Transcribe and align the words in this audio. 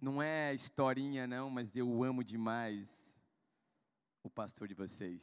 Não 0.00 0.22
é 0.22 0.54
historinha, 0.54 1.26
não, 1.26 1.50
mas 1.50 1.76
eu 1.76 2.04
amo 2.04 2.22
demais 2.22 3.12
o 4.22 4.30
pastor 4.30 4.68
de 4.68 4.74
vocês. 4.74 5.22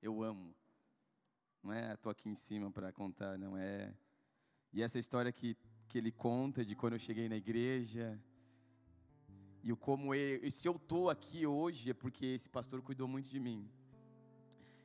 Eu 0.00 0.22
amo. 0.22 0.54
Não 1.62 1.72
é, 1.72 1.92
estou 1.92 2.10
aqui 2.10 2.30
em 2.30 2.34
cima 2.34 2.70
para 2.70 2.92
contar, 2.92 3.36
não 3.36 3.56
é. 3.58 3.94
E 4.72 4.82
essa 4.82 4.98
história 4.98 5.30
que, 5.30 5.56
que 5.86 5.98
ele 5.98 6.10
conta 6.10 6.64
de 6.64 6.74
quando 6.74 6.94
eu 6.94 6.98
cheguei 6.98 7.28
na 7.28 7.36
igreja, 7.36 8.18
e 9.62 9.70
o 9.70 9.76
como 9.76 10.14
eu, 10.14 10.50
se 10.50 10.66
eu 10.66 10.76
estou 10.76 11.10
aqui 11.10 11.46
hoje 11.46 11.90
é 11.90 11.94
porque 11.94 12.24
esse 12.24 12.48
pastor 12.48 12.80
cuidou 12.80 13.06
muito 13.06 13.28
de 13.28 13.40
mim. 13.40 13.68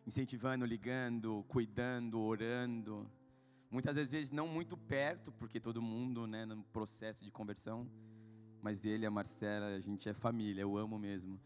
Incentivando, 0.06 0.66
ligando, 0.66 1.46
cuidando, 1.48 2.20
orando. 2.20 3.10
Muitas 3.70 3.96
das 3.96 4.10
vezes 4.10 4.32
não 4.32 4.48
muito 4.48 4.76
perto, 4.76 5.32
porque 5.32 5.60
todo 5.60 5.82
mundo, 5.82 6.28
né, 6.28 6.46
no 6.46 6.64
processo 6.64 7.24
de 7.24 7.32
conversão, 7.32 7.88
mas 8.62 8.86
ele, 8.86 9.06
a 9.06 9.12
Marcela, 9.12 9.68
a 9.68 9.80
gente 9.80 10.08
é 10.08 10.14
família, 10.14 10.62
eu 10.62 10.78
amo 10.78 10.98
mesmo. 10.98 11.40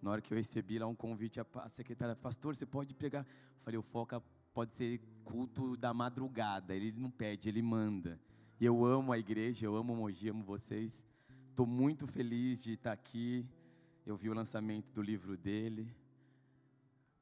Na 0.00 0.10
hora 0.10 0.20
que 0.20 0.32
eu 0.32 0.38
recebi 0.38 0.78
lá 0.78 0.86
um 0.86 0.94
convite, 0.94 1.40
a 1.40 1.68
secretária, 1.68 2.16
pastor, 2.16 2.56
você 2.56 2.64
pode 2.64 2.94
pegar? 2.94 3.20
Eu 3.20 3.62
falei, 3.62 3.78
o 3.78 3.82
Foca 3.82 4.22
pode 4.54 4.74
ser 4.74 5.00
culto 5.24 5.76
da 5.76 5.92
madrugada, 5.92 6.74
ele 6.74 6.92
não 6.92 7.10
pede, 7.10 7.48
ele 7.48 7.62
manda. 7.62 8.18
E 8.58 8.64
eu 8.64 8.84
amo 8.84 9.12
a 9.12 9.18
igreja, 9.18 9.66
eu 9.66 9.76
amo 9.76 9.94
Mogi, 9.94 10.28
amo 10.28 10.44
vocês. 10.44 10.92
Estou 11.50 11.66
muito 11.66 12.06
feliz 12.06 12.62
de 12.62 12.74
estar 12.74 12.92
aqui. 12.92 13.46
Eu 14.06 14.16
vi 14.16 14.30
o 14.30 14.34
lançamento 14.34 14.90
do 14.92 15.02
livro 15.02 15.36
dele 15.36 15.90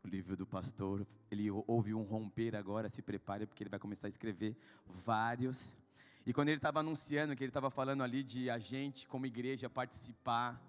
o 0.05 0.09
livro 0.09 0.37
do 0.37 0.47
pastor. 0.47 1.07
Ele 1.31 1.51
ouve 1.51 1.93
um 1.95 2.03
romper 2.03 2.57
agora, 2.57 2.89
se 2.89 3.03
prepare, 3.03 3.47
porque 3.47 3.63
ele 3.63 3.71
vai 3.71 3.79
começar 3.79 4.07
a 4.07 4.11
escrever 4.11 4.57
vários. 4.87 5.77
E 6.29 6.33
quando 6.35 6.51
ele 6.51 6.59
estava 6.59 6.81
anunciando, 6.81 7.35
que 7.35 7.43
ele 7.43 7.49
estava 7.49 7.71
falando 7.71 8.03
ali 8.03 8.23
de 8.23 8.51
a 8.51 8.59
gente, 8.59 9.09
como 9.09 9.25
igreja, 9.25 9.71
participar. 9.71 10.63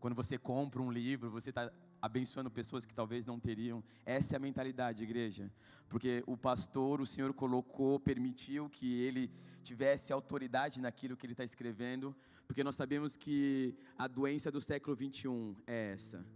Quando 0.00 0.12
você 0.12 0.36
compra 0.36 0.82
um 0.82 0.90
livro, 0.90 1.30
você 1.30 1.50
está 1.50 1.70
abençoando 2.02 2.50
pessoas 2.50 2.84
que 2.84 2.92
talvez 2.92 3.24
não 3.24 3.38
teriam. 3.38 3.80
Essa 4.04 4.34
é 4.34 4.36
a 4.38 4.40
mentalidade, 4.40 5.04
igreja. 5.04 5.48
Porque 5.88 6.24
o 6.26 6.36
pastor, 6.36 7.00
o 7.00 7.06
Senhor 7.06 7.32
colocou, 7.32 8.00
permitiu 8.00 8.68
que 8.68 8.92
ele 9.02 9.30
tivesse 9.62 10.12
autoridade 10.12 10.80
naquilo 10.80 11.16
que 11.16 11.24
ele 11.26 11.32
está 11.34 11.44
escrevendo, 11.44 12.12
porque 12.44 12.64
nós 12.64 12.74
sabemos 12.74 13.16
que 13.16 13.72
a 13.96 14.08
doença 14.08 14.50
do 14.50 14.60
século 14.60 14.96
21 14.96 15.54
é 15.64 15.92
essa 15.92 16.26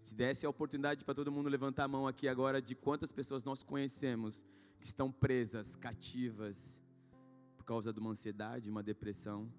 se 0.00 0.14
desse 0.14 0.44
a 0.44 0.50
oportunidade 0.50 1.02
para 1.04 1.14
todo 1.14 1.32
mundo 1.32 1.48
levantar 1.48 1.84
a 1.84 1.88
mão 1.88 2.06
aqui 2.06 2.28
agora 2.28 2.60
de 2.60 2.74
quantas 2.74 3.10
pessoas 3.10 3.42
nós 3.42 3.62
conhecemos 3.62 4.44
que 4.78 4.84
estão 4.84 5.10
presas, 5.10 5.76
cativas, 5.76 6.78
por 7.64 7.68
causa 7.68 7.90
de 7.94 7.98
uma 7.98 8.10
ansiedade, 8.10 8.68
uma 8.68 8.82
depressão. 8.82 9.50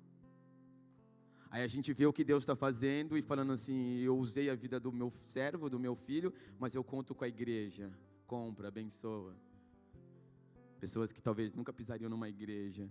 Aí 1.49 1.63
a 1.63 1.67
gente 1.67 1.91
vê 1.91 2.05
o 2.05 2.13
que 2.13 2.23
Deus 2.23 2.43
está 2.43 2.55
fazendo 2.55 3.17
e 3.17 3.21
falando 3.21 3.51
assim: 3.51 3.97
eu 3.97 4.15
usei 4.15 4.47
a 4.47 4.55
vida 4.55 4.79
do 4.79 4.91
meu 4.91 5.11
servo, 5.27 5.71
do 5.71 5.79
meu 5.79 5.95
filho, 5.95 6.31
mas 6.59 6.75
eu 6.75 6.83
conto 6.83 7.15
com 7.15 7.23
a 7.23 7.27
igreja. 7.27 7.91
Compra, 8.27 8.67
abençoa. 8.67 9.33
Pessoas 10.79 11.11
que 11.11 11.21
talvez 11.21 11.51
nunca 11.51 11.73
pisariam 11.73 12.09
numa 12.09 12.29
igreja, 12.29 12.87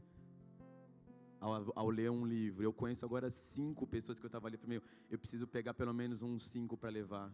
ao, 1.40 1.72
ao, 1.76 1.90
ler 1.90 2.10
um 2.10 2.26
livro. 2.26 2.64
Eu 2.64 2.72
conheço 2.72 3.04
agora 3.04 3.30
cinco 3.30 3.86
pessoas 3.86 4.18
que 4.18 4.24
eu 4.26 4.32
estava 4.32 4.48
ali 4.48 4.58
para 4.58 4.82
eu 5.10 5.18
preciso 5.18 5.46
pegar 5.46 5.74
pelo 5.74 5.94
menos 5.94 6.22
uns 6.24 6.44
cinco 6.44 6.76
para 6.76 6.90
levar. 6.90 7.32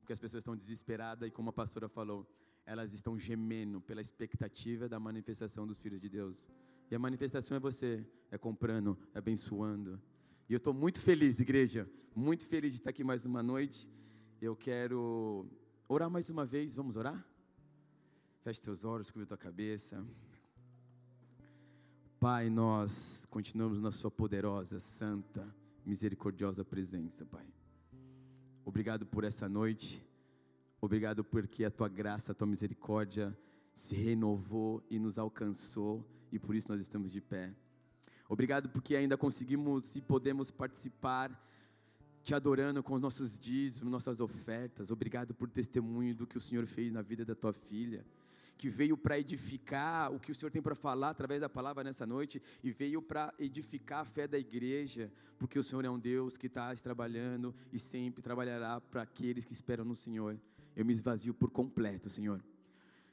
Porque 0.00 0.12
as 0.12 0.18
pessoas 0.18 0.40
estão 0.40 0.56
desesperadas 0.56 1.28
e 1.28 1.30
como 1.30 1.50
a 1.50 1.52
pastora 1.52 1.88
falou, 1.88 2.26
elas 2.66 2.92
estão 2.92 3.16
gemendo 3.16 3.80
pela 3.80 4.00
expectativa 4.00 4.88
da 4.88 4.98
manifestação 4.98 5.64
dos 5.64 5.78
filhos 5.78 6.00
de 6.00 6.08
Deus. 6.08 6.50
E 6.90 6.94
a 6.94 6.98
manifestação 6.98 7.56
é 7.56 7.60
você, 7.60 8.06
é 8.30 8.38
comprando, 8.38 8.98
é 9.14 9.18
abençoando. 9.18 10.00
E 10.48 10.54
eu 10.54 10.56
estou 10.56 10.72
muito 10.72 11.00
feliz, 11.00 11.38
igreja, 11.38 11.88
muito 12.14 12.46
feliz 12.46 12.72
de 12.72 12.78
estar 12.78 12.90
aqui 12.90 13.04
mais 13.04 13.26
uma 13.26 13.42
noite. 13.42 13.86
Eu 14.40 14.56
quero 14.56 15.46
orar 15.86 16.08
mais 16.08 16.30
uma 16.30 16.46
vez, 16.46 16.74
vamos 16.74 16.96
orar? 16.96 17.26
Feche 18.42 18.62
teus 18.62 18.84
olhos, 18.84 19.10
cubra 19.10 19.26
tua 19.26 19.36
cabeça. 19.36 20.02
Pai, 22.18 22.48
nós 22.48 23.26
continuamos 23.30 23.80
na 23.80 23.92
Sua 23.92 24.10
poderosa, 24.10 24.80
santa, 24.80 25.46
misericordiosa 25.84 26.64
presença, 26.64 27.24
Pai. 27.26 27.46
Obrigado 28.64 29.06
por 29.06 29.24
essa 29.24 29.48
noite, 29.48 30.04
obrigado 30.80 31.22
porque 31.22 31.64
a 31.64 31.70
Tua 31.70 31.88
graça, 31.88 32.32
a 32.32 32.34
Tua 32.34 32.46
misericórdia 32.46 33.36
se 33.72 33.94
renovou 33.94 34.82
e 34.90 34.98
nos 34.98 35.18
alcançou, 35.18 36.04
e 36.32 36.38
por 36.38 36.54
isso 36.54 36.68
nós 36.68 36.80
estamos 36.80 37.12
de 37.12 37.20
pé. 37.20 37.52
Obrigado 38.28 38.68
porque 38.68 38.94
ainda 38.94 39.16
conseguimos 39.16 39.96
e 39.96 40.00
podemos 40.00 40.50
participar 40.50 41.30
te 42.22 42.34
adorando 42.34 42.82
com 42.82 42.94
os 42.94 43.00
nossos 43.00 43.38
dízimos, 43.38 43.90
nossas 43.90 44.20
ofertas. 44.20 44.90
Obrigado 44.90 45.34
por 45.34 45.48
testemunho 45.48 46.14
do 46.14 46.26
que 46.26 46.36
o 46.36 46.40
Senhor 46.40 46.66
fez 46.66 46.92
na 46.92 47.00
vida 47.00 47.24
da 47.24 47.34
tua 47.34 47.52
filha 47.52 48.04
que 48.58 48.68
veio 48.68 48.96
para 48.96 49.18
edificar 49.18 50.12
o 50.12 50.18
que 50.18 50.32
o 50.32 50.34
Senhor 50.34 50.50
tem 50.50 50.60
para 50.60 50.74
falar 50.74 51.10
através 51.10 51.40
da 51.40 51.48
palavra 51.48 51.84
nessa 51.84 52.04
noite 52.04 52.42
e 52.62 52.72
veio 52.72 53.00
para 53.00 53.32
edificar 53.38 54.00
a 54.00 54.04
fé 54.04 54.26
da 54.26 54.36
igreja, 54.36 55.10
porque 55.38 55.58
o 55.58 55.62
Senhor 55.62 55.84
é 55.84 55.88
um 55.88 55.98
Deus 55.98 56.36
que 56.36 56.48
está 56.48 56.74
trabalhando 56.74 57.54
e 57.72 57.78
sempre 57.78 58.20
trabalhará 58.20 58.80
para 58.80 59.02
aqueles 59.02 59.44
que 59.44 59.52
esperam 59.52 59.84
no 59.84 59.94
Senhor. 59.94 60.36
Eu 60.74 60.84
me 60.84 60.92
esvazio 60.92 61.32
por 61.32 61.50
completo, 61.50 62.10
Senhor. 62.10 62.44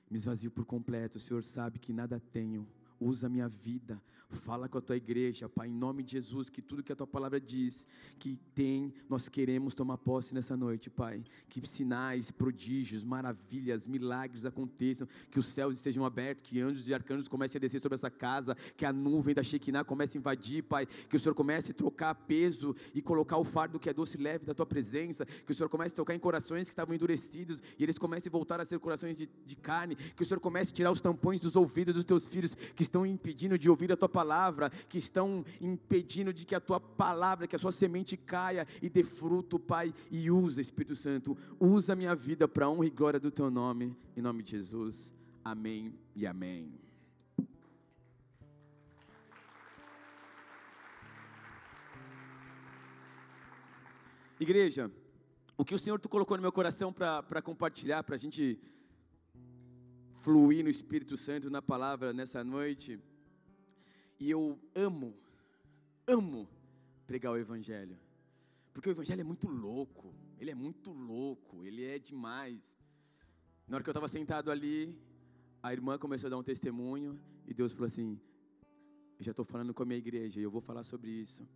Me 0.09 0.17
esvazio 0.17 0.49
por 0.49 0.65
completo. 0.65 1.17
O 1.17 1.21
Senhor 1.21 1.43
sabe 1.43 1.77
que 1.77 1.93
nada 1.93 2.19
tenho 2.19 2.67
usa 3.00 3.28
a 3.28 3.29
minha 3.29 3.47
vida, 3.47 4.01
fala 4.29 4.67
com 4.67 4.78
a 4.78 4.81
tua 4.81 4.97
igreja, 4.97 5.47
Pai, 5.47 5.67
em 5.67 5.73
nome 5.73 6.03
de 6.03 6.13
Jesus, 6.13 6.50
que 6.50 6.61
tudo 6.61 6.83
que 6.83 6.91
a 6.91 6.95
tua 6.95 7.07
palavra 7.07 7.39
diz, 7.39 7.88
que 8.19 8.38
tem, 8.53 8.94
nós 9.09 9.29
queremos 9.29 9.73
tomar 9.73 9.97
posse 9.97 10.33
nessa 10.33 10.56
noite, 10.57 10.89
Pai, 10.89 11.23
que 11.50 11.66
sinais, 11.67 12.31
prodígios, 12.31 13.03
maravilhas, 13.03 13.85
milagres 13.85 14.45
aconteçam, 14.45 15.07
que 15.31 15.39
os 15.39 15.47
céus 15.47 15.75
estejam 15.75 16.06
abertos, 16.06 16.44
que 16.44 16.59
anjos 16.61 16.88
e 16.88 16.94
arcanjos 16.94 17.28
comecem 17.28 17.57
a 17.57 17.61
descer 17.61 17.79
sobre 17.79 17.95
essa 17.95 18.09
casa, 18.09 18.56
que 18.75 18.85
a 18.85 18.94
nuvem 18.94 19.33
da 19.33 19.44
Shekinah 19.44 19.83
comece 19.83 20.17
a 20.17 20.19
invadir, 20.19 20.63
Pai, 20.63 20.85
que 20.85 21.16
o 21.16 21.19
Senhor 21.19 21.35
comece 21.35 21.72
a 21.72 21.73
trocar 21.73 22.13
peso 22.16 22.75
e 22.94 23.01
colocar 23.01 23.38
o 23.38 23.44
fardo 23.44 23.79
que 23.79 23.89
é 23.89 23.94
doce 23.94 24.17
e 24.17 24.22
leve 24.22 24.45
da 24.45 24.53
tua 24.53 24.66
presença, 24.66 25.25
que 25.25 25.51
o 25.51 25.56
Senhor 25.56 25.69
comece 25.69 25.94
a 25.94 25.97
tocar 25.97 26.16
em 26.16 26.19
corações 26.19 26.67
que 26.67 26.73
estavam 26.73 26.94
endurecidos 26.94 27.62
e 27.77 27.83
eles 27.83 27.97
comecem 27.97 28.29
a 28.29 28.31
voltar 28.31 28.59
a 28.59 28.66
ser 28.66 28.79
corações 28.79 29.16
de, 29.16 29.29
de 29.45 29.56
carne, 29.56 29.95
que 29.95 30.22
o 30.22 30.25
Senhor 30.25 30.39
comece 30.39 30.72
a 30.72 30.75
tirar 30.75 30.91
os 30.91 31.01
tampões 31.01 31.39
dos 31.39 31.56
ouvidos 31.56 31.94
dos 31.94 32.06
teus 32.06 32.27
filhos 32.27 32.56
que 32.56 32.83
estão 32.85 33.06
impedindo 33.06 33.57
de 33.57 33.69
ouvir 33.69 33.91
a 33.91 33.97
tua 33.97 34.09
palavra, 34.09 34.69
que 34.69 34.97
estão 34.97 35.44
impedindo 35.59 36.34
de 36.34 36.46
que 36.46 36.56
a 36.56 36.59
tua 36.59 36.79
palavra, 36.79 37.47
que 37.47 37.56
a 37.56 37.59
sua 37.59 37.72
semente 37.72 38.16
caia 38.16 38.68
e 38.81 38.90
dê 38.90 39.03
fruto, 39.03 39.59
Pai, 39.59 39.94
e 40.09 40.31
usa, 40.31 40.62
Espírito 40.62 40.95
Santo, 40.95 41.38
usa 41.59 41.94
a 41.94 41.95
minha 41.95 42.16
vida 42.16 42.47
para 42.47 42.69
honra 42.69 42.85
e 42.85 42.90
glória 42.90 43.19
do 43.19 43.31
teu 43.31 43.51
nome, 43.51 43.95
em 44.16 44.22
nome 44.22 44.41
de 44.41 44.51
Jesus. 44.51 45.12
Amém 45.44 45.94
e 46.16 46.25
amém. 46.25 46.74
Igreja, 54.40 54.91
o 55.57 55.63
que 55.63 55.74
o 55.74 55.79
Senhor 55.79 56.00
tu 56.00 56.09
colocou 56.09 56.35
no 56.35 56.41
meu 56.41 56.51
coração 56.51 56.91
para 56.91 57.41
compartilhar, 57.41 58.03
para 58.03 58.16
a 58.16 58.18
gente 58.18 58.59
fluir 60.25 60.63
no 60.63 60.72
Espírito 60.72 61.16
Santo, 61.16 61.52
na 61.52 61.62
palavra 61.62 62.12
nessa 62.12 62.44
noite. 62.44 63.00
E 64.19 64.25
eu 64.36 64.59
amo, 64.74 65.13
amo 66.08 66.50
pregar 67.06 67.31
o 67.31 67.38
Evangelho. 67.38 67.96
Porque 68.74 68.90
o 68.90 68.96
Evangelho 68.96 69.22
é 69.22 69.24
muito 69.24 69.47
louco, 69.47 70.16
ele 70.40 70.50
é 70.50 70.56
muito 70.56 70.91
louco, 70.91 71.63
ele 71.63 71.86
é 71.86 72.00
demais. 72.00 72.75
Na 73.68 73.75
hora 73.75 73.84
que 73.84 73.90
eu 73.91 73.97
estava 73.97 74.08
sentado 74.08 74.50
ali, 74.50 74.97
a 75.62 75.72
irmã 75.72 75.96
começou 76.00 76.28
a 76.28 76.31
dar 76.31 76.38
um 76.38 76.50
testemunho 76.52 77.19
e 77.46 77.53
Deus 77.53 77.72
falou 77.72 77.86
assim: 77.86 78.19
Eu 79.19 79.25
já 79.25 79.31
estou 79.31 79.46
falando 79.46 79.75
com 79.75 79.84
a 79.84 79.86
minha 79.86 80.00
igreja 80.00 80.40
e 80.40 80.44
eu 80.44 80.50
vou 80.50 80.62
falar 80.69 80.81
sobre 80.84 81.12
isso. 81.12 81.47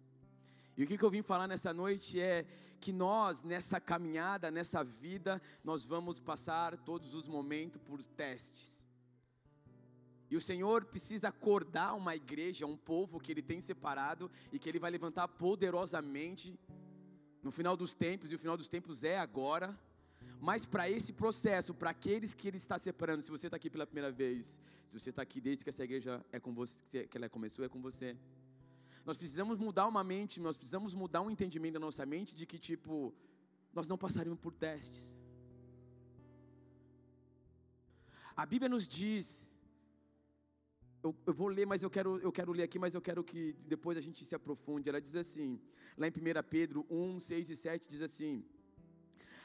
E 0.79 0.83
o 0.85 0.87
que, 0.87 1.03
eu 1.03 1.09
vim 1.09 1.21
falar 1.21 1.45
nessa 1.45 1.73
noite 1.73 2.21
é 2.21 2.45
que 2.79 2.93
nós, 2.93 3.43
nessa 3.43 3.81
caminhada, 3.81 4.49
nessa 4.49 4.81
vida, 4.81 5.41
nós 5.61 5.85
vamos 5.85 6.21
passar 6.21 6.77
todos 6.77 7.13
os 7.13 7.27
momentos 7.27 7.81
por 7.81 8.01
testes. 8.01 8.87
E 10.31 10.37
o 10.37 10.39
Senhor 10.39 10.85
precisa 10.85 11.27
acordar 11.27 11.95
uma 11.95 12.15
igreja, 12.15 12.65
um 12.65 12.77
povo 12.77 13.19
que 13.19 13.29
Ele 13.29 13.41
tem 13.41 13.59
separado 13.59 14.31
e 14.53 14.57
que 14.57 14.69
Ele 14.69 14.79
vai 14.79 14.89
levantar 14.89 15.27
poderosamente 15.27 16.57
no 17.43 17.51
final 17.51 17.75
dos 17.75 17.93
tempos, 17.93 18.31
e 18.31 18.35
o 18.35 18.39
final 18.39 18.55
dos 18.55 18.69
tempos 18.69 19.03
é 19.03 19.19
agora. 19.19 19.77
Mas 20.39 20.65
para 20.65 20.89
esse 20.89 21.11
processo, 21.11 21.73
para 21.73 21.89
aqueles 21.89 22.33
que 22.33 22.47
Ele 22.47 22.55
está 22.55 22.79
separando, 22.79 23.21
se 23.21 23.29
você 23.29 23.47
está 23.47 23.57
aqui 23.57 23.69
pela 23.69 23.85
primeira 23.85 24.13
vez, 24.13 24.61
se 24.87 24.97
você 24.97 25.09
está 25.09 25.23
aqui 25.23 25.41
desde 25.41 25.65
que 25.65 25.71
essa 25.71 25.83
igreja 25.83 26.25
é 26.31 26.39
com 26.39 26.53
você, 26.53 27.05
que 27.05 27.17
ela 27.17 27.27
começou, 27.27 27.65
é 27.65 27.67
com 27.67 27.81
você. 27.81 28.15
Nós 29.05 29.17
precisamos 29.17 29.57
mudar 29.57 29.87
uma 29.87 30.03
mente, 30.03 30.39
nós 30.39 30.57
precisamos 30.57 30.93
mudar 30.93 31.21
um 31.21 31.31
entendimento 31.31 31.73
da 31.73 31.79
nossa 31.79 32.05
mente 32.05 32.35
de 32.35 32.45
que, 32.45 32.59
tipo, 32.59 33.13
nós 33.73 33.87
não 33.87 33.97
passaremos 33.97 34.39
por 34.39 34.53
testes. 34.53 35.15
A 38.35 38.45
Bíblia 38.45 38.69
nos 38.69 38.87
diz 38.87 39.47
eu, 41.01 41.15
eu, 41.25 41.33
vou 41.33 41.47
ler, 41.47 41.65
mas 41.65 41.81
eu 41.81 41.89
quero, 41.89 42.19
eu 42.19 42.31
quero 42.31 42.51
ler 42.51 42.63
aqui, 42.63 42.77
mas 42.77 42.93
eu 42.93 43.01
quero 43.01 43.23
que 43.23 43.55
depois 43.65 43.97
a 43.97 44.01
gente 44.01 44.25
se 44.25 44.35
aprofunde. 44.35 44.89
Ela 44.89 44.99
diz 44.99 45.15
assim, 45.15 45.59
lá 45.97 46.07
em 46.07 46.11
1 46.11 46.13
Pedro 46.49 46.85
1, 46.89 47.19
6 47.19 47.49
e 47.49 47.55
7, 47.55 47.87
diz 47.87 48.01
assim: 48.01 48.43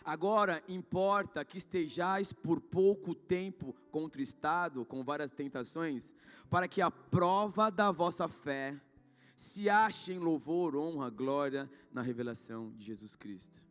Agora 0.05 0.63
importa 0.69 1.45
que 1.45 1.59
estejais 1.59 2.33
por 2.33 2.61
pouco 2.61 3.15
tempo 3.15 3.75
contristado 3.91 4.85
com 4.85 5.05
várias 5.05 5.31
tentações, 5.31 6.13
para 6.51 6.67
que 6.67 6.83
a 6.83 6.91
prova 6.91 7.71
da 7.71 7.93
vossa 7.93 8.29
fé 8.29 8.79
se 9.37 9.69
ache 9.69 10.13
em 10.13 10.19
louvor, 10.19 10.77
honra, 10.77 11.11
glória 11.11 11.71
na 11.93 12.03
revelação 12.03 12.71
de 12.73 12.85
Jesus 12.85 13.17
Cristo. 13.17 13.63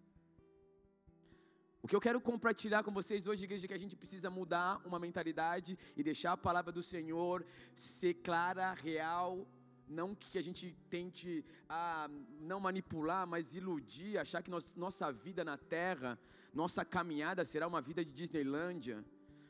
O 1.81 1.87
que 1.87 1.95
eu 1.95 1.99
quero 1.99 2.21
compartilhar 2.21 2.81
com 2.81 2.93
vocês 2.93 3.27
hoje, 3.27 3.43
igreja, 3.43 3.65
é 3.65 3.67
que 3.67 3.73
a 3.73 3.79
gente 3.79 3.95
precisa 3.95 4.29
mudar 4.29 4.81
uma 4.85 4.97
mentalidade 4.97 5.77
e 5.97 6.01
deixar 6.01 6.31
a 6.31 6.37
palavra 6.37 6.71
do 6.71 6.81
Senhor 6.81 7.45
ser 7.75 8.13
clara, 8.15 8.73
real, 8.73 9.45
não 9.87 10.15
que 10.15 10.37
a 10.37 10.41
gente 10.41 10.75
tente 10.89 11.43
ah, 11.67 12.09
não 12.39 12.59
manipular, 12.59 13.27
mas 13.27 13.55
iludir, 13.55 14.17
achar 14.17 14.41
que 14.41 14.49
nós, 14.49 14.73
nossa 14.75 15.11
vida 15.11 15.43
na 15.43 15.57
terra, 15.57 16.17
nossa 16.53 16.85
caminhada 16.85 17.43
será 17.43 17.67
uma 17.67 17.81
vida 17.81 18.03
de 18.03 18.13
Disneylândia. 18.13 19.03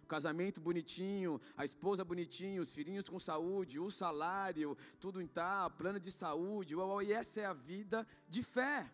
O 0.04 0.06
casamento 0.06 0.60
bonitinho, 0.60 1.40
a 1.56 1.64
esposa 1.64 2.04
bonitinho, 2.04 2.62
os 2.62 2.72
filhinhos 2.72 3.08
com 3.08 3.18
saúde, 3.18 3.80
o 3.80 3.90
salário, 3.90 4.78
tudo 5.00 5.22
em 5.22 5.28
tal, 5.28 5.72
plano 5.72 6.00
de 6.00 6.12
saúde, 6.12 6.76
e 7.06 7.14
essa 7.14 7.40
é 7.40 7.46
a 7.46 7.54
vida 7.54 8.06
de 8.28 8.44
fé. 8.44 8.92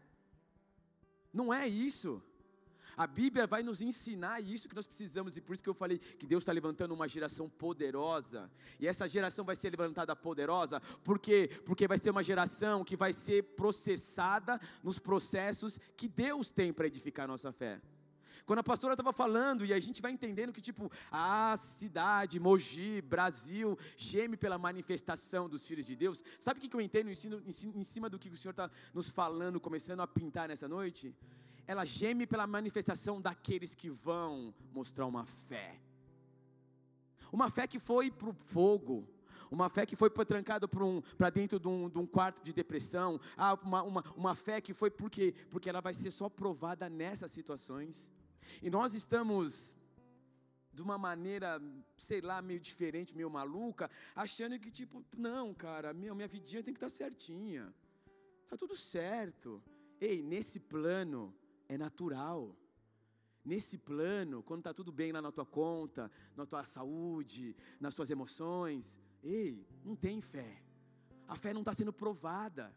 Não 1.33 1.53
é 1.53 1.67
isso. 1.67 2.23
A 2.95 3.07
Bíblia 3.07 3.47
vai 3.47 3.63
nos 3.63 3.81
ensinar 3.81 4.41
isso 4.41 4.69
que 4.69 4.75
nós 4.75 4.85
precisamos, 4.85 5.35
e 5.35 5.41
por 5.41 5.53
isso 5.53 5.63
que 5.63 5.69
eu 5.69 5.73
falei 5.73 5.97
que 5.97 6.27
Deus 6.27 6.41
está 6.43 6.51
levantando 6.51 6.93
uma 6.93 7.07
geração 7.07 7.49
poderosa, 7.49 8.51
e 8.79 8.85
essa 8.87 9.07
geração 9.07 9.43
vai 9.43 9.55
ser 9.55 9.69
levantada 9.71 10.15
poderosa, 10.15 10.79
por 11.03 11.17
quê? 11.17 11.49
Porque 11.65 11.87
vai 11.87 11.97
ser 11.97 12.11
uma 12.11 12.21
geração 12.21 12.83
que 12.83 12.95
vai 12.95 13.13
ser 13.13 13.43
processada 13.55 14.59
nos 14.83 14.99
processos 14.99 15.79
que 15.97 16.07
Deus 16.07 16.51
tem 16.51 16.71
para 16.71 16.87
edificar 16.87 17.23
a 17.23 17.29
nossa 17.29 17.51
fé. 17.51 17.81
Quando 18.49 18.61
a 18.61 18.63
pastora 18.63 18.95
estava 18.95 19.13
falando, 19.13 19.63
e 19.63 19.71
a 19.71 19.79
gente 19.79 20.01
vai 20.01 20.11
entendendo 20.11 20.51
que, 20.51 20.59
tipo, 20.59 20.91
a 21.11 21.55
cidade, 21.61 22.39
Mogi, 22.39 22.99
Brasil, 22.99 23.77
geme 23.95 24.35
pela 24.35 24.57
manifestação 24.57 25.47
dos 25.47 25.67
filhos 25.67 25.85
de 25.85 25.95
Deus. 25.95 26.23
Sabe 26.39 26.57
o 26.57 26.61
que 26.67 26.75
eu 26.75 26.81
entendo 26.81 27.11
em 27.11 27.83
cima 27.83 28.09
do 28.09 28.17
que 28.17 28.27
o 28.27 28.35
Senhor 28.35 28.49
está 28.49 28.67
nos 28.91 29.11
falando, 29.11 29.59
começando 29.59 29.99
a 29.99 30.07
pintar 30.07 30.47
nessa 30.47 30.67
noite? 30.67 31.13
ela 31.67 31.85
geme 31.85 32.25
pela 32.25 32.47
manifestação 32.47 33.21
daqueles 33.21 33.75
que 33.75 33.91
vão 33.91 34.51
mostrar 34.73 35.05
uma 35.05 35.25
fé. 35.47 35.79
Uma 37.31 37.51
fé 37.51 37.67
que 37.67 37.77
foi 37.77 38.09
para 38.09 38.29
o 38.29 38.33
fogo, 38.33 39.07
uma 39.51 39.69
fé 39.69 39.85
que 39.85 39.95
foi 39.95 40.09
trancada 40.09 40.67
para 40.67 40.83
um, 40.83 41.03
dentro 41.31 41.59
de 41.59 41.67
um, 41.67 41.87
de 41.87 41.99
um, 41.99 42.07
quarto 42.07 42.43
de 42.43 42.51
depressão, 42.51 43.21
ah, 43.37 43.53
uma, 43.61 43.83
uma, 43.83 44.03
uma 44.15 44.33
fé 44.33 44.59
que 44.59 44.73
foi 44.73 44.89
porque, 44.89 45.35
porque 45.51 45.69
ela 45.69 45.81
vai 45.81 45.93
ser 45.93 46.09
só 46.09 46.27
provada 46.27 46.89
nessas 46.89 47.29
situações. 47.29 48.09
E 48.61 48.69
nós 48.69 48.93
estamos 48.93 49.75
de 50.71 50.81
uma 50.81 50.97
maneira, 50.97 51.61
sei 51.97 52.21
lá, 52.21 52.41
meio 52.41 52.59
diferente, 52.59 53.15
meio 53.15 53.29
maluca, 53.29 53.89
achando 54.15 54.57
que 54.59 54.71
tipo, 54.71 55.03
não, 55.17 55.53
cara, 55.53 55.93
minha, 55.93 56.13
minha 56.13 56.27
vidinha 56.27 56.63
tem 56.63 56.73
que 56.73 56.77
estar 56.77 56.89
tá 56.89 56.95
certinha, 57.03 57.73
está 58.43 58.55
tudo 58.55 58.75
certo. 58.77 59.61
Ei, 59.99 60.21
nesse 60.23 60.59
plano, 60.59 61.35
é 61.67 61.77
natural. 61.77 62.55
Nesse 63.43 63.77
plano, 63.77 64.43
quando 64.43 64.61
está 64.61 64.73
tudo 64.73 64.91
bem 64.91 65.11
lá 65.11 65.21
na 65.21 65.31
tua 65.31 65.45
conta, 65.45 66.11
na 66.35 66.45
tua 66.45 66.65
saúde, 66.65 67.55
nas 67.79 67.93
tuas 67.93 68.09
emoções, 68.09 68.97
ei, 69.23 69.65
não 69.83 69.95
tem 69.95 70.21
fé. 70.21 70.61
A 71.27 71.35
fé 71.35 71.53
não 71.53 71.61
está 71.61 71.73
sendo 71.73 71.91
provada. 71.91 72.75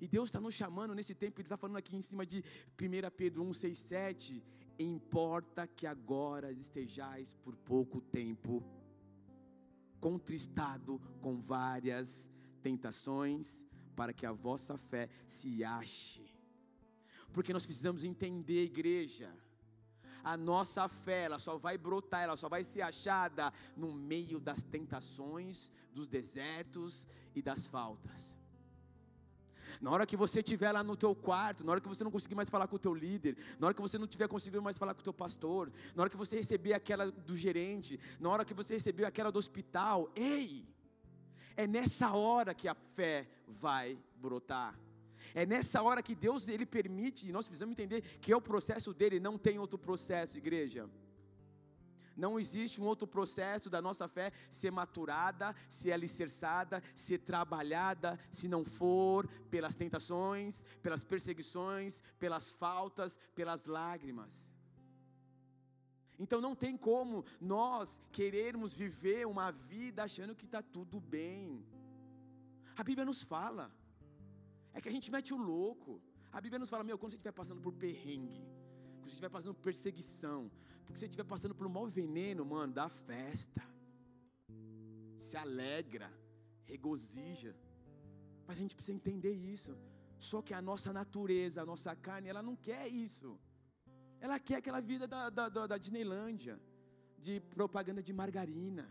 E 0.00 0.08
Deus 0.08 0.28
está 0.28 0.40
nos 0.40 0.54
chamando 0.54 0.94
nesse 0.94 1.14
tempo, 1.14 1.40
Ele 1.40 1.46
está 1.46 1.56
falando 1.56 1.76
aqui 1.76 1.94
em 1.96 2.02
cima 2.02 2.26
de 2.26 2.44
1 2.80 3.10
Pedro 3.16 3.42
1, 3.44 3.54
6, 3.54 3.78
7. 3.78 4.42
Importa 4.78 5.66
que 5.66 5.86
agora 5.86 6.50
estejais 6.52 7.34
por 7.44 7.56
pouco 7.56 8.00
tempo 8.00 8.62
contristado 10.00 11.00
com 11.20 11.40
várias 11.40 12.30
tentações, 12.62 13.64
para 13.94 14.12
que 14.12 14.26
a 14.26 14.32
vossa 14.32 14.76
fé 14.76 15.08
se 15.26 15.62
ache 15.62 16.32
porque 17.32 17.52
nós 17.52 17.64
precisamos 17.64 18.04
entender, 18.04 18.64
igreja, 18.64 19.34
a 20.22 20.36
nossa 20.36 20.86
fé, 20.88 21.24
ela 21.24 21.38
só 21.38 21.56
vai 21.56 21.76
brotar, 21.76 22.22
ela 22.22 22.36
só 22.36 22.48
vai 22.48 22.62
ser 22.62 22.82
achada 22.82 23.52
no 23.76 23.92
meio 23.92 24.38
das 24.38 24.62
tentações, 24.62 25.70
dos 25.92 26.06
desertos 26.06 27.06
e 27.34 27.42
das 27.42 27.66
faltas. 27.66 28.31
Na 29.82 29.90
hora 29.90 30.06
que 30.06 30.16
você 30.16 30.38
estiver 30.38 30.70
lá 30.70 30.84
no 30.84 30.96
teu 30.96 31.12
quarto, 31.12 31.64
na 31.64 31.72
hora 31.72 31.80
que 31.80 31.88
você 31.88 32.04
não 32.04 32.10
conseguir 32.12 32.36
mais 32.36 32.48
falar 32.48 32.68
com 32.68 32.76
o 32.76 32.78
teu 32.78 32.94
líder, 32.94 33.36
na 33.58 33.66
hora 33.66 33.74
que 33.74 33.80
você 33.80 33.98
não 33.98 34.06
tiver 34.06 34.28
conseguindo 34.28 34.62
mais 34.62 34.78
falar 34.78 34.94
com 34.94 35.00
o 35.00 35.02
teu 35.02 35.12
pastor, 35.12 35.72
na 35.92 36.04
hora 36.04 36.08
que 36.08 36.16
você 36.16 36.36
receber 36.36 36.72
aquela 36.72 37.10
do 37.10 37.36
gerente, 37.36 37.98
na 38.20 38.30
hora 38.30 38.44
que 38.44 38.54
você 38.54 38.74
receber 38.74 39.04
aquela 39.04 39.32
do 39.32 39.40
hospital, 39.40 40.08
ei! 40.14 40.64
É 41.56 41.66
nessa 41.66 42.12
hora 42.12 42.54
que 42.54 42.68
a 42.68 42.76
fé 42.94 43.28
vai 43.48 43.98
brotar. 44.14 44.78
É 45.34 45.44
nessa 45.44 45.82
hora 45.82 46.00
que 46.00 46.14
Deus 46.14 46.48
ele 46.48 46.64
permite, 46.64 47.28
e 47.28 47.32
nós 47.32 47.46
precisamos 47.46 47.72
entender 47.72 48.02
que 48.20 48.30
é 48.30 48.36
o 48.36 48.40
processo 48.40 48.94
dele, 48.94 49.18
não 49.18 49.36
tem 49.36 49.58
outro 49.58 49.80
processo, 49.80 50.38
igreja. 50.38 50.88
Não 52.16 52.38
existe 52.38 52.80
um 52.80 52.84
outro 52.84 53.06
processo 53.06 53.70
da 53.70 53.80
nossa 53.80 54.06
fé 54.08 54.32
ser 54.50 54.70
maturada, 54.70 55.54
ser 55.68 55.92
alicerçada, 55.92 56.82
ser 56.94 57.18
trabalhada, 57.18 58.18
se 58.30 58.48
não 58.48 58.64
for 58.64 59.26
pelas 59.50 59.74
tentações, 59.74 60.64
pelas 60.82 61.04
perseguições, 61.04 62.02
pelas 62.18 62.50
faltas, 62.50 63.18
pelas 63.34 63.64
lágrimas. 63.64 64.50
Então 66.18 66.40
não 66.40 66.54
tem 66.54 66.76
como 66.76 67.24
nós 67.40 68.00
querermos 68.12 68.74
viver 68.74 69.26
uma 69.26 69.50
vida 69.50 70.04
achando 70.04 70.36
que 70.36 70.44
está 70.44 70.62
tudo 70.62 71.00
bem. 71.00 71.64
A 72.76 72.82
Bíblia 72.84 73.04
nos 73.04 73.22
fala. 73.22 73.72
É 74.74 74.80
que 74.80 74.88
a 74.88 74.92
gente 74.92 75.10
mete 75.10 75.34
o 75.34 75.36
louco. 75.36 76.00
A 76.30 76.40
Bíblia 76.40 76.58
nos 76.58 76.70
fala, 76.70 76.84
meu, 76.84 76.96
quando 76.96 77.10
você 77.10 77.16
estiver 77.16 77.32
passando 77.32 77.60
por 77.60 77.72
perrengue, 77.72 78.42
quando 78.96 79.04
você 79.04 79.16
estiver 79.16 79.28
passando 79.28 79.54
por 79.54 79.62
perseguição, 79.62 80.50
porque 80.84 80.98
você 80.98 81.06
estiver 81.06 81.24
passando 81.24 81.54
por 81.54 81.66
um 81.66 81.70
mau 81.70 81.86
veneno, 81.86 82.44
mano, 82.44 82.72
dá 82.72 82.88
festa. 82.88 83.62
Se 85.16 85.36
alegra, 85.36 86.10
regozija. 86.64 87.56
Mas 88.46 88.56
a 88.56 88.60
gente 88.60 88.74
precisa 88.74 88.96
entender 88.96 89.32
isso. 89.32 89.76
Só 90.18 90.40
que 90.40 90.54
a 90.54 90.62
nossa 90.62 90.92
natureza, 90.92 91.62
a 91.62 91.66
nossa 91.66 91.94
carne, 91.96 92.28
ela 92.28 92.42
não 92.42 92.56
quer 92.56 92.86
isso. 92.88 93.38
Ela 94.20 94.38
quer 94.38 94.56
aquela 94.56 94.80
vida 94.80 95.06
da, 95.06 95.30
da, 95.30 95.48
da, 95.48 95.66
da 95.66 95.78
Disneylândia, 95.78 96.60
de 97.18 97.40
propaganda 97.40 98.02
de 98.02 98.12
margarina 98.12 98.86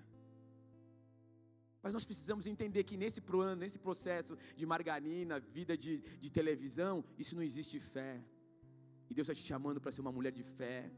mas 1.84 1.94
nós 1.94 2.06
precisamos 2.06 2.46
entender 2.46 2.84
que 2.84 2.96
nesse 2.96 3.22
nesse 3.58 3.80
processo 3.80 4.38
de 4.56 4.66
margarina, 4.66 5.40
vida 5.40 5.76
de, 5.76 5.94
de 6.20 6.30
televisão, 6.30 7.04
isso 7.18 7.36
não 7.36 7.42
existe 7.42 7.80
fé. 7.80 8.24
E 9.10 9.14
Deus 9.14 9.28
está 9.28 9.36
te 9.40 9.46
chamando 9.46 9.82
para 9.82 9.92
ser 9.92 10.02
uma 10.02 10.12
mulher 10.12 10.32
de 10.32 10.44
fé. 10.44 10.92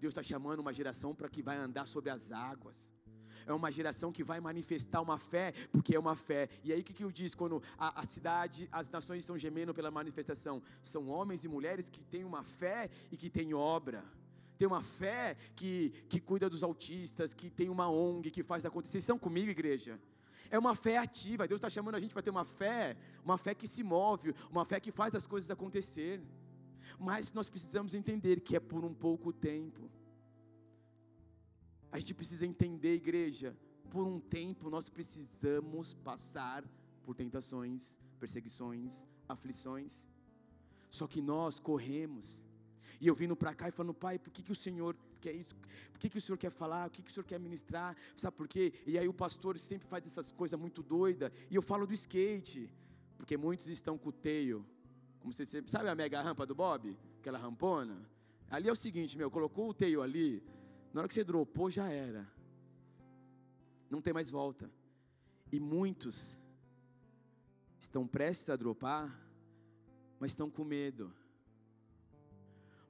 Deus 0.00 0.12
está 0.12 0.22
chamando 0.22 0.60
uma 0.60 0.72
geração 0.72 1.14
para 1.14 1.28
que 1.28 1.42
vai 1.42 1.56
andar 1.56 1.86
sobre 1.86 2.10
as 2.10 2.32
águas. 2.32 2.92
É 3.46 3.52
uma 3.52 3.70
geração 3.70 4.10
que 4.10 4.24
vai 4.24 4.40
manifestar 4.40 5.00
uma 5.00 5.18
fé, 5.18 5.52
porque 5.70 5.94
é 5.94 5.98
uma 5.98 6.16
fé. 6.16 6.48
E 6.64 6.72
aí 6.72 6.80
o 6.80 6.84
que, 6.84 6.92
que 6.92 7.04
eu 7.04 7.12
diz 7.12 7.34
quando 7.34 7.62
a, 7.78 8.00
a 8.00 8.04
cidade, 8.04 8.68
as 8.72 8.90
nações 8.90 9.20
estão 9.20 9.38
gemendo 9.38 9.72
pela 9.72 9.90
manifestação? 9.90 10.60
São 10.82 11.08
homens 11.08 11.44
e 11.44 11.48
mulheres 11.48 11.88
que 11.88 12.02
têm 12.02 12.24
uma 12.24 12.42
fé 12.42 12.90
e 13.10 13.16
que 13.16 13.30
têm 13.30 13.54
obra 13.54 14.04
tem 14.58 14.66
uma 14.66 14.82
fé 14.82 15.36
que, 15.54 15.92
que 16.08 16.18
cuida 16.18 16.48
dos 16.48 16.62
autistas, 16.62 17.34
que 17.34 17.50
tem 17.50 17.68
uma 17.68 17.90
ONG, 17.90 18.30
que 18.30 18.42
faz 18.42 18.64
acontecer. 18.64 18.92
Vocês 18.92 19.04
estão 19.04 19.18
comigo, 19.18 19.50
igreja? 19.50 20.00
É 20.50 20.58
uma 20.58 20.74
fé 20.74 20.96
ativa. 20.96 21.46
Deus 21.46 21.58
está 21.58 21.68
chamando 21.68 21.96
a 21.96 22.00
gente 22.00 22.12
para 22.12 22.22
ter 22.22 22.30
uma 22.30 22.44
fé, 22.44 22.96
uma 23.24 23.36
fé 23.36 23.54
que 23.54 23.68
se 23.68 23.82
move, 23.82 24.34
uma 24.50 24.64
fé 24.64 24.80
que 24.80 24.90
faz 24.90 25.14
as 25.14 25.26
coisas 25.26 25.50
acontecer. 25.50 26.20
Mas 26.98 27.32
nós 27.32 27.48
precisamos 27.48 27.94
entender 27.94 28.40
que 28.40 28.56
é 28.56 28.60
por 28.60 28.84
um 28.84 28.94
pouco 28.94 29.32
tempo. 29.32 29.90
A 31.90 31.98
gente 31.98 32.14
precisa 32.14 32.46
entender, 32.46 32.94
igreja, 32.94 33.56
por 33.90 34.06
um 34.06 34.20
tempo 34.20 34.68
nós 34.68 34.88
precisamos 34.88 35.94
passar 35.94 36.64
por 37.04 37.14
tentações, 37.14 37.98
perseguições, 38.18 39.08
aflições. 39.28 40.06
Só 40.90 41.06
que 41.06 41.20
nós 41.20 41.58
corremos. 41.58 42.40
E 43.00 43.06
eu 43.06 43.14
vindo 43.14 43.36
para 43.36 43.54
cá 43.54 43.68
e 43.68 43.72
falando, 43.72 43.94
pai, 43.94 44.18
por 44.18 44.30
que, 44.30 44.42
que 44.42 44.52
o 44.52 44.56
Senhor 44.56 44.96
quer 45.20 45.32
isso? 45.32 45.54
Por 45.92 45.98
que, 46.00 46.08
que 46.08 46.18
o 46.18 46.20
Senhor 46.20 46.38
quer 46.38 46.50
falar? 46.50 46.88
O 46.88 46.90
que, 46.90 47.02
que 47.02 47.10
o 47.10 47.12
Senhor 47.12 47.24
quer 47.24 47.38
ministrar? 47.38 47.96
Sabe 48.16 48.36
por 48.36 48.48
quê? 48.48 48.72
E 48.86 48.98
aí 48.98 49.08
o 49.08 49.14
pastor 49.14 49.58
sempre 49.58 49.86
faz 49.88 50.04
essas 50.06 50.32
coisas 50.32 50.58
muito 50.58 50.82
doidas. 50.82 51.30
E 51.50 51.54
eu 51.54 51.62
falo 51.62 51.86
do 51.86 51.94
skate, 51.94 52.70
porque 53.16 53.36
muitos 53.36 53.66
estão 53.68 53.98
com 53.98 54.08
o 54.08 54.12
teio. 54.12 54.64
Como 55.26 55.32
você 55.32 55.44
sabe 55.66 55.88
a 55.88 55.94
mega 55.96 56.22
rampa 56.22 56.46
do 56.46 56.54
Bob? 56.54 56.96
Aquela 57.18 57.36
rampona? 57.36 58.08
Ali 58.48 58.68
é 58.68 58.72
o 58.72 58.76
seguinte, 58.76 59.18
meu, 59.18 59.28
colocou 59.28 59.68
o 59.68 59.74
teio 59.74 60.00
ali, 60.00 60.40
na 60.92 61.00
hora 61.00 61.08
que 61.08 61.14
você 61.14 61.24
dropou 61.24 61.68
já 61.68 61.90
era. 61.90 62.24
Não 63.90 64.00
tem 64.00 64.12
mais 64.14 64.30
volta. 64.30 64.70
E 65.50 65.58
muitos 65.58 66.38
estão 67.80 68.06
prestes 68.06 68.48
a 68.50 68.54
dropar, 68.54 69.20
mas 70.20 70.30
estão 70.30 70.48
com 70.48 70.62
medo. 70.62 71.12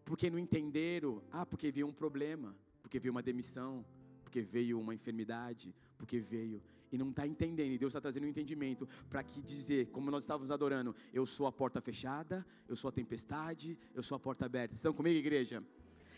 Porque 0.05 0.29
não 0.29 0.39
entenderam, 0.39 1.23
ah, 1.33 1.47
porque 1.47 1.73
veio 1.73 1.87
um 1.87 1.93
problema, 1.95 2.55
porque 2.83 2.99
veio 2.99 3.13
uma 3.13 3.23
demissão, 3.23 3.83
porque 4.23 4.43
veio 4.43 4.79
uma 4.79 4.95
enfermidade, 4.95 5.75
porque 5.97 6.21
veio 6.21 6.63
e 6.97 6.99
não 6.99 7.11
está 7.11 7.27
entendendo, 7.27 7.73
e 7.73 7.79
Deus 7.79 7.91
está 7.91 8.01
trazendo 8.01 8.25
um 8.25 8.29
entendimento 8.29 8.89
para 9.09 9.23
que 9.23 9.41
dizer, 9.41 9.87
como 9.91 10.11
nós 10.11 10.23
estávamos 10.25 10.51
adorando, 10.51 10.95
eu 11.13 11.25
sou 11.25 11.47
a 11.47 11.53
porta 11.53 11.81
fechada, 11.81 12.45
eu 12.67 12.75
sou 12.75 12.89
a 12.89 12.93
tempestade, 12.93 13.79
eu 13.95 14.03
sou 14.03 14.17
a 14.17 14.19
porta 14.19 14.47
aberta. 14.47 14.75
Estão 14.75 14.93
comigo, 14.93 15.17
igreja? 15.19 15.63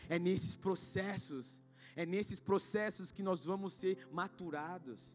É 0.09 0.19
nesses 0.19 0.57
processos, 0.57 1.61
é 1.95 2.07
nesses 2.07 2.41
processos 2.41 3.13
que 3.13 3.23
nós 3.23 3.45
vamos 3.45 3.75
ser 3.75 4.09
maturados. 4.11 5.13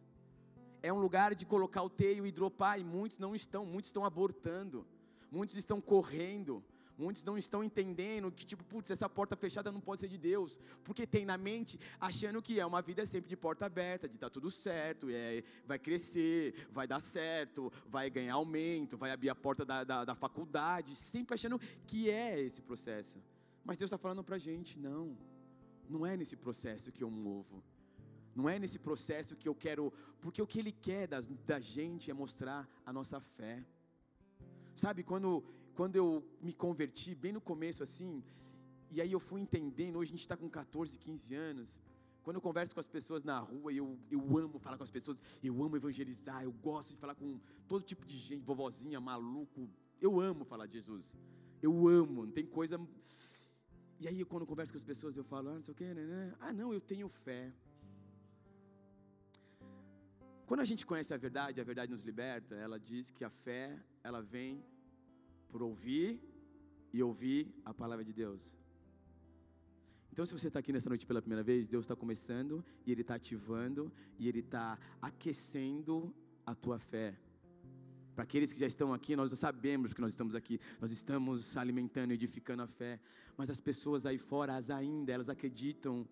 É 0.82 0.92
um 0.92 1.00
lugar 1.00 1.34
de 1.34 1.46
colocar 1.46 1.82
o 1.82 1.90
teio 1.90 2.26
e 2.26 2.30
dropar, 2.30 2.78
e 2.78 2.84
muitos 2.84 3.18
não 3.18 3.34
estão, 3.34 3.64
muitos 3.64 3.88
estão 3.88 4.04
abortando, 4.04 4.86
muitos 5.30 5.56
estão 5.56 5.80
correndo, 5.80 6.62
Muitos 6.96 7.24
não 7.24 7.36
estão 7.36 7.64
entendendo 7.64 8.30
que, 8.30 8.46
tipo, 8.46 8.62
putz, 8.64 8.90
essa 8.90 9.08
porta 9.08 9.34
fechada 9.34 9.72
não 9.72 9.80
pode 9.80 10.00
ser 10.00 10.08
de 10.08 10.16
Deus, 10.16 10.60
porque 10.84 11.06
tem 11.06 11.24
na 11.24 11.36
mente 11.36 11.78
achando 11.98 12.40
que 12.40 12.60
é 12.60 12.64
uma 12.64 12.80
vida 12.80 13.04
sempre 13.04 13.28
de 13.28 13.36
porta 13.36 13.66
aberta, 13.66 14.08
de 14.08 14.16
tá 14.16 14.30
tudo 14.30 14.50
certo, 14.50 15.08
é, 15.10 15.42
vai 15.66 15.78
crescer, 15.78 16.68
vai 16.70 16.86
dar 16.86 17.00
certo, 17.00 17.72
vai 17.88 18.08
ganhar 18.08 18.34
aumento, 18.34 18.96
vai 18.96 19.10
abrir 19.10 19.28
a 19.28 19.34
porta 19.34 19.64
da, 19.64 19.82
da, 19.82 20.04
da 20.04 20.14
faculdade, 20.14 20.94
sempre 20.94 21.34
achando 21.34 21.58
que 21.86 22.08
é 22.08 22.40
esse 22.40 22.62
processo. 22.62 23.16
Mas 23.64 23.76
Deus 23.76 23.88
está 23.88 23.98
falando 23.98 24.22
para 24.22 24.38
gente: 24.38 24.78
não, 24.78 25.16
não 25.88 26.06
é 26.06 26.16
nesse 26.16 26.36
processo 26.36 26.92
que 26.92 27.02
eu 27.02 27.10
movo. 27.10 27.62
Não 28.34 28.48
é 28.48 28.58
nesse 28.58 28.78
processo 28.78 29.36
que 29.36 29.48
eu 29.48 29.54
quero, 29.54 29.92
porque 30.20 30.42
o 30.42 30.46
que 30.46 30.58
Ele 30.58 30.72
quer 30.72 31.06
da, 31.06 31.20
da 31.46 31.60
gente 31.60 32.10
é 32.10 32.14
mostrar 32.14 32.68
a 32.84 32.92
nossa 32.92 33.20
fé. 33.20 33.64
Sabe, 34.74 35.04
quando 35.04 35.44
quando 35.74 35.96
eu 35.96 36.24
me 36.40 36.52
converti, 36.52 37.14
bem 37.14 37.32
no 37.32 37.40
começo 37.40 37.82
assim, 37.82 38.22
e 38.90 39.00
aí 39.00 39.10
eu 39.10 39.20
fui 39.20 39.40
entendendo, 39.40 39.98
hoje 39.98 40.10
a 40.10 40.14
gente 40.14 40.20
está 40.20 40.36
com 40.36 40.48
14, 40.48 40.98
15 40.98 41.34
anos, 41.34 41.80
quando 42.22 42.36
eu 42.36 42.40
converso 42.40 42.72
com 42.74 42.80
as 42.80 42.86
pessoas 42.86 43.22
na 43.22 43.38
rua, 43.38 43.72
eu, 43.72 43.98
eu 44.10 44.38
amo 44.38 44.58
falar 44.58 44.78
com 44.78 44.84
as 44.84 44.90
pessoas, 44.90 45.18
eu 45.42 45.62
amo 45.62 45.76
evangelizar, 45.76 46.42
eu 46.42 46.52
gosto 46.52 46.94
de 46.94 46.96
falar 46.96 47.14
com 47.14 47.38
todo 47.68 47.84
tipo 47.84 48.06
de 48.06 48.16
gente, 48.16 48.42
vovozinha, 48.42 49.00
maluco, 49.00 49.68
eu 50.00 50.20
amo 50.20 50.44
falar 50.44 50.66
de 50.66 50.74
Jesus, 50.74 51.14
eu 51.60 51.88
amo, 51.88 52.24
não 52.26 52.32
tem 52.32 52.46
coisa. 52.46 52.80
E 54.00 54.08
aí 54.08 54.24
quando 54.24 54.42
eu 54.42 54.46
converso 54.46 54.72
com 54.72 54.78
as 54.78 54.84
pessoas, 54.84 55.16
eu 55.16 55.24
falo, 55.24 55.50
ah, 55.50 55.54
não 55.54 55.62
sei 55.62 55.72
o 55.72 55.74
que, 55.74 55.84
né, 55.84 56.04
né? 56.04 56.34
Ah, 56.40 56.52
não, 56.52 56.72
eu 56.72 56.80
tenho 56.80 57.08
fé. 57.08 57.52
Quando 60.46 60.60
a 60.60 60.64
gente 60.64 60.86
conhece 60.86 61.12
a 61.12 61.16
verdade, 61.16 61.60
a 61.60 61.64
verdade 61.64 61.90
nos 61.90 62.02
liberta, 62.02 62.54
ela 62.54 62.78
diz 62.78 63.10
que 63.10 63.24
a 63.24 63.30
fé, 63.30 63.78
ela 64.02 64.20
vem 64.22 64.62
por 65.54 65.62
ouvir 65.62 66.20
e 66.92 67.00
ouvir 67.00 67.54
a 67.64 67.72
palavra 67.72 68.04
de 68.04 68.12
Deus. 68.12 68.56
Então, 70.12 70.26
se 70.26 70.32
você 70.32 70.48
está 70.48 70.58
aqui 70.58 70.72
nessa 70.72 70.88
noite 70.88 71.06
pela 71.06 71.22
primeira 71.22 71.44
vez, 71.44 71.68
Deus 71.68 71.84
está 71.84 71.94
começando 71.94 72.64
e 72.84 72.90
Ele 72.90 73.02
está 73.02 73.14
ativando 73.14 73.92
e 74.18 74.26
Ele 74.28 74.40
está 74.40 74.76
aquecendo 75.00 76.12
a 76.44 76.56
tua 76.56 76.80
fé. 76.80 77.14
Para 78.16 78.24
aqueles 78.24 78.52
que 78.52 78.58
já 78.58 78.66
estão 78.66 78.92
aqui, 78.92 79.14
nós 79.14 79.30
sabemos 79.38 79.92
que 79.92 80.00
nós 80.00 80.10
estamos 80.10 80.34
aqui, 80.34 80.60
nós 80.80 80.90
estamos 80.90 81.56
alimentando, 81.56 82.10
edificando 82.10 82.64
a 82.64 82.66
fé. 82.66 82.98
Mas 83.36 83.48
as 83.48 83.60
pessoas 83.60 84.04
aí 84.04 84.18
fora, 84.18 84.56
as 84.56 84.70
ainda, 84.70 85.12
elas 85.12 85.28
acreditam. 85.28 86.04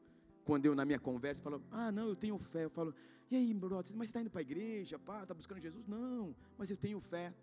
Quando 0.45 0.67
eu, 0.67 0.75
na 0.77 0.85
minha 0.85 1.01
conversa, 1.01 1.43
falo, 1.43 1.61
ah, 1.73 1.91
não, 1.91 2.07
eu 2.07 2.15
tenho 2.15 2.39
fé. 2.39 2.67
Eu 2.67 2.71
falo, 2.71 2.95
e 3.29 3.35
aí, 3.35 3.53
brother, 3.53 3.97
mas 3.97 4.07
você 4.07 4.11
está 4.11 4.21
indo 4.21 4.31
para 4.31 4.41
a 4.41 4.43
igreja, 4.43 5.01
pá, 5.01 5.23
está 5.23 5.35
buscando 5.35 5.61
Jesus? 5.61 5.85
Não, 5.89 6.33
mas 6.57 6.71
eu 6.71 6.77
tenho 6.77 7.01
fé. 7.01 7.35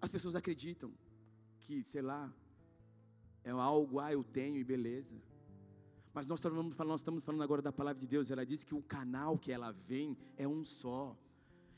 As 0.00 0.10
pessoas 0.10 0.34
acreditam 0.34 0.92
que, 1.60 1.82
sei 1.84 2.02
lá, 2.02 2.32
é 3.44 3.50
algo, 3.50 3.98
ah, 4.00 4.12
eu 4.12 4.24
tenho 4.24 4.56
e 4.56 4.64
beleza. 4.64 5.16
Mas 6.12 6.26
nós 6.26 6.38
estamos, 6.38 6.74
falando, 6.74 6.90
nós 6.90 7.00
estamos 7.00 7.22
falando 7.22 7.42
agora 7.42 7.62
da 7.62 7.72
palavra 7.72 8.00
de 8.00 8.06
Deus, 8.06 8.30
ela 8.30 8.44
diz 8.44 8.64
que 8.64 8.74
o 8.74 8.82
canal 8.82 9.38
que 9.38 9.52
ela 9.52 9.72
vem 9.72 10.16
é 10.36 10.46
um 10.46 10.64
só. 10.64 11.16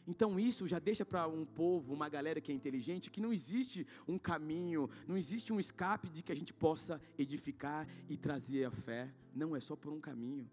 Então 0.06 0.38
isso 0.40 0.66
já 0.66 0.78
deixa 0.78 1.04
para 1.04 1.28
um 1.28 1.44
povo, 1.44 1.92
uma 1.92 2.08
galera 2.08 2.40
que 2.40 2.50
é 2.50 2.54
inteligente, 2.54 3.10
que 3.10 3.20
não 3.20 3.32
existe 3.32 3.86
um 4.08 4.18
caminho, 4.18 4.90
não 5.06 5.16
existe 5.16 5.52
um 5.52 5.60
escape 5.60 6.08
de 6.08 6.22
que 6.22 6.32
a 6.32 6.34
gente 6.34 6.52
possa 6.52 7.00
edificar 7.18 7.86
e 8.08 8.16
trazer 8.16 8.64
a 8.64 8.70
fé. 8.70 9.12
Não, 9.34 9.54
é 9.54 9.60
só 9.60 9.76
por 9.76 9.92
um 9.92 10.00
caminho. 10.00 10.50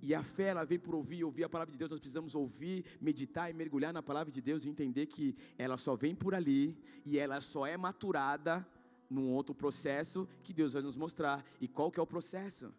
E 0.00 0.14
a 0.14 0.22
fé, 0.22 0.48
ela 0.48 0.64
vem 0.64 0.78
por 0.78 0.94
ouvir, 0.94 1.24
ouvir 1.24 1.44
a 1.44 1.48
palavra 1.48 1.72
de 1.72 1.78
Deus. 1.78 1.90
Nós 1.90 2.00
precisamos 2.00 2.34
ouvir, 2.34 2.84
meditar 3.00 3.50
e 3.50 3.54
mergulhar 3.54 3.92
na 3.92 4.02
palavra 4.02 4.32
de 4.32 4.40
Deus 4.40 4.64
e 4.64 4.68
entender 4.68 5.06
que 5.06 5.36
ela 5.56 5.76
só 5.76 5.96
vem 5.96 6.14
por 6.14 6.34
ali 6.34 6.76
e 7.04 7.18
ela 7.18 7.40
só 7.40 7.66
é 7.66 7.76
maturada 7.76 8.66
num 9.10 9.30
outro 9.30 9.54
processo 9.54 10.28
que 10.42 10.52
Deus 10.52 10.74
vai 10.74 10.82
nos 10.82 10.96
mostrar. 10.96 11.44
E 11.60 11.66
qual 11.66 11.90
que 11.90 11.98
é 11.98 12.02
o 12.02 12.06
processo? 12.06 12.72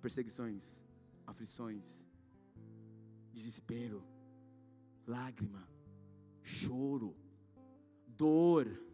Perseguições, 0.00 0.80
aflições, 1.26 2.04
desespero, 3.32 4.04
lágrima, 5.06 5.68
choro, 6.42 7.16
dor 8.06 8.87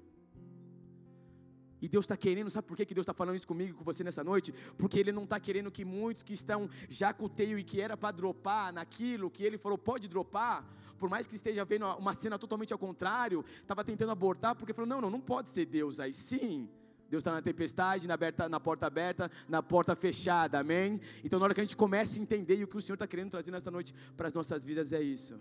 e 1.84 1.88
Deus 1.88 2.06
está 2.06 2.16
querendo, 2.16 2.48
sabe 2.48 2.66
por 2.66 2.78
que 2.78 2.94
Deus 2.94 3.04
está 3.04 3.12
falando 3.12 3.36
isso 3.36 3.46
comigo 3.46 3.72
e 3.72 3.74
com 3.74 3.84
você 3.84 4.02
nessa 4.02 4.24
noite? 4.24 4.54
Porque 4.78 4.98
Ele 4.98 5.12
não 5.12 5.24
está 5.24 5.38
querendo 5.38 5.70
que 5.70 5.84
muitos 5.84 6.22
que 6.22 6.32
estão 6.32 6.70
já 6.88 7.12
com 7.12 7.26
o 7.26 7.28
teio 7.28 7.58
e 7.58 7.62
que 7.62 7.78
era 7.78 7.94
para 7.94 8.10
dropar 8.10 8.72
naquilo 8.72 9.30
que 9.30 9.44
Ele 9.44 9.58
falou, 9.58 9.76
pode 9.76 10.08
dropar, 10.08 10.66
por 10.98 11.10
mais 11.10 11.26
que 11.26 11.34
esteja 11.34 11.62
vendo 11.62 11.84
uma 11.98 12.14
cena 12.14 12.38
totalmente 12.38 12.72
ao 12.72 12.78
contrário, 12.78 13.44
estava 13.60 13.84
tentando 13.84 14.12
abortar, 14.12 14.54
porque 14.54 14.72
falou, 14.72 14.88
não, 14.88 14.98
não, 15.02 15.10
não 15.10 15.20
pode 15.20 15.50
ser 15.50 15.66
Deus 15.66 16.00
aí. 16.00 16.14
Sim, 16.14 16.70
Deus 17.10 17.20
está 17.20 17.32
na 17.32 17.42
tempestade, 17.42 18.08
na, 18.08 18.14
aberta, 18.14 18.48
na, 18.48 18.58
porta 18.58 18.86
aberta, 18.86 19.30
na 19.46 19.62
porta 19.62 19.94
fechada, 19.94 20.60
amém? 20.60 20.98
Então, 21.22 21.38
na 21.38 21.44
hora 21.44 21.54
que 21.54 21.60
a 21.60 21.64
gente 21.64 21.76
começa 21.76 22.18
a 22.18 22.22
entender 22.22 22.56
e 22.56 22.64
o 22.64 22.66
que 22.66 22.78
o 22.78 22.80
Senhor 22.80 22.94
está 22.94 23.06
querendo 23.06 23.30
trazer 23.30 23.50
nessa 23.50 23.70
noite 23.70 23.94
para 24.16 24.26
as 24.26 24.32
nossas 24.32 24.64
vidas 24.64 24.90
é 24.90 25.02
isso 25.02 25.38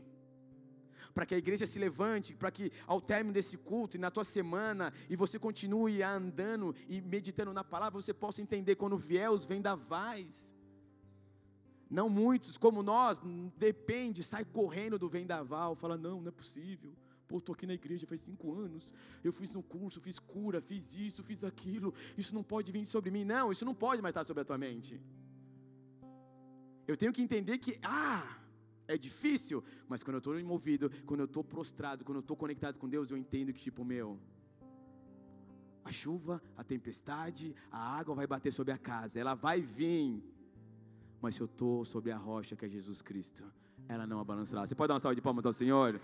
para 1.13 1.25
que 1.25 1.35
a 1.35 1.37
igreja 1.37 1.65
se 1.65 1.77
levante, 1.79 2.35
para 2.35 2.51
que 2.51 2.71
ao 2.87 2.99
término 2.99 3.33
desse 3.33 3.57
culto 3.57 3.97
e 3.97 3.99
na 3.99 4.09
tua 4.09 4.23
semana, 4.23 4.91
e 5.09 5.15
você 5.15 5.37
continue 5.37 6.01
andando 6.01 6.75
e 6.87 7.01
meditando 7.01 7.53
na 7.53 7.63
palavra, 7.63 8.01
você 8.01 8.13
possa 8.13 8.41
entender 8.41 8.75
quando 8.75 8.97
vier 8.97 9.29
os 9.29 9.45
vendavais. 9.45 10.55
Não 11.89 12.09
muitos, 12.09 12.57
como 12.57 12.81
nós, 12.81 13.21
depende, 13.55 14.23
sai 14.23 14.43
correndo 14.43 14.97
do 14.97 15.07
vendaval, 15.07 15.75
fala: 15.75 15.97
não, 15.97 16.21
não 16.21 16.29
é 16.29 16.31
possível. 16.31 16.91
Pô, 17.27 17.37
estou 17.37 17.53
aqui 17.53 17.65
na 17.65 17.73
igreja 17.73 18.05
faz 18.05 18.21
cinco 18.21 18.53
anos, 18.53 18.93
eu 19.23 19.31
fiz 19.31 19.51
no 19.51 19.63
curso, 19.63 20.01
fiz 20.01 20.19
cura, 20.19 20.59
fiz 20.61 20.93
isso, 20.95 21.23
fiz 21.23 21.43
aquilo, 21.43 21.93
isso 22.17 22.33
não 22.33 22.43
pode 22.43 22.71
vir 22.71 22.85
sobre 22.85 23.09
mim. 23.11 23.23
Não, 23.23 23.51
isso 23.51 23.65
não 23.65 23.73
pode 23.73 24.01
mais 24.01 24.11
estar 24.11 24.25
sobre 24.25 24.41
a 24.41 24.45
tua 24.45 24.57
mente. 24.57 24.99
Eu 26.85 26.97
tenho 26.97 27.13
que 27.13 27.21
entender 27.21 27.57
que, 27.59 27.79
ah, 27.81 28.42
é 28.87 28.97
difícil, 28.97 29.63
mas 29.87 30.03
quando 30.03 30.15
eu 30.15 30.19
estou 30.19 30.39
envolvido, 30.39 30.89
quando 31.05 31.21
eu 31.21 31.25
estou 31.25 31.43
prostrado, 31.43 32.03
quando 32.03 32.17
eu 32.17 32.21
estou 32.21 32.35
conectado 32.35 32.77
com 32.77 32.87
Deus, 32.89 33.11
eu 33.11 33.17
entendo 33.17 33.53
que, 33.53 33.61
tipo, 33.61 33.83
meu, 33.85 34.19
a 35.83 35.91
chuva, 35.91 36.41
a 36.57 36.63
tempestade, 36.63 37.55
a 37.71 37.97
água 37.99 38.15
vai 38.15 38.27
bater 38.27 38.51
sobre 38.51 38.73
a 38.73 38.77
casa, 38.77 39.19
ela 39.19 39.33
vai 39.33 39.61
vir, 39.61 40.23
mas 41.21 41.35
se 41.35 41.41
eu 41.41 41.45
estou 41.45 41.85
sobre 41.85 42.11
a 42.11 42.17
rocha 42.17 42.55
que 42.55 42.65
é 42.65 42.69
Jesus 42.69 43.01
Cristo, 43.01 43.43
ela 43.87 44.05
não 44.07 44.19
abalançará. 44.19 44.65
Você 44.65 44.75
pode 44.75 44.87
dar 44.89 44.95
uma 44.95 44.99
salva 44.99 45.15
de 45.15 45.21
palmas 45.21 45.45
ao 45.45 45.53
Senhor? 45.53 45.99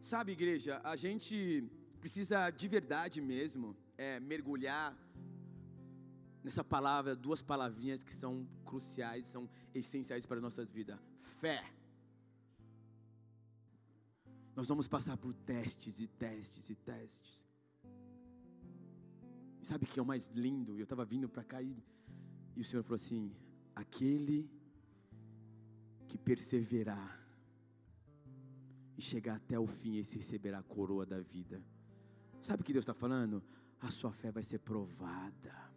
Sabe, 0.00 0.32
igreja, 0.32 0.80
a 0.82 0.96
gente 0.96 1.64
precisa 2.00 2.48
de 2.50 2.66
verdade 2.66 3.20
mesmo 3.20 3.76
é, 3.98 4.20
mergulhar 4.20 4.96
nessa 6.42 6.62
palavra, 6.62 7.16
duas 7.16 7.42
palavrinhas 7.42 8.04
que 8.04 8.14
são 8.14 8.46
cruciais, 8.64 9.26
são 9.26 9.50
essenciais 9.74 10.24
para 10.24 10.40
nossas 10.40 10.70
vidas: 10.70 10.98
fé. 11.40 11.62
Nós 14.54 14.68
vamos 14.68 14.88
passar 14.88 15.16
por 15.16 15.34
testes 15.34 16.00
e 16.00 16.06
testes 16.06 16.70
e 16.70 16.74
testes. 16.74 17.44
E 19.60 19.66
sabe 19.66 19.84
o 19.84 19.86
que 19.86 19.98
é 19.98 20.02
o 20.02 20.06
mais 20.06 20.28
lindo? 20.28 20.78
Eu 20.78 20.84
estava 20.84 21.04
vindo 21.04 21.28
para 21.28 21.44
cá 21.44 21.60
e, 21.60 21.76
e 22.56 22.60
o 22.60 22.64
Senhor 22.64 22.82
falou 22.84 22.96
assim: 22.96 23.34
aquele 23.74 24.48
que 26.06 26.16
perseverar 26.16 27.18
e 28.96 29.02
chegar 29.02 29.36
até 29.36 29.58
o 29.58 29.66
fim, 29.66 29.96
esse 29.96 30.16
receberá 30.16 30.58
a 30.58 30.62
coroa 30.62 31.04
da 31.04 31.20
vida. 31.20 31.62
Sabe 32.42 32.62
o 32.62 32.64
que 32.64 32.72
Deus 32.72 32.84
está 32.84 32.94
falando? 32.94 33.42
A 33.80 33.90
sua 33.90 34.12
fé 34.12 34.30
vai 34.30 34.42
ser 34.42 34.58
provada. 34.58 35.68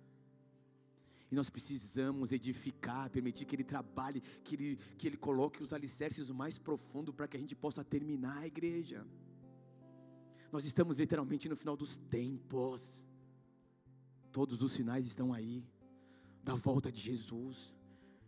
E 1.32 1.36
nós 1.36 1.50
precisamos 1.50 2.34
edificar, 2.34 3.10
permitir 3.10 3.46
que 3.46 3.56
Ele 3.56 3.64
trabalhe, 3.64 4.20
que 4.44 4.56
Ele, 4.56 4.76
que 4.98 5.08
Ele 5.08 5.16
coloque 5.16 5.64
os 5.64 5.72
alicerces 5.72 6.30
mais 6.30 6.60
profundo 6.60 7.14
para 7.14 7.28
que 7.28 7.38
a 7.38 7.40
gente 7.40 7.56
possa 7.56 7.84
terminar 7.84 8.40
a 8.40 8.48
igreja. 8.48 9.08
Nós 10.52 10.66
estamos 10.66 11.00
literalmente 11.00 11.48
no 11.48 11.56
final 11.56 11.78
dos 11.78 11.96
tempos. 11.96 13.06
Todos 14.32 14.62
os 14.62 14.74
sinais 14.74 15.06
estão 15.06 15.34
aí 15.34 15.64
da 16.44 16.56
volta 16.56 16.92
de 16.92 17.00
Jesus. 17.00 17.74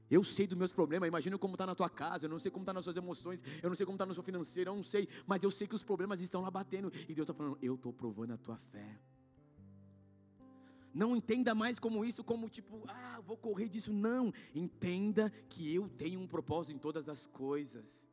Eu 0.10 0.24
sei 0.24 0.48
dos 0.48 0.58
meus 0.58 0.72
problemas, 0.72 1.08
imagina 1.08 1.38
como 1.38 1.56
está 1.56 1.66
na 1.66 1.76
tua 1.76 1.90
casa, 1.90 2.26
eu 2.26 2.30
não 2.30 2.40
sei 2.40 2.52
como 2.52 2.64
está 2.64 2.72
nas 2.72 2.84
suas 2.84 2.96
emoções, 2.96 3.44
eu 3.62 3.70
não 3.70 3.76
sei 3.76 3.86
como 3.86 3.96
está 3.96 4.06
no 4.06 4.14
seu 4.14 4.22
financeiro, 4.22 4.70
eu 4.70 4.76
não 4.76 4.84
sei, 4.84 5.10
mas 5.26 5.44
eu 5.44 5.50
sei 5.50 5.68
que 5.68 5.76
os 5.76 5.84
problemas 5.84 6.22
estão 6.22 6.42
lá 6.42 6.52
batendo, 6.52 6.92
e 7.10 7.16
Deus 7.16 7.26
está 7.28 7.34
falando, 7.34 7.58
eu 7.62 7.76
estou 7.76 7.92
provando 7.92 8.32
a 8.32 8.38
tua 8.38 8.58
fé. 8.58 9.00
Não 10.94 11.16
entenda 11.16 11.56
mais 11.56 11.80
como 11.80 12.06
isso, 12.06 12.24
como 12.24 12.50
tipo, 12.50 12.84
ah, 12.88 13.20
vou 13.26 13.36
correr 13.36 13.68
disso. 13.68 13.92
Não, 13.92 14.32
entenda 14.54 15.32
que 15.50 15.74
eu 15.74 15.90
tenho 15.90 16.20
um 16.20 16.28
propósito 16.28 16.76
em 16.76 16.80
todas 16.80 17.10
as 17.10 17.26
coisas. 17.26 18.08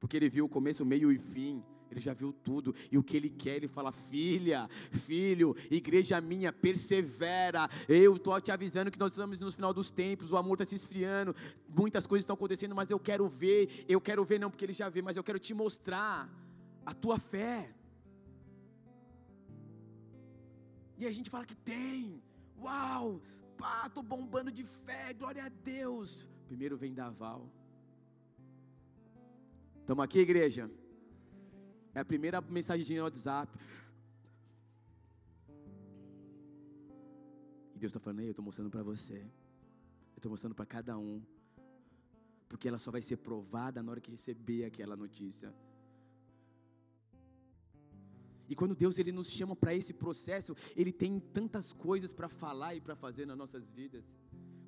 Porque 0.00 0.16
ele 0.16 0.28
viu 0.28 0.46
o 0.46 0.48
começo, 0.48 0.82
o 0.82 0.86
meio 0.86 1.12
e 1.12 1.18
fim. 1.18 1.62
Ele 1.92 2.00
já 2.00 2.12
viu 2.14 2.32
tudo. 2.32 2.74
E 2.90 2.98
o 2.98 3.02
que 3.04 3.16
ele 3.16 3.28
quer, 3.28 3.56
ele 3.56 3.68
fala: 3.68 3.92
Filha, 3.92 4.68
filho, 4.90 5.54
igreja 5.70 6.20
minha, 6.20 6.52
persevera. 6.52 7.68
Eu 7.88 8.16
estou 8.16 8.40
te 8.40 8.50
avisando 8.50 8.90
que 8.90 8.98
nós 8.98 9.12
estamos 9.12 9.38
no 9.38 9.52
final 9.52 9.72
dos 9.72 9.90
tempos. 9.90 10.32
O 10.32 10.36
amor 10.36 10.54
está 10.54 10.64
se 10.64 10.74
esfriando. 10.74 11.36
Muitas 11.68 12.06
coisas 12.06 12.22
estão 12.22 12.34
acontecendo, 12.34 12.74
mas 12.74 12.90
eu 12.90 12.98
quero 12.98 13.28
ver. 13.28 13.84
Eu 13.86 14.00
quero 14.00 14.24
ver, 14.24 14.40
não 14.40 14.50
porque 14.50 14.64
ele 14.64 14.72
já 14.72 14.88
vê, 14.88 15.02
mas 15.02 15.16
eu 15.16 15.22
quero 15.22 15.38
te 15.38 15.54
mostrar 15.54 16.28
a 16.84 16.94
tua 16.94 17.18
fé. 17.18 17.70
E 21.02 21.06
a 21.06 21.10
gente 21.10 21.28
fala 21.28 21.44
que 21.44 21.56
tem. 21.56 22.22
Uau, 22.64 23.20
pá, 23.58 23.88
tô 23.88 24.04
bombando 24.04 24.52
de 24.52 24.62
fé, 24.62 25.12
glória 25.12 25.44
a 25.44 25.48
Deus. 25.48 26.28
Primeiro 26.46 26.76
vem 26.76 26.94
Daval. 26.94 27.40
Estamos 29.80 30.04
aqui, 30.04 30.20
igreja? 30.20 30.70
É 31.92 31.98
a 31.98 32.04
primeira 32.04 32.40
mensagem 32.40 32.98
no 32.98 33.02
WhatsApp. 33.02 33.50
E 37.74 37.78
Deus 37.80 37.90
está 37.90 37.98
falando, 37.98 38.20
eu 38.20 38.30
estou 38.30 38.44
mostrando 38.44 38.70
para 38.70 38.84
você. 38.84 39.18
Eu 40.14 40.18
estou 40.18 40.30
mostrando 40.30 40.54
para 40.54 40.66
cada 40.66 40.96
um. 40.96 41.20
Porque 42.48 42.68
ela 42.68 42.78
só 42.78 42.92
vai 42.92 43.02
ser 43.02 43.16
provada 43.16 43.82
na 43.82 43.90
hora 43.90 44.00
que 44.00 44.12
receber 44.12 44.66
aquela 44.66 44.94
notícia. 44.94 45.52
E 48.52 48.54
quando 48.54 48.74
Deus 48.74 48.98
ele 48.98 49.12
nos 49.12 49.30
chama 49.30 49.56
para 49.56 49.74
esse 49.74 49.94
processo, 49.94 50.54
Ele 50.76 50.92
tem 50.92 51.18
tantas 51.18 51.72
coisas 51.72 52.12
para 52.12 52.28
falar 52.28 52.74
e 52.74 52.82
para 52.82 52.94
fazer 52.94 53.24
nas 53.24 53.38
nossas 53.42 53.64
vidas. 53.70 54.04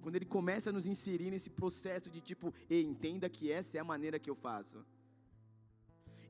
Quando 0.01 0.17
Ele 0.17 0.25
começa 0.25 0.71
a 0.71 0.73
nos 0.73 0.87
inserir 0.87 1.31
nesse 1.31 1.51
processo 1.51 2.09
de 2.09 2.19
tipo, 2.23 2.47
entenda 2.71 3.29
que 3.29 3.53
essa 3.53 3.77
é 3.77 3.81
a 3.83 3.85
maneira 3.85 4.19
que 4.19 4.31
eu 4.31 4.35
faço. 4.35 4.83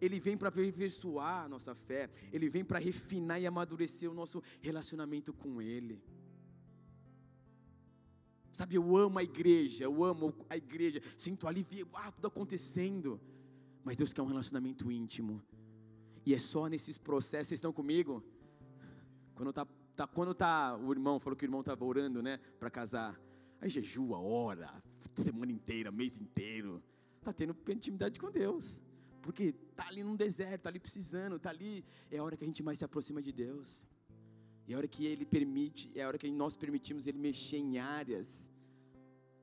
Ele 0.00 0.18
vem 0.18 0.36
para 0.36 0.48
aperfeiçoar 0.48 1.44
a 1.44 1.48
nossa 1.48 1.76
fé, 1.76 2.10
Ele 2.32 2.48
vem 2.48 2.64
para 2.64 2.80
refinar 2.80 3.40
e 3.40 3.46
amadurecer 3.46 4.10
o 4.10 4.14
nosso 4.14 4.42
relacionamento 4.60 5.32
com 5.32 5.62
Ele. 5.62 6.02
Sabe, 8.52 8.74
eu 8.74 8.96
amo 8.96 9.20
a 9.20 9.22
igreja, 9.22 9.84
eu 9.84 10.02
amo 10.02 10.34
a 10.50 10.56
igreja, 10.56 11.00
sinto 11.16 11.46
alívio, 11.46 11.88
ah, 11.94 12.10
tudo 12.10 12.26
acontecendo. 12.26 13.20
Mas 13.84 13.96
Deus 13.96 14.12
quer 14.12 14.22
um 14.22 14.32
relacionamento 14.34 14.90
íntimo. 14.90 15.40
E 16.26 16.34
é 16.34 16.38
só 16.38 16.66
nesses 16.66 16.96
processos, 16.96 17.48
vocês 17.48 17.58
estão 17.58 17.72
comigo? 17.72 18.22
Quando 19.34 19.52
tá, 19.52 19.66
tá, 19.94 20.06
quando 20.06 20.34
tá, 20.34 20.76
o 20.76 20.90
irmão 20.92 21.20
falou 21.20 21.36
que 21.36 21.44
o 21.44 21.46
irmão 21.46 21.60
estava 21.60 21.84
orando, 21.84 22.22
né, 22.22 22.38
para 22.58 22.70
casar. 22.70 23.20
Aí 23.60 23.68
jejua, 23.68 24.18
ora, 24.18 24.82
semana 25.16 25.52
inteira, 25.52 25.90
mês 25.92 26.18
inteiro. 26.18 26.82
Tá 27.20 27.32
tendo 27.32 27.56
intimidade 27.68 28.18
com 28.18 28.30
Deus. 28.30 28.80
Porque 29.22 29.52
tá 29.74 29.88
ali 29.88 30.04
num 30.04 30.16
deserto, 30.16 30.62
tá 30.62 30.68
ali 30.68 30.78
precisando, 30.78 31.38
tá 31.38 31.50
ali, 31.50 31.84
é 32.10 32.18
a 32.18 32.22
hora 32.22 32.36
que 32.36 32.44
a 32.44 32.46
gente 32.46 32.62
mais 32.62 32.78
se 32.78 32.84
aproxima 32.84 33.22
de 33.22 33.32
Deus. 33.32 33.86
E 34.66 34.72
é 34.72 34.74
a 34.74 34.78
hora 34.78 34.88
que 34.88 35.06
ele 35.06 35.24
permite, 35.24 35.90
é 35.94 36.02
a 36.02 36.08
hora 36.08 36.18
que 36.18 36.30
nós 36.30 36.56
permitimos 36.56 37.06
ele 37.06 37.18
mexer 37.18 37.58
em 37.58 37.78
áreas 37.78 38.50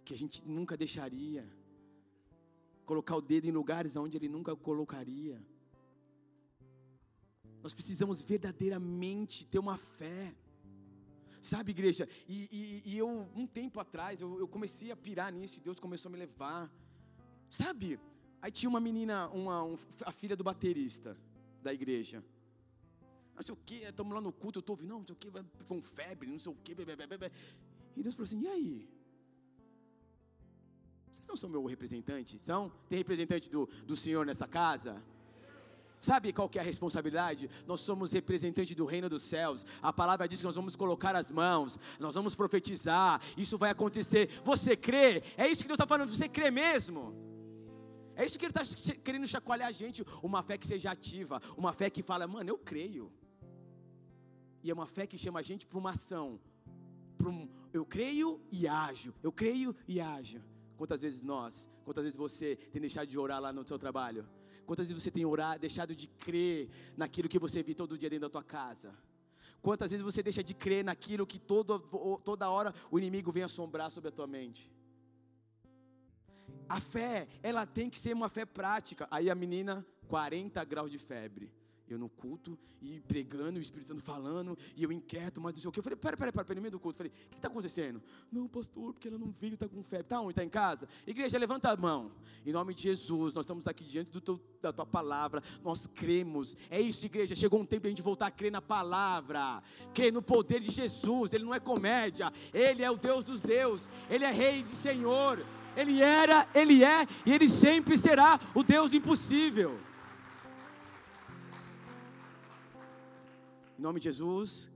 que 0.04 0.14
a 0.14 0.18
gente 0.18 0.48
nunca 0.48 0.76
deixaria. 0.76 1.48
Colocar 2.86 3.16
o 3.16 3.22
dedo 3.22 3.48
em 3.48 3.52
lugares 3.52 3.96
onde 3.96 4.18
ele 4.18 4.28
nunca 4.28 4.56
colocaria. 4.56 5.42
Nós 7.64 7.74
precisamos 7.74 8.22
verdadeiramente 8.22 9.46
ter 9.46 9.60
uma 9.60 9.78
fé. 9.78 10.34
Sabe, 11.42 11.72
igreja? 11.72 12.08
E, 12.28 12.48
e, 12.52 12.92
e 12.92 12.98
eu, 12.98 13.10
um 13.36 13.48
tempo 13.48 13.80
atrás, 13.80 14.22
eu, 14.22 14.40
eu, 14.40 14.48
comecei 14.48 14.92
a 14.92 14.96
pirar 14.96 15.32
nisso 15.32 15.58
e 15.58 15.62
Deus 15.62 15.80
começou 15.80 16.10
a 16.10 16.12
me 16.12 16.18
levar. 16.18 16.72
Sabe? 17.50 18.00
Aí 18.42 18.52
tinha 18.52 18.70
uma 18.70 18.80
menina, 18.80 19.28
uma, 19.30 19.64
um, 19.64 19.78
a 20.06 20.12
filha 20.12 20.36
do 20.36 20.44
baterista 20.44 21.18
da 21.62 21.74
igreja. 21.74 22.24
Não 23.36 23.42
sei 23.42 23.54
o 23.54 23.58
que, 23.58 23.76
estamos 23.76 24.14
lá 24.14 24.22
no 24.22 24.32
culto, 24.32 24.60
eu 24.60 24.62
estou 24.62 24.74
ouvindo, 24.76 24.90
não, 24.90 25.00
não 25.00 25.06
sei 25.06 25.16
o 25.16 25.18
que, 25.18 25.32
com 25.66 25.82
febre, 25.82 26.30
não 26.30 26.38
sei 26.38 26.52
o 26.52 26.56
que, 26.56 26.74
e 27.96 28.04
Deus 28.04 28.16
falou 28.16 28.26
assim: 28.26 28.42
e 28.42 28.48
aí? 28.48 28.90
Vocês 31.12 31.28
não 31.28 31.36
são 31.36 31.50
meu 31.50 31.66
representante? 31.66 32.38
São? 32.44 32.72
Tem 32.88 32.98
representante 32.98 33.50
do, 33.50 33.68
do 33.86 33.96
Senhor 33.96 34.26
nessa 34.26 34.48
casa? 34.48 35.04
Sabe 36.02 36.34
qual 36.34 36.50
que 36.50 36.58
é 36.58 36.62
a 36.62 36.66
responsabilidade? 36.66 37.48
Nós 37.68 37.82
somos 37.82 38.12
representantes 38.12 38.76
do 38.76 38.86
reino 38.86 39.08
dos 39.08 39.22
céus. 39.22 39.64
A 39.80 39.94
palavra 39.94 40.28
diz 40.28 40.40
que 40.40 40.46
nós 40.48 40.56
vamos 40.56 40.76
colocar 40.76 41.16
as 41.16 41.30
mãos, 41.30 41.80
nós 42.00 42.16
vamos 42.16 42.34
profetizar. 42.34 43.22
Isso 43.38 43.56
vai 43.56 43.70
acontecer. 43.70 44.42
Você 44.44 44.76
crê? 44.76 45.22
É 45.38 45.48
isso 45.48 45.62
que 45.62 45.68
Deus 45.68 45.76
está 45.76 45.86
falando. 45.86 46.10
Você 46.10 46.28
crê 46.28 46.50
mesmo? 46.50 47.14
É 48.16 48.26
isso 48.26 48.40
que 48.40 48.46
Ele 48.46 48.52
está 48.52 48.96
querendo 49.04 49.28
chacoalhar 49.28 49.70
a 49.70 49.72
gente. 49.72 50.04
Uma 50.24 50.42
fé 50.42 50.58
que 50.58 50.66
seja 50.66 50.90
ativa, 50.90 51.40
uma 51.56 51.72
fé 51.72 51.88
que 51.88 52.02
fala, 52.02 52.26
mano, 52.26 52.50
eu 52.50 52.58
creio. 52.58 53.14
E 54.64 54.72
é 54.72 54.74
uma 54.74 54.88
fé 54.88 55.06
que 55.06 55.20
chama 55.20 55.40
a 55.40 55.44
gente 55.44 55.68
para 55.68 55.78
uma 55.78 55.92
ação. 55.92 56.40
Um, 57.24 57.48
eu 57.72 57.86
creio 57.86 58.42
e 58.52 58.68
ajo. 58.68 59.14
Eu 59.22 59.32
creio 59.32 59.76
e 59.88 60.02
ajo. 60.02 60.42
Quantas 60.78 61.04
vezes 61.04 61.22
nós, 61.22 61.68
quantas 61.86 62.06
vezes 62.06 62.18
você 62.18 62.56
tem 62.72 62.82
deixado 62.82 63.08
de 63.08 63.20
orar 63.20 63.40
lá 63.40 63.54
no 63.54 63.64
seu 63.68 63.78
trabalho? 63.78 64.28
Quantas 64.66 64.88
vezes 64.88 65.04
você 65.04 65.12
tem 65.12 65.26
orado, 65.26 65.60
deixado 65.60 65.96
de 65.96 66.08
crer 66.08 66.70
naquilo 66.96 67.30
que 67.30 67.40
você 67.40 67.62
vê 67.62 67.74
todo 67.74 67.98
dia 67.98 68.10
dentro 68.10 68.28
da 68.28 68.30
tua 68.30 68.44
casa? 68.44 68.94
Quantas 69.62 69.92
vezes 69.92 70.04
você 70.04 70.24
deixa 70.24 70.44
de 70.44 70.54
crer 70.54 70.84
naquilo 70.84 71.26
que 71.26 71.38
todo, 71.38 71.80
toda 72.24 72.50
hora 72.50 72.74
o 72.90 72.98
inimigo 72.98 73.32
vem 73.32 73.44
assombrar 73.44 73.92
sobre 73.92 74.10
a 74.10 74.12
tua 74.12 74.28
mente? 74.28 74.72
A 76.68 76.80
fé, 76.80 77.28
ela 77.44 77.66
tem 77.66 77.90
que 77.90 78.00
ser 78.00 78.14
uma 78.14 78.30
fé 78.30 78.46
prática. 78.46 79.08
Aí 79.12 79.30
a 79.30 79.36
menina, 79.36 79.86
40 80.08 80.64
graus 80.64 80.90
de 80.90 80.98
febre 80.98 81.52
eu 81.94 82.00
no 82.00 82.10
culto, 82.10 82.58
e 82.82 83.00
pregando, 83.02 83.60
o 83.60 83.62
Espírito 83.62 83.90
Santo 83.90 84.02
falando, 84.02 84.58
e 84.76 84.84
eu 84.84 84.92
inquieto, 84.92 85.40
mas 85.40 85.54
não 85.54 85.62
sei 85.62 85.70
o 85.70 85.72
que. 85.72 85.80
Eu 85.80 85.84
falei, 85.84 85.98
pera, 85.98 86.18
pera, 86.18 86.32
pera, 86.32 86.46
pera, 86.46 86.56
no 86.56 86.62
meio 86.62 86.72
do 86.72 86.80
culto. 86.80 86.96
Eu 86.96 87.10
falei, 87.10 87.12
o 87.12 87.30
que 87.30 87.36
está 87.36 87.48
acontecendo? 87.48 88.02
Não, 88.32 88.48
pastor, 88.48 88.94
porque 88.94 89.08
ela 89.08 89.18
não 89.18 89.34
veio, 89.40 89.54
está 89.54 89.68
com 89.68 89.84
febre. 89.84 90.06
Está 90.06 90.20
onde? 90.20 90.32
Está 90.32 90.44
em 90.44 90.50
casa? 90.50 90.88
Igreja, 91.06 91.38
levanta 91.38 91.70
a 91.70 91.78
mão. 91.78 92.12
Em 92.46 92.52
nome 92.52 92.74
de 92.74 92.84
Jesus, 92.84 93.34
nós 93.34 93.44
estamos 93.44 93.68
aqui 93.68 93.84
diante 93.84 94.20
teu, 94.20 94.40
da 94.62 94.74
tua 94.74 94.86
palavra, 94.86 95.44
nós 95.64 95.86
cremos. 95.88 96.58
É 96.70 96.80
isso, 96.80 97.06
igreja, 97.06 97.36
chegou 97.36 97.60
um 97.60 97.66
tempo 97.66 97.86
a 97.86 97.90
gente 97.90 98.02
voltar 98.02 98.28
a 98.28 98.32
crer 98.32 98.52
na 98.52 98.62
palavra, 98.62 99.62
crer 99.94 100.12
no 100.12 100.22
poder 100.22 100.60
de 100.60 100.72
Jesus. 100.72 101.34
Ele 101.34 101.44
não 101.44 101.54
é 101.54 101.60
comédia, 101.60 102.32
ele 102.54 102.84
é 102.84 102.90
o 102.90 102.98
Deus 102.98 103.24
dos 103.24 103.42
deuses, 103.42 103.90
ele 104.10 104.24
é 104.24 104.32
Rei 104.32 104.64
de 104.64 104.76
Senhor. 104.76 105.46
Ele 105.76 106.02
era, 106.02 106.48
ele 106.54 106.84
é 106.84 107.08
e 107.26 107.32
ele 107.32 107.48
sempre 107.48 107.98
será 107.98 108.40
o 108.54 108.62
Deus 108.62 108.90
do 108.90 108.98
impossível. 108.98 109.80
Em 113.82 113.84
nome 113.84 114.00
de 114.00 114.04
Jesus, 114.04 114.70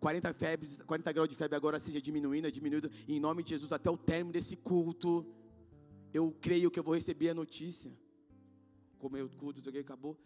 40, 0.00 0.34
febres, 0.34 0.76
40 0.84 1.12
graus 1.12 1.28
de 1.28 1.36
febre 1.36 1.56
agora 1.56 1.78
seja 1.78 2.00
diminuindo, 2.02 2.50
diminuindo. 2.50 2.90
Em 3.06 3.20
nome 3.20 3.40
de 3.44 3.50
Jesus, 3.50 3.70
até 3.70 3.88
o 3.88 3.96
término 3.96 4.32
desse 4.32 4.56
culto, 4.56 5.24
eu 6.12 6.36
creio 6.40 6.68
que 6.68 6.80
eu 6.80 6.82
vou 6.82 6.96
receber 6.96 7.28
a 7.28 7.34
notícia. 7.34 7.92
Como 8.98 9.16
o 9.16 9.28
culto, 9.36 9.68
aqui 9.68 9.78
acabou. 9.78 10.18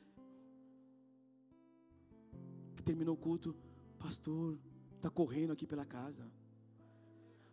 Que 2.74 2.83
terminou 2.83 3.14
o 3.16 3.18
culto, 3.18 3.55
pastor, 3.98 4.59
está 4.94 5.11
correndo 5.11 5.52
aqui 5.52 5.66
pela 5.66 5.85
casa. 5.85 6.26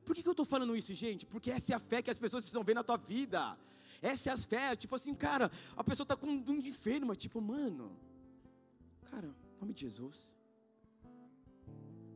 Por 0.05 0.15
que, 0.15 0.23
que 0.23 0.29
eu 0.29 0.31
estou 0.31 0.45
falando 0.45 0.77
isso, 0.77 0.93
gente? 0.93 1.25
Porque 1.25 1.51
essa 1.51 1.73
é 1.73 1.75
a 1.75 1.79
fé 1.79 2.01
que 2.01 2.09
as 2.09 2.17
pessoas 2.17 2.41
precisam 2.41 2.63
ver 2.63 2.75
na 2.75 2.85
tua 2.85 2.95
vida. 2.95 3.57
Essa 4.01 4.29
é 4.29 4.33
a 4.33 4.37
fé, 4.37 4.77
tipo 4.77 4.95
assim, 4.95 5.13
cara, 5.13 5.51
a 5.75 5.83
pessoa 5.83 6.05
está 6.05 6.15
com 6.15 6.27
um 6.27 6.59
enfermo, 6.61 7.13
tipo, 7.17 7.41
mano, 7.41 7.91
cara, 9.11 9.27
em 9.27 9.59
nome 9.59 9.73
de 9.73 9.81
Jesus 9.81 10.31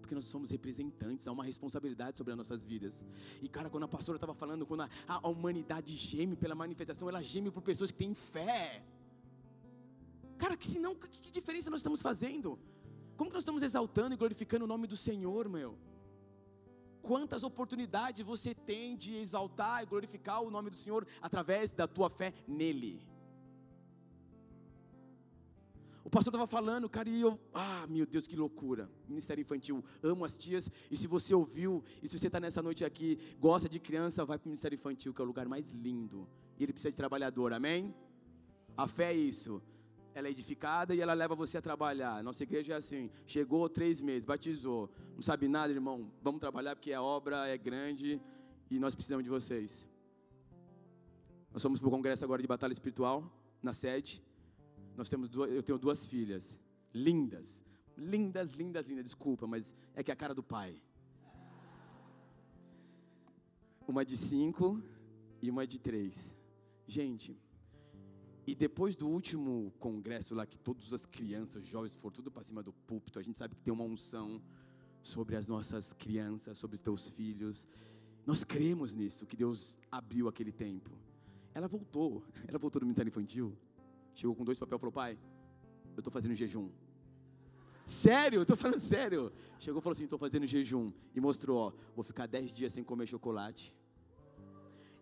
porque 0.08 0.16
nós 0.16 0.24
somos 0.24 0.50
representantes, 0.50 1.28
há 1.28 1.32
uma 1.34 1.44
responsabilidade 1.44 2.18
sobre 2.18 2.32
as 2.32 2.38
nossas 2.38 2.64
vidas. 2.64 3.06
E 3.42 3.50
cara, 3.50 3.70
quando 3.70 3.84
a 3.84 3.88
pastora 3.90 4.16
estava 4.16 4.34
falando, 4.34 4.66
quando 4.66 4.84
a, 4.84 4.90
a, 5.06 5.28
humanidade 5.28 5.94
geme 5.96 6.34
pela 6.34 6.56
manifestação, 6.56 7.10
ela 7.10 7.22
geme 7.22 7.52
por 7.52 7.62
pessoas 7.62 7.92
que 7.92 7.98
têm 7.98 8.14
fé. 8.14 8.82
Cara, 10.38 10.56
que 10.56 10.66
senão, 10.66 10.96
que, 10.96 11.10
que 11.10 11.30
diferença 11.30 11.70
nós 11.70 11.80
estamos 11.80 12.02
fazendo? 12.02 12.58
Como 13.18 13.30
que 13.30 13.34
nós 13.34 13.42
estamos 13.42 13.64
exaltando 13.64 14.14
e 14.14 14.18
glorificando 14.18 14.64
o 14.64 14.68
nome 14.68 14.88
do 14.88 14.96
Senhor, 14.96 15.50
meu? 15.50 15.78
Quantas 17.02 17.44
oportunidades 17.44 18.26
você 18.26 18.56
tem 18.56 18.96
de 18.96 19.14
exaltar 19.16 19.84
e 19.84 19.86
glorificar 19.86 20.42
o 20.42 20.50
nome 20.50 20.70
do 20.70 20.78
Senhor 20.78 21.06
através 21.22 21.70
da 21.70 21.86
tua 21.86 22.10
fé 22.10 22.34
nele? 22.48 23.06
O 26.08 26.10
pastor 26.10 26.32
estava 26.32 26.48
falando, 26.48 26.88
cara, 26.88 27.10
e 27.10 27.20
eu, 27.20 27.38
ah, 27.54 27.86
meu 27.90 28.06
Deus, 28.06 28.26
que 28.26 28.36
loucura. 28.38 28.90
Ministério 29.10 29.42
infantil, 29.42 29.84
amo 30.02 30.24
as 30.24 30.38
tias. 30.38 30.72
E 30.90 30.96
se 30.96 31.06
você 31.06 31.34
ouviu, 31.34 31.84
e 32.02 32.08
se 32.08 32.18
você 32.18 32.28
está 32.28 32.40
nessa 32.40 32.64
noite 32.64 32.86
aqui, 32.86 33.20
gosta 33.38 33.68
de 33.68 33.78
criança, 33.78 34.24
vai 34.24 34.38
para 34.38 34.46
o 34.46 34.48
Ministério 34.48 34.78
Infantil, 34.78 35.14
que 35.14 35.20
é 35.20 35.24
o 35.26 35.28
lugar 35.28 35.50
mais 35.50 35.74
lindo. 35.74 36.26
E 36.58 36.64
ele 36.64 36.72
precisa 36.72 36.92
de 36.92 36.96
trabalhador, 36.96 37.52
amém? 37.52 37.94
A 38.78 38.88
fé 38.88 39.12
é 39.12 39.18
isso. 39.18 39.62
Ela 40.16 40.30
é 40.30 40.32
edificada 40.32 40.96
e 40.96 41.02
ela 41.02 41.14
leva 41.14 41.36
você 41.36 41.58
a 41.58 41.62
trabalhar. 41.62 42.24
Nossa 42.24 42.42
igreja 42.42 42.76
é 42.76 42.78
assim: 42.78 43.12
chegou 43.26 43.68
três 43.68 44.02
meses, 44.02 44.24
batizou. 44.24 44.90
Não 45.14 45.22
sabe 45.22 45.50
nada, 45.50 45.74
irmão? 45.74 46.10
Vamos 46.22 46.40
trabalhar 46.40 46.78
porque 46.78 46.94
a 46.94 47.02
obra 47.02 47.50
é 47.50 47.58
grande 47.58 48.22
e 48.72 48.80
nós 48.80 48.96
precisamos 48.96 49.26
de 49.26 49.30
vocês. 49.30 49.86
Nós 51.52 51.62
fomos 51.62 51.82
para 51.82 51.90
o 51.90 51.92
congresso 51.92 52.24
agora 52.24 52.42
de 52.42 52.48
batalha 52.48 52.72
espiritual, 52.72 53.30
na 53.62 53.74
sede. 53.74 54.24
Nós 54.98 55.08
temos 55.08 55.30
duas, 55.30 55.52
eu 55.52 55.62
tenho 55.62 55.78
duas 55.78 56.08
filhas, 56.08 56.60
lindas, 56.94 57.64
lindas, 57.96 58.54
lindas, 58.54 58.88
lindas. 58.90 59.06
Desculpa, 59.06 59.46
mas 59.46 59.76
é 59.94 60.04
que 60.04 60.10
é 60.10 60.14
a 60.14 60.18
cara 60.18 60.34
do 60.34 60.42
pai. 60.42 60.82
Uma 63.88 64.04
de 64.04 64.18
cinco 64.18 64.82
e 65.42 65.50
uma 65.50 65.66
de 65.68 65.78
três. 65.78 66.36
Gente, 66.88 67.38
e 68.48 68.56
depois 68.56 68.96
do 68.96 69.08
último 69.08 69.72
congresso 69.78 70.34
lá, 70.34 70.46
que 70.46 70.58
todas 70.58 70.92
as 70.92 71.06
crianças, 71.06 71.66
jovens, 71.66 71.96
foram 71.96 72.16
tudo 72.16 72.32
para 72.32 72.44
cima 72.44 72.64
do 72.64 72.74
púlpito, 72.74 73.20
a 73.20 73.22
gente 73.22 73.38
sabe 73.38 73.56
que 73.56 73.62
tem 73.62 73.74
uma 73.74 73.84
unção 73.84 74.42
sobre 75.04 75.36
as 75.36 75.46
nossas 75.46 75.94
crianças, 75.94 76.58
sobre 76.58 76.76
os 76.76 76.82
teus 76.82 77.08
filhos. 77.08 77.68
Nós 78.26 78.44
cremos 78.44 78.96
nisso, 78.96 79.28
que 79.28 79.36
Deus 79.36 79.76
abriu 79.92 80.28
aquele 80.28 80.52
tempo. 80.52 80.90
Ela 81.54 81.68
voltou, 81.68 82.24
ela 82.48 82.58
voltou 82.58 82.80
do 82.80 82.86
ministério 82.86 83.10
infantil. 83.10 83.56
Chegou 84.18 84.36
com 84.36 84.44
dois 84.44 84.58
papéis 84.58 84.80
e 84.80 84.82
falou: 84.82 84.92
Pai, 84.92 85.16
eu 85.96 86.00
estou 86.00 86.12
fazendo 86.12 86.34
jejum. 86.34 86.72
Sério, 87.86 88.38
eu 88.38 88.42
estou 88.42 88.58
falando 88.58 88.80
sério. 88.80 89.32
Chegou 89.60 89.80
e 89.80 89.84
falou 89.84 89.94
assim: 89.94 90.06
estou 90.06 90.18
fazendo 90.18 90.48
jejum. 90.48 90.92
E 91.14 91.22
mostrou: 91.22 91.58
ó, 91.68 91.72
vou 91.96 92.04
ficar 92.04 92.26
dez 92.26 92.52
dias 92.52 92.74
sem 92.74 92.84
comer 92.84 93.06
chocolate. 93.06 93.76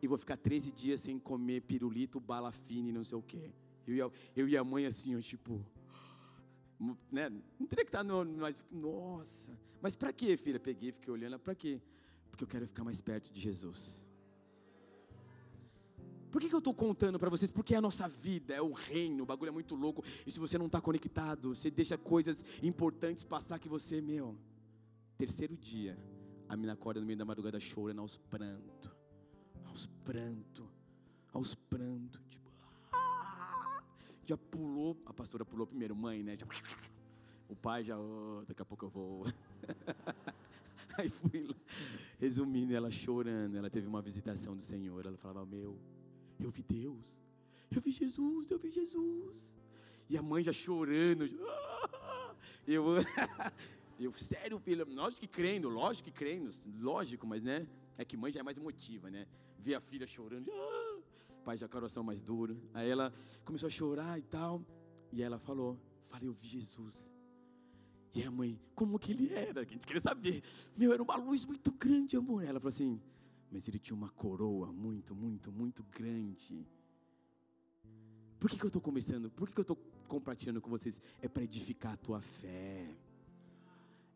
E 0.01 0.07
vou 0.07 0.17
ficar 0.17 0.35
13 0.35 0.69
dias 0.73 0.99
sem 0.99 1.17
comer 1.17 1.61
pirulito, 1.61 2.19
bala 2.19 2.51
fina 2.51 2.89
e 2.89 2.91
não 2.91 3.05
sei 3.05 3.17
o 3.17 3.21
quê. 3.21 3.53
Eu 3.87 3.95
e 3.95 4.01
a, 4.01 4.11
eu 4.35 4.49
e 4.49 4.57
a 4.57 4.63
mãe 4.65 4.85
assim, 4.85 5.15
ó, 5.15 5.21
tipo. 5.21 5.65
Né? 7.09 7.29
Não 7.57 7.65
teria 7.65 7.85
que 7.85 7.89
estar 7.89 8.03
no. 8.03 8.25
Mas, 8.25 8.61
nossa. 8.69 9.57
Mas 9.81 9.95
para 9.95 10.11
quê, 10.11 10.35
filha? 10.35 10.59
Peguei, 10.59 10.91
fiquei 10.91 11.11
olhando. 11.11 11.39
Para 11.39 11.55
quê? 11.55 11.81
Porque 12.29 12.43
eu 12.43 12.47
quero 12.49 12.67
ficar 12.67 12.83
mais 12.83 12.99
perto 12.99 13.31
de 13.31 13.39
Jesus. 13.39 14.04
Por 16.35 16.41
que, 16.41 16.49
que 16.49 16.55
eu 16.55 16.59
estou 16.59 16.73
contando 16.73 17.17
para 17.17 17.29
vocês? 17.29 17.49
Porque 17.49 17.73
é 17.73 17.77
a 17.77 17.81
nossa 17.81 18.09
vida, 18.09 18.53
é 18.53 18.61
o 18.61 18.73
reino, 18.73 19.23
o 19.23 19.25
bagulho 19.25 19.47
é 19.47 19.51
muito 19.53 19.73
louco. 19.73 20.03
E 20.27 20.29
se 20.29 20.37
você 20.37 20.57
não 20.57 20.65
está 20.65 20.81
conectado, 20.81 21.55
você 21.55 21.71
deixa 21.71 21.97
coisas 21.97 22.43
importantes 22.61 23.23
passar 23.23 23.57
que 23.57 23.69
você, 23.69 24.01
meu. 24.01 24.35
Terceiro 25.17 25.55
dia, 25.55 25.97
a 26.49 26.57
mina 26.57 26.73
acorda 26.73 26.99
no 26.99 27.05
meio 27.05 27.17
da 27.17 27.23
madrugada 27.23 27.57
chorando 27.57 28.01
aos 28.01 28.17
prantos. 28.17 28.91
Aos 29.63 29.85
prantos. 30.03 30.65
Aos 31.31 31.55
prantos. 31.55 32.19
Tipo, 32.29 32.51
ah! 32.91 33.81
já 34.25 34.35
pulou, 34.35 35.01
a 35.05 35.13
pastora 35.13 35.45
pulou 35.45 35.65
primeiro, 35.65 35.95
mãe, 35.95 36.21
né? 36.21 36.35
Já, 36.35 36.45
o 37.47 37.55
pai 37.55 37.85
já, 37.85 37.97
oh, 37.97 38.43
daqui 38.45 38.61
a 38.61 38.65
pouco 38.65 38.83
eu 38.83 38.89
vou. 38.89 39.23
Aí 40.99 41.07
fui 41.07 41.43
lá. 41.43 41.55
Resumindo, 42.19 42.75
ela 42.75 42.91
chorando, 42.91 43.55
ela 43.55 43.69
teve 43.69 43.87
uma 43.87 44.01
visitação 44.01 44.53
do 44.53 44.61
Senhor. 44.61 45.05
Ela 45.05 45.15
falava, 45.15 45.45
meu, 45.45 45.79
eu 46.39 46.49
vi 46.51 46.63
Deus, 46.63 47.21
eu 47.71 47.81
vi 47.81 47.91
Jesus, 47.91 48.49
eu 48.49 48.59
vi 48.59 48.69
Jesus. 48.71 49.53
E 50.09 50.17
a 50.17 50.21
mãe 50.21 50.43
já 50.43 50.53
chorando. 50.53 51.25
Eu, 52.67 52.83
eu 53.99 54.11
sério, 54.13 54.57
filho, 54.57 54.87
lógico 54.91 55.21
que 55.21 55.27
crendo, 55.27 55.69
lógico 55.69 56.09
que 56.09 56.11
crendo, 56.11 56.49
lógico, 56.79 57.27
mas 57.27 57.43
né? 57.43 57.67
É 57.95 58.03
que 58.03 58.17
mãe 58.17 58.31
já 58.31 58.39
é 58.39 58.43
mais 58.43 58.57
emotiva, 58.57 59.11
né? 59.11 59.27
Ver 59.59 59.75
a 59.75 59.79
filha 59.79 60.07
chorando, 60.07 60.51
pai 61.43 61.57
já 61.57 61.67
com 61.67 61.77
a 61.77 62.03
mais 62.03 62.23
dura. 62.23 62.57
Aí 62.73 62.89
ela 62.89 63.13
começou 63.43 63.67
a 63.67 63.69
chorar 63.69 64.17
e 64.17 64.23
tal. 64.23 64.65
E 65.13 65.21
ela 65.21 65.37
falou: 65.37 65.79
Falei, 66.07 66.27
eu 66.27 66.33
vi 66.33 66.47
Jesus. 66.47 67.11
E 68.13 68.23
a 68.23 68.31
mãe, 68.31 68.59
como 68.73 68.97
que 68.97 69.11
ele 69.11 69.31
era? 69.33 69.65
Que 69.65 69.73
a 69.73 69.77
gente 69.77 69.85
queria 69.85 70.01
saber. 70.01 70.41
Meu, 70.75 70.91
era 70.91 71.03
uma 71.03 71.15
luz 71.17 71.45
muito 71.45 71.71
grande, 71.71 72.17
amor. 72.17 72.43
Ela 72.43 72.59
falou 72.59 72.69
assim: 72.69 72.99
mas 73.55 73.69
ele 73.69 73.79
tinha 73.79 73.95
uma 73.95 74.09
coroa 74.09 74.69
muito, 74.73 75.15
muito, 75.15 75.49
muito 75.49 75.81
grande. 75.85 76.67
Por 78.37 78.49
que, 78.49 78.57
que 78.57 78.65
eu 78.65 78.67
estou 78.67 78.81
conversando? 78.81 79.31
Por 79.31 79.47
que, 79.47 79.53
que 79.53 79.59
eu 79.61 79.63
estou 79.63 79.77
compartilhando 80.09 80.59
com 80.59 80.69
vocês? 80.69 81.01
É 81.21 81.29
para 81.29 81.41
edificar 81.41 81.93
a 81.93 81.97
tua 81.97 82.19
fé. 82.19 82.93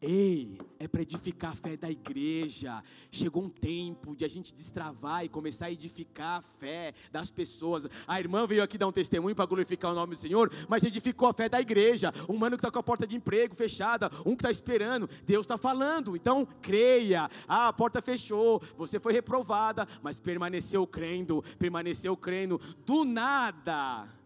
Ei, 0.01 0.57
é 0.79 0.87
para 0.87 1.01
edificar 1.01 1.51
a 1.51 1.55
fé 1.55 1.75
da 1.75 1.91
igreja. 1.91 2.81
Chegou 3.11 3.43
um 3.43 3.49
tempo 3.49 4.15
de 4.15 4.23
a 4.23 4.29
gente 4.29 4.53
destravar 4.53 5.25
e 5.25 5.29
começar 5.29 5.65
a 5.65 5.71
edificar 5.71 6.39
a 6.39 6.41
fé 6.41 6.93
das 7.11 7.29
pessoas. 7.29 7.85
A 8.07 8.17
irmã 8.17 8.47
veio 8.47 8.63
aqui 8.63 8.77
dar 8.77 8.87
um 8.87 8.93
testemunho 8.93 9.35
para 9.35 9.45
glorificar 9.45 9.91
o 9.91 9.95
nome 9.95 10.15
do 10.15 10.21
Senhor, 10.21 10.49
mas 10.69 10.85
edificou 10.85 11.27
a 11.27 11.33
fé 11.33 11.49
da 11.49 11.59
igreja. 11.59 12.13
Um 12.29 12.37
mano 12.37 12.55
que 12.55 12.61
está 12.61 12.71
com 12.71 12.79
a 12.79 12.83
porta 12.83 13.05
de 13.05 13.17
emprego 13.17 13.53
fechada, 13.53 14.09
um 14.25 14.37
que 14.37 14.41
está 14.41 14.51
esperando, 14.51 15.09
Deus 15.25 15.43
está 15.43 15.57
falando. 15.57 16.15
Então, 16.15 16.47
creia. 16.61 17.29
Ah, 17.45 17.67
a 17.67 17.73
porta 17.73 18.01
fechou, 18.01 18.61
você 18.77 19.01
foi 19.01 19.11
reprovada, 19.11 19.85
mas 20.01 20.17
permaneceu 20.17 20.87
crendo, 20.87 21.43
permaneceu 21.57 22.15
crendo. 22.15 22.57
Do 22.85 23.03
nada 23.03 24.18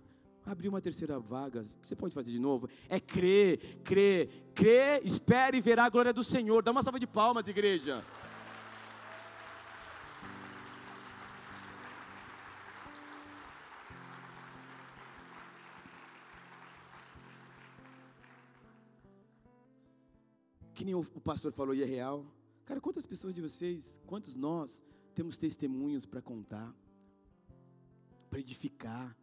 Abriu 0.45 0.69
uma 0.69 0.81
terceira 0.81 1.17
vaga, 1.17 1.65
você 1.81 1.95
pode 1.95 2.13
fazer 2.13 2.29
de 2.29 2.39
novo? 2.39 2.69
É 2.89 2.99
crer, 2.99 3.79
crer, 3.81 4.51
crer, 4.53 5.01
espere 5.05 5.57
e 5.57 5.61
verá 5.61 5.85
a 5.85 5.89
glória 5.89 6.11
do 6.11 6.23
Senhor. 6.23 6.61
Dá 6.61 6.71
uma 6.71 6.83
salva 6.83 6.99
de 6.99 7.07
palmas, 7.07 7.47
igreja. 7.47 8.03
Que 20.73 20.83
nem 20.83 20.93
o 20.93 21.05
pastor 21.23 21.53
falou 21.53 21.73
e 21.73 21.81
é 21.81 21.85
real. 21.85 22.25
Cara, 22.65 22.81
quantas 22.81 23.05
pessoas 23.05 23.33
de 23.33 23.41
vocês, 23.41 23.97
quantos 24.05 24.35
nós 24.35 24.81
temos 25.15 25.37
testemunhos 25.37 26.05
para 26.05 26.21
contar, 26.21 26.73
para 28.29 28.39
edificar, 28.39 29.15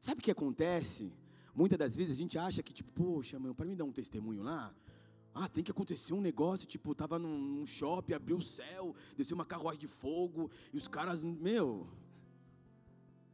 Sabe 0.00 0.20
o 0.20 0.22
que 0.22 0.30
acontece? 0.30 1.12
Muitas 1.54 1.78
das 1.78 1.96
vezes 1.96 2.12
a 2.12 2.18
gente 2.18 2.38
acha 2.38 2.62
que, 2.62 2.72
tipo, 2.72 2.90
poxa, 2.92 3.38
meu, 3.38 3.54
para 3.54 3.66
mim 3.66 3.76
dar 3.76 3.84
um 3.84 3.92
testemunho 3.92 4.42
lá, 4.42 4.74
ah, 5.34 5.48
tem 5.48 5.62
que 5.62 5.70
acontecer 5.70 6.14
um 6.14 6.20
negócio, 6.20 6.66
tipo, 6.66 6.94
tava 6.94 7.18
num, 7.18 7.38
num 7.38 7.66
shopping, 7.66 8.14
abriu 8.14 8.36
o 8.36 8.42
céu, 8.42 8.94
desceu 9.16 9.34
uma 9.34 9.44
carruagem 9.44 9.80
de 9.80 9.88
fogo, 9.88 10.50
e 10.72 10.76
os 10.76 10.88
caras, 10.88 11.22
meu. 11.22 11.86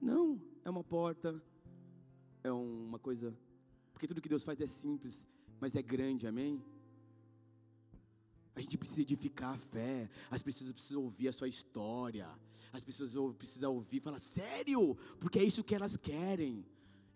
Não, 0.00 0.40
é 0.64 0.70
uma 0.70 0.84
porta, 0.84 1.42
é 2.42 2.52
uma 2.52 2.98
coisa. 2.98 3.36
Porque 3.92 4.06
tudo 4.06 4.20
que 4.20 4.28
Deus 4.28 4.42
faz 4.42 4.60
é 4.60 4.66
simples, 4.66 5.26
mas 5.60 5.76
é 5.76 5.82
grande, 5.82 6.26
amém? 6.26 6.62
A 8.56 8.60
gente 8.60 8.78
precisa 8.78 9.02
edificar 9.02 9.54
a 9.54 9.58
fé, 9.58 10.08
as 10.30 10.42
pessoas 10.42 10.72
precisam 10.72 11.02
ouvir 11.02 11.28
a 11.28 11.32
sua 11.32 11.48
história, 11.48 12.28
as 12.72 12.84
pessoas 12.84 13.12
precisam 13.36 13.74
ouvir 13.74 13.96
e 13.96 14.00
falar, 14.00 14.20
sério? 14.20 14.96
Porque 15.18 15.38
é 15.38 15.44
isso 15.44 15.64
que 15.64 15.74
elas 15.74 15.96
querem. 15.96 16.64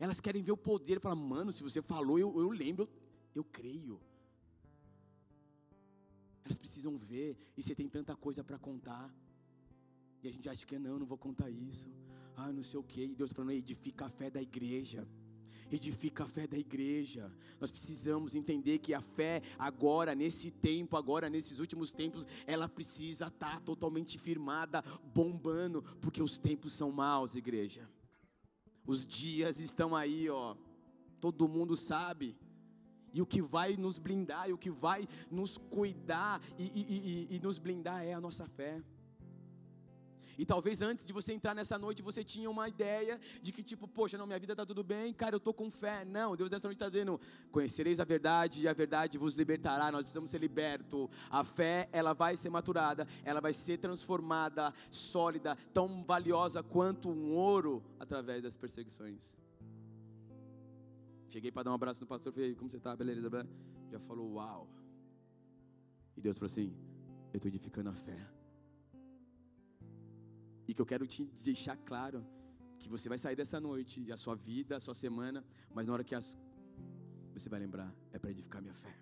Elas 0.00 0.20
querem 0.20 0.42
ver 0.42 0.52
o 0.52 0.56
poder, 0.56 1.00
falar, 1.00 1.16
mano, 1.16 1.52
se 1.52 1.62
você 1.62 1.80
falou, 1.82 2.18
eu, 2.18 2.40
eu 2.40 2.50
lembro, 2.50 2.84
eu, 2.84 2.88
eu 3.36 3.44
creio. 3.44 4.00
Elas 6.44 6.58
precisam 6.58 6.96
ver, 6.96 7.36
e 7.56 7.62
você 7.62 7.74
tem 7.74 7.88
tanta 7.88 8.16
coisa 8.16 8.42
para 8.42 8.58
contar. 8.58 9.12
E 10.22 10.28
a 10.28 10.32
gente 10.32 10.48
acha 10.48 10.66
que 10.66 10.78
não, 10.78 10.98
não 10.98 11.06
vou 11.06 11.18
contar 11.18 11.50
isso. 11.50 11.88
Ah, 12.36 12.52
não 12.52 12.62
sei 12.62 12.78
o 12.78 12.82
quê. 12.82 13.04
E 13.04 13.14
Deus 13.14 13.32
falando, 13.32 13.52
edifica 13.52 14.06
a 14.06 14.08
fé 14.08 14.30
da 14.30 14.42
igreja 14.42 15.06
edifica 15.70 16.24
a 16.24 16.28
fé 16.28 16.46
da 16.46 16.58
igreja. 16.58 17.32
Nós 17.60 17.70
precisamos 17.70 18.34
entender 18.34 18.78
que 18.78 18.94
a 18.94 19.00
fé, 19.00 19.42
agora, 19.58 20.14
nesse 20.14 20.50
tempo, 20.50 20.96
agora, 20.96 21.28
nesses 21.28 21.58
últimos 21.58 21.92
tempos, 21.92 22.26
ela 22.46 22.68
precisa 22.68 23.26
estar 23.26 23.60
totalmente 23.60 24.18
firmada, 24.18 24.82
bombando, 25.14 25.82
porque 26.00 26.22
os 26.22 26.38
tempos 26.38 26.72
são 26.72 26.90
maus, 26.90 27.34
igreja. 27.34 27.88
Os 28.86 29.04
dias 29.04 29.60
estão 29.60 29.94
aí, 29.94 30.30
ó. 30.30 30.56
Todo 31.20 31.48
mundo 31.48 31.76
sabe. 31.76 32.36
E 33.12 33.20
o 33.20 33.26
que 33.26 33.42
vai 33.42 33.76
nos 33.76 33.98
blindar, 33.98 34.48
e 34.48 34.52
o 34.52 34.58
que 34.58 34.70
vai 34.70 35.08
nos 35.30 35.58
cuidar 35.58 36.40
e, 36.58 36.64
e, 36.64 37.28
e, 37.32 37.36
e 37.36 37.40
nos 37.40 37.58
blindar 37.58 38.04
é 38.04 38.12
a 38.12 38.20
nossa 38.20 38.46
fé. 38.46 38.82
E 40.38 40.46
talvez 40.46 40.80
antes 40.80 41.04
de 41.04 41.12
você 41.12 41.32
entrar 41.32 41.52
nessa 41.52 41.76
noite 41.76 42.00
você 42.00 42.22
tinha 42.22 42.48
uma 42.48 42.68
ideia 42.68 43.20
de 43.42 43.50
que 43.50 43.60
tipo, 43.60 43.88
poxa, 43.88 44.16
não, 44.16 44.24
minha 44.24 44.38
vida 44.38 44.52
está 44.52 44.64
tudo 44.64 44.84
bem, 44.84 45.12
cara, 45.12 45.34
eu 45.34 45.38
estou 45.38 45.52
com 45.52 45.68
fé. 45.68 46.04
Não, 46.04 46.36
Deus 46.36 46.48
nessa 46.48 46.68
noite 46.68 46.76
está 46.76 46.88
dizendo, 46.88 47.20
conhecereis 47.50 47.98
a 47.98 48.04
verdade 48.04 48.62
e 48.62 48.68
a 48.68 48.72
verdade 48.72 49.18
vos 49.18 49.34
libertará. 49.34 49.90
Nós 49.90 50.02
precisamos 50.02 50.30
ser 50.30 50.38
libertos. 50.38 51.08
A 51.28 51.42
fé, 51.42 51.88
ela 51.90 52.12
vai 52.12 52.36
ser 52.36 52.50
maturada, 52.50 53.06
ela 53.24 53.40
vai 53.40 53.52
ser 53.52 53.78
transformada, 53.78 54.72
sólida, 54.92 55.56
tão 55.74 56.04
valiosa 56.04 56.62
quanto 56.62 57.08
um 57.08 57.32
ouro 57.34 57.82
através 57.98 58.40
das 58.44 58.56
perseguições. 58.56 59.34
Cheguei 61.28 61.50
para 61.50 61.64
dar 61.64 61.72
um 61.72 61.74
abraço 61.74 62.00
no 62.00 62.06
pastor, 62.06 62.32
falei, 62.32 62.54
como 62.54 62.70
você 62.70 62.76
está? 62.76 62.94
Beleza. 62.94 63.46
Já 63.90 63.98
falou, 63.98 64.34
uau. 64.34 64.68
E 66.16 66.20
Deus 66.20 66.38
falou 66.38 66.50
assim, 66.50 66.72
eu 67.32 67.38
estou 67.38 67.48
edificando 67.48 67.90
a 67.90 67.94
fé. 67.94 68.37
E 70.68 70.74
que 70.74 70.80
eu 70.80 70.86
quero 70.86 71.06
te 71.06 71.24
deixar 71.42 71.76
claro 71.76 72.24
que 72.78 72.88
você 72.88 73.08
vai 73.08 73.18
sair 73.18 73.34
dessa 73.34 73.58
noite 73.58 74.00
e 74.00 74.12
a 74.12 74.16
sua 74.16 74.36
vida, 74.36 74.76
a 74.76 74.80
sua 74.80 74.94
semana, 74.94 75.44
mas 75.74 75.86
na 75.86 75.92
hora 75.94 76.04
que 76.04 76.14
as, 76.14 76.38
você 77.32 77.48
vai 77.48 77.58
lembrar, 77.58 77.92
é 78.12 78.18
para 78.18 78.30
edificar 78.30 78.62
minha 78.62 78.74
fé. 78.74 78.94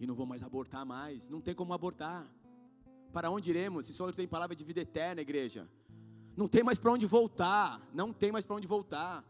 E 0.00 0.06
não 0.06 0.14
vou 0.14 0.24
mais 0.24 0.42
abortar 0.42 0.86
mais, 0.86 1.28
não 1.28 1.40
tem 1.40 1.54
como 1.54 1.74
abortar. 1.74 2.26
Para 3.12 3.30
onde 3.30 3.50
iremos? 3.50 3.86
Se 3.86 3.92
só 3.92 4.10
tem 4.10 4.26
palavra 4.26 4.56
de 4.56 4.64
vida 4.64 4.80
eterna, 4.80 5.20
igreja. 5.20 5.68
Não 6.34 6.48
tem 6.48 6.62
mais 6.62 6.78
para 6.78 6.92
onde 6.92 7.04
voltar, 7.04 7.86
não 7.92 8.12
tem 8.12 8.32
mais 8.32 8.46
para 8.46 8.56
onde 8.56 8.66
voltar. 8.66 9.22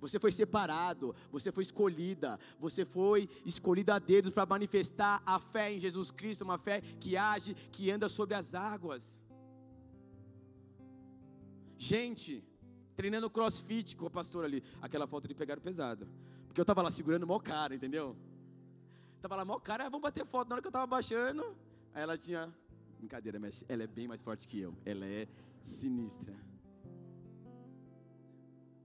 Você 0.00 0.20
foi 0.20 0.30
separado, 0.30 1.14
você 1.32 1.50
foi 1.50 1.62
escolhida, 1.62 2.38
você 2.58 2.84
foi 2.84 3.28
escolhida 3.44 3.94
a 3.94 3.98
dedos 3.98 4.30
para 4.30 4.46
manifestar 4.46 5.22
a 5.26 5.40
fé 5.40 5.72
em 5.72 5.80
Jesus 5.80 6.10
Cristo, 6.10 6.44
uma 6.44 6.58
fé 6.58 6.80
que 6.80 7.16
age, 7.16 7.54
que 7.72 7.90
anda 7.90 8.08
sobre 8.08 8.34
as 8.34 8.54
águas. 8.54 9.18
Gente, 11.76 12.42
treinando 12.94 13.28
crossfit 13.28 13.96
com 13.96 14.06
a 14.06 14.10
pastora 14.10 14.46
ali, 14.46 14.62
aquela 14.80 15.06
foto 15.06 15.28
de 15.28 15.34
pegar 15.34 15.60
pesado, 15.60 16.08
porque 16.46 16.60
eu 16.60 16.62
estava 16.62 16.82
lá 16.82 16.90
segurando 16.90 17.24
o 17.24 17.26
maior 17.26 17.40
cara, 17.40 17.74
entendeu? 17.74 18.16
Tava 19.20 19.36
lá 19.36 19.44
maior 19.44 19.60
cara, 19.60 19.86
ah, 19.86 19.88
vamos 19.88 20.02
bater 20.02 20.24
foto. 20.24 20.48
Na 20.48 20.54
hora 20.54 20.62
que 20.62 20.66
eu 20.66 20.70
estava 20.70 20.86
baixando, 20.86 21.56
aí 21.92 22.02
ela 22.02 22.16
tinha, 22.16 22.52
brincadeira, 22.98 23.38
mas 23.38 23.64
ela 23.68 23.82
é 23.82 23.86
bem 23.86 24.08
mais 24.08 24.22
forte 24.22 24.48
que 24.48 24.60
eu, 24.60 24.74
ela 24.84 25.04
é 25.04 25.28
sinistra. 25.62 26.34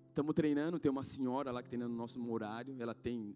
Estamos 0.10 0.36
treinando, 0.36 0.78
tem 0.78 0.92
uma 0.92 1.04
senhora 1.04 1.52
lá 1.52 1.64
que 1.64 1.70
tem 1.70 1.80
no 1.80 1.88
nosso 1.88 2.22
horário, 2.30 2.76
ela 2.82 2.94
tem 2.94 3.34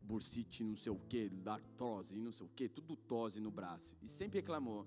bursite, 0.00 0.64
não 0.64 0.76
sei 0.76 0.92
o 0.92 0.98
que, 1.08 1.28
dartose, 1.28 2.16
não 2.16 2.32
sei 2.32 2.46
o 2.46 2.50
que, 2.54 2.68
tudo 2.68 2.96
tose 2.96 3.40
no 3.40 3.50
braço. 3.50 3.94
E 4.02 4.08
sempre 4.08 4.38
reclamou. 4.38 4.86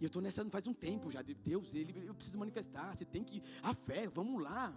E 0.00 0.04
eu 0.04 0.08
estou 0.08 0.20
nessa 0.20 0.44
faz 0.50 0.66
um 0.66 0.74
tempo 0.74 1.10
já. 1.10 1.22
Deus, 1.22 1.74
ele, 1.74 1.94
eu 2.06 2.14
preciso 2.14 2.38
manifestar. 2.38 2.96
Você 2.96 3.04
tem 3.04 3.22
que. 3.22 3.42
A 3.62 3.74
fé, 3.74 4.08
vamos 4.08 4.42
lá. 4.42 4.74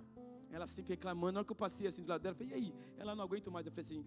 Ela 0.52 0.68
sempre 0.68 0.94
reclamando. 0.94 1.34
Na 1.34 1.40
hora 1.40 1.46
que 1.46 1.52
eu 1.52 1.56
passei 1.56 1.88
assim 1.88 2.04
do 2.04 2.10
lado 2.10 2.22
dela, 2.22 2.34
eu 2.34 2.38
falei, 2.38 2.54
e 2.54 2.56
aí? 2.56 2.74
Ela 2.98 3.16
não 3.16 3.24
aguento 3.24 3.52
mais. 3.52 3.66
Eu 3.66 3.72
falei 3.72 3.86
assim, 3.86 4.06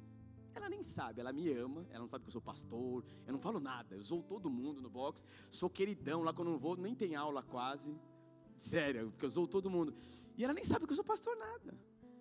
ela 0.55 0.69
nem 0.69 0.83
sabe, 0.83 1.21
ela 1.21 1.33
me 1.33 1.53
ama, 1.53 1.87
ela 1.91 2.01
não 2.01 2.09
sabe 2.09 2.25
que 2.25 2.29
eu 2.29 2.33
sou 2.33 2.43
pastor, 2.43 3.05
eu 3.27 3.33
não 3.33 3.39
falo 3.39 3.61
nada, 3.61 3.95
eu 3.95 4.03
sou 4.03 4.21
todo 4.23 4.51
mundo 4.51 4.83
no 4.83 4.91
box, 4.91 5.25
sou 5.49 5.71
queridão 5.71 6.23
lá 6.23 6.33
quando 6.33 6.49
eu 6.49 6.53
não 6.53 6.59
vou, 6.59 6.77
nem 6.77 6.95
tem 6.95 7.15
aula 7.15 7.43
quase. 7.43 7.97
Sério, 8.59 9.11
porque 9.11 9.25
eu 9.27 9.31
sou 9.31 9.47
todo 9.47 9.71
mundo. 9.71 9.95
E 10.37 10.45
ela 10.45 10.53
nem 10.53 10.65
sabe 10.65 10.87
que 10.87 10.93
eu 10.93 10.97
sou 10.97 11.05
pastor 11.05 11.37
nada. 11.37 11.79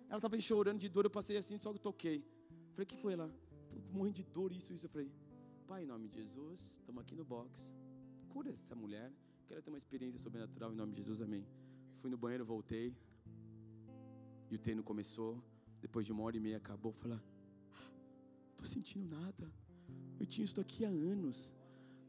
Ela 0.08 0.18
estava 0.18 0.40
chorando 0.40 0.78
de 0.78 0.88
dor, 0.88 1.04
eu 1.04 1.10
passei 1.10 1.36
assim, 1.36 1.58
só 1.58 1.70
que 1.70 1.78
eu 1.78 1.82
toquei. 1.82 2.24
Falei, 2.72 2.84
o 2.84 2.86
que 2.86 2.96
foi 2.96 3.16
lá? 3.16 3.28
Estou 3.68 3.82
morrendo 3.92 4.16
de 4.16 4.24
dor, 4.24 4.52
isso, 4.52 4.72
isso. 4.72 4.86
Eu 4.86 4.90
falei, 4.90 5.10
Pai, 5.66 5.84
em 5.84 5.86
nome 5.86 6.08
de 6.08 6.16
Jesus, 6.16 6.74
estamos 6.80 7.00
aqui 7.02 7.14
no 7.14 7.24
box. 7.24 7.48
Cura 8.30 8.50
essa 8.50 8.74
mulher. 8.74 9.12
Quero 9.46 9.60
ter 9.60 9.70
uma 9.70 9.78
experiência 9.78 10.18
sobrenatural 10.18 10.72
em 10.72 10.76
nome 10.76 10.92
de 10.92 10.98
Jesus, 10.98 11.20
amém. 11.20 11.44
Fui 12.00 12.08
no 12.10 12.16
banheiro, 12.16 12.44
voltei. 12.44 12.96
E 14.50 14.54
o 14.54 14.58
treino 14.58 14.82
começou. 14.82 15.42
Depois 15.80 16.06
de 16.06 16.12
uma 16.12 16.22
hora 16.22 16.36
e 16.36 16.40
meia 16.40 16.56
acabou. 16.56 16.92
Falei, 16.92 17.18
estou 18.52 18.66
sentindo 18.66 19.08
nada. 19.08 19.52
Eu 20.18 20.26
tinha 20.26 20.44
isso 20.44 20.60
aqui 20.60 20.84
há 20.84 20.88
anos. 20.88 21.54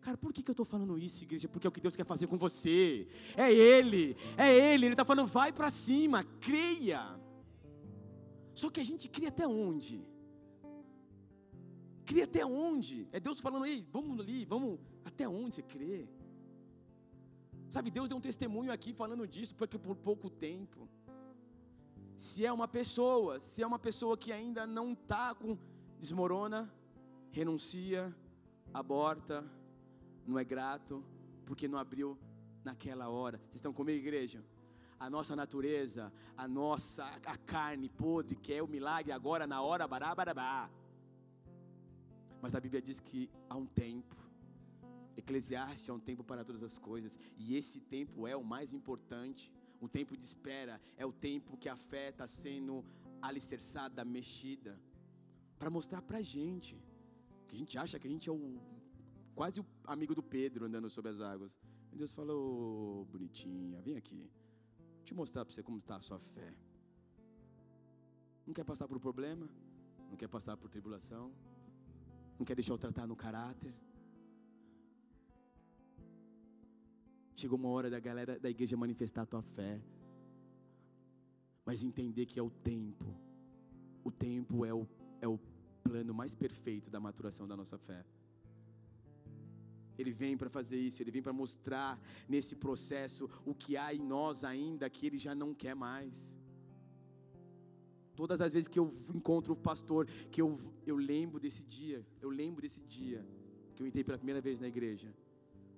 Cara, 0.01 0.17
por 0.17 0.31
que, 0.33 0.43
que 0.43 0.49
eu 0.49 0.53
estou 0.53 0.65
falando 0.65 0.97
isso, 0.97 1.23
igreja? 1.23 1.47
Porque 1.47 1.65
é 1.65 1.69
o 1.69 1.71
que 1.71 1.81
Deus 1.81 1.95
quer 1.95 2.05
fazer 2.05 2.27
com 2.27 2.37
você. 2.37 3.07
É 3.35 3.51
Ele, 3.51 4.15
é 4.37 4.73
Ele. 4.73 4.85
Ele 4.85 4.93
está 4.93 5.05
falando, 5.05 5.27
vai 5.27 5.51
para 5.51 5.71
cima, 5.71 6.23
creia. 6.39 7.19
Só 8.53 8.69
que 8.69 8.79
a 8.79 8.83
gente 8.83 9.07
cria 9.09 9.29
até 9.29 9.47
onde? 9.47 10.05
Cria 12.11 12.25
até 12.25 12.45
onde? 12.45 13.07
É 13.13 13.21
Deus 13.21 13.39
falando, 13.39 13.65
ei, 13.65 13.87
vamos 13.89 14.19
ali, 14.19 14.43
vamos. 14.43 14.77
Até 15.05 15.29
onde 15.29 15.55
você 15.55 15.61
crê? 15.61 16.09
Sabe, 17.69 17.89
Deus 17.89 18.09
deu 18.09 18.17
um 18.17 18.27
testemunho 18.29 18.69
aqui 18.69 18.91
falando 18.91 19.25
disso, 19.25 19.55
porque 19.55 19.79
por 19.79 19.95
pouco 19.95 20.29
tempo. 20.29 20.89
Se 22.17 22.45
é 22.45 22.51
uma 22.51 22.67
pessoa, 22.67 23.39
se 23.39 23.63
é 23.63 23.65
uma 23.65 23.79
pessoa 23.79 24.17
que 24.17 24.33
ainda 24.33 24.67
não 24.67 24.91
está 24.91 25.33
com. 25.33 25.57
desmorona, 25.97 26.69
renuncia, 27.31 28.13
aborta 28.73 29.49
não 30.27 30.37
é 30.37 30.43
grato, 30.43 31.01
porque 31.45 31.65
não 31.65 31.79
abriu 31.79 32.19
naquela 32.61 33.07
hora. 33.07 33.37
Vocês 33.37 33.55
estão 33.55 33.71
comigo, 33.71 33.99
igreja? 33.99 34.43
A 34.99 35.09
nossa 35.09 35.33
natureza, 35.33 36.11
a 36.35 36.45
nossa 36.45 37.05
a 37.25 37.37
carne 37.37 37.87
podre, 37.87 38.35
que 38.35 38.53
é 38.53 38.61
o 38.61 38.67
milagre 38.67 39.13
agora 39.13 39.47
na 39.47 39.61
hora, 39.61 39.87
bará, 39.87 40.13
barabá. 40.13 40.69
Mas 42.41 42.55
a 42.55 42.59
Bíblia 42.59 42.81
diz 42.81 42.99
que 42.99 43.29
há 43.49 43.55
um 43.55 43.65
tempo, 43.65 44.15
Eclesiastes 45.21 45.89
há 45.89 45.93
um 45.93 46.05
tempo 46.09 46.23
para 46.23 46.43
todas 46.43 46.63
as 46.69 46.77
coisas, 46.89 47.17
e 47.37 47.55
esse 47.59 47.79
tempo 47.95 48.27
é 48.27 48.35
o 48.35 48.43
mais 48.43 48.73
importante. 48.73 49.51
O 49.79 49.89
tempo 49.97 50.15
de 50.15 50.23
espera 50.23 50.75
é 50.95 51.05
o 51.05 51.13
tempo 51.27 51.57
que 51.57 51.69
a 51.69 51.75
fé 51.75 52.09
está 52.09 52.27
sendo 52.27 52.85
alicerçada, 53.21 54.05
mexida, 54.05 54.79
para 55.59 55.69
mostrar 55.69 56.01
para 56.01 56.19
a 56.19 56.21
gente 56.21 56.75
que 57.47 57.55
a 57.55 57.59
gente 57.61 57.77
acha 57.77 57.99
que 57.99 58.07
a 58.07 58.13
gente 58.15 58.29
é 58.29 58.31
o 58.31 58.59
quase 59.39 59.59
o 59.61 59.65
amigo 59.85 60.13
do 60.19 60.23
Pedro 60.23 60.65
andando 60.65 60.89
sobre 60.89 61.11
as 61.11 61.19
águas. 61.19 61.57
E 61.91 61.95
Deus 62.01 62.11
falou: 62.11 63.05
bonitinha, 63.05 63.81
vem 63.81 63.97
aqui. 64.01 64.21
Vou 64.97 65.05
te 65.05 65.13
mostrar 65.13 65.43
para 65.45 65.53
você 65.53 65.63
como 65.63 65.77
está 65.77 65.95
a 65.97 66.01
sua 66.01 66.19
fé. 66.19 66.53
Não 68.45 68.53
quer 68.53 68.63
passar 68.63 68.87
por 68.87 68.99
problema? 68.99 69.47
Não 70.09 70.17
quer 70.17 70.27
passar 70.27 70.55
por 70.57 70.69
tribulação? 70.69 71.31
Não 72.41 72.45
quer 72.45 72.55
deixar 72.55 72.73
eu 72.73 72.77
tratar 72.79 73.05
no 73.05 73.15
caráter? 73.15 73.71
Chegou 77.35 77.55
uma 77.55 77.69
hora 77.69 77.87
da 77.87 77.99
galera 77.99 78.39
da 78.39 78.49
igreja 78.49 78.75
manifestar 78.75 79.21
a 79.21 79.25
tua 79.27 79.43
fé. 79.43 79.79
Mas 81.63 81.83
entender 81.83 82.25
que 82.25 82.39
é 82.39 82.41
o 82.41 82.49
tempo. 82.49 83.05
O 84.03 84.09
tempo 84.09 84.65
é 84.65 84.73
o, 84.73 84.87
é 85.21 85.27
o 85.27 85.39
plano 85.83 86.15
mais 86.15 86.33
perfeito 86.33 86.89
da 86.89 86.99
maturação 86.99 87.47
da 87.47 87.55
nossa 87.55 87.77
fé. 87.77 88.03
Ele 89.95 90.11
vem 90.11 90.35
para 90.35 90.49
fazer 90.49 90.79
isso, 90.79 91.03
ele 91.03 91.11
vem 91.11 91.21
para 91.21 91.31
mostrar 91.31 92.01
nesse 92.27 92.55
processo 92.55 93.29
o 93.45 93.53
que 93.53 93.77
há 93.77 93.93
em 93.93 93.99
nós 93.99 94.43
ainda 94.43 94.89
que 94.89 95.05
ele 95.05 95.19
já 95.19 95.35
não 95.35 95.53
quer 95.53 95.75
mais. 95.75 96.35
Todas 98.15 98.41
as 98.41 98.51
vezes 98.51 98.67
que 98.67 98.79
eu 98.79 98.93
encontro 99.13 99.53
o 99.53 99.55
pastor, 99.55 100.05
que 100.29 100.41
eu, 100.41 100.59
eu 100.85 100.97
lembro 100.97 101.39
desse 101.39 101.63
dia, 101.63 102.05
eu 102.21 102.29
lembro 102.29 102.61
desse 102.61 102.81
dia 102.81 103.25
que 103.75 103.81
eu 103.81 103.87
entrei 103.87 104.03
pela 104.03 104.17
primeira 104.17 104.41
vez 104.41 104.59
na 104.59 104.67
igreja, 104.67 105.13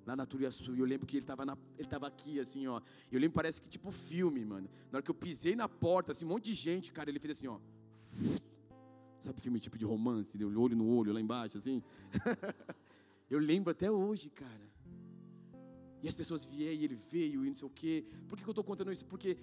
lá 0.06 0.16
na 0.16 0.26
Turiaçu, 0.26 0.76
e 0.76 0.80
eu 0.80 0.86
lembro 0.86 1.06
que 1.06 1.18
ele 1.18 1.24
estava 1.24 1.58
ele 1.78 1.88
tava 1.88 2.08
aqui, 2.08 2.40
assim, 2.40 2.68
ó. 2.68 2.82
Eu 3.12 3.20
lembro, 3.20 3.36
parece 3.36 3.62
que 3.62 3.70
tipo 3.70 3.92
filme, 3.92 4.44
mano. 4.44 4.70
Na 4.92 4.98
hora 4.98 5.04
que 5.04 5.12
eu 5.12 5.16
pisei 5.16 5.56
na 5.56 5.70
porta, 5.70 6.12
assim, 6.12 6.26
um 6.26 6.30
monte 6.30 6.46
de 6.46 6.54
gente, 6.54 6.92
cara, 6.92 7.10
ele 7.10 7.20
fez 7.20 7.38
assim, 7.38 7.48
ó. 7.48 7.60
Sabe 9.20 9.40
filme 9.40 9.60
tipo 9.60 9.78
de 9.78 9.86
romance, 9.86 10.44
olho 10.44 10.76
no 10.76 10.86
olho 10.98 11.14
lá 11.14 11.22
embaixo, 11.22 11.58
assim? 11.58 11.82
Eu 13.30 13.40
lembro 13.40 13.72
até 13.72 13.90
hoje, 13.90 14.30
cara. 14.30 14.74
E 16.04 16.08
as 16.08 16.14
pessoas 16.14 16.44
vieram 16.46 16.82
e 16.82 16.84
ele 16.84 16.96
veio 16.96 17.46
e 17.46 17.50
não 17.50 17.56
sei 17.56 17.68
o 17.68 17.72
quê. 17.72 18.06
Por 18.28 18.38
que 18.38 18.44
eu 18.46 18.52
estou 18.52 18.64
contando 18.64 18.92
isso? 18.92 19.06
Porque 19.06 19.38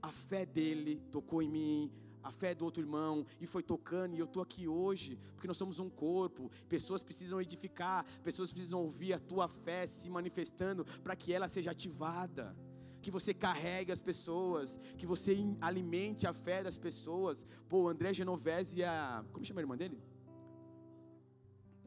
a 0.00 0.12
fé 0.12 0.46
dele 0.46 1.02
tocou 1.10 1.42
em 1.42 1.48
mim, 1.48 1.90
a 2.22 2.30
fé 2.30 2.54
do 2.54 2.64
outro 2.64 2.82
irmão, 2.82 3.26
e 3.40 3.46
foi 3.46 3.62
tocando, 3.62 4.14
e 4.14 4.18
eu 4.18 4.24
estou 4.24 4.42
aqui 4.42 4.66
hoje, 4.66 5.18
porque 5.34 5.46
nós 5.46 5.56
somos 5.56 5.78
um 5.78 5.88
corpo, 5.88 6.50
pessoas 6.68 7.02
precisam 7.02 7.40
edificar, 7.40 8.04
pessoas 8.22 8.52
precisam 8.52 8.80
ouvir 8.80 9.12
a 9.12 9.18
tua 9.18 9.48
fé 9.48 9.86
se 9.86 10.10
manifestando 10.10 10.84
para 11.02 11.16
que 11.16 11.32
ela 11.32 11.48
seja 11.48 11.70
ativada. 11.70 12.56
Que 13.00 13.12
você 13.12 13.32
carregue 13.32 13.92
as 13.92 14.02
pessoas, 14.02 14.78
que 14.96 15.06
você 15.06 15.36
alimente 15.60 16.26
a 16.26 16.32
fé 16.32 16.64
das 16.64 16.76
pessoas. 16.76 17.46
Pô, 17.68 17.88
André 17.88 18.12
Genovese 18.12 18.80
e 18.80 18.84
a. 18.84 19.24
Como 19.32 19.44
chama 19.44 19.60
a 19.60 19.62
irmã 19.62 19.76
dele? 19.76 20.02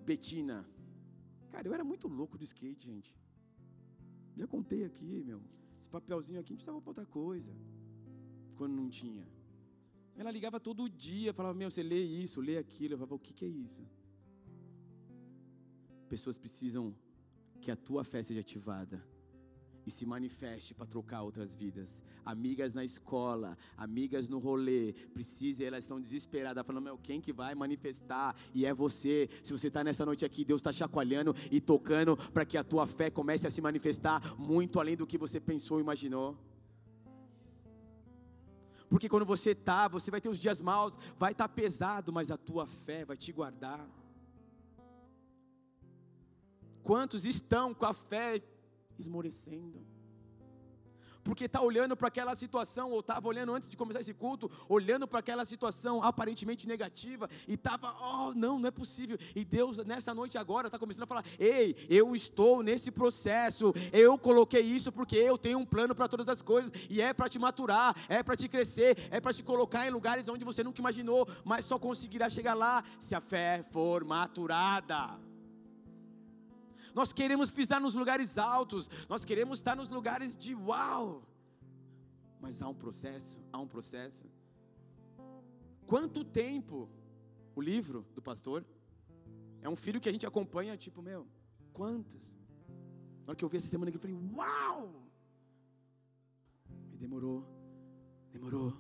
Betina 0.06 0.66
Cara, 1.52 1.68
eu 1.68 1.74
era 1.74 1.84
muito 1.84 2.08
louco 2.08 2.38
do 2.38 2.44
skate, 2.44 2.86
gente. 2.86 3.14
Já 4.38 4.48
contei 4.48 4.86
aqui, 4.86 5.22
meu. 5.24 5.42
Esse 5.80 5.90
papelzinho 5.90 6.40
aqui 6.40 6.54
a 6.54 6.56
gente 6.56 6.62
estava 6.62 6.80
para 6.80 6.90
outra 6.92 7.06
coisa. 7.06 7.52
Quando 8.56 8.74
não 8.74 8.90
tinha. 8.90 9.28
Ela 10.22 10.30
ligava 10.30 10.60
todo 10.60 10.88
dia, 10.88 11.34
falava: 11.34 11.56
Meu, 11.56 11.72
você 11.72 11.82
lê 11.82 12.00
isso, 12.00 12.40
lê 12.40 12.56
aquilo. 12.56 12.94
Eu 12.94 12.98
falava: 13.00 13.16
O 13.16 13.20
que, 13.20 13.34
que 13.34 13.44
é 13.44 13.48
isso? 13.48 13.84
Pessoas 16.08 16.38
precisam 16.38 16.96
que 17.60 17.72
a 17.72 17.76
tua 17.76 18.04
fé 18.04 18.22
seja 18.22 18.42
ativada 18.42 19.04
e 19.84 19.90
se 19.90 20.06
manifeste 20.06 20.76
para 20.76 20.86
trocar 20.86 21.24
outras 21.24 21.56
vidas. 21.56 22.00
Amigas 22.24 22.72
na 22.72 22.86
escola, 22.86 23.58
amigas 23.76 24.28
no 24.28 24.38
rolê, 24.38 24.94
precisam, 25.12 25.66
elas 25.66 25.86
estão 25.86 26.00
desesperadas, 26.00 26.64
falando: 26.68 26.84
Meu, 26.84 27.00
quem 27.00 27.20
que 27.20 27.34
vai 27.34 27.56
manifestar? 27.56 28.36
E 28.54 28.64
é 28.64 28.72
você. 28.76 29.28
Se 29.42 29.52
você 29.52 29.70
está 29.70 29.84
nessa 29.84 30.06
noite 30.06 30.24
aqui, 30.24 30.46
Deus 30.46 30.62
está 30.62 30.72
chacoalhando 30.72 31.36
e 31.50 31.60
tocando 31.60 32.16
para 32.32 32.46
que 32.46 32.60
a 32.60 32.64
tua 32.64 32.86
fé 32.86 33.10
comece 33.10 33.48
a 33.48 33.50
se 33.50 33.60
manifestar 33.60 34.40
muito 34.40 34.80
além 34.80 34.96
do 34.96 35.08
que 35.08 35.18
você 35.18 35.40
pensou 35.40 35.80
e 35.80 35.82
imaginou. 35.82 36.38
Porque 38.92 39.08
quando 39.08 39.26
você 39.26 39.52
está, 39.52 39.88
você 39.88 40.12
vai 40.12 40.20
ter 40.20 40.28
os 40.28 40.38
dias 40.38 40.60
maus, 40.60 40.92
vai 41.18 41.32
estar 41.32 41.48
tá 41.48 41.54
pesado, 41.54 42.12
mas 42.12 42.30
a 42.30 42.36
tua 42.36 42.68
fé 42.68 43.06
vai 43.06 43.16
te 43.16 43.32
guardar. 43.32 43.88
Quantos 46.84 47.26
estão 47.26 47.74
com 47.74 47.86
a 47.86 47.94
fé 47.94 48.44
esmorecendo? 49.00 49.80
Porque 51.24 51.46
está 51.46 51.62
olhando 51.62 51.96
para 51.96 52.08
aquela 52.08 52.36
situação, 52.36 52.92
ou 52.92 53.00
estava 53.00 53.28
olhando 53.28 53.54
antes 53.54 53.70
de 53.70 53.78
começar 53.78 54.00
esse 54.00 54.14
culto, 54.14 54.50
olhando 54.68 55.08
para 55.08 55.20
aquela 55.20 55.46
situação 55.46 56.04
aparentemente 56.04 56.68
negativa, 56.68 57.30
e 57.48 57.54
estava, 57.54 57.96
oh, 58.02 58.34
não, 58.34 58.60
não 58.60 58.68
é 58.68 58.72
possível. 58.72 59.18
E 59.36 59.44
Deus, 59.46 59.78
nessa 59.86 60.14
noite 60.14 60.38
agora, 60.38 60.68
está 60.68 60.80
começando 60.80 61.04
a 61.04 61.08
falar: 61.08 61.26
ei, 61.40 61.76
eu 61.90 62.16
estou 62.16 62.64
nesse 62.64 62.92
processo, 62.92 63.74
eu 63.92 64.18
coloquei 64.18 64.62
isso 64.62 64.92
porque 64.92 65.16
eu 65.16 65.38
tenho 65.38 65.60
um 65.60 65.66
plano 65.66 65.96
para 65.96 66.08
todas 66.08 66.28
as 66.28 66.42
coisas, 66.42 66.72
e 66.90 67.02
é 67.02 67.14
para 67.14 67.30
te 67.30 67.40
maturar, 67.40 67.96
é 68.10 68.22
para 68.24 68.36
te 68.36 68.48
crescer, 68.48 68.98
é 69.10 69.20
para 69.20 69.34
te 69.34 69.44
colocar 69.44 69.88
em 69.88 69.92
lugares 69.92 70.28
onde 70.28 70.46
você 70.46 70.64
nunca 70.64 70.80
imaginou, 70.80 71.28
mas 71.44 71.66
só 71.66 71.78
conseguirá 71.78 72.30
chegar 72.30 72.54
lá 72.54 72.84
se 73.00 73.16
a 73.16 73.22
fé 73.22 73.64
for 73.72 74.04
maturada. 74.04 75.31
Nós 76.94 77.14
queremos 77.14 77.50
pisar 77.50 77.80
nos 77.80 77.96
lugares 77.96 78.38
altos, 78.38 78.90
nós 79.08 79.24
queremos 79.24 79.60
estar 79.60 79.76
nos 79.76 79.90
lugares 79.90 80.36
de 80.36 80.54
uau. 80.54 81.24
Mas 82.40 82.62
há 82.62 82.68
um 82.68 82.74
processo, 82.74 83.42
há 83.52 83.60
um 83.60 83.68
processo. 83.68 84.26
Quanto 85.86 86.24
tempo 86.24 86.90
o 87.56 87.62
livro 87.62 88.06
do 88.16 88.22
pastor 88.22 88.66
é 89.62 89.70
um 89.70 89.76
filho 89.76 90.02
que 90.02 90.10
a 90.10 90.12
gente 90.12 90.26
acompanha, 90.26 90.76
tipo, 90.78 91.02
meu, 91.02 91.28
quantos? 91.72 92.38
Na 93.22 93.32
hora 93.32 93.36
que 93.36 93.46
eu 93.46 93.50
vi 93.50 93.58
essa 93.58 93.68
semana 93.68 93.92
eu 93.92 94.00
falei, 94.00 94.18
uau! 94.34 95.06
E 96.92 96.98
demorou, 96.98 97.46
demorou, 98.32 98.74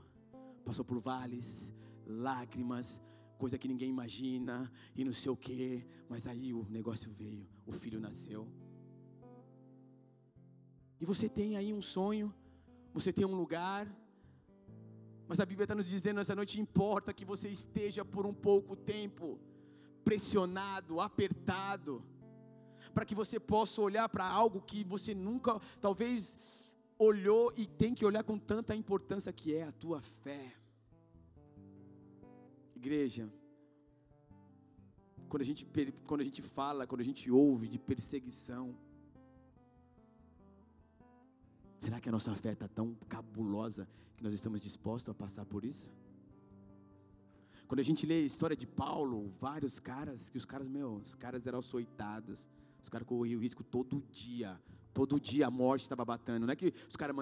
passou 0.65 0.83
por 0.83 0.99
vales, 0.99 1.73
lágrimas, 2.05 3.01
coisa 3.37 3.57
que 3.57 3.67
ninguém 3.67 3.89
imagina, 3.89 4.71
e 4.95 5.03
não 5.03 5.13
sei 5.13 5.31
o 5.31 5.35
quê, 5.35 5.85
mas 6.07 6.27
aí 6.27 6.53
o 6.53 6.65
negócio 6.69 7.11
veio, 7.11 7.47
o 7.65 7.71
filho 7.71 7.99
nasceu. 7.99 8.47
E 10.99 11.05
você 11.05 11.27
tem 11.27 11.57
aí 11.57 11.73
um 11.73 11.81
sonho, 11.81 12.33
você 12.93 13.11
tem 13.11 13.25
um 13.25 13.35
lugar, 13.35 13.87
mas 15.27 15.39
a 15.39 15.45
Bíblia 15.45 15.63
está 15.63 15.73
nos 15.73 15.87
dizendo 15.87 16.17
nessa 16.17 16.35
noite: 16.35 16.59
importa 16.59 17.13
que 17.13 17.25
você 17.25 17.49
esteja 17.49 18.03
por 18.03 18.25
um 18.25 18.33
pouco 18.33 18.75
tempo 18.75 19.39
pressionado, 20.03 20.99
apertado, 20.99 22.03
para 22.93 23.05
que 23.05 23.15
você 23.15 23.39
possa 23.39 23.81
olhar 23.81 24.09
para 24.09 24.25
algo 24.25 24.61
que 24.61 24.83
você 24.83 25.15
nunca, 25.15 25.59
talvez, 25.79 26.71
olhou 26.99 27.53
e 27.55 27.65
tem 27.65 27.95
que 27.95 28.05
olhar 28.05 28.23
com 28.23 28.37
tanta 28.37 28.75
importância 28.75 29.31
que 29.33 29.55
é 29.55 29.63
a 29.63 29.71
tua 29.71 30.01
fé. 30.01 30.53
Igreja, 32.75 33.31
quando 35.31 35.43
a 35.43 35.45
gente, 35.45 35.65
quando 36.05 36.19
a 36.19 36.25
gente 36.25 36.41
fala, 36.41 36.85
quando 36.85 36.99
a 36.99 37.05
gente 37.05 37.31
ouve 37.31 37.65
de 37.65 37.79
perseguição, 37.79 38.75
será 41.79 42.01
que 42.01 42.09
a 42.09 42.11
nossa 42.11 42.35
fé 42.35 42.51
está 42.51 42.67
tão 42.67 42.93
cabulosa 43.07 43.87
que 44.17 44.23
nós 44.25 44.33
estamos 44.33 44.59
dispostos 44.59 45.09
a 45.09 45.13
passar 45.13 45.45
por 45.45 45.63
isso? 45.63 45.89
Quando 47.65 47.79
a 47.79 47.83
gente 47.83 48.05
lê 48.05 48.15
a 48.15 48.25
história 48.25 48.57
de 48.57 48.67
Paulo, 48.67 49.31
vários 49.39 49.79
caras, 49.79 50.27
que 50.27 50.37
os 50.37 50.43
caras, 50.43 50.67
meu, 50.67 50.95
os 50.95 51.15
caras 51.15 51.47
eram 51.47 51.59
açoitados, 51.59 52.49
os 52.83 52.89
caras 52.89 53.07
corriam 53.07 53.39
risco 53.39 53.63
todo 53.63 54.03
dia, 54.11 54.61
todo 54.93 55.17
dia 55.17 55.47
a 55.47 55.51
morte 55.51 55.83
estava 55.83 56.03
batendo. 56.03 56.45
Não 56.45 56.51
é 56.51 56.57
que 56.57 56.73
os 56.89 56.97
caras 56.97 57.15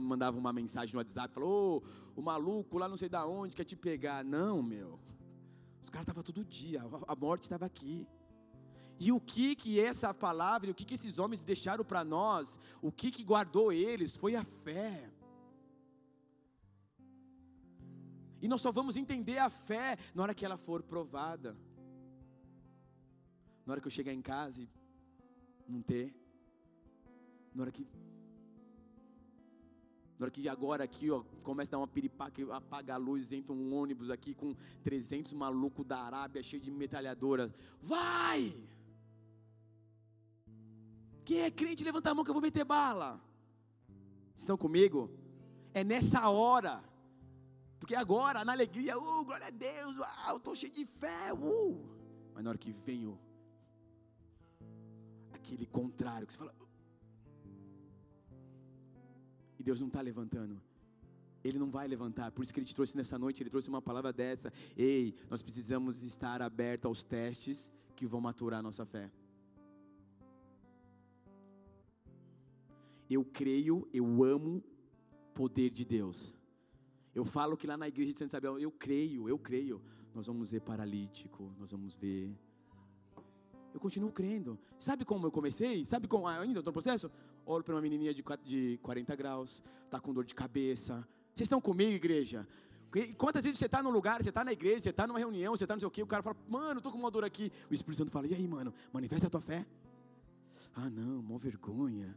mandavam 0.00 0.40
uma 0.40 0.52
mensagem 0.52 0.92
no 0.92 0.98
WhatsApp, 0.98 1.32
falou, 1.32 1.84
oh, 2.16 2.20
o 2.20 2.22
maluco 2.24 2.78
lá 2.78 2.88
não 2.88 2.96
sei 2.96 3.08
da 3.08 3.24
onde 3.24 3.54
quer 3.54 3.62
te 3.62 3.76
pegar. 3.76 4.24
Não, 4.24 4.60
meu. 4.60 4.98
Os 5.84 5.90
caras 5.90 6.04
estavam 6.04 6.22
todo 6.22 6.42
dia, 6.42 6.82
a 7.06 7.14
morte 7.14 7.42
estava 7.42 7.66
aqui. 7.66 8.08
E 8.98 9.12
o 9.12 9.20
que 9.20 9.54
que 9.54 9.78
essa 9.78 10.14
palavra, 10.14 10.70
o 10.70 10.74
que 10.74 10.86
que 10.88 10.94
esses 10.94 11.18
homens 11.18 11.42
deixaram 11.42 11.84
para 11.84 12.02
nós, 12.02 12.58
o 12.80 12.90
que 12.90 13.10
que 13.10 13.22
guardou 13.22 13.70
eles, 13.70 14.16
foi 14.16 14.34
a 14.34 14.44
fé. 14.64 15.10
E 18.40 18.48
nós 18.48 18.62
só 18.62 18.72
vamos 18.72 18.96
entender 18.96 19.36
a 19.36 19.50
fé 19.50 19.98
na 20.14 20.22
hora 20.22 20.34
que 20.34 20.44
ela 20.44 20.56
for 20.56 20.82
provada. 20.82 21.54
Na 23.66 23.72
hora 23.72 23.80
que 23.80 23.86
eu 23.86 23.90
chegar 23.98 24.14
em 24.14 24.22
casa 24.22 24.62
e 24.62 24.68
não 25.68 25.82
ter. 25.82 26.14
Na 27.54 27.62
hora 27.62 27.72
que 27.72 27.86
na 30.18 30.24
hora 30.24 30.30
que 30.30 30.48
agora 30.48 30.84
aqui, 30.84 31.10
ó, 31.10 31.22
começa 31.42 31.70
a 31.70 31.72
dar 31.72 31.78
uma 31.78 31.88
piripaca, 31.88 32.54
apaga 32.54 32.94
a 32.94 32.96
luz, 32.96 33.30
entra 33.32 33.52
um 33.52 33.74
ônibus 33.74 34.10
aqui 34.10 34.32
com 34.32 34.54
300 34.84 35.32
malucos 35.32 35.84
da 35.84 35.98
Arábia, 35.98 36.42
cheio 36.42 36.62
de 36.62 36.70
metralhadoras. 36.70 37.52
Vai! 37.82 38.54
Quem 41.24 41.40
é 41.40 41.50
crente, 41.50 41.82
levanta 41.82 42.10
a 42.10 42.14
mão 42.14 42.22
que 42.22 42.30
eu 42.30 42.34
vou 42.34 42.42
meter 42.42 42.64
bala. 42.64 43.20
Estão 44.36 44.56
comigo? 44.56 45.10
É 45.72 45.82
nessa 45.82 46.28
hora. 46.28 46.82
Porque 47.80 47.94
agora, 47.94 48.44
na 48.44 48.52
alegria, 48.52 48.96
uh, 48.96 49.24
glória 49.24 49.48
a 49.48 49.50
Deus, 49.50 49.96
uh, 49.98 50.30
eu 50.30 50.36
estou 50.36 50.54
cheio 50.54 50.72
de 50.72 50.86
fé, 50.86 51.32
uh. 51.32 51.88
Mas 52.32 52.44
na 52.44 52.50
hora 52.50 52.58
que 52.58 52.72
vem 52.72 53.18
aquele 55.32 55.66
contrário, 55.66 56.26
que 56.26 56.32
você 56.32 56.38
fala, 56.38 56.54
Deus 59.64 59.80
não 59.80 59.88
está 59.88 60.00
levantando. 60.00 60.60
Ele 61.42 61.58
não 61.58 61.70
vai 61.70 61.86
levantar, 61.86 62.30
por 62.30 62.42
isso 62.42 62.54
que 62.54 62.60
Ele 62.60 62.66
te 62.66 62.74
trouxe 62.74 62.96
nessa 62.96 63.18
noite, 63.18 63.42
Ele 63.42 63.50
trouxe 63.50 63.68
uma 63.68 63.82
palavra 63.82 64.12
dessa. 64.12 64.52
Ei, 64.76 65.14
nós 65.28 65.42
precisamos 65.42 66.02
estar 66.02 66.40
abertos 66.40 66.86
aos 66.88 67.02
testes 67.02 67.70
que 67.96 68.06
vão 68.06 68.20
maturar 68.20 68.60
a 68.60 68.62
nossa 68.62 68.86
fé. 68.86 69.10
Eu 73.10 73.24
creio, 73.24 73.86
eu 73.92 74.24
amo 74.24 74.62
poder 75.34 75.70
de 75.70 75.84
Deus. 75.84 76.34
Eu 77.14 77.24
falo 77.24 77.56
que 77.56 77.66
lá 77.66 77.76
na 77.76 77.88
igreja 77.88 78.12
de 78.12 78.18
Santa 78.18 78.36
Isabel, 78.36 78.58
eu 78.58 78.70
creio, 78.70 79.28
eu 79.28 79.38
creio. 79.38 79.82
Nós 80.14 80.26
vamos 80.26 80.50
ver 80.50 80.60
paralítico, 80.60 81.52
nós 81.58 81.70
vamos 81.70 81.94
ver. 81.94 82.34
Eu 83.74 83.80
continuo 83.80 84.10
crendo. 84.10 84.58
Sabe 84.78 85.04
como 85.04 85.26
eu 85.26 85.30
comecei? 85.30 85.84
Sabe 85.84 86.08
como 86.08 86.26
ainda 86.26 86.60
estou 86.60 86.70
no 86.70 86.72
processo? 86.72 87.10
Olho 87.46 87.64
para 87.64 87.74
uma 87.74 87.80
menininha 87.80 88.14
de, 88.14 88.22
de 88.44 88.78
40 88.82 89.16
graus, 89.16 89.62
está 89.84 90.00
com 90.00 90.12
dor 90.12 90.24
de 90.24 90.34
cabeça. 90.34 91.06
Vocês 91.34 91.46
estão 91.46 91.60
comigo, 91.60 91.92
igreja? 91.92 92.46
Quantas 93.18 93.42
vezes 93.42 93.58
você 93.58 93.66
está 93.66 93.82
num 93.82 93.90
lugar, 93.90 94.22
você 94.22 94.28
está 94.28 94.44
na 94.44 94.52
igreja, 94.52 94.80
você 94.80 94.90
está 94.90 95.06
numa 95.06 95.18
reunião, 95.18 95.56
você 95.56 95.64
está 95.64 95.74
não 95.74 95.80
sei 95.80 95.88
o 95.88 95.90
quê, 95.90 96.02
o 96.02 96.06
cara 96.06 96.22
fala, 96.22 96.36
mano, 96.48 96.78
estou 96.78 96.92
com 96.92 96.98
uma 96.98 97.10
dor 97.10 97.24
aqui. 97.24 97.50
O 97.68 97.74
Espírito 97.74 97.98
Santo 97.98 98.12
fala, 98.12 98.26
e 98.28 98.34
aí, 98.34 98.46
mano, 98.46 98.72
manifesta 98.92 99.26
a 99.26 99.30
tua 99.30 99.40
fé. 99.40 99.66
Ah, 100.74 100.88
não, 100.88 101.20
mó 101.22 101.36
vergonha. 101.36 102.16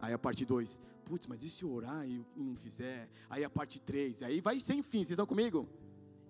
Aí 0.00 0.12
a 0.12 0.18
parte 0.18 0.44
2, 0.44 0.80
putz, 1.04 1.26
mas 1.26 1.42
e 1.42 1.50
se 1.50 1.64
eu 1.64 1.72
orar 1.72 2.06
e 2.06 2.24
não 2.36 2.56
fizer? 2.56 3.08
Aí 3.28 3.44
a 3.44 3.50
parte 3.50 3.80
3, 3.80 4.22
aí 4.22 4.40
vai 4.40 4.60
sem 4.60 4.82
fim, 4.82 4.98
vocês 4.98 5.12
estão 5.12 5.26
comigo? 5.26 5.68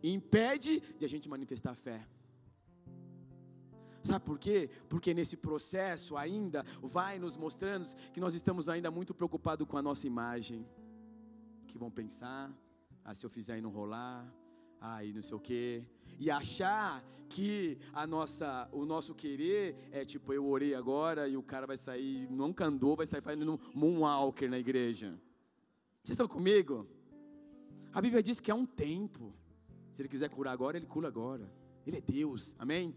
Impede 0.02 0.80
de 0.98 1.04
a 1.04 1.08
gente 1.08 1.28
manifestar 1.28 1.72
a 1.72 1.74
fé. 1.74 2.06
Sabe 4.02 4.24
por 4.24 4.38
quê? 4.38 4.68
Porque 4.88 5.14
nesse 5.14 5.36
processo 5.36 6.16
ainda 6.16 6.64
vai 6.82 7.18
nos 7.18 7.36
mostrando 7.36 7.86
que 8.12 8.20
nós 8.20 8.34
estamos 8.34 8.68
ainda 8.68 8.90
muito 8.90 9.14
preocupados 9.14 9.66
com 9.66 9.76
a 9.76 9.82
nossa 9.82 10.06
imagem. 10.06 10.66
Que 11.68 11.78
vão 11.78 11.90
pensar, 11.90 12.52
ah, 13.04 13.14
se 13.14 13.24
eu 13.24 13.30
fizer 13.30 13.58
e 13.58 13.60
não 13.60 13.70
rolar, 13.70 14.26
ah, 14.80 15.02
não 15.04 15.22
sei 15.22 15.36
o 15.36 15.40
quê. 15.40 15.84
E 16.18 16.30
achar 16.30 17.02
que 17.28 17.78
a 17.92 18.06
nossa, 18.06 18.68
o 18.72 18.84
nosso 18.84 19.14
querer 19.14 19.88
é 19.90 20.04
tipo, 20.04 20.32
eu 20.32 20.44
orei 20.46 20.74
agora 20.74 21.28
e 21.28 21.36
o 21.36 21.42
cara 21.42 21.66
vai 21.66 21.76
sair, 21.76 22.28
nunca 22.30 22.66
andou, 22.66 22.96
vai 22.96 23.06
sair 23.06 23.22
fazendo 23.22 23.58
moonwalker 23.72 24.50
na 24.50 24.58
igreja. 24.58 25.18
Vocês 26.02 26.10
estão 26.10 26.26
comigo? 26.26 26.86
A 27.92 28.00
Bíblia 28.02 28.22
diz 28.22 28.40
que 28.40 28.50
há 28.50 28.54
um 28.54 28.66
tempo. 28.66 29.32
Se 29.92 30.02
ele 30.02 30.08
quiser 30.08 30.28
curar 30.28 30.52
agora, 30.52 30.76
ele 30.76 30.86
cura 30.86 31.06
agora. 31.06 31.48
Ele 31.86 31.98
é 31.98 32.00
Deus, 32.00 32.54
amém? 32.58 32.94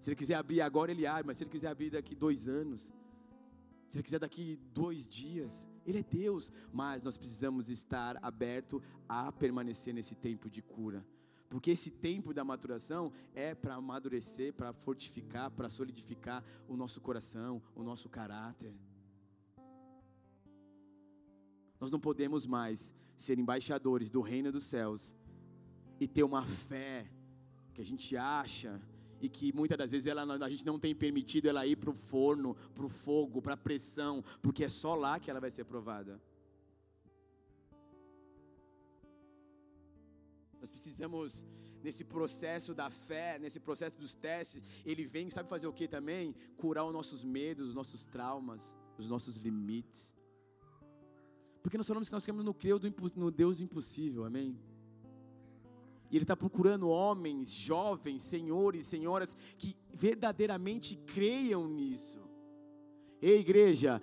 Se 0.00 0.10
ele 0.10 0.16
quiser 0.16 0.34
abrir 0.34 0.60
agora, 0.60 0.90
ele 0.90 1.06
abre, 1.06 1.26
mas 1.26 1.36
se 1.36 1.44
ele 1.44 1.50
quiser 1.50 1.68
abrir 1.68 1.90
daqui 1.90 2.14
dois 2.14 2.46
anos, 2.46 2.88
se 3.88 3.96
ele 3.96 4.02
quiser 4.02 4.20
daqui 4.20 4.58
dois 4.72 5.08
dias, 5.08 5.66
ele 5.86 5.98
é 5.98 6.02
Deus, 6.02 6.52
mas 6.72 7.02
nós 7.02 7.16
precisamos 7.16 7.68
estar 7.68 8.18
aberto 8.22 8.82
a 9.08 9.32
permanecer 9.32 9.94
nesse 9.94 10.14
tempo 10.14 10.50
de 10.50 10.62
cura, 10.62 11.04
porque 11.48 11.70
esse 11.70 11.90
tempo 11.90 12.34
da 12.34 12.44
maturação 12.44 13.10
é 13.34 13.54
para 13.54 13.74
amadurecer, 13.74 14.52
para 14.52 14.72
fortificar, 14.72 15.50
para 15.50 15.70
solidificar 15.70 16.44
o 16.68 16.76
nosso 16.76 17.00
coração, 17.00 17.62
o 17.74 17.82
nosso 17.82 18.08
caráter. 18.08 18.74
Nós 21.80 21.90
não 21.90 21.98
podemos 21.98 22.46
mais 22.46 22.92
ser 23.16 23.38
embaixadores 23.38 24.10
do 24.10 24.20
reino 24.20 24.52
dos 24.52 24.64
céus 24.64 25.14
e 25.98 26.06
ter 26.06 26.22
uma 26.22 26.44
fé 26.44 27.10
que 27.72 27.80
a 27.80 27.84
gente 27.84 28.16
acha 28.16 28.80
e 29.20 29.28
que 29.28 29.52
muitas 29.52 29.76
das 29.76 29.90
vezes 29.90 30.06
ela, 30.06 30.22
a 30.22 30.50
gente 30.50 30.64
não 30.64 30.78
tem 30.78 30.94
permitido 30.94 31.48
ela 31.48 31.66
ir 31.66 31.76
para 31.76 31.90
o 31.90 31.94
forno, 31.94 32.54
para 32.74 32.86
o 32.86 32.88
fogo, 32.88 33.42
para 33.42 33.54
a 33.54 33.56
pressão, 33.56 34.24
porque 34.42 34.64
é 34.64 34.68
só 34.68 34.94
lá 34.94 35.18
que 35.18 35.30
ela 35.30 35.40
vai 35.40 35.50
ser 35.50 35.64
provada. 35.64 36.20
Nós 40.60 40.70
precisamos, 40.70 41.46
nesse 41.82 42.04
processo 42.04 42.74
da 42.74 42.90
fé, 42.90 43.38
nesse 43.38 43.60
processo 43.60 43.98
dos 43.98 44.14
testes, 44.14 44.62
ele 44.84 45.04
vem, 45.04 45.30
sabe 45.30 45.48
fazer 45.48 45.66
o 45.66 45.72
que 45.72 45.86
também? 45.86 46.34
Curar 46.56 46.84
os 46.84 46.92
nossos 46.92 47.22
medos, 47.22 47.68
os 47.68 47.74
nossos 47.74 48.04
traumas, 48.04 48.72
os 48.96 49.08
nossos 49.08 49.36
limites. 49.36 50.14
Porque 51.62 51.76
nós 51.76 51.86
falamos 51.86 52.08
que 52.08 52.14
nós 52.14 52.24
queremos 52.24 52.44
no, 52.44 52.54
no 53.16 53.30
Deus 53.30 53.60
impossível, 53.60 54.24
amém? 54.24 54.58
E 56.10 56.16
Ele 56.16 56.24
está 56.24 56.36
procurando 56.36 56.88
homens, 56.88 57.50
jovens, 57.50 58.22
senhores, 58.22 58.86
senhoras 58.86 59.36
que 59.56 59.76
verdadeiramente 59.92 60.96
creiam 60.96 61.68
nisso. 61.68 62.20
Ei, 63.20 63.40
igreja, 63.40 64.00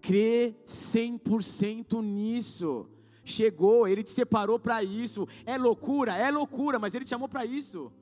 crê 0.00 0.54
100% 0.66 2.02
nisso. 2.02 2.88
Chegou, 3.24 3.86
Ele 3.86 4.02
te 4.02 4.10
separou 4.10 4.58
para 4.58 4.82
isso. 4.82 5.26
É 5.46 5.56
loucura, 5.56 6.16
é 6.16 6.30
loucura, 6.30 6.78
mas 6.78 6.94
Ele 6.94 7.04
te 7.04 7.10
chamou 7.10 7.28
para 7.28 7.46
isso. 7.46 7.92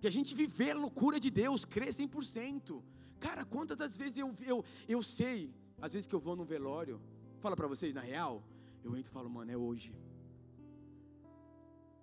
Que 0.00 0.06
a 0.06 0.10
gente 0.10 0.34
viver 0.34 0.70
a 0.70 0.78
loucura 0.78 1.18
de 1.18 1.30
Deus, 1.30 1.64
crê 1.64 1.86
100%. 1.86 2.82
Cara, 3.18 3.44
quantas 3.44 3.76
das 3.76 3.96
vezes 3.96 4.18
eu, 4.18 4.32
eu, 4.46 4.64
eu 4.88 5.02
sei, 5.02 5.52
às 5.80 5.92
vezes 5.92 6.06
que 6.06 6.14
eu 6.14 6.20
vou 6.20 6.36
num 6.36 6.44
velório, 6.44 7.00
fala 7.40 7.56
para 7.56 7.66
vocês, 7.66 7.92
na 7.92 8.00
real, 8.00 8.42
eu 8.84 8.96
entro 8.96 9.10
e 9.10 9.12
falo, 9.12 9.28
mano, 9.28 9.50
é 9.50 9.56
hoje. 9.56 9.92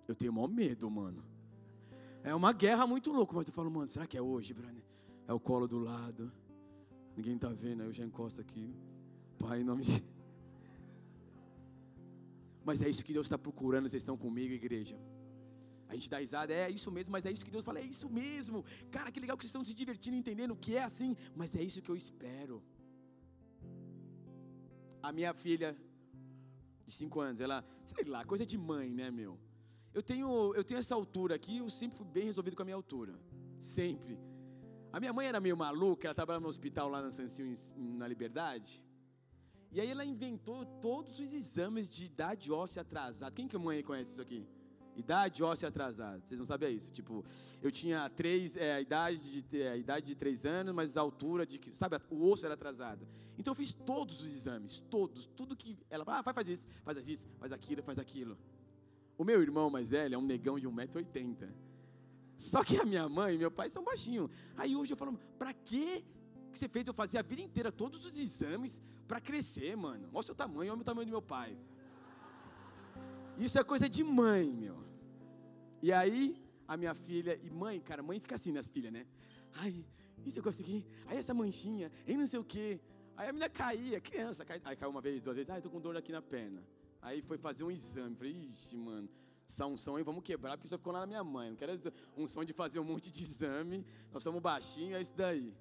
Eu 0.06 0.14
tenho 0.14 0.32
maior 0.32 0.48
medo, 0.48 0.90
mano. 0.90 1.24
É 2.22 2.34
uma 2.34 2.52
guerra 2.52 2.86
muito 2.86 3.12
louca, 3.12 3.34
mas 3.34 3.46
eu 3.46 3.52
falo, 3.52 3.70
mano, 3.70 3.88
será 3.88 4.06
que 4.06 4.16
é 4.16 4.22
hoje, 4.22 4.54
Brane? 4.54 4.82
É 5.26 5.32
o 5.32 5.40
colo 5.40 5.66
do 5.66 5.78
lado. 5.78 6.32
Ninguém 7.16 7.38
tá 7.38 7.48
vendo, 7.48 7.82
aí 7.82 7.88
eu 7.88 7.92
já 7.92 8.04
encosto 8.04 8.40
aqui. 8.40 8.74
Pai, 9.38 9.60
em 9.60 9.64
nome 9.64 9.82
de. 9.82 10.02
Mas 12.64 12.80
é 12.80 12.88
isso 12.88 13.04
que 13.04 13.12
Deus 13.12 13.26
está 13.26 13.36
procurando, 13.36 13.88
vocês 13.88 14.02
estão 14.02 14.16
comigo, 14.16 14.54
igreja. 14.54 14.98
A 15.86 15.94
gente 15.94 16.08
dá 16.08 16.18
risada, 16.18 16.52
é 16.52 16.70
isso 16.70 16.90
mesmo, 16.90 17.12
mas 17.12 17.26
é 17.26 17.30
isso 17.30 17.44
que 17.44 17.50
Deus 17.50 17.62
fala, 17.62 17.78
é 17.78 17.84
isso 17.84 18.08
mesmo. 18.08 18.64
Cara, 18.90 19.12
que 19.12 19.20
legal 19.20 19.36
que 19.36 19.44
vocês 19.44 19.50
estão 19.50 19.64
se 19.64 19.74
divertindo, 19.74 20.16
entendendo 20.16 20.56
que 20.56 20.74
é 20.76 20.82
assim, 20.82 21.14
mas 21.36 21.54
é 21.54 21.62
isso 21.62 21.82
que 21.82 21.90
eu 21.90 21.94
espero. 21.94 22.62
A 25.02 25.12
minha 25.12 25.34
filha, 25.34 25.76
de 26.86 26.92
5 26.92 27.20
anos, 27.20 27.40
ela, 27.40 27.62
sei 27.84 28.04
lá, 28.04 28.24
coisa 28.24 28.46
de 28.46 28.56
mãe, 28.56 28.88
né, 28.92 29.10
meu? 29.10 29.38
Eu 29.94 30.02
tenho, 30.02 30.52
eu 30.54 30.64
tenho 30.64 30.78
essa 30.78 30.94
altura 30.94 31.36
aqui, 31.36 31.58
eu 31.58 31.70
sempre 31.70 31.96
fui 31.96 32.06
bem 32.06 32.24
resolvido 32.24 32.56
com 32.56 32.62
a 32.62 32.64
minha 32.64 32.74
altura. 32.74 33.14
Sempre. 33.58 34.18
A 34.92 34.98
minha 34.98 35.12
mãe 35.12 35.28
era 35.28 35.40
meio 35.40 35.56
maluca, 35.56 36.08
ela 36.08 36.14
trabalhava 36.14 36.42
no 36.42 36.48
hospital 36.48 36.88
lá 36.88 37.00
na 37.00 37.12
Sancinho, 37.12 37.54
na 37.76 38.08
Liberdade. 38.08 38.84
E 39.70 39.80
aí 39.80 39.88
ela 39.88 40.04
inventou 40.04 40.64
todos 40.80 41.18
os 41.20 41.32
exames 41.32 41.88
de 41.88 42.06
idade 42.06 42.50
óssea 42.50 42.82
atrasada. 42.82 43.32
Quem 43.32 43.46
que 43.46 43.54
a 43.54 43.58
mãe 43.58 43.82
conhece 43.82 44.12
isso 44.12 44.22
aqui? 44.22 44.46
Idade 44.96 45.42
óssea 45.42 45.68
atrasada. 45.68 46.22
Vocês 46.24 46.38
não 46.38 46.46
sabem 46.46 46.74
isso? 46.74 46.92
Tipo, 46.92 47.24
eu 47.62 47.70
tinha 47.70 48.08
três, 48.10 48.56
é, 48.56 48.74
a 48.74 48.80
idade 48.80 49.42
de, 49.42 49.62
é, 49.62 49.70
a 49.70 49.76
idade 49.76 50.06
de 50.06 50.14
três 50.14 50.44
anos, 50.44 50.74
mas 50.74 50.96
a 50.96 51.00
altura 51.00 51.46
de, 51.46 51.60
sabe, 51.74 52.00
o 52.10 52.28
osso 52.28 52.44
era 52.44 52.54
atrasado. 52.54 53.06
Então 53.36 53.50
eu 53.50 53.56
fiz 53.56 53.72
todos 53.72 54.20
os 54.20 54.26
exames, 54.26 54.78
todos, 54.90 55.26
tudo 55.36 55.56
que 55.56 55.76
ela, 55.90 56.04
ah, 56.06 56.22
vai 56.22 56.34
fazer 56.34 56.52
isso, 56.52 56.66
faz 56.84 57.08
isso, 57.08 57.28
faz 57.38 57.52
aquilo, 57.52 57.82
faz 57.82 57.98
aquilo. 57.98 58.38
O 59.16 59.24
meu 59.24 59.40
irmão 59.42 59.70
mais 59.70 59.90
velho 59.90 60.14
é 60.14 60.18
um 60.18 60.22
negão 60.22 60.58
de 60.58 60.68
1,80m. 60.68 61.48
Só 62.36 62.64
que 62.64 62.78
a 62.78 62.84
minha 62.84 63.08
mãe 63.08 63.34
e 63.34 63.38
meu 63.38 63.50
pai 63.50 63.68
são 63.68 63.84
baixinhos. 63.84 64.30
Aí 64.56 64.74
hoje 64.74 64.92
eu 64.92 64.96
falo, 64.96 65.18
pra 65.38 65.52
que 65.52 66.04
você 66.52 66.68
fez 66.68 66.86
eu 66.86 66.94
fazer 66.94 67.18
a 67.18 67.22
vida 67.22 67.42
inteira 67.42 67.70
todos 67.70 68.04
os 68.04 68.18
exames 68.18 68.82
para 69.06 69.20
crescer, 69.20 69.76
mano? 69.76 70.08
Olha 70.12 70.20
o 70.20 70.22
seu 70.22 70.34
tamanho, 70.34 70.72
olha 70.72 70.80
o 70.80 70.84
tamanho 70.84 71.06
do 71.06 71.10
meu 71.10 71.22
pai. 71.22 71.56
Isso 73.36 73.58
é 73.58 73.64
coisa 73.64 73.88
de 73.88 74.02
mãe, 74.04 74.52
meu. 74.52 74.76
E 75.82 75.92
aí, 75.92 76.40
a 76.66 76.76
minha 76.76 76.94
filha, 76.94 77.38
e 77.42 77.50
mãe, 77.50 77.80
cara, 77.80 78.02
mãe 78.02 78.18
fica 78.20 78.36
assim 78.36 78.52
nas 78.52 78.66
filhas, 78.66 78.92
né? 78.92 79.06
Ai, 79.52 79.84
isso 80.24 80.38
eu 80.38 80.42
consegui. 80.42 80.84
Aí 81.06 81.18
essa 81.18 81.34
manchinha, 81.34 81.90
aí 82.06 82.16
não 82.16 82.26
sei 82.26 82.38
o 82.38 82.44
quê. 82.44 82.80
Aí 83.16 83.28
a 83.28 83.32
menina 83.32 83.48
caía, 83.48 84.00
criança, 84.00 84.44
cai, 84.44 84.60
aí 84.64 84.76
caiu 84.76 84.90
uma 84.90 85.00
vez, 85.00 85.22
duas 85.22 85.36
vezes, 85.36 85.50
ai, 85.50 85.60
tô 85.60 85.70
com 85.70 85.80
dor 85.80 85.96
aqui 85.96 86.10
na 86.10 86.22
perna. 86.22 86.62
Aí 87.04 87.20
foi 87.20 87.36
fazer 87.36 87.64
um 87.64 87.70
exame. 87.70 88.16
Falei, 88.16 88.32
ixi, 88.50 88.76
mano, 88.76 89.08
essa 89.46 89.66
unção 89.66 89.96
aí 89.96 90.02
vamos 90.02 90.24
quebrar, 90.24 90.56
porque 90.56 90.66
isso 90.66 90.78
ficou 90.78 90.92
lá 90.92 91.00
na 91.00 91.06
minha 91.06 91.22
mãe. 91.22 91.50
Não 91.50 91.56
quero 91.56 91.72
um 92.16 92.26
som 92.26 92.42
de 92.42 92.54
fazer 92.54 92.80
um 92.80 92.84
monte 92.84 93.10
de 93.10 93.22
exame. 93.22 93.84
Nós 94.10 94.22
somos 94.22 94.40
baixinhos, 94.40 94.94
é 94.94 95.00
isso 95.02 95.12
daí. 95.14 95.54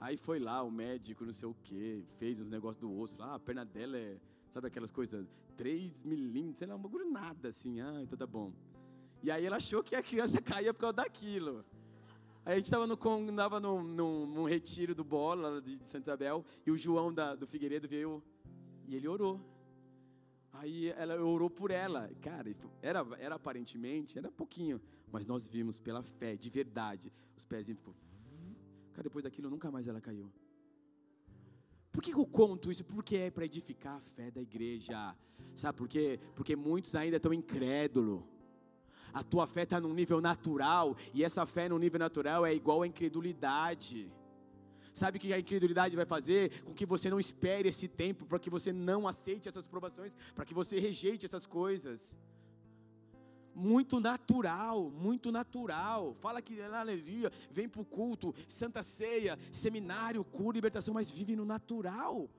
Aí 0.00 0.16
foi 0.16 0.38
lá 0.38 0.62
o 0.62 0.70
médico, 0.70 1.24
não 1.24 1.34
sei 1.34 1.48
o 1.48 1.54
que, 1.62 2.02
fez 2.18 2.40
os 2.40 2.46
negócios 2.46 2.80
do 2.80 2.98
osso. 2.98 3.14
Ah, 3.18 3.34
a 3.34 3.38
perna 3.38 3.64
dela 3.64 3.96
é, 3.96 4.18
sabe 4.50 4.68
aquelas 4.68 4.90
coisas, 4.90 5.26
3 5.56 6.02
milímetros, 6.02 6.58
sei 6.58 6.66
lá, 6.66 6.76
um 6.76 6.82
bagulho 6.82 7.10
nada 7.10 7.48
assim. 7.48 7.80
Ah, 7.80 8.00
então 8.02 8.16
tá 8.16 8.26
bom. 8.26 8.50
E 9.22 9.30
aí 9.30 9.44
ela 9.44 9.58
achou 9.58 9.82
que 9.84 9.94
a 9.94 10.02
criança 10.02 10.40
caía 10.42 10.72
por 10.72 10.80
causa 10.80 10.94
daquilo. 10.94 11.62
Aí 12.42 12.54
a 12.54 12.56
gente 12.56 12.66
estava 12.66 12.86
no, 12.86 12.96
tava 13.36 13.60
num, 13.60 13.82
num, 13.82 14.44
retiro 14.44 14.94
do 14.94 15.04
Bola, 15.04 15.60
de 15.60 15.78
Santa 15.84 16.10
Isabel, 16.10 16.44
e 16.64 16.70
o 16.70 16.76
João 16.76 17.12
da, 17.12 17.34
do 17.34 17.46
Figueiredo 17.46 17.86
veio 17.86 18.22
e 18.86 18.94
ele 18.94 19.08
orou. 19.08 19.55
Aí 20.58 20.88
ela 20.90 21.22
orou 21.22 21.50
por 21.50 21.70
ela. 21.70 22.10
Cara, 22.20 22.54
era, 22.82 23.06
era 23.18 23.34
aparentemente, 23.34 24.18
era 24.18 24.30
pouquinho, 24.30 24.80
mas 25.10 25.26
nós 25.26 25.46
vimos 25.46 25.80
pela 25.80 26.02
fé, 26.02 26.36
de 26.36 26.48
verdade. 26.48 27.12
Os 27.36 27.44
pezinhos 27.44 27.78
ficou. 27.78 27.94
Cara, 28.92 29.04
depois 29.04 29.22
daquilo 29.22 29.50
nunca 29.50 29.70
mais 29.70 29.86
ela 29.86 30.00
caiu. 30.00 30.32
Por 31.92 32.02
que 32.02 32.12
eu 32.12 32.26
conto 32.26 32.70
isso? 32.70 32.84
Porque 32.84 33.16
é 33.16 33.30
para 33.30 33.44
edificar 33.44 33.96
a 33.96 34.00
fé 34.00 34.30
da 34.30 34.40
igreja. 34.40 35.16
Sabe 35.54 35.78
por 35.78 35.88
quê? 35.88 36.20
Porque 36.34 36.54
muitos 36.54 36.94
ainda 36.94 37.16
estão 37.16 37.32
incrédulos. 37.32 38.22
A 39.12 39.22
tua 39.22 39.46
fé 39.46 39.62
está 39.62 39.80
num 39.80 39.94
nível 39.94 40.20
natural, 40.20 40.94
e 41.14 41.24
essa 41.24 41.46
fé 41.46 41.70
no 41.70 41.78
nível 41.78 41.98
natural 41.98 42.44
é 42.44 42.54
igual 42.54 42.82
à 42.82 42.86
incredulidade. 42.86 44.12
Sabe 45.00 45.18
o 45.18 45.20
que 45.20 45.30
a 45.30 45.38
incredulidade 45.38 45.94
vai 45.94 46.06
fazer? 46.06 46.62
Com 46.62 46.72
que 46.72 46.86
você 46.86 47.10
não 47.10 47.20
espere 47.20 47.68
esse 47.68 47.86
tempo, 47.86 48.24
para 48.24 48.38
que 48.38 48.48
você 48.48 48.72
não 48.72 49.06
aceite 49.06 49.46
essas 49.46 49.66
provações, 49.66 50.16
para 50.34 50.46
que 50.46 50.54
você 50.54 50.80
rejeite 50.80 51.26
essas 51.26 51.44
coisas. 51.44 52.16
Muito 53.54 54.00
natural, 54.00 54.90
muito 54.90 55.30
natural. 55.30 56.14
Fala 56.14 56.40
que 56.40 56.62
aleluia, 56.62 57.30
vem 57.50 57.68
para 57.68 57.82
o 57.82 57.84
culto, 57.84 58.34
santa 58.48 58.82
ceia, 58.82 59.38
seminário, 59.52 60.24
cura, 60.24 60.56
libertação, 60.56 60.94
mas 60.94 61.10
vive 61.10 61.36
no 61.36 61.44
natural. 61.44 62.30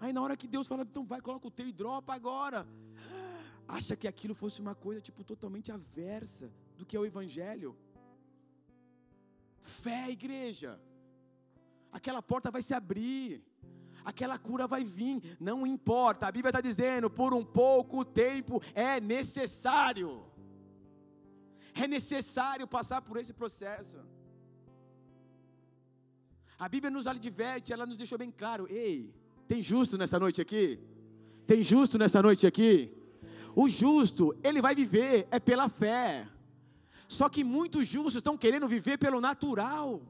Aí 0.00 0.14
na 0.14 0.22
hora 0.22 0.38
que 0.38 0.48
Deus 0.48 0.66
fala, 0.66 0.84
então 0.84 1.04
vai, 1.04 1.20
coloca 1.20 1.46
o 1.46 1.50
teu 1.50 1.68
e 1.68 1.72
dropa 1.72 2.14
agora. 2.14 2.66
Acha 3.68 3.94
que 3.94 4.08
aquilo 4.08 4.34
fosse 4.34 4.62
uma 4.62 4.74
coisa 4.74 5.02
tipo 5.02 5.22
totalmente 5.22 5.70
aversa 5.70 6.50
do 6.78 6.86
que 6.86 6.96
é 6.96 7.00
o 7.00 7.04
evangelho. 7.04 7.76
Fé, 9.60 10.10
igreja 10.10 10.80
aquela 11.92 12.22
porta 12.22 12.50
vai 12.50 12.62
se 12.62 12.74
abrir, 12.74 13.42
aquela 14.04 14.38
cura 14.38 14.66
vai 14.66 14.84
vir, 14.84 15.36
não 15.38 15.66
importa, 15.66 16.26
a 16.26 16.32
Bíblia 16.32 16.50
está 16.50 16.60
dizendo, 16.60 17.10
por 17.10 17.34
um 17.34 17.44
pouco 17.44 18.04
tempo 18.04 18.62
é 18.74 19.00
necessário, 19.00 20.24
é 21.74 21.86
necessário 21.86 22.66
passar 22.66 23.02
por 23.02 23.16
esse 23.16 23.32
processo. 23.32 23.98
A 26.58 26.68
Bíblia 26.68 26.90
nos 26.90 27.06
adverte, 27.06 27.72
ela 27.72 27.86
nos 27.86 27.96
deixou 27.96 28.18
bem 28.18 28.30
claro: 28.30 28.66
ei, 28.68 29.14
tem 29.48 29.62
justo 29.62 29.96
nessa 29.96 30.18
noite 30.18 30.40
aqui? 30.42 30.78
Tem 31.46 31.62
justo 31.62 31.98
nessa 31.98 32.22
noite 32.22 32.46
aqui? 32.46 32.92
O 33.56 33.66
justo, 33.68 34.36
ele 34.44 34.60
vai 34.60 34.74
viver 34.74 35.26
é 35.30 35.40
pela 35.40 35.68
fé. 35.68 36.28
Só 37.08 37.28
que 37.28 37.42
muitos 37.42 37.88
justos 37.88 38.16
estão 38.16 38.36
querendo 38.36 38.68
viver 38.68 38.98
pelo 38.98 39.20
natural. 39.20 40.00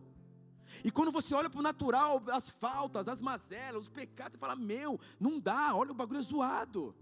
E 0.85 0.91
quando 0.91 1.13
você 1.13 1.35
olha 1.35 1.51
para 1.51 1.61
o 1.61 1.63
natural, 1.63 2.23
as 2.31 2.51
faltas, 2.51 3.09
as 3.09 3.21
mazelas, 3.21 3.83
os 3.83 3.89
pecados, 3.89 4.33
você 4.35 4.39
fala: 4.39 4.57
Meu, 4.57 4.99
não 5.19 5.39
dá, 5.39 5.75
olha 5.75 5.91
o 5.91 5.95
bagulho 5.95 6.19
é 6.19 6.23
zoado. 6.23 6.95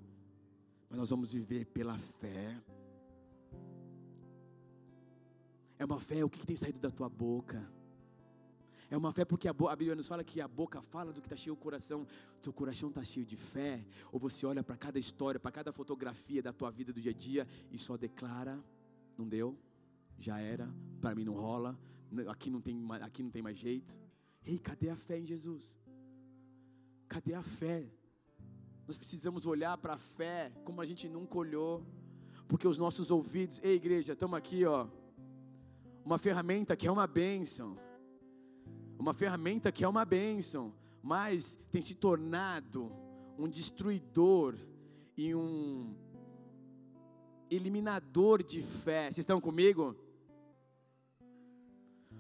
Mas 0.88 0.98
nós 0.98 1.10
vamos 1.10 1.32
viver 1.32 1.66
pela 1.66 1.98
fé. 1.98 2.60
É 5.78 5.84
uma 5.84 6.00
fé, 6.00 6.24
o 6.24 6.28
que, 6.28 6.44
tem 6.44 6.56
saído 6.56 6.78
da 6.78 6.90
tua 6.90 7.08
boca? 7.08 7.64
É 8.90 8.96
uma 8.96 9.12
fé 9.12 9.24
porque 9.24 9.46
a, 9.46 9.50
a, 9.52 9.76
Bíblia 9.76 9.94
nos 9.94 10.08
fala 10.08 10.24
que 10.24 10.40
a 10.40 10.48
boca 10.48 10.80
fala 10.80 11.12
do 11.12 11.20
que 11.20 11.26
está 11.26 11.36
cheio 11.36 11.54
o 11.54 11.56
coração. 11.56 12.06
Teu 12.42 12.52
coração 12.52 12.88
está 12.88 13.04
cheio 13.04 13.24
de 13.24 13.36
fé. 13.36 13.84
Ou 14.10 14.18
você 14.18 14.44
olha 14.44 14.64
para 14.64 14.76
cada 14.76 14.98
história, 14.98 15.38
para 15.38 15.52
cada 15.52 15.72
fotografia 15.72 16.42
da 16.42 16.52
tua 16.52 16.70
vida 16.70 16.92
do 16.92 17.00
dia 17.00 17.12
a 17.12 17.14
dia 17.14 17.46
e 17.70 17.78
só 17.78 17.96
declara: 17.96 18.58
não 19.16 19.28
deu, 19.28 19.56
já 20.18 20.40
era, 20.40 20.68
para 21.00 21.14
mim 21.14 21.24
não 21.24 21.34
rola, 21.34 21.78
aqui 22.28 22.50
não 22.50 22.61
tem, 22.61 22.80
aqui 23.02 23.22
não 23.22 23.30
tem 23.30 23.42
mais 23.42 23.56
jeito. 23.56 23.96
Ei, 24.44 24.59
cadê 24.59 24.90
a 24.90 24.96
fé 24.96 25.18
em 25.18 25.26
Jesus? 25.26 25.78
Cadê 27.09 27.34
a 27.34 27.42
fé? 27.42 27.90
Nós 28.86 28.96
precisamos 28.96 29.46
olhar 29.46 29.76
para 29.78 29.94
a 29.94 29.98
fé 29.98 30.50
como 30.64 30.80
a 30.80 30.86
gente 30.86 31.09
nunca 31.09 31.36
olhou, 31.36 31.84
porque 32.46 32.66
os 32.66 32.78
nossos 32.78 33.11
ouvidos, 33.11 33.61
ei 33.62 33.74
igreja, 33.74 34.14
estamos 34.14 34.38
aqui, 34.38 34.64
ó, 34.64 34.88
uma 36.04 36.18
ferramenta 36.18 36.74
que 36.74 36.86
é 36.86 36.90
uma 36.90 37.06
bênção, 37.06 37.76
uma 38.98 39.12
ferramenta 39.12 39.70
que 39.70 39.84
é 39.84 39.88
uma 39.88 40.04
bênção, 40.04 40.74
mas 41.02 41.59
tem 41.70 41.82
se 41.82 41.94
tornado 41.94 42.90
um 43.38 43.46
destruidor 43.46 44.56
e 45.16 45.34
um 45.34 45.94
eliminador 47.50 48.42
de 48.42 48.62
fé. 48.62 49.04
Vocês 49.04 49.18
estão 49.18 49.40
comigo? 49.40 49.94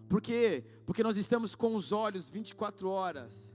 Por 0.08 0.22
quê? 0.22 0.64
Porque 0.86 1.02
nós 1.02 1.16
estamos 1.16 1.54
com 1.54 1.74
os 1.74 1.92
olhos 1.92 2.30
24 2.30 2.88
horas. 2.88 3.54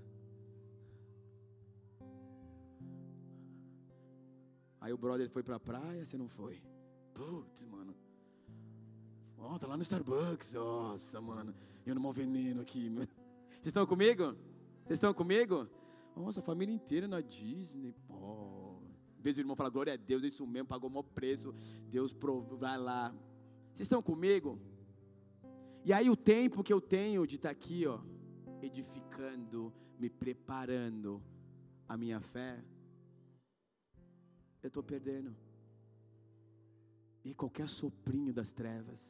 Aí 4.80 4.94
o 4.94 4.98
brother 4.98 5.30
foi 5.30 5.42
pra 5.42 5.60
praia, 5.60 6.06
você 6.06 6.18
não 6.18 6.28
foi. 6.28 6.62
Putz, 7.14 7.64
mano. 7.66 7.96
Ó, 9.38 9.56
oh, 9.56 9.60
tá 9.60 9.66
lá 9.66 9.78
no 9.78 9.84
Starbucks. 9.84 10.54
Nossa, 10.54 11.20
mano. 11.22 11.56
Eu 11.86 11.96
não 11.96 12.12
veneno 12.12 12.62
aqui. 12.62 12.90
Vocês 13.64 13.68
estão 13.68 13.88
comigo? 13.88 14.36
Vocês 14.84 14.98
estão 14.98 15.14
comigo? 15.14 15.68
Nossa, 16.16 16.40
a 16.40 16.44
família 16.44 16.74
inteira 16.76 17.08
na 17.08 17.22
Disney. 17.22 17.94
Pô. 18.08 18.78
Em 19.18 19.22
vez 19.24 19.38
do 19.38 19.42
irmão 19.42 19.56
falar, 19.56 19.70
glória 19.70 19.94
a 19.94 19.98
Deus, 19.98 20.22
isso 20.24 20.46
mesmo, 20.46 20.68
pagou 20.68 20.90
o 20.90 20.94
maior 20.94 21.04
preço. 21.04 21.56
Deus 21.90 22.14
provou, 22.14 22.58
vai 22.58 22.78
lá. 22.78 23.10
Vocês 23.74 23.86
estão 23.86 24.02
comigo? 24.02 24.60
E 25.86 25.92
aí 25.92 26.10
o 26.10 26.16
tempo 26.16 26.64
que 26.64 26.72
eu 26.72 26.80
tenho 26.80 27.28
de 27.28 27.36
estar 27.36 27.50
tá 27.50 27.52
aqui, 27.52 27.86
ó, 27.86 28.00
edificando, 28.62 29.74
me 30.00 30.10
preparando 30.10 31.22
a 31.88 31.98
minha 31.98 32.22
fé, 32.22 32.64
eu 34.62 34.70
estou 34.70 34.82
perdendo. 34.82 35.36
E 37.26 37.34
qualquer 37.34 37.68
soprinho 37.68 38.34
das 38.34 38.54
trevas, 38.54 39.02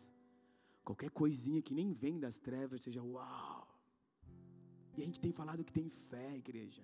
qualquer 0.84 1.12
coisinha 1.12 1.62
que 1.62 1.76
nem 1.76 1.94
vem 1.94 2.20
das 2.20 2.40
trevas, 2.40 2.82
seja 2.82 3.04
uau. 3.04 3.68
E 4.98 5.02
a 5.02 5.06
gente 5.06 5.20
tem 5.20 5.32
falado 5.32 5.64
que 5.64 5.72
tem 5.72 5.90
fé, 5.90 6.36
igreja. 6.36 6.84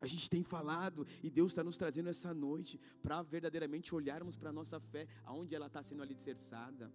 A 0.00 0.06
gente 0.06 0.28
tem 0.28 0.42
falado 0.42 1.06
e 1.22 1.30
Deus 1.30 1.52
está 1.52 1.64
nos 1.64 1.78
trazendo 1.78 2.10
essa 2.10 2.34
noite 2.34 2.78
para 3.02 3.22
verdadeiramente 3.22 3.94
olharmos 3.94 4.36
para 4.36 4.50
a 4.50 4.52
nossa 4.52 4.78
fé, 4.78 5.08
aonde 5.24 5.54
ela 5.54 5.66
está 5.66 5.82
sendo 5.82 6.02
alicerçada. 6.02 6.92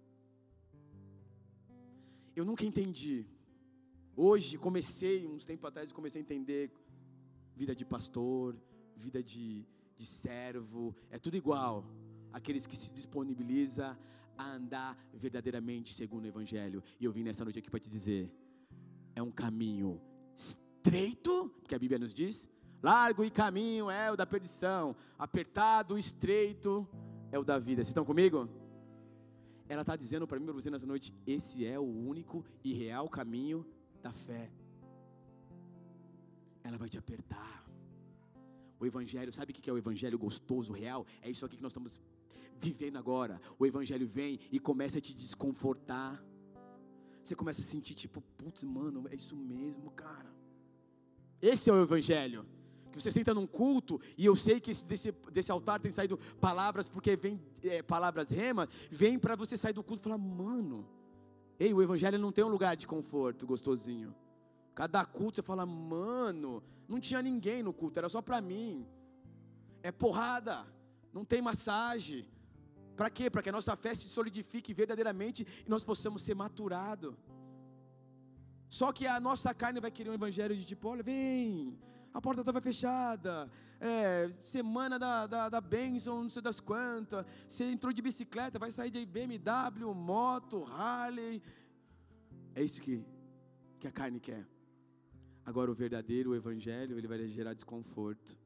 Eu 2.34 2.44
nunca 2.44 2.64
entendi. 2.64 3.26
Hoje 4.16 4.56
comecei, 4.56 5.26
uns 5.26 5.44
tempos 5.44 5.68
atrás, 5.68 5.92
comecei 5.92 6.20
a 6.20 6.24
entender 6.24 6.70
vida 7.54 7.74
de 7.74 7.84
pastor, 7.84 8.56
vida 8.96 9.22
de, 9.22 9.66
de 9.96 10.06
servo, 10.06 10.94
é 11.10 11.18
tudo 11.18 11.36
igual. 11.36 11.84
Aqueles 12.32 12.66
que 12.66 12.76
se 12.76 12.90
disponibiliza 12.90 13.98
a 14.36 14.50
andar 14.52 14.96
verdadeiramente 15.12 15.94
segundo 15.94 16.24
o 16.24 16.28
Evangelho. 16.28 16.82
E 16.98 17.04
eu 17.04 17.12
vim 17.12 17.22
nessa 17.22 17.44
noite 17.44 17.58
aqui 17.58 17.70
para 17.70 17.80
te 17.80 17.90
dizer: 17.90 18.30
é 19.14 19.22
um 19.22 19.30
caminho 19.30 20.00
estreito, 20.34 21.50
porque 21.60 21.74
a 21.74 21.78
Bíblia 21.78 21.98
nos 21.98 22.14
diz, 22.14 22.48
largo 22.82 23.24
e 23.24 23.30
caminho 23.30 23.90
é 23.90 24.10
o 24.10 24.16
da 24.16 24.26
perdição, 24.26 24.96
apertado, 25.18 25.98
estreito 25.98 26.88
é 27.30 27.38
o 27.38 27.44
da 27.44 27.58
vida. 27.58 27.82
Vocês 27.82 27.88
estão 27.88 28.04
comigo? 28.04 28.48
Ela 29.72 29.80
está 29.80 29.96
dizendo 29.96 30.26
para 30.26 30.38
mim, 30.38 30.44
para 30.44 30.58
você 30.60 30.70
nessa 30.70 30.86
noite: 30.86 31.14
esse 31.26 31.64
é 31.64 31.78
o 31.78 31.90
único 32.12 32.44
e 32.62 32.74
real 32.74 33.08
caminho 33.08 33.64
da 34.02 34.12
fé. 34.12 34.44
Ela 36.62 36.76
vai 36.76 36.90
te 36.90 36.98
apertar. 36.98 37.54
O 38.78 38.84
Evangelho, 38.84 39.32
sabe 39.32 39.50
o 39.50 39.54
que 39.54 39.70
é 39.70 39.72
o 39.72 39.78
Evangelho 39.78 40.18
gostoso, 40.18 40.74
real? 40.74 41.06
É 41.22 41.30
isso 41.30 41.46
aqui 41.46 41.56
que 41.56 41.62
nós 41.62 41.72
estamos 41.72 42.02
vivendo 42.58 42.98
agora. 42.98 43.40
O 43.58 43.64
Evangelho 43.64 44.06
vem 44.06 44.38
e 44.50 44.58
começa 44.58 44.98
a 44.98 45.00
te 45.00 45.14
desconfortar. 45.14 46.22
Você 47.22 47.34
começa 47.34 47.62
a 47.62 47.64
sentir 47.64 47.94
tipo, 47.94 48.20
putz, 48.36 48.62
mano, 48.64 49.08
é 49.08 49.14
isso 49.14 49.36
mesmo, 49.36 49.90
cara. 49.92 50.30
Esse 51.40 51.70
é 51.70 51.72
o 51.72 51.80
Evangelho. 51.80 52.44
Que 52.92 53.00
você 53.00 53.10
senta 53.10 53.32
num 53.32 53.46
culto 53.46 54.00
e 54.16 54.26
eu 54.26 54.36
sei 54.36 54.60
que 54.60 54.70
desse, 54.84 55.10
desse 55.32 55.50
altar 55.50 55.80
tem 55.80 55.90
saído 55.90 56.18
palavras, 56.40 56.88
porque 56.88 57.16
vem 57.16 57.40
é, 57.64 57.82
palavras 57.82 58.30
rema, 58.30 58.68
vem 58.90 59.18
para 59.18 59.34
você 59.34 59.56
sair 59.56 59.72
do 59.72 59.82
culto 59.82 60.02
e 60.02 60.04
falar, 60.04 60.18
mano, 60.18 60.86
ei, 61.58 61.72
o 61.72 61.82
Evangelho 61.82 62.18
não 62.18 62.30
tem 62.30 62.44
um 62.44 62.48
lugar 62.48 62.76
de 62.76 62.86
conforto 62.86 63.46
gostosinho. 63.46 64.14
Cada 64.74 65.04
culto 65.04 65.36
você 65.36 65.42
fala, 65.42 65.64
mano, 65.66 66.62
não 66.88 67.00
tinha 67.00 67.22
ninguém 67.22 67.62
no 67.62 67.72
culto, 67.72 67.98
era 67.98 68.08
só 68.08 68.20
para 68.20 68.40
mim. 68.40 68.86
É 69.82 69.90
porrada, 69.90 70.66
não 71.12 71.24
tem 71.24 71.40
massagem. 71.40 72.26
Para 72.96 73.08
quê? 73.10 73.30
Para 73.30 73.42
que 73.42 73.48
a 73.48 73.52
nossa 73.52 73.74
fé 73.76 73.94
se 73.94 74.08
solidifique 74.08 74.74
verdadeiramente 74.74 75.46
e 75.66 75.68
nós 75.68 75.82
possamos 75.82 76.22
ser 76.22 76.34
maturados. 76.34 77.14
Só 78.68 78.92
que 78.92 79.06
a 79.06 79.20
nossa 79.20 79.52
carne 79.52 79.80
vai 79.80 79.90
querer 79.90 80.10
um 80.10 80.14
evangelho 80.14 80.56
de 80.56 80.64
tipo, 80.64 80.88
olha, 80.88 81.02
vem, 81.02 81.78
a 82.12 82.20
porta 82.20 82.42
estava 82.42 82.60
fechada, 82.60 83.50
é, 83.80 84.30
semana 84.42 84.98
da, 84.98 85.26
da, 85.26 85.48
da 85.48 85.60
bênção, 85.60 86.22
não 86.22 86.28
sei 86.28 86.42
das 86.42 86.60
quantas, 86.60 87.24
você 87.48 87.64
entrou 87.64 87.92
de 87.92 88.02
bicicleta, 88.02 88.58
vai 88.58 88.70
sair 88.70 88.90
de 88.90 89.04
BMW, 89.04 89.94
moto, 89.94 90.64
Harley. 90.64 91.42
É 92.54 92.62
isso 92.62 92.80
que, 92.80 93.04
que 93.80 93.88
a 93.88 93.92
carne 93.92 94.20
quer. 94.20 94.46
Agora, 95.44 95.70
o 95.70 95.74
verdadeiro 95.74 96.34
evangelho, 96.34 96.96
ele 96.96 97.08
vai 97.08 97.26
gerar 97.26 97.54
desconforto. 97.54 98.38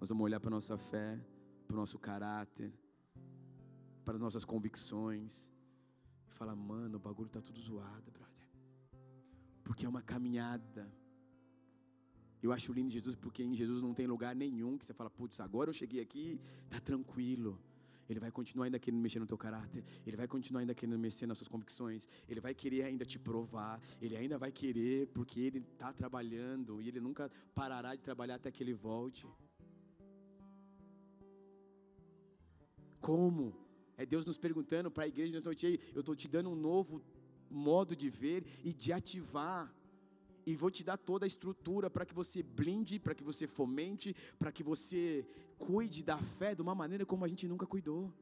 Nós 0.00 0.08
vamos 0.08 0.24
olhar 0.24 0.40
para 0.40 0.48
a 0.48 0.56
nossa 0.58 0.76
fé, 0.76 1.20
para 1.66 1.74
o 1.74 1.78
nosso 1.78 1.98
caráter, 1.98 2.72
para 4.04 4.14
as 4.14 4.20
nossas 4.20 4.44
convicções, 4.44 5.48
e 6.28 6.32
falar: 6.32 6.56
mano, 6.56 6.96
o 6.96 7.00
bagulho 7.00 7.28
está 7.28 7.40
tudo 7.40 7.60
zoado, 7.60 8.10
brother. 8.10 8.48
Porque 9.62 9.86
é 9.86 9.88
uma 9.88 10.02
caminhada. 10.02 10.90
Eu 12.42 12.52
acho 12.52 12.72
lindo 12.72 12.90
Jesus, 12.90 13.14
porque 13.14 13.42
em 13.42 13.54
Jesus 13.54 13.80
não 13.80 13.94
tem 13.94 14.06
lugar 14.06 14.34
nenhum 14.34 14.76
que 14.76 14.84
você 14.84 14.92
fala: 14.92 15.08
putz, 15.08 15.38
agora 15.40 15.70
eu 15.70 15.74
cheguei 15.74 16.00
aqui, 16.00 16.40
está 16.64 16.80
tranquilo. 16.80 17.58
Ele 18.08 18.18
vai 18.18 18.30
continuar 18.30 18.64
ainda 18.66 18.78
querendo 18.78 19.00
mexer 19.00 19.20
no 19.20 19.26
teu 19.26 19.38
caráter, 19.38 19.84
ele 20.06 20.16
vai 20.16 20.26
continuar 20.26 20.60
ainda 20.60 20.74
querendo 20.74 20.98
mexer 20.98 21.26
nas 21.26 21.38
suas 21.38 21.48
convicções, 21.48 22.06
ele 22.28 22.40
vai 22.40 22.52
querer 22.52 22.82
ainda 22.82 23.04
te 23.04 23.18
provar, 23.18 23.80
ele 24.00 24.16
ainda 24.16 24.36
vai 24.36 24.50
querer, 24.50 25.06
porque 25.08 25.40
ele 25.40 25.58
está 25.58 25.92
trabalhando 25.92 26.82
e 26.82 26.88
ele 26.88 27.00
nunca 27.00 27.30
parará 27.54 27.94
de 27.94 28.02
trabalhar 28.02 28.34
até 28.34 28.50
que 28.50 28.62
ele 28.62 28.74
volte. 28.74 29.24
Como? 33.00 33.54
É 33.96 34.04
Deus 34.04 34.26
nos 34.26 34.36
perguntando 34.36 34.90
para 34.90 35.04
a 35.04 35.08
igreja 35.08 35.32
nessa 35.32 35.48
noite, 35.48 35.80
eu 35.94 36.00
estou 36.00 36.16
te 36.16 36.28
dando 36.28 36.50
um 36.50 36.56
novo 36.56 37.02
modo 37.48 37.94
de 37.94 38.08
ver 38.10 38.44
e 38.64 38.72
de 38.72 38.92
ativar 38.92 39.72
e 40.44 40.56
vou 40.56 40.70
te 40.70 40.82
dar 40.82 40.96
toda 40.96 41.24
a 41.24 41.26
estrutura 41.26 41.88
para 41.88 42.04
que 42.04 42.14
você 42.14 42.42
blinde, 42.42 42.98
para 42.98 43.14
que 43.14 43.22
você 43.22 43.46
fomente, 43.46 44.14
para 44.38 44.50
que 44.50 44.62
você 44.62 45.26
cuide 45.58 46.02
da 46.02 46.18
fé 46.18 46.54
de 46.54 46.62
uma 46.62 46.74
maneira 46.74 47.06
como 47.06 47.24
a 47.24 47.28
gente 47.28 47.46
nunca 47.46 47.66
cuidou. 47.66 48.12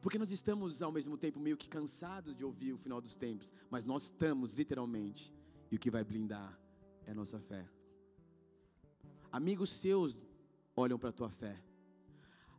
Porque 0.00 0.18
nós 0.18 0.30
estamos 0.30 0.80
ao 0.80 0.92
mesmo 0.92 1.16
tempo 1.16 1.40
meio 1.40 1.56
que 1.56 1.68
cansados 1.68 2.34
de 2.34 2.44
ouvir 2.44 2.72
o 2.72 2.78
final 2.78 3.00
dos 3.00 3.14
tempos, 3.14 3.52
mas 3.68 3.84
nós 3.84 4.04
estamos 4.04 4.52
literalmente, 4.52 5.34
e 5.70 5.76
o 5.76 5.78
que 5.78 5.90
vai 5.90 6.04
blindar 6.04 6.58
é 7.04 7.10
a 7.10 7.14
nossa 7.14 7.40
fé. 7.40 7.68
Amigos 9.30 9.70
seus 9.70 10.16
olham 10.76 10.98
para 10.98 11.10
a 11.10 11.12
tua 11.12 11.28
fé, 11.28 11.60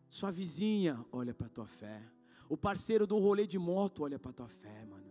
sua 0.09 0.31
vizinha 0.31 1.03
olha 1.11 1.33
para 1.33 1.47
a 1.47 1.49
tua 1.49 1.65
fé, 1.65 2.03
o 2.49 2.57
parceiro 2.57 3.07
do 3.07 3.17
rolê 3.17 3.47
de 3.47 3.57
moto 3.57 4.03
olha 4.03 4.19
para 4.19 4.31
a 4.31 4.33
tua 4.33 4.49
fé, 4.49 4.83
mano. 4.85 5.07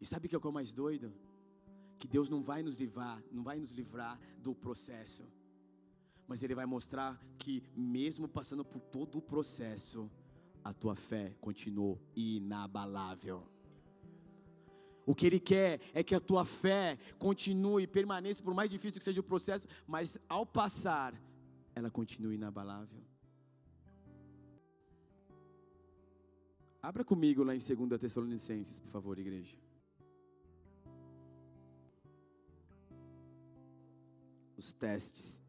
E 0.00 0.06
sabe 0.06 0.26
o 0.26 0.28
que 0.30 0.36
é 0.36 0.38
o 0.38 0.52
mais 0.52 0.72
doido? 0.72 1.12
Que 1.98 2.06
Deus 2.06 2.28
não 2.28 2.42
vai 2.42 2.62
nos 2.62 2.76
livrar, 2.76 3.22
não 3.30 3.42
vai 3.42 3.58
nos 3.58 3.70
livrar 3.70 4.18
do 4.42 4.54
processo. 4.54 5.22
Mas 6.26 6.42
ele 6.42 6.54
vai 6.54 6.66
mostrar 6.66 7.20
que 7.38 7.62
mesmo 7.74 8.28
passando 8.28 8.64
por 8.64 8.80
todo 8.80 9.18
o 9.18 9.22
processo, 9.22 10.10
a 10.62 10.72
tua 10.72 10.94
fé 10.94 11.34
continuou 11.40 11.98
inabalável. 12.14 13.46
O 15.06 15.14
que 15.14 15.26
ele 15.26 15.40
quer 15.40 15.80
é 15.94 16.02
que 16.02 16.14
a 16.14 16.20
tua 16.20 16.44
fé 16.44 16.98
continue, 17.18 17.86
permaneça, 17.86 18.42
por 18.42 18.52
mais 18.52 18.70
difícil 18.70 18.98
que 18.98 19.04
seja 19.04 19.20
o 19.20 19.24
processo, 19.24 19.66
mas 19.86 20.18
ao 20.28 20.44
passar, 20.44 21.14
ela 21.74 21.90
continue 21.90 22.34
inabalável. 22.34 23.02
Abra 26.82 27.02
comigo 27.04 27.42
lá 27.42 27.54
em 27.54 27.58
2 27.58 28.00
Tessalonicenses, 28.00 28.78
por 28.78 28.90
favor, 28.90 29.18
igreja. 29.18 29.56
Os 34.58 34.72
testes. 34.72 35.40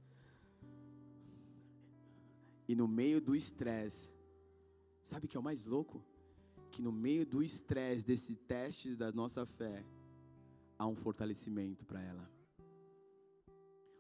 E 2.68 2.76
no 2.76 2.88
meio 2.88 3.20
do 3.20 3.36
estresse, 3.36 4.08
sabe 5.02 5.26
o 5.26 5.30
que 5.30 5.36
é 5.36 5.40
o 5.40 5.44
mais 5.44 5.66
louco? 5.66 6.04
Que 6.70 6.82
no 6.84 6.92
meio 6.92 7.26
do 7.26 7.42
estresse 7.42 8.06
desse 8.06 8.36
teste 8.36 8.96
da 8.96 9.12
nossa 9.12 9.44
fé, 9.46 9.84
há 10.78 10.86
um 10.86 10.96
fortalecimento 10.96 11.86
para 11.86 12.00
ela. 12.00 12.32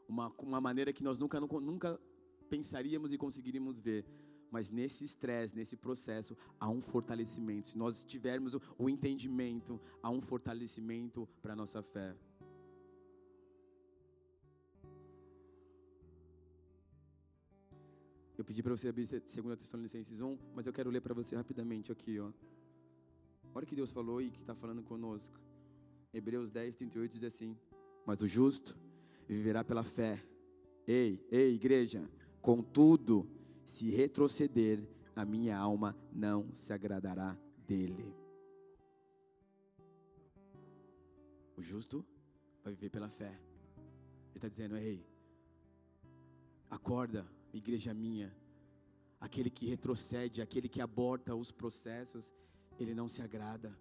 Uma, 0.08 0.30
uma 0.38 0.62
maneira 0.62 0.94
que 0.94 1.04
nós 1.04 1.18
nunca, 1.18 1.40
nunca, 1.40 2.00
pensaríamos 2.48 3.12
e 3.12 3.18
conseguiríamos 3.18 3.80
ver. 3.80 4.06
Mas 4.52 4.70
nesse 4.70 5.04
estresse, 5.04 5.56
nesse 5.56 5.76
processo, 5.76 6.36
há 6.60 6.70
um 6.70 6.82
fortalecimento. 6.82 7.68
Se 7.68 7.78
nós 7.78 8.04
tivermos 8.04 8.56
o 8.78 8.90
entendimento, 8.90 9.80
há 10.02 10.10
um 10.10 10.22
fortalecimento 10.22 11.28
para 11.42 11.54
a 11.54 11.56
nossa 11.56 11.82
fé. 11.82 12.16
Eu 18.40 18.46
pedi 18.46 18.64
para 18.64 18.74
você 18.74 18.88
abrir 18.88 19.06
2 19.06 19.22
Tessalonicenses 19.60 20.22
1, 20.22 20.38
mas 20.56 20.66
eu 20.66 20.72
quero 20.72 20.90
ler 20.90 21.02
para 21.02 21.14
você 21.14 21.36
rapidamente 21.36 21.92
aqui, 21.92 22.18
ó. 22.22 22.32
Olha 23.54 23.66
o 23.66 23.68
que 23.68 23.76
Deus 23.76 23.92
falou 23.92 24.22
e 24.22 24.32
que 24.32 24.40
está 24.40 24.56
falando 24.56 24.82
conosco. 24.82 25.38
Hebreus 26.14 26.50
10, 26.50 26.78
38 26.78 27.12
diz 27.12 27.24
assim: 27.26 27.58
Mas 28.06 28.22
o 28.22 28.28
justo 28.30 28.78
viverá 29.28 29.62
pela 29.62 29.84
fé. 29.84 30.24
Ei, 30.88 31.22
ei, 31.30 31.54
igreja, 31.54 32.10
contudo, 32.42 33.30
se 33.66 33.90
retroceder, 33.90 34.88
a 35.14 35.26
minha 35.26 35.58
alma 35.58 35.94
não 36.10 36.50
se 36.56 36.72
agradará 36.72 37.38
dele. 37.68 38.16
O 41.58 41.62
justo 41.62 42.06
vai 42.64 42.74
viver 42.74 42.90
pela 42.90 43.10
fé. 43.10 43.38
Ele 44.30 44.38
está 44.38 44.48
dizendo: 44.48 44.78
Ei, 44.78 45.06
acorda, 46.70 47.28
igreja 47.54 47.94
minha. 47.94 48.36
Aquele 49.20 49.50
que 49.50 49.66
retrocede, 49.66 50.42
aquele 50.42 50.70
que 50.70 50.82
aborta 50.82 51.36
os 51.36 51.52
processos, 51.52 52.34
ele 52.80 52.94
não 52.94 53.08
se 53.08 53.22
agrada. 53.22 53.78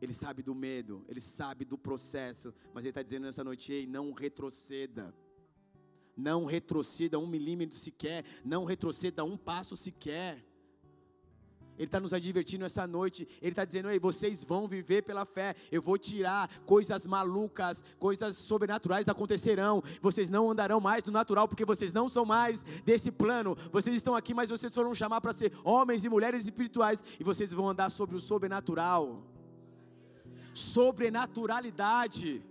Ele 0.00 0.14
sabe 0.14 0.42
do 0.42 0.54
medo, 0.54 1.04
ele 1.08 1.20
sabe 1.20 1.64
do 1.64 1.76
processo, 1.76 2.54
mas 2.72 2.84
ele 2.84 2.90
está 2.90 3.02
dizendo 3.02 3.24
nessa 3.24 3.42
noite: 3.42 3.72
ei, 3.72 3.86
não 3.86 4.12
retroceda. 4.12 5.14
Não 6.16 6.44
retroceda 6.44 7.18
um 7.18 7.26
milímetro 7.26 7.76
sequer, 7.76 8.24
não 8.44 8.64
retroceda 8.64 9.24
um 9.24 9.36
passo 9.36 9.76
sequer. 9.76 10.44
Ele 11.78 11.86
está 11.86 12.00
nos 12.00 12.12
advertindo 12.12 12.64
essa 12.64 12.86
noite. 12.86 13.26
Ele 13.40 13.52
está 13.52 13.64
dizendo: 13.64 13.88
Ei, 13.90 13.98
vocês 13.98 14.44
vão 14.44 14.66
viver 14.66 15.02
pela 15.02 15.24
fé. 15.24 15.54
Eu 15.70 15.80
vou 15.80 15.96
tirar 15.96 16.50
coisas 16.66 17.06
malucas, 17.06 17.84
coisas 17.98 18.36
sobrenaturais 18.36 19.08
acontecerão. 19.08 19.82
Vocês 20.02 20.28
não 20.28 20.50
andarão 20.50 20.80
mais 20.80 21.04
no 21.04 21.12
natural, 21.12 21.46
porque 21.46 21.64
vocês 21.64 21.92
não 21.92 22.08
são 22.08 22.24
mais 22.24 22.62
desse 22.84 23.12
plano. 23.12 23.56
Vocês 23.70 23.94
estão 23.94 24.14
aqui, 24.14 24.34
mas 24.34 24.50
vocês 24.50 24.74
foram 24.74 24.94
chamar 24.94 25.20
para 25.20 25.32
ser 25.32 25.52
homens 25.62 26.04
e 26.04 26.08
mulheres 26.08 26.44
espirituais. 26.44 27.02
E 27.18 27.24
vocês 27.24 27.52
vão 27.52 27.68
andar 27.68 27.90
sobre 27.90 28.16
o 28.16 28.20
sobrenatural. 28.20 29.22
Sobrenaturalidade. 30.52 32.42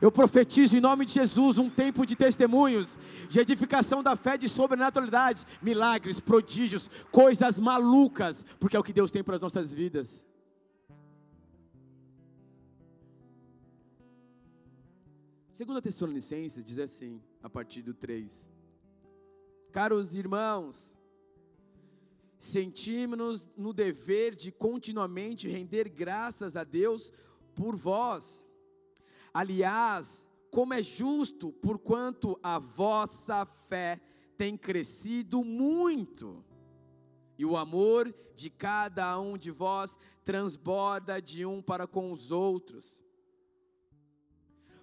Eu 0.00 0.12
profetizo 0.12 0.76
em 0.76 0.80
nome 0.80 1.04
de 1.04 1.12
Jesus 1.12 1.58
um 1.58 1.68
tempo 1.68 2.06
de 2.06 2.14
testemunhos, 2.14 2.98
de 3.28 3.40
edificação 3.40 4.00
da 4.00 4.14
fé, 4.14 4.38
de 4.38 4.48
sobrenaturalidade, 4.48 5.44
milagres, 5.60 6.20
prodígios, 6.20 6.88
coisas 7.10 7.58
malucas, 7.58 8.44
porque 8.60 8.76
é 8.76 8.80
o 8.80 8.84
que 8.84 8.92
Deus 8.92 9.10
tem 9.10 9.24
para 9.24 9.34
as 9.34 9.42
nossas 9.42 9.72
vidas. 9.72 10.24
Segunda 15.52 15.82
Tessalonicenses 15.82 16.64
diz 16.64 16.78
assim, 16.78 17.20
a 17.42 17.50
partir 17.50 17.82
do 17.82 17.92
3. 17.92 18.48
Caros 19.72 20.14
irmãos, 20.14 20.96
sentimos-nos 22.38 23.48
no 23.56 23.72
dever 23.72 24.36
de 24.36 24.52
continuamente 24.52 25.48
render 25.48 25.88
graças 25.88 26.56
a 26.56 26.62
Deus 26.62 27.12
por 27.56 27.74
vós 27.74 28.46
Aliás, 29.38 30.28
como 30.50 30.74
é 30.74 30.82
justo, 30.82 31.52
porquanto 31.52 32.36
a 32.42 32.58
vossa 32.58 33.46
fé 33.68 34.00
tem 34.36 34.56
crescido 34.56 35.44
muito, 35.44 36.44
e 37.38 37.46
o 37.46 37.56
amor 37.56 38.12
de 38.34 38.50
cada 38.50 39.16
um 39.20 39.38
de 39.38 39.52
vós 39.52 39.96
transborda 40.24 41.22
de 41.22 41.46
um 41.46 41.62
para 41.62 41.86
com 41.86 42.10
os 42.10 42.32
outros. 42.32 43.06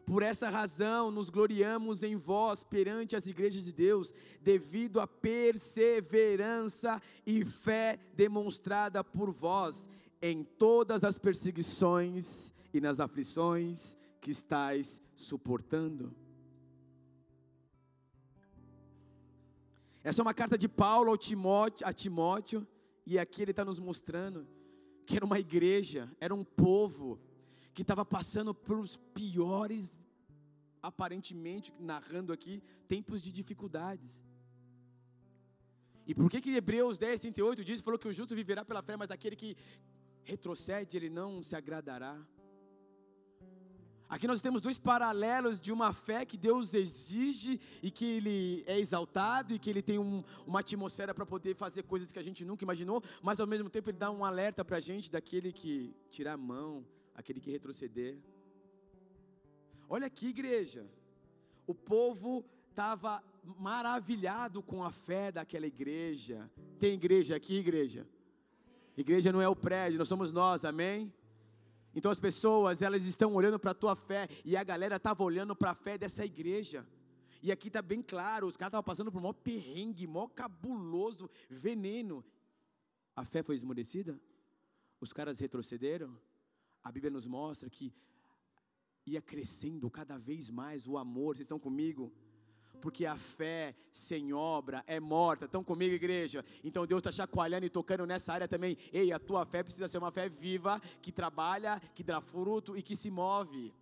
Por 0.05 0.23
essa 0.23 0.49
razão 0.49 1.11
nos 1.11 1.29
gloriamos 1.29 2.01
em 2.01 2.15
vós 2.15 2.63
perante 2.63 3.13
as 3.13 3.27
igrejas 3.27 3.65
de 3.65 3.73
Deus, 3.73 4.13
devido 4.39 5.01
à 5.01 5.07
perseverança 5.07 7.01
e 7.25 7.43
fé 7.43 7.99
demonstrada 8.13 9.03
por 9.03 9.33
vós 9.33 9.89
em 10.21 10.45
todas 10.45 11.03
as 11.03 11.17
perseguições 11.17 12.53
e 12.73 12.79
nas 12.79 13.01
aflições 13.01 13.97
que 14.25 14.31
estáis 14.31 14.99
suportando. 15.13 16.11
Essa 20.03 20.19
é 20.19 20.23
uma 20.23 20.33
carta 20.33 20.57
de 20.57 20.67
Paulo 20.67 21.11
ao 21.11 21.17
Timóteo, 21.27 21.85
a 21.85 21.93
Timóteo, 21.93 22.67
e 23.05 23.19
aqui 23.19 23.43
ele 23.43 23.51
está 23.51 23.63
nos 23.63 23.79
mostrando 23.79 24.47
que 25.05 25.15
era 25.15 25.23
uma 25.23 25.37
igreja, 25.37 26.11
era 26.19 26.33
um 26.33 26.43
povo 26.43 27.19
que 27.71 27.83
estava 27.83 28.03
passando 28.03 28.51
pelos 28.51 28.97
piores, 29.13 29.91
aparentemente, 30.81 31.71
narrando 31.79 32.33
aqui, 32.33 32.63
tempos 32.87 33.21
de 33.21 33.31
dificuldades. 33.31 34.25
E 36.07 36.15
por 36.15 36.31
que 36.31 36.41
que 36.41 36.55
Hebreus 36.55 36.97
10, 36.97 37.19
38 37.19 37.63
diz, 37.63 37.81
falou 37.81 37.99
que 37.99 38.07
o 38.07 38.13
justo 38.13 38.33
viverá 38.33 38.65
pela 38.65 38.81
fé, 38.81 38.97
mas 38.97 39.11
aquele 39.11 39.35
que 39.35 39.55
retrocede, 40.23 40.97
ele 40.97 41.11
não 41.11 41.43
se 41.43 41.55
agradará. 41.55 42.25
Aqui 44.07 44.27
nós 44.27 44.39
temos 44.39 44.61
dois 44.61 44.77
paralelos 44.77 45.59
de 45.59 45.73
uma 45.73 45.91
fé 45.91 46.25
que 46.25 46.37
Deus 46.37 46.73
exige 46.73 47.59
e 47.81 47.89
que 47.89 48.05
Ele 48.05 48.63
é 48.67 48.79
exaltado 48.79 49.53
e 49.53 49.59
que 49.59 49.69
Ele 49.69 49.81
tem 49.81 49.97
um, 49.97 50.23
uma 50.45 50.59
atmosfera 50.59 51.13
para 51.13 51.25
poder 51.25 51.55
fazer 51.55 51.83
coisas 51.83 52.11
que 52.11 52.19
a 52.19 52.23
gente 52.23 52.45
nunca 52.45 52.63
imaginou, 52.63 53.03
mas 53.21 53.39
ao 53.39 53.47
mesmo 53.47 53.69
tempo 53.69 53.89
Ele 53.89 53.97
dá 53.97 54.11
um 54.11 54.23
alerta 54.23 54.63
para 54.63 54.77
a 54.77 54.79
gente 54.79 55.11
daquele 55.11 55.51
que 55.51 55.95
tirar 56.11 56.33
a 56.33 56.37
mão, 56.37 56.85
aquele 57.15 57.39
que 57.39 57.49
retroceder. 57.49 58.17
Olha 59.89 60.05
aqui, 60.05 60.27
igreja, 60.27 60.85
o 61.65 61.73
povo 61.73 62.45
estava 62.69 63.23
maravilhado 63.57 64.61
com 64.61 64.83
a 64.83 64.91
fé 64.91 65.31
daquela 65.31 65.65
igreja. 65.65 66.49
Tem 66.79 66.93
igreja 66.93 67.35
aqui, 67.35 67.55
igreja? 67.55 68.07
Igreja 68.95 69.31
não 69.31 69.41
é 69.41 69.47
o 69.47 69.55
prédio, 69.55 69.97
nós 69.97 70.07
somos 70.07 70.31
nós, 70.31 70.63
amém? 70.63 71.11
Então 71.95 72.11
as 72.11 72.19
pessoas, 72.19 72.81
elas 72.81 73.05
estão 73.05 73.33
olhando 73.33 73.57
para 73.57 73.71
a 73.71 73.75
tua 73.75 73.95
fé 73.95 74.27
e 74.43 74.57
a 74.57 74.63
galera 74.63 74.97
estava 74.97 75.23
olhando 75.23 75.55
para 75.55 75.71
a 75.71 75.75
fé 75.75 75.97
dessa 75.97 76.25
igreja. 76.25 76.85
E 77.41 77.51
aqui 77.51 77.69
está 77.69 77.81
bem 77.81 78.01
claro, 78.01 78.47
os 78.47 78.57
caras 78.57 78.71
estavam 78.71 78.83
passando 78.83 79.11
por 79.11 79.19
um 79.19 79.21
maior 79.21 79.33
perrengue, 79.33 80.05
maior 80.05 80.27
cabuloso, 80.27 81.29
veneno. 81.49 82.23
A 83.15 83.23
fé 83.23 83.41
foi 83.41 83.55
esmorecida? 83.55 84.19
Os 84.99 85.13
caras 85.13 85.39
retrocederam? 85.39 86.19
A 86.83 86.91
Bíblia 86.91 87.11
nos 87.11 87.25
mostra 87.25 87.69
que 87.69 87.93
ia 89.05 89.21
crescendo 89.21 89.89
cada 89.89 90.17
vez 90.17 90.49
mais 90.49 90.87
o 90.87 90.97
amor. 90.97 91.35
Vocês 91.35 91.45
estão 91.45 91.59
comigo? 91.59 92.11
Porque 92.85 93.03
a 93.03 93.17
fé 93.17 93.75
sem 93.89 94.31
obra 94.31 94.83
é 94.85 94.99
morta. 94.99 95.45
Estão 95.45 95.63
comigo, 95.63 95.95
igreja? 95.95 96.45
Então 96.63 96.85
Deus 96.85 96.99
está 96.99 97.11
chacoalhando 97.11 97.65
e 97.65 97.69
tocando 97.69 98.05
nessa 98.05 98.31
área 98.31 98.47
também. 98.47 98.77
Ei, 98.93 99.11
a 99.11 99.17
tua 99.17 99.43
fé 99.43 99.63
precisa 99.63 99.87
ser 99.87 99.97
uma 99.97 100.11
fé 100.11 100.29
viva, 100.29 100.79
que 101.01 101.11
trabalha, 101.11 101.81
que 101.95 102.03
dá 102.03 102.21
fruto 102.21 102.77
e 102.77 102.83
que 102.83 102.95
se 102.95 103.09
move. 103.09 103.73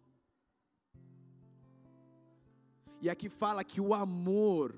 E 3.01 3.09
aqui 3.09 3.27
fala 3.27 3.61
que 3.61 3.81
o 3.81 3.93
amor, 3.93 4.73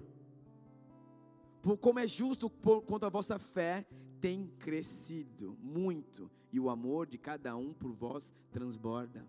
como 1.80 2.00
é 2.00 2.08
justo 2.08 2.50
quanto 2.50 3.06
a 3.06 3.10
vossa 3.10 3.38
fé, 3.38 3.86
tem 4.20 4.48
crescido 4.58 5.56
muito, 5.62 6.32
e 6.52 6.60
o 6.60 6.72
amor 6.72 7.06
de 7.06 7.20
cada 7.20 7.56
um 7.56 7.72
por 7.72 7.92
vós 7.92 8.34
transborda. 8.50 9.24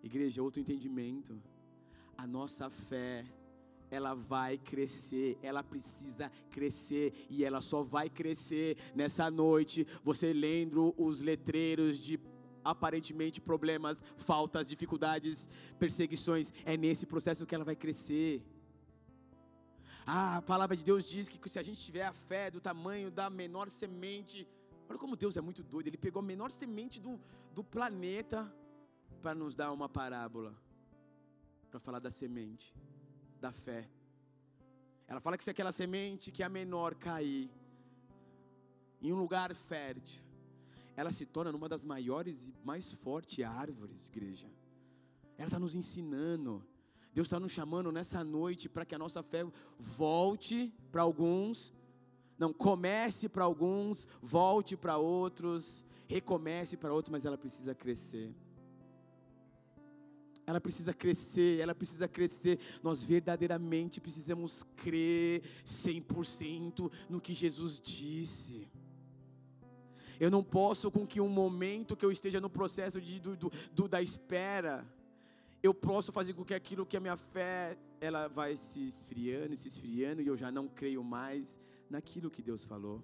Igreja, 0.00 0.44
outro 0.44 0.60
entendimento. 0.60 1.42
A 2.16 2.24
nossa 2.24 2.70
fé 2.70 3.24
ela 3.90 4.14
vai 4.14 4.58
crescer, 4.58 5.38
ela 5.42 5.62
precisa 5.62 6.30
crescer 6.50 7.26
e 7.28 7.44
ela 7.44 7.60
só 7.60 7.82
vai 7.82 8.08
crescer 8.10 8.76
nessa 8.94 9.30
noite. 9.30 9.86
Você 10.02 10.32
lendo 10.32 10.94
os 10.96 11.20
letreiros 11.20 11.98
de 11.98 12.20
aparentemente 12.64 13.40
problemas, 13.40 14.02
faltas, 14.16 14.68
dificuldades, 14.68 15.48
perseguições, 15.78 16.52
é 16.64 16.76
nesse 16.76 17.06
processo 17.06 17.46
que 17.46 17.54
ela 17.54 17.64
vai 17.64 17.76
crescer. 17.76 18.42
Ah, 20.06 20.38
a 20.38 20.42
palavra 20.42 20.76
de 20.76 20.84
Deus 20.84 21.04
diz 21.04 21.28
que 21.28 21.48
se 21.48 21.58
a 21.58 21.62
gente 21.62 21.80
tiver 21.80 22.04
a 22.04 22.12
fé 22.12 22.50
do 22.50 22.60
tamanho 22.60 23.10
da 23.10 23.28
menor 23.30 23.68
semente, 23.68 24.46
olha 24.88 24.98
como 24.98 25.16
Deus 25.16 25.36
é 25.36 25.40
muito 25.40 25.62
doido, 25.62 25.86
Ele 25.86 25.98
pegou 25.98 26.20
a 26.20 26.22
menor 26.22 26.50
semente 26.50 27.00
do, 27.00 27.20
do 27.54 27.62
planeta 27.62 28.52
para 29.22 29.34
nos 29.34 29.54
dar 29.54 29.72
uma 29.72 29.88
parábola, 29.88 30.54
para 31.70 31.80
falar 31.80 31.98
da 31.98 32.10
semente 32.10 32.74
da 33.40 33.52
fé. 33.52 33.88
Ela 35.06 35.20
fala 35.20 35.38
que 35.38 35.44
se 35.44 35.50
aquela 35.50 35.72
semente 35.72 36.30
que 36.30 36.42
é 36.42 36.46
a 36.46 36.50
menor 36.50 36.94
cair 36.94 37.50
em 39.00 39.12
um 39.12 39.16
lugar 39.16 39.54
fértil, 39.54 40.22
ela 40.96 41.12
se 41.12 41.24
torna 41.24 41.56
uma 41.56 41.68
das 41.68 41.84
maiores 41.84 42.48
e 42.48 42.54
mais 42.64 42.92
fortes 42.92 43.44
árvores, 43.44 44.08
igreja. 44.08 44.48
Ela 45.36 45.46
está 45.48 45.58
nos 45.58 45.74
ensinando. 45.74 46.64
Deus 47.14 47.26
está 47.26 47.38
nos 47.38 47.52
chamando 47.52 47.90
nessa 47.92 48.22
noite 48.22 48.68
para 48.68 48.84
que 48.84 48.94
a 48.94 48.98
nossa 48.98 49.22
fé 49.22 49.46
volte 49.78 50.72
para 50.90 51.02
alguns, 51.02 51.72
não 52.38 52.52
comece 52.52 53.28
para 53.28 53.44
alguns, 53.44 54.06
volte 54.20 54.76
para 54.76 54.98
outros, 54.98 55.84
recomece 56.06 56.76
para 56.76 56.92
outros, 56.92 57.10
mas 57.10 57.24
ela 57.24 57.38
precisa 57.38 57.74
crescer. 57.74 58.34
Ela 60.48 60.62
precisa 60.62 60.94
crescer, 60.94 61.60
ela 61.60 61.74
precisa 61.74 62.08
crescer. 62.08 62.58
Nós 62.82 63.04
verdadeiramente 63.04 64.00
precisamos 64.00 64.62
crer 64.76 65.42
100% 65.62 66.90
no 67.06 67.20
que 67.20 67.34
Jesus 67.34 67.78
disse. 67.78 68.66
Eu 70.18 70.30
não 70.30 70.42
posso 70.42 70.90
com 70.90 71.06
que 71.06 71.20
um 71.20 71.28
momento 71.28 71.94
que 71.94 72.02
eu 72.02 72.10
esteja 72.10 72.40
no 72.40 72.48
processo 72.48 72.98
de, 72.98 73.20
do, 73.20 73.36
do, 73.36 73.86
da 73.86 74.00
espera, 74.00 74.90
eu 75.62 75.74
posso 75.74 76.10
fazer 76.12 76.32
com 76.32 76.46
que 76.46 76.54
aquilo 76.54 76.86
que 76.86 76.96
a 76.96 77.00
minha 77.00 77.18
fé, 77.18 77.76
ela 78.00 78.26
vai 78.26 78.56
se 78.56 78.86
esfriando, 78.86 79.54
se 79.54 79.68
esfriando, 79.68 80.22
e 80.22 80.28
eu 80.28 80.36
já 80.36 80.50
não 80.50 80.66
creio 80.66 81.04
mais 81.04 81.60
naquilo 81.90 82.30
que 82.30 82.40
Deus 82.40 82.64
falou. 82.64 83.02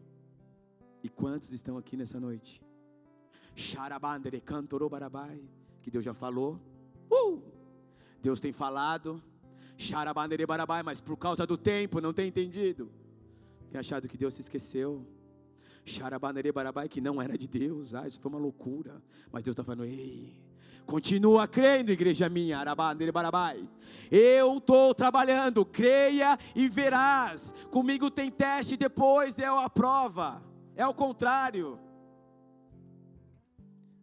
E 1.02 1.10
quantos 1.10 1.52
estão 1.52 1.76
aqui 1.76 1.94
nessa 1.94 2.18
noite? 2.18 2.62
Que 5.82 5.90
Deus 5.90 6.02
já 6.02 6.14
falou. 6.14 6.58
Uh! 7.14 7.42
Deus 8.20 8.40
tem 8.40 8.52
falado. 8.52 9.22
Xarabandere 9.76 10.46
barabai, 10.46 10.82
mas 10.82 11.00
por 11.00 11.16
causa 11.16 11.46
do 11.46 11.56
tempo 11.56 12.00
não 12.00 12.12
tem 12.12 12.28
entendido. 12.28 12.90
Tem 13.70 13.78
achado 13.78 14.08
que 14.08 14.16
Deus 14.16 14.34
se 14.34 14.40
esqueceu. 14.40 15.06
Xarabandere 15.84 16.50
barabai, 16.52 16.88
que 16.88 17.00
não 17.00 17.20
era 17.20 17.36
de 17.36 17.46
Deus. 17.46 17.94
Ah, 17.94 18.06
isso 18.06 18.20
foi 18.20 18.30
uma 18.30 18.38
loucura. 18.38 19.02
Mas 19.30 19.42
Deus 19.42 19.52
está 19.52 19.64
falando, 19.64 19.84
ei, 19.84 20.44
Continua 20.86 21.48
crendo, 21.48 21.90
igreja 21.90 22.28
minha, 22.28 22.58
Arabandere 22.58 23.10
Barabai. 23.10 23.68
Eu 24.10 24.58
estou 24.58 24.94
trabalhando, 24.94 25.64
creia 25.64 26.38
e 26.54 26.68
verás. 26.68 27.54
Comigo 27.70 28.10
tem 28.10 28.30
teste, 28.30 28.76
depois 28.76 29.38
é 29.38 29.46
a 29.46 29.70
prova. 29.70 30.42
É 30.76 30.86
o 30.86 30.92
contrário. 30.92 31.78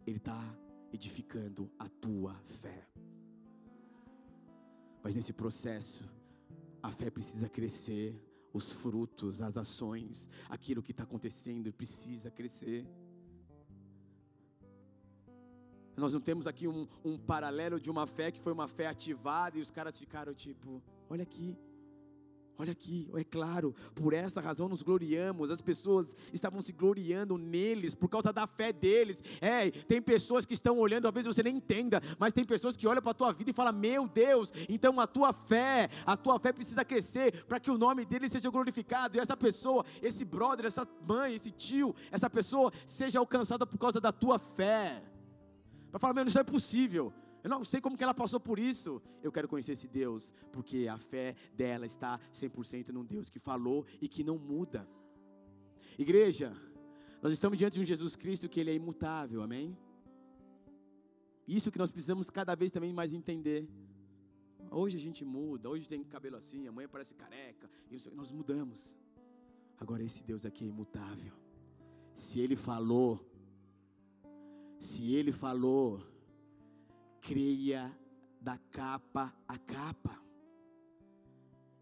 Ele 0.04 0.16
está 0.16 0.42
edificando 0.92 1.70
a 1.78 1.88
tua 1.88 2.34
fé. 2.60 2.91
Mas 5.02 5.14
nesse 5.14 5.32
processo, 5.32 6.04
a 6.82 6.90
fé 6.90 7.10
precisa 7.10 7.48
crescer, 7.48 8.20
os 8.52 8.72
frutos, 8.72 9.40
as 9.40 9.56
ações, 9.56 10.28
aquilo 10.48 10.82
que 10.82 10.90
está 10.90 11.04
acontecendo 11.04 11.72
precisa 11.72 12.30
crescer. 12.30 12.86
Nós 15.96 16.12
não 16.12 16.20
temos 16.20 16.46
aqui 16.46 16.66
um, 16.68 16.86
um 17.04 17.18
paralelo 17.18 17.78
de 17.78 17.90
uma 17.90 18.06
fé 18.06 18.30
que 18.30 18.40
foi 18.40 18.52
uma 18.52 18.68
fé 18.68 18.86
ativada 18.86 19.58
e 19.58 19.60
os 19.60 19.70
caras 19.70 19.98
ficaram 19.98 20.34
tipo: 20.34 20.82
olha 21.08 21.22
aqui, 21.22 21.56
Olha 22.62 22.70
aqui, 22.70 23.10
é 23.16 23.24
claro, 23.24 23.74
por 23.92 24.12
essa 24.12 24.40
razão 24.40 24.68
nos 24.68 24.84
gloriamos. 24.84 25.50
As 25.50 25.60
pessoas 25.60 26.16
estavam 26.32 26.62
se 26.62 26.70
gloriando 26.70 27.36
neles 27.36 27.92
por 27.92 28.08
causa 28.08 28.32
da 28.32 28.46
fé 28.46 28.72
deles. 28.72 29.20
É, 29.40 29.68
tem 29.68 30.00
pessoas 30.00 30.46
que 30.46 30.54
estão 30.54 30.78
olhando, 30.78 31.08
às 31.08 31.12
vezes 31.12 31.34
você 31.34 31.42
nem 31.42 31.56
entenda, 31.56 32.00
mas 32.20 32.32
tem 32.32 32.44
pessoas 32.44 32.76
que 32.76 32.86
olham 32.86 33.02
para 33.02 33.10
a 33.10 33.14
tua 33.14 33.32
vida 33.32 33.50
e 33.50 33.52
falam: 33.52 33.72
Meu 33.72 34.06
Deus, 34.06 34.52
então 34.68 35.00
a 35.00 35.08
tua 35.08 35.32
fé, 35.32 35.88
a 36.06 36.16
tua 36.16 36.38
fé 36.38 36.52
precisa 36.52 36.84
crescer 36.84 37.44
para 37.46 37.58
que 37.58 37.68
o 37.68 37.76
nome 37.76 38.04
dele 38.04 38.28
seja 38.28 38.48
glorificado. 38.48 39.16
E 39.16 39.20
essa 39.20 39.36
pessoa, 39.36 39.84
esse 40.00 40.24
brother, 40.24 40.64
essa 40.64 40.86
mãe, 41.04 41.34
esse 41.34 41.50
tio, 41.50 41.92
essa 42.12 42.30
pessoa 42.30 42.72
seja 42.86 43.18
alcançada 43.18 43.66
por 43.66 43.76
causa 43.76 44.00
da 44.00 44.12
tua 44.12 44.38
fé. 44.38 45.02
Para 45.90 45.98
falar, 45.98 46.14
meu, 46.14 46.26
isso 46.26 46.38
é 46.38 46.44
possível. 46.44 47.12
Eu 47.42 47.50
não 47.50 47.64
sei 47.64 47.80
como 47.80 47.96
que 47.96 48.04
ela 48.04 48.14
passou 48.14 48.38
por 48.38 48.58
isso. 48.58 49.02
Eu 49.22 49.32
quero 49.32 49.48
conhecer 49.48 49.72
esse 49.72 49.88
Deus, 49.88 50.32
porque 50.52 50.86
a 50.88 50.98
fé 50.98 51.34
dela 51.54 51.84
está 51.86 52.20
100% 52.32 52.88
num 52.90 53.04
Deus 53.04 53.28
que 53.28 53.38
falou 53.38 53.84
e 54.00 54.08
que 54.08 54.22
não 54.22 54.38
muda. 54.38 54.88
Igreja, 55.98 56.54
nós 57.20 57.32
estamos 57.32 57.58
diante 57.58 57.74
de 57.74 57.80
um 57.80 57.84
Jesus 57.84 58.14
Cristo 58.16 58.48
que 58.48 58.60
ele 58.60 58.70
é 58.70 58.74
imutável, 58.74 59.42
amém? 59.42 59.76
Isso 61.46 61.70
que 61.72 61.78
nós 61.78 61.90
precisamos 61.90 62.30
cada 62.30 62.54
vez 62.54 62.70
também 62.70 62.92
mais 62.92 63.12
entender. 63.12 63.68
Hoje 64.70 64.96
a 64.96 65.00
gente 65.00 65.24
muda, 65.24 65.68
hoje 65.68 65.88
tem 65.88 66.02
cabelo 66.02 66.36
assim, 66.36 66.66
amanhã 66.66 66.88
parece 66.88 67.14
careca, 67.14 67.68
nós 68.14 68.30
mudamos. 68.32 68.96
Agora 69.78 70.02
esse 70.02 70.22
Deus 70.22 70.46
aqui 70.46 70.64
é 70.64 70.68
imutável. 70.68 71.34
Se 72.14 72.40
ele 72.40 72.56
falou, 72.56 73.28
se 74.78 75.12
ele 75.12 75.32
falou, 75.32 76.00
creia 77.22 77.96
da 78.40 78.58
capa 78.58 79.32
a 79.48 79.56
capa. 79.56 80.20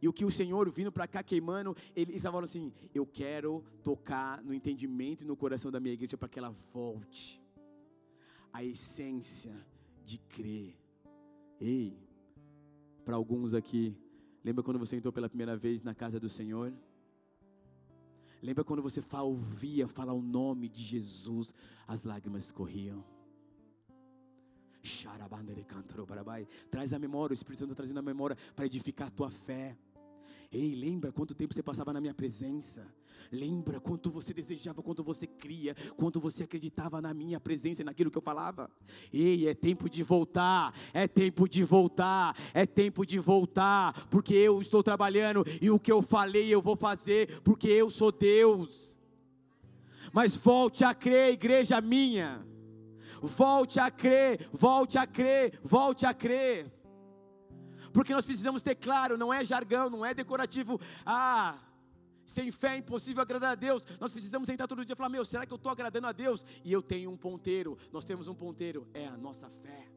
E 0.03 0.09
o 0.09 0.13
que 0.13 0.25
o 0.25 0.31
Senhor 0.31 0.71
vindo 0.71 0.93
para 0.93 1.07
cá 1.07 1.23
queimando, 1.23 1.77
ele 1.97 2.15
estava 2.15 2.35
falando 2.35 2.49
assim: 2.49 2.73
Eu 2.95 3.07
quero 3.07 3.65
tocar 3.83 4.43
no 4.43 4.55
entendimento 4.55 5.25
e 5.25 5.27
no 5.27 5.37
coração 5.37 5.71
da 5.71 5.81
minha 5.81 5.95
igreja 5.95 6.17
para 6.17 6.29
que 6.29 6.39
ela 6.39 6.51
volte 6.73 7.43
à 8.53 8.63
essência 8.65 9.55
de 10.05 10.19
crer. 10.19 10.77
Ei, 11.61 11.99
para 13.05 13.17
alguns 13.17 13.53
aqui, 13.53 13.95
lembra 14.43 14.63
quando 14.63 14.79
você 14.79 14.97
entrou 14.97 15.13
pela 15.13 15.29
primeira 15.29 15.57
vez 15.57 15.83
na 15.83 15.95
casa 15.95 16.19
do 16.19 16.29
Senhor? 16.29 16.73
Lembra 18.43 18.65
quando 18.65 18.83
você 18.83 19.03
ouvia 19.13 19.87
falar 19.87 20.15
o 20.15 20.23
nome 20.23 20.67
de 20.67 20.83
Jesus, 20.83 21.53
as 21.87 22.05
lágrimas 22.05 22.51
corriam? 22.51 23.05
Traz 26.71 26.93
a 26.93 26.99
memória, 26.99 27.33
o 27.33 27.35
Espírito 27.35 27.61
Santo 27.61 27.75
trazendo 27.75 27.99
a 27.99 28.03
memória 28.03 28.37
para 28.55 28.67
edificar 28.67 29.09
a 29.09 29.11
tua 29.11 29.31
fé. 29.31 29.77
Ei, 30.53 30.75
lembra 30.75 31.13
quanto 31.13 31.33
tempo 31.33 31.55
você 31.55 31.63
passava 31.63 31.93
na 31.93 32.01
minha 32.01 32.13
presença? 32.13 32.85
Lembra 33.31 33.79
quanto 33.79 34.11
você 34.11 34.35
desejava, 34.35 34.83
quanto 34.83 35.05
você 35.05 35.25
cria, 35.25 35.77
quanto 35.97 36.19
você 36.19 36.43
acreditava 36.43 37.01
na 37.01 37.15
minha 37.15 37.39
presença 37.39 37.83
e 37.83 37.85
naquilo 37.85 38.11
que 38.11 38.19
eu 38.19 38.23
falava? 38.23 38.69
Ei, 39.13 39.47
é 39.47 39.55
tempo 39.55 39.89
de 39.89 40.03
voltar, 40.03 40.75
é 40.93 41.07
tempo 41.07 41.49
de 41.49 41.63
voltar, 41.63 42.37
é 42.53 42.67
tempo 42.67 43.07
de 43.07 43.21
voltar, 43.21 44.09
porque 44.09 44.35
eu 44.35 44.61
estou 44.61 44.83
trabalhando 44.83 45.45
e 45.63 45.71
o 45.71 45.79
que 45.79 45.93
eu 45.93 46.03
falei 46.03 46.53
eu 46.53 46.61
vou 46.61 46.77
fazer, 46.77 47.41
porque 47.43 47.69
eu 47.69 47.89
sou 47.89 48.11
Deus. 48.11 48.99
Mas 50.13 50.35
volte 50.35 50.83
a 50.83 50.93
crer, 50.93 51.35
igreja 51.35 51.81
minha. 51.81 52.45
Volte 53.21 53.79
a 53.79 53.91
crer, 53.91 54.49
volte 54.53 54.99
a 54.99 55.07
crer, 55.07 55.59
volte 55.63 56.07
a 56.07 56.15
crer. 56.15 56.73
Porque 57.93 58.15
nós 58.15 58.25
precisamos 58.25 58.63
ter 58.63 58.75
claro, 58.75 59.19
não 59.19 59.33
é 59.33 59.45
jargão, 59.45 59.91
não 59.91 60.05
é 60.05 60.15
decorativo. 60.15 60.81
Ah, 61.05 61.59
sem 62.25 62.51
fé 62.53 62.75
é 62.75 62.79
impossível 62.79 63.23
agradar 63.23 63.53
a 63.53 63.55
Deus. 63.55 63.85
Nós 63.99 64.13
precisamos 64.13 64.47
sentar 64.47 64.69
todo 64.69 64.85
dia 64.85 64.93
e 64.93 64.97
falar: 64.97 65.09
Meu, 65.09 65.25
será 65.25 65.45
que 65.45 65.53
eu 65.53 65.57
estou 65.57 65.73
agradando 65.73 66.07
a 66.07 66.13
Deus? 66.13 66.45
E 66.65 66.73
eu 66.73 66.81
tenho 66.81 67.11
um 67.11 67.17
ponteiro. 67.17 67.77
Nós 67.93 68.05
temos 68.05 68.29
um 68.29 68.35
ponteiro, 68.35 68.87
é 68.95 69.07
a 69.07 69.17
nossa 69.17 69.49
fé. 69.49 69.89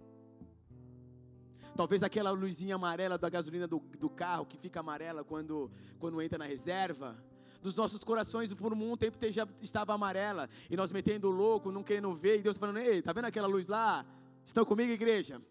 Talvez 1.76 2.04
aquela 2.04 2.32
luzinha 2.32 2.76
amarela 2.76 3.18
da 3.18 3.30
gasolina 3.30 3.68
do, 3.68 3.80
do 3.80 4.10
carro 4.10 4.46
que 4.46 4.58
fica 4.58 4.80
amarela 4.80 5.24
quando, 5.24 5.72
quando 6.00 6.22
entra 6.22 6.38
na 6.38 6.46
reserva 6.46 7.18
dos 7.64 7.74
nossos 7.74 8.04
corações 8.04 8.54
por 8.54 8.74
um 8.74 8.98
tempo 8.98 9.18
já 9.32 9.48
estava 9.62 9.94
amarela, 9.94 10.50
e 10.70 10.76
nós 10.76 10.92
metendo 10.92 11.30
louco, 11.30 11.72
não 11.72 11.82
querendo 11.82 12.14
ver, 12.14 12.40
e 12.40 12.44
Deus 12.44 12.58
falando, 12.58 12.78
ei, 12.78 13.02
tá 13.02 13.14
vendo 13.14 13.26
aquela 13.26 13.48
luz 13.48 13.68
lá? 13.68 14.06
Estão 14.44 14.66
comigo, 14.66 14.92
igreja? 14.92 15.42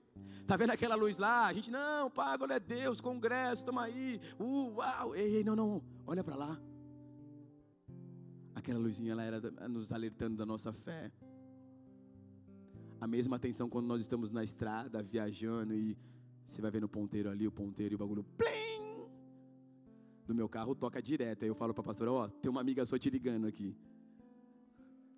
Tá 0.46 0.56
vendo 0.56 0.70
aquela 0.70 0.94
luz 0.94 1.16
lá? 1.16 1.46
A 1.46 1.52
gente, 1.52 1.70
não, 1.70 2.10
pai, 2.10 2.36
olha 2.38 2.60
Deus, 2.60 3.00
congresso, 3.00 3.64
toma 3.64 3.84
aí, 3.84 4.20
uau, 4.38 5.16
ei, 5.16 5.36
ei, 5.36 5.44
não, 5.44 5.56
não, 5.56 5.82
olha 6.06 6.22
para 6.22 6.36
lá. 6.36 6.60
Aquela 8.54 8.78
luzinha 8.78 9.14
lá 9.14 9.24
era 9.24 9.40
nos 9.68 9.90
alertando 9.90 10.36
da 10.36 10.44
nossa 10.44 10.72
fé. 10.72 11.10
A 13.00 13.06
mesma 13.06 13.36
atenção 13.36 13.68
quando 13.68 13.86
nós 13.86 14.00
estamos 14.00 14.30
na 14.30 14.44
estrada, 14.44 15.02
viajando, 15.02 15.74
e 15.74 15.96
você 16.46 16.60
vai 16.60 16.70
vendo 16.70 16.84
o 16.84 16.88
ponteiro 16.88 17.30
ali, 17.30 17.48
o 17.48 17.52
ponteiro 17.52 17.94
e 17.94 17.96
o 17.96 17.98
bagulho, 17.98 18.22
plim! 18.36 18.71
Do 20.32 20.36
meu 20.36 20.48
carro 20.48 20.74
toca 20.74 21.00
direto. 21.00 21.42
Aí 21.42 21.48
eu 21.48 21.54
falo 21.54 21.72
para 21.74 21.82
a 21.82 21.84
pastora, 21.84 22.10
ó, 22.10 22.24
oh, 22.24 22.28
tem 22.28 22.50
uma 22.50 22.60
amiga 22.60 22.84
sua 22.84 22.98
te 22.98 23.10
ligando 23.10 23.46
aqui. 23.46 23.76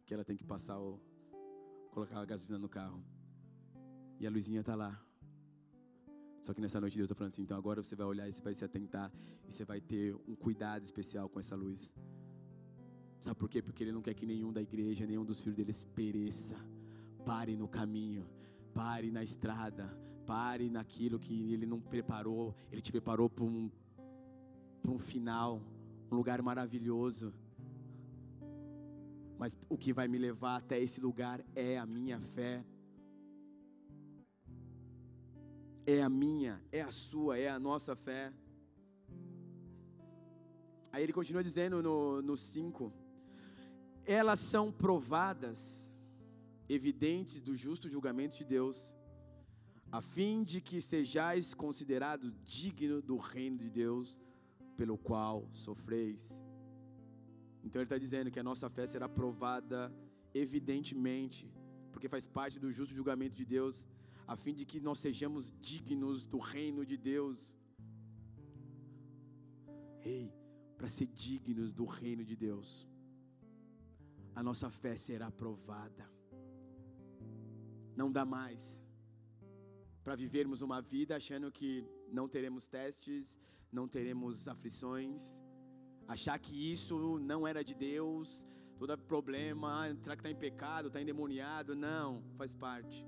Que 0.05 0.13
ela 0.13 0.25
tem 0.25 0.37
que 0.37 0.45
passar 0.45 0.79
o 0.79 1.01
colocar 1.91 2.19
a 2.21 2.25
gasolina 2.25 2.59
no 2.59 2.69
carro. 2.69 3.03
E 4.19 4.27
a 4.27 4.31
luzinha 4.31 4.61
está 4.61 4.75
lá. 4.75 5.01
Só 6.43 6.53
que 6.53 6.61
nessa 6.61 6.81
noite 6.81 6.97
Deus 6.97 7.07
está 7.07 7.15
falando 7.15 7.33
assim, 7.33 7.43
então 7.43 7.57
agora 7.57 7.83
você 7.83 7.97
vai 7.97 8.07
olhar 8.07 8.29
e 8.29 8.33
você 8.33 8.43
vai 8.43 8.55
se 8.55 8.65
atentar 8.65 9.11
e 9.47 9.53
você 9.53 9.65
vai 9.65 9.81
ter 9.81 10.15
um 10.29 10.35
cuidado 10.35 10.85
especial 10.85 11.29
com 11.29 11.39
essa 11.39 11.57
luz. 11.57 11.95
Sabe 13.21 13.37
por 13.39 13.49
quê? 13.49 13.63
Porque 13.63 13.83
Ele 13.83 13.93
não 13.93 14.03
quer 14.03 14.13
que 14.13 14.27
nenhum 14.27 14.53
da 14.53 14.61
igreja, 14.61 15.07
nenhum 15.07 15.25
dos 15.25 15.41
filhos 15.41 15.57
deles 15.57 15.85
pereça. 15.95 16.57
Pare 17.25 17.57
no 17.57 17.67
caminho, 17.67 18.29
pare 18.75 19.11
na 19.11 19.23
estrada, 19.23 19.87
pare 20.27 20.69
naquilo 20.69 21.19
que 21.19 21.55
Ele 21.55 21.65
não 21.65 21.81
preparou. 21.81 22.55
Ele 22.71 22.83
te 22.83 22.93
preparou 22.93 23.31
para 23.31 23.45
um, 23.45 23.71
para 24.85 24.93
um 24.93 24.99
final, 24.99 25.63
um 26.13 26.17
lugar 26.17 26.43
maravilhoso. 26.43 27.33
Mas 29.39 29.57
o 29.67 29.79
que 29.79 29.95
vai 29.95 30.07
me 30.07 30.19
levar 30.19 30.57
até 30.57 30.79
esse 30.79 31.01
lugar 31.01 31.43
é 31.57 31.79
a 31.79 31.87
minha 31.87 32.21
fé. 32.21 32.63
É 35.87 36.03
a 36.03 36.09
minha, 36.11 36.63
é 36.71 36.83
a 36.83 36.91
sua, 36.91 37.39
é 37.39 37.49
a 37.49 37.59
nossa 37.59 37.97
fé. 37.97 38.31
Aí 40.93 41.03
ele 41.03 41.15
continua 41.15 41.43
dizendo 41.43 41.83
no 42.23 42.37
5: 42.37 42.93
Elas 44.05 44.41
são 44.41 44.71
provadas, 44.71 45.91
evidentes 46.69 47.41
do 47.41 47.57
justo 47.57 47.89
julgamento 47.89 48.37
de 48.37 48.45
Deus, 48.45 48.95
a 49.91 50.03
fim 50.03 50.45
de 50.45 50.61
que 50.61 50.79
sejais 50.81 51.55
considerado 51.55 52.31
digno 52.45 53.01
do 53.01 53.17
reino 53.17 53.57
de 53.57 53.71
Deus, 53.71 54.19
pelo 54.77 54.97
qual 55.09 55.49
sofreis. 55.53 56.23
Então 57.65 57.81
ele 57.81 57.87
está 57.87 57.99
dizendo 57.99 58.31
que 58.31 58.41
a 58.41 58.49
nossa 58.51 58.69
fé 58.77 58.87
será 58.87 59.09
provada 59.09 59.81
evidentemente, 60.35 61.45
porque 61.93 62.09
faz 62.15 62.27
parte 62.27 62.59
do 62.59 62.73
justo 62.73 62.95
julgamento 62.95 63.37
de 63.37 63.47
Deus, 63.57 63.87
a 64.27 64.37
fim 64.37 64.55
de 64.55 64.65
que 64.71 64.81
nós 64.81 64.99
sejamos 64.99 65.53
dignos 65.71 66.25
do 66.25 66.39
reino 66.39 66.85
de 66.85 66.97
Deus. 66.97 67.57
Ei, 70.03 70.33
para 70.77 70.89
ser 70.89 71.07
dignos 71.07 71.73
do 71.73 71.85
reino 71.85 72.25
de 72.25 72.37
Deus, 72.37 72.71
a 74.35 74.43
nossa 74.43 74.69
fé 74.71 74.97
será 74.97 75.31
provada. 75.31 76.05
Não 77.97 78.11
dá 78.11 78.25
mais 78.25 78.63
para 80.03 80.17
vivermos 80.17 80.61
uma 80.61 80.81
vida 80.83 81.17
achando 81.17 81.51
que 81.51 81.87
não 82.15 82.27
teremos 82.29 82.67
testes, 82.67 83.39
não 83.71 83.87
teremos 83.89 84.47
aflições, 84.55 85.43
achar 86.07 86.39
que 86.39 86.55
isso 86.73 87.19
não 87.19 87.47
era 87.47 87.63
de 87.63 87.75
Deus, 87.75 88.47
todo 88.79 88.97
problema, 88.99 89.67
ah, 89.85 89.95
será 90.03 90.15
que 90.17 90.21
está 90.21 90.31
em 90.31 90.37
pecado, 90.37 90.89
está 90.89 91.01
endemoniado? 91.01 91.75
Não, 91.75 92.23
faz 92.37 92.55
parte. 92.55 93.07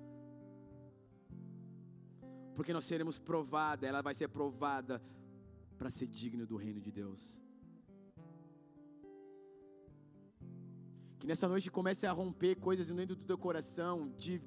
Porque 2.55 2.73
nós 2.73 2.85
seremos 2.85 3.19
provada, 3.19 3.87
ela 3.87 4.03
vai 4.03 4.15
ser 4.15 4.29
provada 4.29 5.03
para 5.79 5.91
ser 5.91 6.07
digno 6.07 6.47
do 6.47 6.57
reino 6.57 6.81
de 6.81 6.91
Deus. 6.91 7.41
Que 11.19 11.27
nessa 11.27 11.47
noite 11.49 11.71
comece 11.71 12.07
a 12.07 12.13
romper 12.13 12.57
coisas 12.57 12.89
dentro 12.89 13.15
do 13.15 13.25
teu 13.25 13.39
coração, 13.39 14.09
de, 14.17 14.41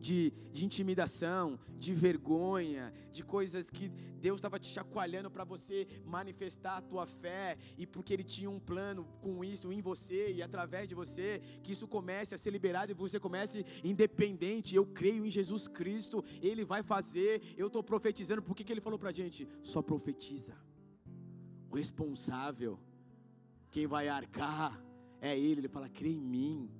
de, 0.00 0.32
de 0.52 0.64
intimidação, 0.64 1.58
de 1.78 1.92
vergonha, 1.92 2.92
de 3.12 3.22
coisas 3.22 3.68
que 3.68 3.88
Deus 4.20 4.38
estava 4.38 4.58
te 4.58 4.66
chacoalhando 4.66 5.30
para 5.30 5.44
você 5.44 5.86
manifestar 6.04 6.78
a 6.78 6.82
tua 6.82 7.06
fé, 7.06 7.56
e 7.76 7.86
porque 7.86 8.12
Ele 8.12 8.24
tinha 8.24 8.50
um 8.50 8.58
plano 8.58 9.04
com 9.20 9.44
isso 9.44 9.72
em 9.72 9.80
você 9.80 10.32
e 10.32 10.42
através 10.42 10.88
de 10.88 10.94
você, 10.94 11.40
que 11.62 11.72
isso 11.72 11.86
comece 11.86 12.34
a 12.34 12.38
ser 12.38 12.50
liberado 12.50 12.92
e 12.92 12.94
você 12.94 13.20
comece 13.20 13.64
independente. 13.84 14.74
Eu 14.74 14.86
creio 14.86 15.24
em 15.24 15.30
Jesus 15.30 15.68
Cristo, 15.68 16.24
Ele 16.42 16.64
vai 16.64 16.82
fazer, 16.82 17.54
eu 17.56 17.68
estou 17.68 17.82
profetizando, 17.82 18.42
por 18.42 18.54
que, 18.54 18.64
que 18.64 18.72
Ele 18.72 18.80
falou 18.80 18.98
para 18.98 19.10
a 19.10 19.12
gente? 19.12 19.48
Só 19.62 19.80
profetiza. 19.82 20.54
O 21.70 21.76
responsável, 21.76 22.78
quem 23.70 23.86
vai 23.86 24.08
arcar, 24.08 24.82
é 25.20 25.38
Ele. 25.38 25.60
Ele 25.60 25.68
fala: 25.68 25.88
crê 25.88 26.10
em 26.10 26.20
mim. 26.20 26.70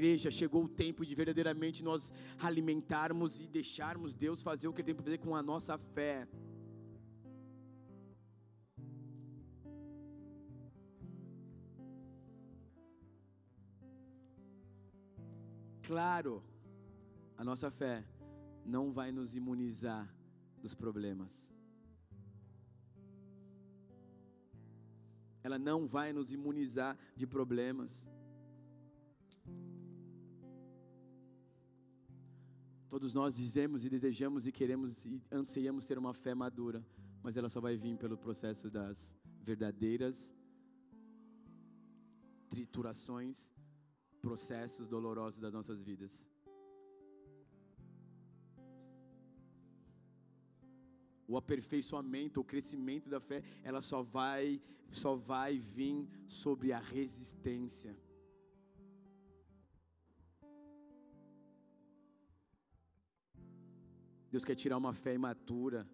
Igreja, 0.00 0.30
chegou 0.30 0.64
o 0.64 0.68
tempo 0.82 1.04
de 1.04 1.14
verdadeiramente 1.14 1.84
nós 1.84 2.10
alimentarmos 2.38 3.38
e 3.38 3.46
deixarmos 3.46 4.14
Deus 4.14 4.40
fazer 4.40 4.66
o 4.66 4.72
que 4.72 4.80
Ele 4.80 4.86
tem 4.86 4.94
para 4.94 5.04
fazer 5.04 5.18
com 5.18 5.36
a 5.36 5.42
nossa 5.42 5.76
fé. 5.76 6.26
Claro, 15.82 16.42
a 17.36 17.44
nossa 17.44 17.70
fé 17.70 18.02
não 18.64 18.90
vai 18.98 19.12
nos 19.12 19.34
imunizar 19.34 20.08
dos 20.62 20.74
problemas. 20.74 21.32
ela 25.42 25.58
não 25.58 25.86
vai 25.86 26.12
nos 26.12 26.32
imunizar 26.32 26.96
de 27.16 27.26
problemas. 27.26 28.02
Todos 32.90 33.14
nós 33.14 33.36
dizemos 33.36 33.84
e 33.84 33.88
desejamos 33.88 34.46
e 34.46 34.52
queremos 34.52 35.06
e 35.06 35.22
anseiamos 35.30 35.84
ter 35.84 35.96
uma 35.96 36.12
fé 36.12 36.34
madura, 36.34 36.84
mas 37.22 37.36
ela 37.36 37.48
só 37.48 37.60
vai 37.60 37.76
vir 37.76 37.96
pelo 37.96 38.18
processo 38.18 38.68
das 38.68 39.16
verdadeiras 39.42 40.34
triturações, 42.48 43.36
processos 44.20 44.88
dolorosos 44.88 45.40
das 45.40 45.52
nossas 45.52 45.80
vidas. 45.80 46.26
o 51.30 51.36
aperfeiçoamento, 51.36 52.40
o 52.40 52.44
crescimento 52.44 53.08
da 53.08 53.20
fé, 53.20 53.40
ela 53.62 53.80
só 53.80 54.02
vai, 54.02 54.60
só 54.90 55.14
vai 55.14 55.56
vir 55.58 56.08
sobre 56.26 56.72
a 56.72 56.80
resistência. 56.80 57.96
Deus 64.30 64.44
quer 64.44 64.54
tirar 64.54 64.76
uma 64.76 64.92
fé 64.92 65.14
imatura. 65.14 65.86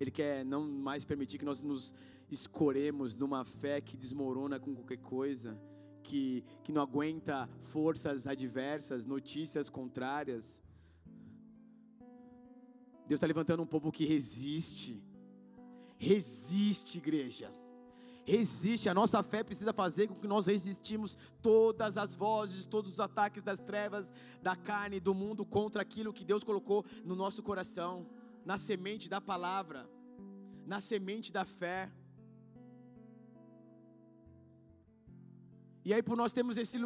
Ele 0.00 0.10
quer 0.10 0.44
não 0.44 0.66
mais 0.66 1.04
permitir 1.04 1.38
que 1.38 1.44
nós 1.44 1.62
nos 1.62 1.94
escoremos 2.30 3.14
numa 3.14 3.44
fé 3.44 3.80
que 3.80 3.96
desmorona 3.96 4.58
com 4.58 4.74
qualquer 4.74 4.98
coisa, 4.98 5.58
que, 6.02 6.44
que 6.62 6.72
não 6.72 6.82
aguenta 6.82 7.48
forças 7.62 8.26
adversas, 8.26 9.06
notícias 9.06 9.68
contrárias. 9.68 10.62
Deus 13.06 13.18
está 13.18 13.26
levantando 13.26 13.62
um 13.62 13.66
povo 13.66 13.92
que 13.92 14.04
resiste. 14.04 15.02
Resiste, 15.98 16.98
igreja. 16.98 17.50
Resiste. 18.26 18.88
A 18.88 18.94
nossa 18.94 19.22
fé 19.22 19.44
precisa 19.44 19.72
fazer 19.72 20.08
com 20.08 20.16
que 20.16 20.26
nós 20.26 20.46
resistimos 20.46 21.16
todas 21.40 21.96
as 21.96 22.12
vozes, 22.14 22.64
todos 22.64 22.92
os 22.92 23.00
ataques 23.00 23.42
das 23.42 23.60
trevas, 23.60 24.12
da 24.42 24.56
carne, 24.56 24.98
do 24.98 25.14
mundo 25.14 25.46
contra 25.46 25.80
aquilo 25.80 26.12
que 26.12 26.24
Deus 26.24 26.42
colocou 26.42 26.84
no 27.04 27.14
nosso 27.14 27.40
coração, 27.40 28.04
na 28.44 28.58
semente 28.58 29.08
da 29.08 29.20
palavra, 29.20 29.88
na 30.66 30.80
semente 30.80 31.32
da 31.32 31.44
fé. 31.44 31.92
E 35.84 35.94
aí, 35.94 36.02
por 36.02 36.16
nós 36.16 36.32
termos 36.32 36.58
esse 36.58 36.78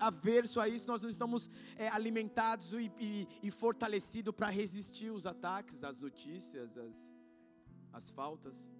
averso 0.00 0.60
a 0.60 0.68
isso, 0.68 0.84
nós 0.88 1.00
não 1.00 1.08
estamos 1.08 1.48
é, 1.76 1.88
alimentados 1.90 2.72
e, 2.72 2.90
e, 2.98 3.28
e 3.40 3.52
fortalecidos 3.52 4.34
para 4.34 4.48
resistir 4.48 5.10
os 5.10 5.28
ataques, 5.28 5.84
as 5.84 6.00
notícias, 6.00 6.76
as, 6.76 7.14
as 7.92 8.10
faltas. 8.10 8.77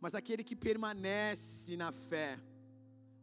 Mas 0.00 0.14
aquele 0.14 0.44
que 0.44 0.54
permanece 0.54 1.76
na 1.76 1.92
fé, 1.92 2.38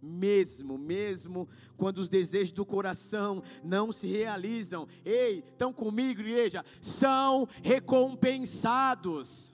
mesmo, 0.02 0.78
mesmo 0.78 1.50
quando 1.76 1.98
os 1.98 2.10
desejos 2.10 2.52
do 2.52 2.66
coração 2.66 3.42
não 3.64 3.92
se 3.92 4.08
realizam, 4.08 4.88
ei, 5.04 5.40
estão 5.40 5.74
comigo, 5.74 6.22
igreja, 6.22 6.64
são 6.82 7.48
recompensados 7.64 9.52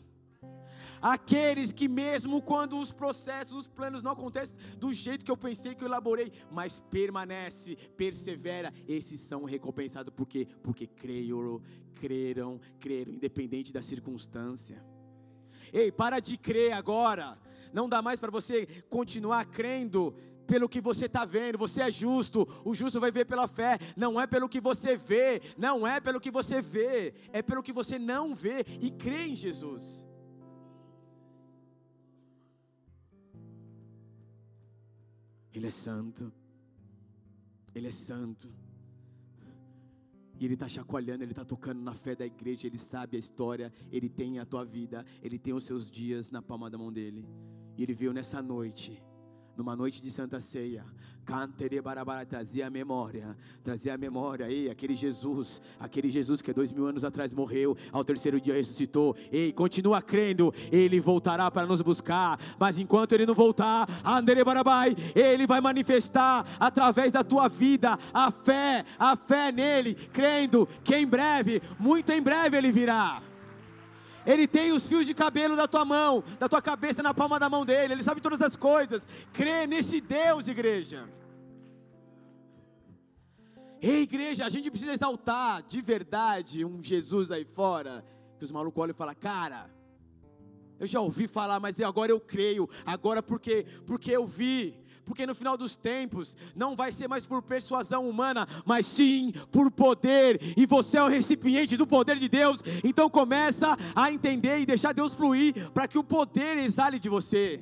aqueles 1.01 1.71
que, 1.71 1.87
mesmo 1.87 2.41
quando 2.41 2.77
os 2.77 2.91
processos, 2.91 3.57
os 3.57 3.67
planos 3.67 4.03
não 4.03 4.11
acontecem 4.11 4.55
do 4.77 4.93
jeito 4.93 5.25
que 5.25 5.31
eu 5.31 5.37
pensei, 5.37 5.73
que 5.73 5.83
eu 5.83 5.87
elaborei, 5.87 6.31
mas 6.51 6.79
permanece, 6.79 7.75
persevera, 7.97 8.71
esses 8.87 9.19
são 9.19 9.43
recompensados, 9.43 10.13
por 10.13 10.27
quê? 10.27 10.47
Porque 10.61 10.85
creram, 10.85 11.61
creram, 11.95 12.59
creram, 12.79 13.13
independente 13.13 13.73
da 13.73 13.81
circunstância. 13.81 14.83
Ei, 15.71 15.91
para 15.91 16.19
de 16.19 16.37
crer 16.37 16.73
agora, 16.73 17.37
não 17.73 17.87
dá 17.87 18.01
mais 18.01 18.19
para 18.19 18.31
você 18.31 18.65
continuar 18.89 19.45
crendo 19.45 20.15
pelo 20.45 20.67
que 20.67 20.81
você 20.81 21.05
está 21.05 21.23
vendo, 21.23 21.57
você 21.57 21.81
é 21.81 21.89
justo, 21.89 22.47
o 22.65 22.75
justo 22.75 22.99
vai 22.99 23.09
ver 23.09 23.25
pela 23.25 23.47
fé, 23.47 23.79
não 23.95 24.19
é 24.19 24.27
pelo 24.27 24.49
que 24.49 24.59
você 24.59 24.97
vê, 24.97 25.41
não 25.57 25.87
é 25.87 26.01
pelo 26.01 26.19
que 26.19 26.29
você 26.29 26.61
vê, 26.61 27.13
é 27.31 27.41
pelo 27.41 27.63
que 27.63 27.71
você 27.71 27.97
não 27.97 28.35
vê 28.35 28.65
e 28.81 28.91
crê 28.91 29.27
em 29.27 29.35
Jesus. 29.35 30.05
Ele 35.53 35.67
é 35.67 35.71
santo. 35.71 36.31
Ele 37.73 37.87
é 37.87 37.91
santo. 37.91 38.53
E 40.41 40.45
Ele 40.45 40.55
está 40.55 40.67
chacoalhando, 40.67 41.23
Ele 41.23 41.33
está 41.33 41.45
tocando 41.45 41.83
na 41.83 41.93
fé 41.93 42.15
da 42.15 42.25
igreja, 42.25 42.65
Ele 42.65 42.77
sabe 42.79 43.15
a 43.15 43.19
história, 43.19 43.71
Ele 43.91 44.09
tem 44.09 44.39
a 44.39 44.45
tua 44.45 44.65
vida, 44.65 45.05
Ele 45.21 45.37
tem 45.37 45.53
os 45.53 45.65
seus 45.65 45.91
dias 45.91 46.31
na 46.31 46.41
palma 46.41 46.67
da 46.67 46.79
mão 46.79 46.91
dele. 46.91 47.29
E 47.77 47.83
Ele 47.83 47.93
veio 47.93 48.11
nessa 48.11 48.41
noite 48.41 48.99
numa 49.55 49.75
noite 49.75 50.01
de 50.01 50.09
Santa 50.09 50.39
Ceia, 50.41 50.85
trazia 52.27 52.67
a 52.67 52.69
memória, 52.69 53.37
trazia 53.63 53.93
a 53.93 53.97
memória, 53.97 54.49
ei, 54.49 54.69
aquele 54.69 54.95
Jesus, 54.95 55.61
aquele 55.79 56.09
Jesus 56.09 56.41
que 56.41 56.51
dois 56.51 56.71
mil 56.71 56.87
anos 56.87 57.03
atrás 57.03 57.33
morreu, 57.33 57.77
ao 57.91 58.03
terceiro 58.03 58.41
dia 58.41 58.53
ressuscitou, 58.53 59.15
ei, 59.31 59.51
continua 59.53 60.01
crendo, 60.01 60.53
ele 60.71 60.99
voltará 60.99 61.49
para 61.49 61.67
nos 61.67 61.81
buscar, 61.81 62.39
mas 62.59 62.77
enquanto 62.77 63.13
ele 63.13 63.25
não 63.25 63.33
voltar, 63.33 63.87
andere 64.03 64.43
barabai, 64.43 64.95
ele 65.15 65.47
vai 65.47 65.61
manifestar 65.61 66.45
através 66.59 67.11
da 67.11 67.23
tua 67.23 67.47
vida 67.47 67.97
a 68.13 68.31
fé, 68.31 68.83
a 68.97 69.15
fé 69.15 69.51
nele, 69.51 69.95
crendo 69.95 70.67
que 70.83 70.95
em 70.95 71.07
breve, 71.07 71.61
muito 71.79 72.11
em 72.11 72.21
breve 72.21 72.57
ele 72.57 72.71
virá. 72.71 73.21
Ele 74.25 74.47
tem 74.47 74.71
os 74.71 74.87
fios 74.87 75.05
de 75.05 75.13
cabelo 75.13 75.55
da 75.55 75.67
tua 75.67 75.85
mão, 75.85 76.23
da 76.39 76.47
tua 76.47 76.61
cabeça 76.61 77.01
na 77.01 77.13
palma 77.13 77.39
da 77.39 77.49
mão 77.49 77.65
dele. 77.65 77.93
Ele 77.93 78.03
sabe 78.03 78.21
todas 78.21 78.41
as 78.41 78.55
coisas. 78.55 79.05
Crê 79.33 79.65
nesse 79.67 79.99
Deus, 80.01 80.47
igreja. 80.47 81.09
Ei, 83.81 84.03
igreja, 84.03 84.45
a 84.45 84.49
gente 84.49 84.69
precisa 84.69 84.93
exaltar 84.93 85.63
de 85.63 85.81
verdade 85.81 86.63
um 86.63 86.83
Jesus 86.83 87.31
aí 87.31 87.45
fora. 87.45 88.05
Que 88.37 88.45
os 88.45 88.51
malucos 88.51 88.81
olham 88.81 88.91
e 88.91 88.97
falam, 88.97 89.15
cara, 89.15 89.69
eu 90.79 90.87
já 90.87 90.99
ouvi 90.99 91.27
falar, 91.27 91.59
mas 91.59 91.79
agora 91.81 92.11
eu 92.11 92.19
creio. 92.19 92.69
Agora 92.85 93.21
porque, 93.21 93.65
porque 93.85 94.11
eu 94.11 94.25
vi 94.25 94.80
porque 95.11 95.27
no 95.27 95.35
final 95.35 95.57
dos 95.57 95.75
tempos 95.75 96.37
não 96.55 96.73
vai 96.73 96.89
ser 96.89 97.05
mais 97.05 97.25
por 97.25 97.41
persuasão 97.41 98.09
humana, 98.09 98.47
mas 98.65 98.85
sim 98.85 99.33
por 99.51 99.69
poder, 99.69 100.39
e 100.55 100.65
você 100.65 100.97
é 100.97 101.03
o 101.03 101.09
recipiente 101.09 101.75
do 101.75 101.85
poder 101.85 102.17
de 102.17 102.29
Deus. 102.29 102.59
Então 102.81 103.09
começa 103.09 103.75
a 103.93 104.09
entender 104.09 104.59
e 104.59 104.65
deixar 104.65 104.93
Deus 104.93 105.13
fluir 105.13 105.69
para 105.71 105.85
que 105.85 105.97
o 105.97 106.03
poder 106.03 106.59
exale 106.59 106.97
de 106.97 107.09
você. 107.09 107.61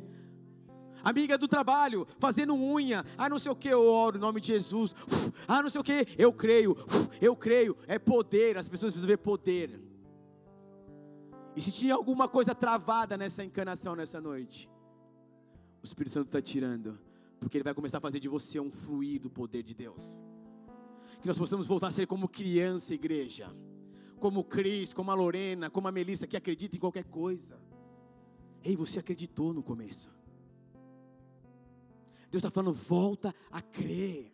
Amiga 1.03 1.39
do 1.39 1.47
trabalho, 1.47 2.05
fazendo 2.19 2.53
unha, 2.53 3.03
ah, 3.17 3.27
não 3.27 3.39
sei 3.39 3.51
o 3.51 3.55
que, 3.55 3.69
eu 3.69 3.83
oro 3.83 4.17
em 4.17 4.21
nome 4.21 4.39
de 4.39 4.49
Jesus, 4.49 4.93
ah, 5.47 5.63
não 5.63 5.71
sei 5.71 5.81
o 5.81 5.83
que, 5.83 6.05
eu 6.19 6.31
creio, 6.31 6.77
eu 7.19 7.35
creio, 7.35 7.75
é 7.87 7.97
poder, 7.97 8.59
as 8.59 8.69
pessoas 8.69 8.93
precisam 8.93 9.07
ver 9.07 9.17
poder. 9.17 9.81
E 11.55 11.61
se 11.61 11.71
tinha 11.71 11.95
alguma 11.95 12.27
coisa 12.27 12.53
travada 12.53 13.17
nessa 13.17 13.43
encanação 13.43 13.95
nessa 13.95 14.21
noite, 14.21 14.69
o 15.81 15.85
Espírito 15.85 16.13
Santo 16.13 16.27
está 16.27 16.39
tirando 16.39 17.08
porque 17.39 17.57
Ele 17.57 17.63
vai 17.63 17.73
começar 17.73 17.97
a 17.97 18.01
fazer 18.01 18.19
de 18.19 18.27
você 18.27 18.59
um 18.59 18.71
fluir 18.71 19.19
do 19.21 19.29
poder 19.29 19.63
de 19.63 19.73
Deus. 19.73 20.23
Que 21.21 21.27
nós 21.27 21.37
possamos 21.37 21.67
voltar 21.67 21.87
a 21.87 21.91
ser 21.91 22.05
como 22.05 22.27
criança, 22.27 22.93
igreja, 22.93 23.53
como 24.19 24.43
Cris, 24.43 24.93
como 24.93 25.11
a 25.11 25.13
Lorena, 25.13 25.69
como 25.69 25.87
a 25.87 25.91
Melissa, 25.91 26.27
que 26.27 26.37
acredita 26.37 26.75
em 26.75 26.79
qualquer 26.79 27.05
coisa. 27.05 27.59
Ei, 28.63 28.75
você 28.75 28.99
acreditou 28.99 29.53
no 29.53 29.63
começo. 29.63 30.09
Deus 32.29 32.43
está 32.43 32.51
falando, 32.51 32.73
volta 32.73 33.33
a 33.49 33.61
crer. 33.61 34.31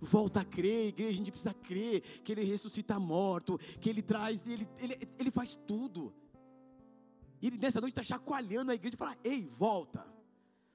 Volta 0.00 0.40
a 0.40 0.44
crer, 0.44 0.88
igreja, 0.88 1.10
a 1.10 1.16
gente 1.16 1.30
precisa 1.32 1.52
crer 1.52 2.00
que 2.22 2.30
Ele 2.30 2.44
ressuscita 2.44 2.98
morto, 3.00 3.58
que 3.80 3.90
Ele 3.90 4.00
traz, 4.00 4.46
Ele, 4.46 4.68
Ele, 4.78 4.96
Ele 5.18 5.30
faz 5.30 5.58
tudo. 5.66 6.14
E 7.40 7.46
ele 7.46 7.58
nessa 7.58 7.80
noite 7.80 7.92
está 7.92 8.02
chacoalhando 8.02 8.70
a 8.70 8.74
igreja 8.74 8.94
e 8.94 8.98
fala: 8.98 9.16
Ei, 9.22 9.46
volta, 9.46 10.04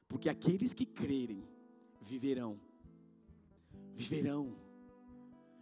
porque 0.08 0.30
aqueles 0.30 0.74
que 0.74 0.86
crerem 0.86 1.44
viverão. 2.02 2.60
Viverão. 3.94 4.56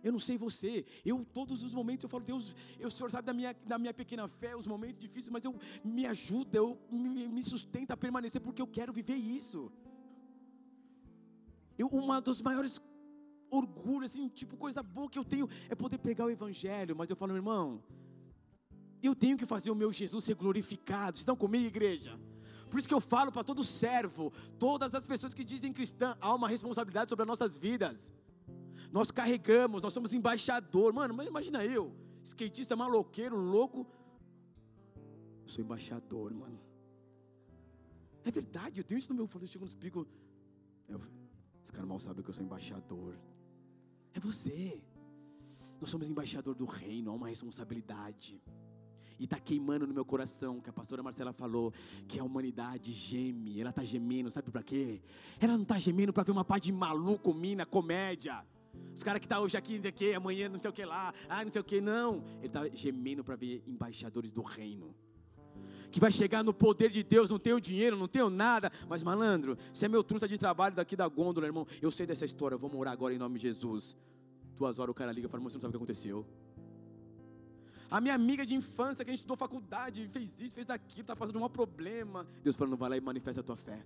Eu 0.04 0.12
não 0.12 0.20
sei 0.20 0.38
você, 0.38 0.84
eu 1.06 1.24
todos 1.24 1.64
os 1.64 1.74
momentos 1.74 2.04
eu 2.04 2.10
falo, 2.10 2.24
Deus, 2.24 2.56
o 2.84 2.89
Senhor 2.89 3.12
sabe 3.12 3.26
da 3.26 3.34
minha, 3.34 3.54
da 3.66 3.78
minha 3.78 3.93
pequena 3.93 4.28
fé, 4.28 4.56
os 4.56 4.66
momentos 4.66 4.99
difíceis, 4.99 5.30
mas 5.30 5.45
eu 5.45 5.56
me 5.84 6.08
ajuda, 6.08 6.58
eu 6.58 6.80
me, 6.89 7.28
me 7.28 7.43
sustenta 7.43 7.93
a 7.93 7.97
permanecer, 7.97 8.41
porque 8.41 8.62
eu 8.62 8.68
quero 8.68 8.91
viver 8.91 9.16
isso. 9.16 9.72
Eu, 11.78 11.88
uma 11.88 12.20
dos 12.20 12.41
maiores 12.41 12.82
orgulhos, 13.52 14.12
assim, 14.12 14.28
tipo, 14.28 14.58
coisa 14.58 14.82
boa 14.82 15.10
que 15.10 15.20
eu 15.20 15.26
tenho 15.26 15.47
é 15.70 15.76
poder 15.76 15.99
pregar 15.99 16.26
o 16.26 16.32
Evangelho, 16.32 16.95
mas 16.95 17.10
eu 17.10 17.16
falo, 17.16 17.34
meu 17.34 17.39
irmão, 17.39 17.84
eu 19.08 19.16
tenho 19.16 19.38
que 19.38 19.45
fazer 19.45 19.72
o 19.72 19.76
meu 19.76 19.91
Jesus 19.91 20.24
ser 20.24 20.36
glorificado. 20.36 21.18
Estão 21.18 21.36
comigo, 21.36 21.66
igreja? 21.66 22.20
Por 22.70 22.80
isso 22.80 22.88
que 22.88 22.93
eu 22.93 23.02
falo 23.02 23.32
para 23.32 23.43
todo 23.43 23.64
servo, 23.64 24.32
todas 24.58 24.95
as 24.95 25.06
pessoas 25.06 25.34
que 25.34 25.43
dizem 25.43 25.74
cristã, 25.74 26.16
há 26.22 26.34
uma 26.34 26.47
responsabilidade 26.47 27.10
sobre 27.10 27.24
as 27.24 27.28
nossas 27.28 27.58
vidas. 27.58 28.14
Nós 28.91 29.12
carregamos, 29.12 29.82
nós 29.82 29.93
somos 29.93 30.14
embaixador. 30.14 30.93
Mano, 30.93 31.14
mas 31.14 31.28
imagina 31.28 31.66
eu, 31.66 31.93
skatista 32.24 32.76
maloqueiro, 32.76 33.36
louco. 33.36 33.86
Eu 35.43 35.49
sou 35.49 35.64
embaixador, 35.64 36.34
mano. 36.34 36.60
É 38.24 38.32
verdade, 38.32 38.80
eu 38.80 38.84
tenho 38.84 38.99
isso 38.99 39.10
no 39.10 39.16
meu. 39.16 39.30
Eu 39.34 39.47
chego 39.47 39.66
nos 39.66 39.74
picos. 39.74 40.08
Esse 41.64 41.74
cara 41.74 41.86
mal 41.86 41.99
sabe 41.99 42.24
que 42.24 42.30
eu 42.30 42.34
sou 42.34 42.43
embaixador. 42.43 43.18
É 44.14 44.20
você. 44.20 44.82
Nós 45.80 45.89
somos 45.89 46.08
embaixador 46.08 46.54
do 46.54 46.66
reino, 46.66 47.10
há 47.12 47.14
uma 47.14 47.28
responsabilidade 47.28 48.39
e 49.22 49.26
está 49.26 49.39
queimando 49.39 49.86
no 49.86 49.93
meu 49.93 50.03
coração, 50.03 50.59
que 50.59 50.67
a 50.67 50.74
pastora 50.74 51.03
Marcela 51.03 51.32
falou, 51.32 51.72
que 52.07 52.19
a 52.19 52.24
humanidade 52.24 52.91
geme, 52.91 53.61
ela 53.61 53.69
está 53.69 53.84
gemendo, 53.84 54.32
sabe 54.32 54.49
para 54.49 54.63
quê? 54.63 54.99
Ela 55.39 55.53
não 55.53 55.61
está 55.61 55.78
gemendo 55.78 56.11
para 56.11 56.24
ver 56.24 56.32
uma 56.32 56.43
paz 56.43 56.59
de 56.59 56.72
maluco, 56.72 57.32
mina, 57.32 57.63
comédia. 57.63 58.43
Os 58.95 59.03
caras 59.03 59.19
que 59.19 59.26
estão 59.26 59.38
tá 59.38 59.43
hoje 59.43 59.55
aqui, 59.55 59.76
não 59.76 59.84
sei 59.84 59.91
o 59.91 59.93
que, 59.93 60.13
amanhã 60.15 60.49
não 60.49 60.59
sei 60.59 60.72
o 60.72 60.74
que 60.74 60.84
lá, 60.84 61.13
ah, 61.30 61.45
não 61.45 61.51
sei 61.51 61.61
o 61.61 61.63
que, 61.63 61.80
não. 61.80 62.24
Ele 62.39 62.47
está 62.47 62.67
gemendo 62.69 63.24
para 63.24 63.36
ver 63.36 63.63
embaixadores 63.67 64.32
do 64.32 64.41
reino. 64.41 64.95
Que 65.91 65.99
vai 65.99 66.11
chegar 66.11 66.43
no 66.43 66.51
poder 66.51 66.89
de 66.89 67.03
Deus, 67.03 67.30
não 67.30 67.38
tenho 67.38 67.61
dinheiro, 67.61 67.95
não 67.95 68.07
tenho 68.07 68.28
nada, 68.28 68.72
mas 68.89 69.03
malandro, 69.03 69.55
você 69.72 69.86
é 69.86 69.88
meu 69.88 70.03
truta 70.03 70.28
de 70.28 70.39
trabalho 70.39 70.74
daqui 70.74 70.95
da 70.95 71.07
gôndola, 71.07 71.45
irmão. 71.45 71.67
Eu 71.80 71.91
sei 71.91 72.07
dessa 72.07 72.26
história, 72.26 72.57
vou 72.57 72.72
morar 72.72 72.91
agora 72.91 73.13
em 73.13 73.19
nome 73.19 73.38
de 73.38 73.43
Jesus. 73.43 73.95
Duas 74.55 74.80
horas 74.80 74.89
o 74.89 74.95
cara 74.95 75.11
liga 75.11 75.30
para 75.30 75.39
mim, 75.39 75.43
você 75.43 75.57
não 75.57 75.61
sabe 75.61 75.69
o 75.69 75.72
que 75.74 75.78
aconteceu. 75.78 76.26
A 77.92 78.00
minha 78.00 78.16
amiga 78.16 78.46
de 78.46 78.56
infância, 78.56 79.04
que 79.04 79.12
a 79.12 79.14
gente 79.14 79.20
estudou 79.20 79.36
faculdade, 79.36 80.08
fez 80.08 80.32
isso, 80.39 80.56
fez 80.56 80.70
aquilo, 80.70 81.02
está 81.02 81.14
passando 81.14 81.44
um 81.44 81.50
problema. 81.50 82.26
Deus 82.42 82.56
falando, 82.56 82.78
vai 82.78 82.89
lá 82.89 82.96
e 82.96 83.02
manifesta 83.02 83.42
a 83.42 83.44
tua 83.44 83.58
fé. 83.58 83.84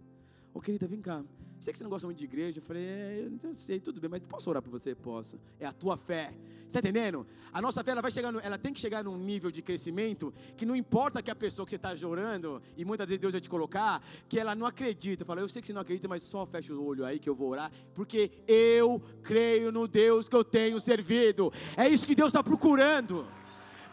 Ô 0.53 0.61
querida, 0.61 0.87
vem 0.87 1.01
cá. 1.01 1.23
Sei 1.59 1.73
que 1.73 1.79
você 1.79 1.83
não 1.83 1.89
gosta 1.89 2.05
muito 2.05 2.19
de 2.19 2.23
igreja. 2.25 2.59
Eu 2.59 2.63
falei, 2.63 2.83
é, 2.85 3.29
eu 3.43 3.57
sei, 3.57 3.79
tudo 3.79 3.99
bem, 3.99 4.07
mas 4.07 4.21
posso 4.21 4.47
orar 4.47 4.61
por 4.61 4.69
você? 4.69 4.93
Posso. 4.93 5.39
É 5.59 5.65
a 5.65 5.73
tua 5.73 5.97
fé. 5.97 6.31
Você 6.59 6.67
está 6.67 6.79
entendendo? 6.79 7.25
A 7.51 7.59
nossa 7.59 7.83
fé 7.83 7.91
ela 7.91 8.01
vai 8.01 8.11
chegar, 8.11 8.31
no, 8.31 8.39
ela 8.39 8.59
tem 8.59 8.71
que 8.71 8.79
chegar 8.79 9.03
num 9.03 9.17
nível 9.17 9.49
de 9.49 9.63
crescimento 9.63 10.31
que 10.55 10.67
não 10.67 10.75
importa 10.75 11.23
que 11.23 11.31
a 11.31 11.35
pessoa 11.35 11.65
que 11.65 11.71
você 11.71 11.75
está 11.75 11.95
orando, 12.07 12.61
e 12.77 12.85
muitas 12.85 13.07
vezes 13.07 13.21
Deus 13.21 13.33
vai 13.33 13.41
te 13.41 13.49
colocar, 13.49 14.03
que 14.29 14.39
ela 14.39 14.53
não 14.53 14.67
acredita. 14.67 15.25
Fala, 15.25 15.41
eu 15.41 15.49
sei 15.49 15.63
que 15.63 15.67
você 15.67 15.73
não 15.73 15.81
acredita, 15.81 16.07
mas 16.07 16.21
só 16.21 16.45
fecha 16.45 16.71
o 16.71 16.85
olho 16.85 17.03
aí 17.03 17.17
que 17.17 17.29
eu 17.29 17.33
vou 17.33 17.49
orar, 17.49 17.71
porque 17.95 18.31
eu 18.47 19.01
creio 19.23 19.71
no 19.71 19.87
Deus 19.87 20.29
que 20.29 20.35
eu 20.35 20.43
tenho 20.43 20.79
servido. 20.79 21.51
É 21.75 21.89
isso 21.89 22.05
que 22.05 22.13
Deus 22.13 22.29
está 22.29 22.43
procurando. 22.43 23.25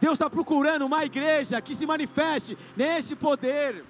Deus 0.02 0.14
está 0.14 0.28
procurando 0.28 0.84
uma 0.84 1.04
igreja 1.04 1.62
que 1.62 1.76
se 1.76 1.86
manifeste 1.86 2.58
nesse 2.76 3.14
poder. 3.14 3.84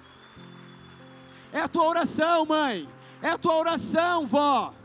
É 1.51 1.61
a 1.61 1.67
tua 1.67 1.87
oração, 1.87 2.45
mãe. 2.45 2.87
É 3.19 3.29
a 3.29 3.37
tua 3.37 3.55
oração, 3.55 4.23
vó. 4.27 4.75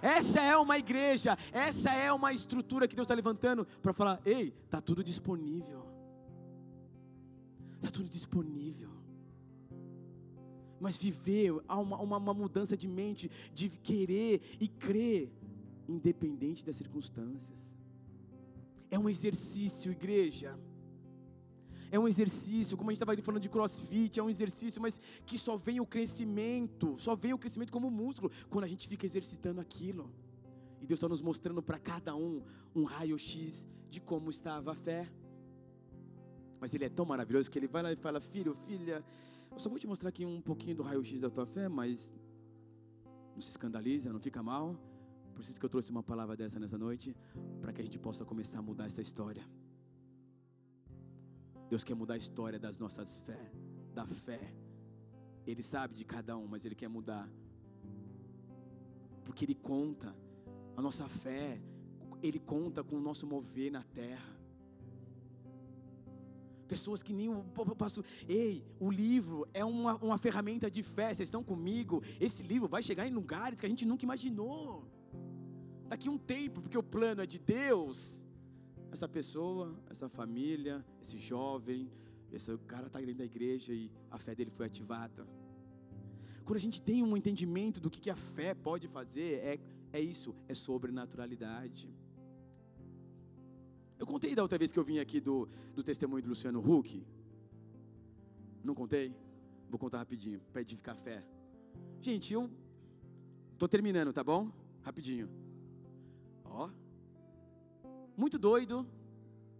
Essa 0.00 0.40
é 0.40 0.56
uma 0.56 0.78
igreja, 0.78 1.36
essa 1.52 1.90
é 1.92 2.10
uma 2.10 2.32
estrutura 2.32 2.88
que 2.88 2.96
Deus 2.96 3.04
está 3.04 3.14
levantando 3.14 3.66
para 3.82 3.92
falar: 3.92 4.18
ei, 4.24 4.54
está 4.64 4.80
tudo 4.80 5.04
disponível. 5.04 5.84
Está 7.76 7.90
tudo 7.90 8.08
disponível. 8.08 8.88
Mas 10.80 10.96
viver, 10.96 11.52
uma, 11.68 11.98
uma, 11.98 12.16
uma 12.16 12.34
mudança 12.34 12.78
de 12.78 12.88
mente, 12.88 13.30
de 13.52 13.68
querer 13.68 14.40
e 14.58 14.66
crer, 14.68 15.30
independente 15.86 16.64
das 16.64 16.76
circunstâncias. 16.76 17.71
É 18.94 18.98
um 18.98 19.08
exercício, 19.08 19.90
igreja. 19.90 20.50
É 21.90 21.98
um 21.98 22.06
exercício, 22.06 22.76
como 22.76 22.90
a 22.90 22.92
gente 22.92 23.02
estava 23.02 23.22
falando 23.22 23.40
de 23.40 23.48
crossfit, 23.48 24.20
é 24.20 24.22
um 24.22 24.28
exercício, 24.28 24.82
mas 24.82 25.00
que 25.24 25.38
só 25.38 25.56
vem 25.56 25.80
o 25.80 25.86
crescimento, 25.86 26.86
só 26.98 27.16
vem 27.16 27.32
o 27.32 27.38
crescimento 27.38 27.72
como 27.72 27.90
músculo, 27.90 28.30
quando 28.50 28.64
a 28.64 28.68
gente 28.68 28.86
fica 28.86 29.06
exercitando 29.06 29.62
aquilo. 29.62 30.04
E 30.82 30.86
Deus 30.86 30.98
está 30.98 31.08
nos 31.08 31.22
mostrando 31.22 31.62
para 31.62 31.78
cada 31.78 32.14
um 32.14 32.42
um 32.74 32.84
raio-x 32.84 33.66
de 33.88 33.98
como 33.98 34.28
estava 34.28 34.72
a 34.72 34.74
fé. 34.74 35.10
Mas 36.60 36.74
Ele 36.74 36.84
é 36.84 36.90
tão 36.90 37.06
maravilhoso 37.06 37.50
que 37.50 37.58
Ele 37.58 37.68
vai 37.68 37.82
lá 37.82 37.92
e 37.92 37.96
fala: 37.96 38.20
Filho, 38.20 38.54
filha, 38.66 39.02
eu 39.50 39.58
só 39.58 39.70
vou 39.70 39.78
te 39.78 39.86
mostrar 39.86 40.10
aqui 40.10 40.26
um 40.26 40.40
pouquinho 40.42 40.76
do 40.76 40.82
raio-x 40.82 41.18
da 41.18 41.30
tua 41.30 41.46
fé, 41.46 41.66
mas 41.66 42.12
não 43.34 43.40
se 43.40 43.48
escandaliza, 43.48 44.12
não 44.12 44.20
fica 44.20 44.42
mal. 44.42 44.76
Por 45.32 45.40
isso 45.40 45.58
que 45.58 45.66
eu 45.66 45.70
trouxe 45.70 45.90
uma 45.90 46.02
palavra 46.02 46.36
dessa 46.36 46.58
nessa 46.60 46.78
noite, 46.78 47.16
para 47.60 47.72
que 47.72 47.80
a 47.80 47.84
gente 47.84 47.98
possa 47.98 48.24
começar 48.24 48.58
a 48.58 48.62
mudar 48.62 48.86
essa 48.86 49.00
história. 49.00 49.44
Deus 51.68 51.84
quer 51.84 51.94
mudar 51.94 52.14
a 52.14 52.18
história 52.18 52.58
das 52.58 52.76
nossas 52.76 53.18
fé, 53.20 53.50
da 53.94 54.06
fé. 54.06 54.54
Ele 55.46 55.62
sabe 55.62 55.94
de 55.94 56.04
cada 56.04 56.36
um, 56.36 56.46
mas 56.46 56.64
Ele 56.66 56.74
quer 56.74 56.88
mudar. 56.88 57.26
Porque 59.24 59.44
Ele 59.46 59.54
conta, 59.54 60.14
a 60.76 60.82
nossa 60.82 61.08
fé, 61.08 61.60
Ele 62.22 62.38
conta 62.38 62.84
com 62.84 62.96
o 62.96 63.00
nosso 63.00 63.26
mover 63.26 63.72
na 63.72 63.82
terra. 63.82 64.36
Pessoas 66.68 67.02
que 67.02 67.14
nem 67.14 67.30
o 67.30 67.42
pastor, 67.76 68.04
ei, 68.28 68.64
o 68.78 68.90
livro 68.90 69.48
é 69.54 69.64
uma, 69.64 69.94
uma 69.96 70.18
ferramenta 70.18 70.70
de 70.70 70.82
fé, 70.82 71.08
vocês 71.12 71.28
estão 71.28 71.42
comigo? 71.42 72.02
Esse 72.20 72.42
livro 72.42 72.68
vai 72.68 72.82
chegar 72.82 73.06
em 73.06 73.12
lugares 73.12 73.60
que 73.60 73.66
a 73.66 73.68
gente 73.68 73.86
nunca 73.86 74.04
imaginou. 74.04 74.91
Daqui 75.92 76.08
um 76.08 76.16
tempo, 76.16 76.62
porque 76.62 76.78
o 76.78 76.82
plano 76.82 77.20
é 77.20 77.26
de 77.26 77.38
Deus. 77.38 78.18
Essa 78.90 79.06
pessoa, 79.06 79.78
essa 79.90 80.08
família, 80.08 80.82
esse 81.02 81.18
jovem, 81.18 81.92
esse 82.32 82.56
cara 82.66 82.86
está 82.86 82.98
dentro 82.98 83.16
da 83.16 83.26
igreja 83.26 83.74
e 83.74 83.90
a 84.10 84.18
fé 84.18 84.34
dele 84.34 84.50
foi 84.50 84.64
ativada. 84.64 85.28
Quando 86.46 86.56
a 86.56 86.60
gente 86.60 86.80
tem 86.80 87.02
um 87.02 87.14
entendimento 87.14 87.78
do 87.78 87.90
que, 87.90 88.00
que 88.00 88.08
a 88.08 88.16
fé 88.16 88.54
pode 88.54 88.88
fazer, 88.88 89.34
é, 89.50 89.60
é 89.92 90.00
isso, 90.00 90.34
é 90.48 90.54
sobrenaturalidade. 90.54 91.94
Eu 93.98 94.06
contei 94.06 94.34
da 94.34 94.40
outra 94.40 94.56
vez 94.56 94.72
que 94.72 94.78
eu 94.78 94.84
vim 94.84 94.98
aqui 94.98 95.20
do, 95.20 95.46
do 95.74 95.82
testemunho 95.82 96.22
do 96.22 96.30
Luciano 96.30 96.60
Huck. 96.60 97.06
Não 98.64 98.74
contei? 98.74 99.14
Vou 99.68 99.78
contar 99.78 99.98
rapidinho, 99.98 100.40
para 100.54 100.62
edificar 100.62 100.96
fé. 100.96 101.22
Gente, 102.00 102.32
eu 102.32 102.50
tô 103.58 103.68
terminando, 103.68 104.10
tá 104.10 104.24
bom? 104.24 104.50
Rapidinho. 104.80 105.51
Ó. 106.52 106.70
Muito 108.16 108.38
doido. 108.38 108.86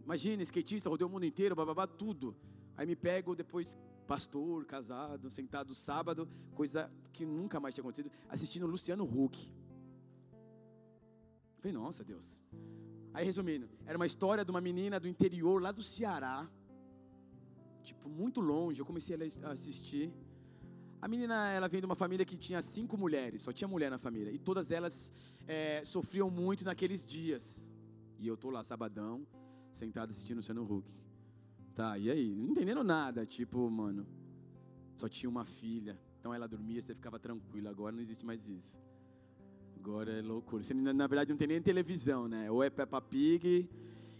Imagina, 0.04 0.42
skatista, 0.42 0.90
rodei 0.90 1.06
o 1.06 1.10
mundo 1.10 1.24
inteiro, 1.24 1.54
bababá, 1.54 1.86
tudo. 1.86 2.36
Aí 2.76 2.86
me 2.86 2.96
pego 2.96 3.34
depois, 3.34 3.78
pastor, 4.06 4.64
casado, 4.64 5.30
sentado 5.30 5.74
sábado, 5.74 6.28
coisa 6.54 6.90
que 7.12 7.24
nunca 7.24 7.60
mais 7.60 7.74
tinha 7.74 7.82
acontecido, 7.82 8.10
assistindo 8.28 8.66
Luciano 8.66 9.04
Huck. 9.04 9.50
Falei, 11.58 11.72
nossa 11.72 12.02
Deus. 12.02 12.38
Aí 13.14 13.24
resumindo, 13.24 13.68
era 13.86 13.96
uma 13.96 14.06
história 14.06 14.44
de 14.44 14.50
uma 14.50 14.60
menina 14.60 14.98
do 14.98 15.06
interior, 15.06 15.62
lá 15.62 15.70
do 15.70 15.82
Ceará, 15.82 16.50
tipo, 17.82 18.08
muito 18.08 18.40
longe. 18.40 18.80
Eu 18.80 18.86
comecei 18.86 19.16
a 19.42 19.50
assistir. 19.50 20.12
A 21.02 21.08
menina, 21.08 21.50
ela 21.50 21.66
vem 21.66 21.80
de 21.80 21.86
uma 21.86 21.96
família 21.96 22.24
que 22.24 22.36
tinha 22.36 22.62
cinco 22.62 22.96
mulheres, 22.96 23.42
só 23.42 23.52
tinha 23.52 23.66
mulher 23.66 23.90
na 23.90 23.98
família. 23.98 24.30
E 24.30 24.38
todas 24.38 24.70
elas 24.70 25.12
é, 25.48 25.84
sofriam 25.84 26.30
muito 26.30 26.64
naqueles 26.64 27.04
dias. 27.04 27.60
E 28.20 28.28
eu 28.28 28.36
tô 28.36 28.50
lá, 28.50 28.62
sabadão, 28.62 29.26
sentado 29.72 30.10
assistindo 30.10 30.36
o 30.36 30.38
Luciano 30.38 30.62
Huck. 30.62 30.88
Tá, 31.74 31.98
e 31.98 32.08
aí? 32.08 32.32
Não 32.36 32.52
entendendo 32.52 32.84
nada. 32.84 33.26
Tipo, 33.26 33.68
mano, 33.68 34.06
só 34.96 35.08
tinha 35.08 35.28
uma 35.28 35.44
filha. 35.44 35.98
Então 36.20 36.32
ela 36.32 36.46
dormia, 36.46 36.80
você 36.80 36.94
ficava 36.94 37.18
tranquilo. 37.18 37.68
Agora 37.68 37.92
não 37.92 38.00
existe 38.00 38.24
mais 38.24 38.48
isso. 38.48 38.78
Agora 39.76 40.12
é 40.12 40.22
loucura. 40.22 40.62
Você, 40.62 40.72
na 40.72 41.06
verdade, 41.08 41.30
não 41.30 41.36
tem 41.36 41.48
nem 41.48 41.60
televisão, 41.60 42.28
né? 42.28 42.48
Ou 42.48 42.62
é 42.62 42.70
Peppa 42.70 43.00
Pig. 43.00 43.68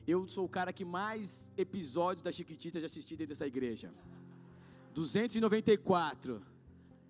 Eu 0.04 0.26
sou 0.26 0.46
o 0.46 0.48
cara 0.48 0.72
que 0.72 0.84
mais 0.84 1.46
episódios 1.56 2.24
da 2.24 2.32
Chiquitita 2.32 2.80
já 2.80 2.86
assisti 2.86 3.14
dentro 3.14 3.28
dessa 3.28 3.46
igreja. 3.46 3.94
294. 4.92 6.50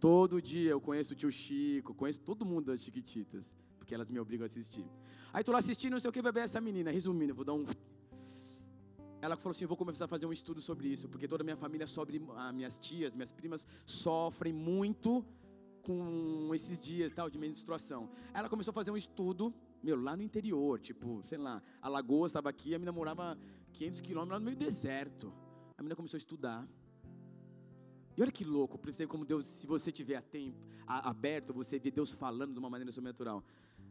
Todo 0.03 0.43
dia 0.43 0.71
eu 0.71 0.81
conheço 0.81 1.13
o 1.13 1.17
tio 1.17 1.31
Chico, 1.31 1.95
conheço 1.95 2.21
todo 2.23 2.45
mundo 2.45 2.65
das 2.65 2.81
Chiquititas, 2.81 3.55
porque 3.79 3.95
elas 3.95 4.11
me 4.11 4.19
obrigam 4.19 4.45
a 4.45 4.47
assistir. 4.47 4.85
Aí 5.33 5.45
tô 5.45 5.53
lá 5.53 5.61
assistindo, 5.61 5.93
não 5.93 6.01
sei 6.01 6.11
o 6.11 6.13
que, 6.13 6.21
bebê, 6.21 6.41
essa 6.41 6.61
menina. 6.61 6.91
Resumindo, 6.91 7.33
vou 7.33 7.45
dar 7.45 7.53
um. 7.53 7.65
Ela 9.21 9.37
falou 9.37 9.53
assim: 9.53 9.65
vou 9.65 9.77
começar 9.77 10.07
a 10.07 10.09
fazer 10.09 10.27
um 10.27 10.33
estudo 10.33 10.61
sobre 10.61 10.89
isso, 10.89 11.09
porque 11.09 11.29
toda 11.29 11.45
a 11.45 11.47
minha 11.49 11.57
família, 11.57 11.87
sobre 11.87 12.21
ah, 12.35 12.53
minhas 12.53 12.79
tias, 12.79 13.15
minhas 13.15 13.31
primas, 13.31 13.65
sofrem 13.87 14.53
muito 14.53 15.25
com 15.85 16.51
esses 16.53 16.81
dias 16.81 17.13
tal 17.15 17.31
de 17.31 17.39
menstruação. 17.39 18.11
Ela 18.35 18.49
começou 18.49 18.73
a 18.73 18.75
fazer 18.75 18.91
um 18.91 18.97
estudo, 18.97 19.55
meu, 19.81 19.95
lá 19.95 20.17
no 20.17 20.25
interior, 20.25 20.81
tipo, 20.81 21.23
sei 21.27 21.39
lá, 21.39 21.63
a 21.81 21.89
lagoa 21.89 22.27
estava 22.27 22.51
aqui, 22.51 22.75
a 22.75 22.79
menina 22.81 22.91
morava 22.91 23.39
500 23.75 24.01
quilômetros 24.01 24.33
lá 24.33 24.39
no 24.41 24.45
meio 24.47 24.57
do 24.57 24.65
deserto. 24.65 25.33
A 25.79 25.83
menina 25.83 25.95
começou 25.95 26.17
a 26.17 26.19
estudar. 26.19 26.69
E 28.17 28.23
olha 28.23 28.31
que 28.31 28.45
louco, 28.45 28.79
percebe 28.79 29.09
como 29.11 29.25
Deus, 29.25 29.45
se 29.45 29.67
você 29.67 29.91
tiver 29.91 30.17
a 30.17 30.23
tempo, 30.23 30.59
a, 30.87 31.09
aberto, 31.09 31.53
você 31.55 31.79
vê 31.79 31.91
Deus 31.91 32.13
falando 32.13 32.53
de 32.53 32.59
uma 32.59 32.69
maneira 32.69 32.93
sobrenatural. 32.93 33.43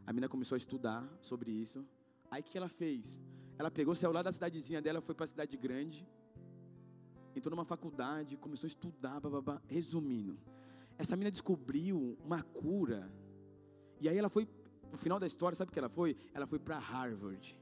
A 0.06 0.12
menina 0.12 0.28
começou 0.28 0.54
a 0.54 0.58
estudar 0.58 1.08
sobre 1.20 1.50
isso. 1.50 1.84
Aí 2.30 2.40
o 2.40 2.44
que 2.44 2.56
ela 2.56 2.68
fez? 2.68 3.16
Ela 3.58 3.70
pegou, 3.70 3.94
saiu 3.94 4.12
lá 4.12 4.22
da 4.22 4.32
cidadezinha 4.32 4.80
dela, 4.80 5.00
foi 5.00 5.14
para 5.14 5.24
a 5.24 5.28
cidade 5.28 5.56
grande, 5.56 6.06
entrou 7.34 7.54
numa 7.54 7.64
faculdade, 7.64 8.36
começou 8.36 8.66
a 8.66 8.68
estudar, 8.68 9.20
bababá. 9.20 9.60
Resumindo, 9.66 10.38
essa 10.96 11.16
menina 11.16 11.30
descobriu 11.30 12.16
uma 12.24 12.42
cura. 12.42 13.12
E 14.00 14.08
aí 14.08 14.16
ela 14.16 14.28
foi, 14.28 14.48
no 14.90 14.96
final 14.96 15.18
da 15.18 15.26
história, 15.26 15.56
sabe 15.56 15.70
o 15.70 15.72
que 15.72 15.78
ela 15.78 15.88
foi? 15.88 16.16
Ela 16.32 16.46
foi 16.46 16.58
para 16.58 16.78
Harvard. 16.78 17.58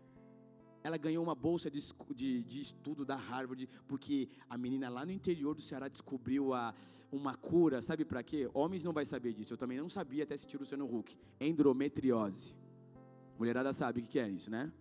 Ela 0.83 0.97
ganhou 0.97 1.23
uma 1.23 1.35
bolsa 1.35 1.71
de, 1.71 1.81
de, 2.15 2.43
de, 2.45 2.61
estudo 2.61 3.05
da 3.05 3.17
Harvard, 3.17 3.69
porque 3.87 4.29
a 4.49 4.57
menina 4.57 4.89
lá 4.89 5.05
no 5.05 5.13
interior 5.13 5.55
do 5.55 5.61
Ceará 5.61 5.89
descobriu 5.89 6.55
a, 6.55 6.75
uma 7.13 7.37
cura, 7.37 7.83
sabe 7.83 8.05
para 8.05 8.23
quê? 8.23 8.49
Homens 8.55 8.85
não 8.85 8.93
vai 8.93 9.05
saber 9.05 9.35
disso, 9.35 9.53
eu 9.53 9.59
também 9.59 9.79
não 9.79 9.89
sabia 9.89 10.25
até 10.25 10.35
assistir 10.35 10.57
o 10.57 10.61
Luciano 10.61 10.87
Huck. 10.87 11.17
Endometriose. 11.41 12.57
Mulherada 13.39 13.73
sabe 13.73 14.01
o 14.01 14.03
que 14.03 14.19
é 14.19 14.29
isso, 14.29 14.51
né? 14.51 14.73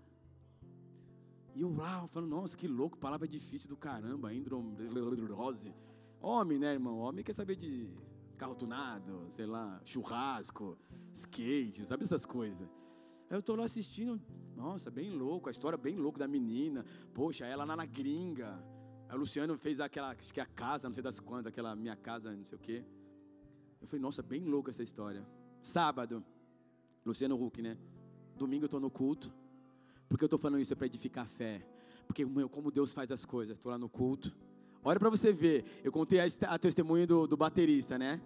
E 1.56 1.62
eu 1.62 1.74
lá, 1.76 2.08
falando, 2.08 2.30
nossa, 2.30 2.56
que 2.56 2.68
louco, 2.68 2.98
palavra 2.98 3.28
difícil 3.28 3.68
do 3.68 3.76
caramba, 3.76 4.34
endometriose. 4.34 5.74
Homem, 6.22 6.60
né, 6.60 6.74
irmão? 6.74 6.98
Homem 7.00 7.24
quer 7.24 7.34
saber 7.34 7.56
de 7.56 7.90
carro 8.38 8.56
tunado, 8.56 9.26
sei 9.30 9.46
lá, 9.46 9.82
churrasco, 9.84 10.78
skate, 11.14 11.86
sabe 11.86 12.04
essas 12.04 12.26
coisas. 12.26 12.70
Eu 13.30 13.42
tô 13.42 13.56
lá 13.56 13.66
assistindo, 13.66 14.20
nossa, 14.56 14.90
bem 14.90 15.12
louco, 15.12 15.50
a 15.50 15.52
história 15.52 15.78
bem 15.78 15.96
louca 15.96 16.20
da 16.20 16.28
menina. 16.28 16.86
Poxa, 17.14 17.46
ela 17.46 17.64
lá 17.64 17.76
na 17.76 17.86
gringa. 17.86 18.62
Aí 19.08 19.16
o 19.16 19.20
Luciano 19.20 19.58
fez 19.58 19.80
aquela, 19.80 20.12
acho 20.12 20.34
que 20.34 20.42
a 20.42 20.46
casa, 20.46 20.88
não 20.88 20.94
sei 20.94 21.04
das 21.04 21.20
quantas, 21.20 21.48
aquela 21.48 21.76
minha 21.76 21.96
casa, 21.96 22.32
não 22.32 22.46
sei 22.46 22.58
o 22.58 22.62
quê. 22.62 22.84
Eu 23.82 23.88
falei, 23.88 24.02
nossa, 24.02 24.22
bem 24.22 24.44
louca 24.44 24.72
essa 24.72 24.84
história. 24.84 25.26
Sábado, 25.62 26.24
Luciano 27.06 27.42
Huck, 27.42 27.62
né? 27.62 27.78
Domingo 28.36 28.66
eu 28.66 28.70
tô 28.70 28.80
no 28.80 28.90
culto. 28.90 29.32
Porque 30.08 30.24
eu 30.24 30.30
tô 30.30 30.38
falando 30.38 30.62
isso 30.62 30.74
é 30.74 30.76
para 30.76 30.88
edificar 30.88 31.26
a 31.26 31.28
fé. 31.28 31.66
Porque 32.08 32.26
como 32.50 32.72
Deus 32.72 32.94
faz 32.94 33.12
as 33.12 33.26
coisas. 33.26 33.58
Tô 33.60 33.70
lá 33.70 33.78
no 33.78 33.88
culto. 33.88 34.36
Olha 34.84 35.00
para 35.00 35.10
você 35.10 35.32
ver. 35.32 35.66
Eu 35.84 35.92
contei 35.92 36.20
a, 36.20 36.26
a 36.48 36.58
testemunha 36.58 37.06
do, 37.06 37.28
do, 37.28 37.38
baterista, 37.38 37.98
né? 37.98 38.20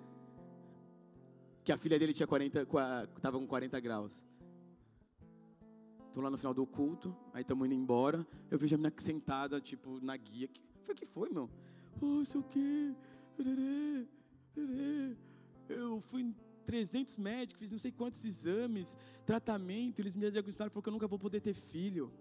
Que 1.64 1.72
a 1.72 1.78
filha 1.78 1.99
dele 1.99 2.14
tinha 2.14 2.28
40, 2.28 2.66
tava 3.22 3.39
com 3.39 3.47
40 3.47 3.80
graus. 3.80 4.24
Tô 6.14 6.22
lá 6.22 6.30
no 6.30 6.38
final 6.38 6.53
do 6.53 6.64
culto, 6.64 7.16
aí 7.34 7.41
estamos 7.41 7.66
indo 7.66 7.74
embora. 7.74 8.26
Eu 8.51 8.59
vejo 8.59 8.76
a 8.76 8.78
menina 8.78 8.93
sentada, 8.97 9.59
tipo, 9.59 9.99
na 9.99 10.16
guia. 10.16 10.47
Foi 10.84 10.93
que 10.93 11.07
foi, 11.07 11.32
meu? 11.32 11.49
Oh, 11.99 12.24
sei 12.24 12.39
o 12.39 12.43
quê. 12.43 12.93
Eu 15.68 16.01
fui 16.01 16.22
em 16.22 16.36
300 16.68 17.18
médicos, 17.18 17.59
fiz 17.59 17.72
não 17.72 17.80
sei 17.80 17.91
quantos 17.91 18.24
exames, 18.24 18.95
tratamento. 19.26 20.01
Eles 20.01 20.16
me 20.16 20.30
diagnosticaram, 20.30 20.70
falou 20.70 20.84
que 20.84 20.89
eu 20.89 20.93
nunca 20.93 21.07
vou 21.07 21.18
poder 21.18 21.41
ter 21.41 21.55
filho. 21.55 22.11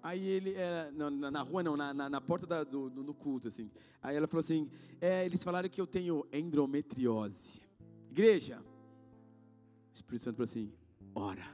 Aí 0.00 0.24
ele, 0.24 0.54
é, 0.54 0.92
na, 0.92 1.30
na, 1.32 1.42
rua 1.42 1.64
não, 1.64 1.76
na, 1.76 1.92
na, 1.92 2.08
na 2.08 2.20
porta 2.20 2.46
da, 2.46 2.62
do, 2.62 2.88
do, 2.88 3.02
do, 3.02 3.14
culto, 3.14 3.48
assim. 3.48 3.72
Aí 4.00 4.14
ela 4.14 4.28
falou 4.28 4.40
assim, 4.40 4.70
é, 5.00 5.26
eles 5.26 5.42
falaram 5.42 5.68
que 5.68 5.80
eu 5.80 5.86
tenho 5.86 6.24
endometriose. 6.32 7.60
Igreja, 8.08 8.62
o 9.90 9.94
Espírito 9.96 10.22
Santo 10.22 10.36
falou 10.36 10.44
assim, 10.44 10.72
ora. 11.12 11.53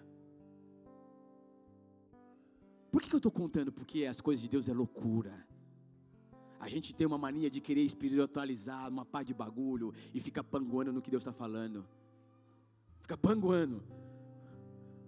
Por 2.90 3.00
que, 3.00 3.14
eu 3.14 3.18
estou 3.18 3.30
contando? 3.30 3.70
Porque 3.70 4.04
as 4.04 4.20
coisas 4.20 4.42
de 4.42 4.48
Deus 4.48 4.68
é 4.68 4.74
loucura. 4.74 5.46
A 6.58 6.68
gente 6.68 6.94
tem 6.94 7.06
uma 7.06 7.16
mania 7.16 7.50
de 7.50 7.60
querer 7.60 7.82
espiritualizar 7.82 8.88
uma 8.88 9.04
pá 9.04 9.22
de 9.22 9.32
bagulho 9.32 9.94
e 10.12 10.20
fica 10.20 10.42
panguando 10.42 10.92
no 10.92 11.00
que 11.00 11.10
Deus 11.10 11.22
está 11.22 11.32
falando. 11.32 11.86
Fica 13.00 13.16
panguando. 13.16 13.82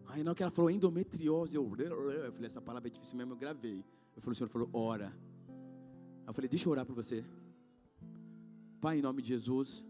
Aí 0.07 0.23
na 0.23 0.31
hora 0.31 0.37
que 0.37 0.43
ela 0.43 0.53
falou 0.53 0.71
endometriose, 0.71 1.57
eu, 1.57 1.65
eu 1.77 2.33
falei, 2.33 2.47
essa 2.47 2.61
palavra 2.61 2.89
é 2.89 2.91
difícil 2.91 3.17
mesmo, 3.17 3.33
eu 3.33 3.37
gravei. 3.37 3.85
Eu 4.15 4.23
falei, 4.23 4.33
o 4.33 4.35
Senhor 4.35 4.49
falou, 4.49 4.71
ora. 4.73 5.13
Eu 6.27 6.33
falei, 6.33 6.49
deixa 6.49 6.69
eu 6.69 6.73
orar 6.73 6.87
por 6.87 6.95
você. 6.95 7.25
Pai, 8.81 8.99
em 8.99 9.03
nome 9.03 9.23
de 9.23 9.29
Jesus, 9.29 9.83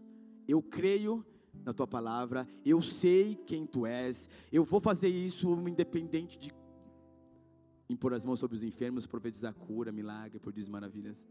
eu 0.47 0.61
creio 0.61 1.25
na 1.63 1.73
tua 1.73 1.87
palavra, 1.87 2.47
eu 2.65 2.81
sei 2.81 3.35
quem 3.35 3.65
tu 3.65 3.85
és, 3.85 4.27
eu 4.51 4.63
vou 4.63 4.81
fazer 4.81 5.07
isso 5.07 5.51
independente 5.67 6.37
de 6.37 6.51
impor 7.89 8.13
as 8.13 8.25
mãos 8.25 8.39
sobre 8.39 8.57
os 8.57 8.63
enfermos, 8.63 9.05
profetizar 9.05 9.53
cura, 9.53 9.91
milagre, 9.91 10.39
dias 10.53 10.69
maravilhas. 10.69 11.25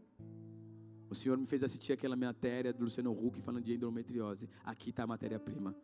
O 1.09 1.15
Senhor 1.15 1.37
me 1.37 1.45
fez 1.45 1.61
assistir 1.63 1.93
aquela 1.93 2.15
matéria 2.15 2.73
do 2.73 2.83
Luciano 2.83 3.11
Huck 3.11 3.41
falando 3.41 3.63
de 3.63 3.73
endometriose. 3.73 4.49
Aqui 4.63 4.89
está 4.89 5.03
a 5.03 5.07
matéria-prima. 5.07 5.75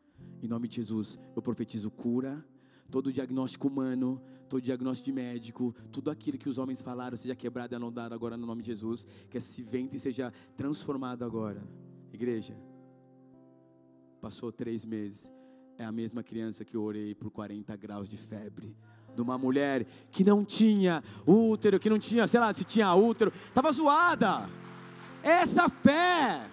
Em 0.41 0.47
nome 0.47 0.67
de 0.67 0.77
Jesus, 0.77 1.19
eu 1.35 1.41
profetizo 1.41 1.91
cura, 1.91 2.43
todo 2.89 3.13
diagnóstico 3.13 3.67
humano, 3.67 4.21
todo 4.49 4.61
diagnóstico 4.61 5.05
de 5.05 5.11
médico, 5.11 5.75
tudo 5.91 6.09
aquilo 6.09 6.37
que 6.37 6.49
os 6.49 6.57
homens 6.57 6.81
falaram 6.81 7.15
seja 7.15 7.35
quebrado 7.35 7.73
e 7.73 7.75
anulado 7.75 8.13
agora 8.13 8.35
no 8.35 8.47
nome 8.47 8.63
de 8.63 8.67
Jesus, 8.67 9.05
que 9.29 9.37
esse 9.37 9.61
ventre 9.61 9.99
seja 9.99 10.33
transformado 10.57 11.23
agora. 11.23 11.63
Igreja, 12.11 12.57
passou 14.19 14.51
três 14.51 14.83
meses, 14.83 15.29
é 15.77 15.85
a 15.85 15.91
mesma 15.91 16.23
criança 16.23 16.65
que 16.65 16.75
eu 16.75 16.81
orei 16.81 17.13
por 17.13 17.29
40 17.29 17.75
graus 17.75 18.09
de 18.09 18.17
febre, 18.17 18.75
de 19.19 19.21
uma 19.21 19.37
mulher 19.37 19.85
que 20.11 20.23
não 20.23 20.45
tinha 20.45 21.03
útero, 21.27 21.77
que 21.77 21.89
não 21.89 21.99
tinha, 21.99 22.25
sei 22.25 22.39
lá, 22.39 22.53
se 22.53 22.63
tinha 22.63 22.95
útero, 22.95 23.33
estava 23.49 23.69
zoada. 23.69 24.49
Essa 25.21 25.67
fé 25.67 26.49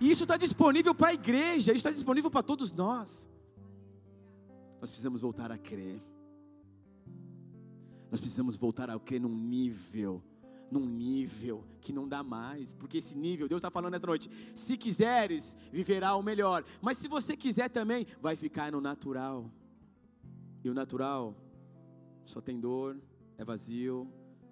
E 0.00 0.10
isso 0.10 0.24
está 0.24 0.38
disponível 0.38 0.94
para 0.94 1.08
a 1.08 1.12
igreja, 1.12 1.72
isso 1.72 1.86
está 1.86 1.90
disponível 1.90 2.30
para 2.30 2.42
todos 2.42 2.72
nós. 2.72 3.28
Nós 4.80 4.88
precisamos 4.88 5.20
voltar 5.20 5.52
a 5.52 5.58
crer. 5.58 6.02
Nós 8.10 8.18
precisamos 8.18 8.56
voltar 8.56 8.88
a 8.88 8.98
crer 8.98 9.20
num 9.20 9.36
nível, 9.36 10.22
num 10.70 10.86
nível 10.86 11.64
que 11.80 11.92
não 11.92 12.08
dá 12.08 12.22
mais, 12.22 12.72
porque 12.72 12.98
esse 12.98 13.16
nível, 13.16 13.48
Deus 13.48 13.58
está 13.58 13.70
falando 13.70 13.94
essa 13.94 14.06
noite, 14.06 14.30
se 14.54 14.76
quiseres, 14.76 15.56
viverá 15.72 16.14
o 16.14 16.22
melhor, 16.22 16.64
mas 16.80 16.96
se 16.98 17.08
você 17.08 17.36
quiser 17.36 17.68
também, 17.68 18.06
vai 18.20 18.36
ficar 18.36 18.70
no 18.70 18.80
natural, 18.80 19.50
e 20.62 20.68
o 20.68 20.74
natural 20.74 21.34
só 22.24 22.40
tem 22.40 22.60
dor, 22.60 23.00
é 23.38 23.44
vazio 23.44 24.08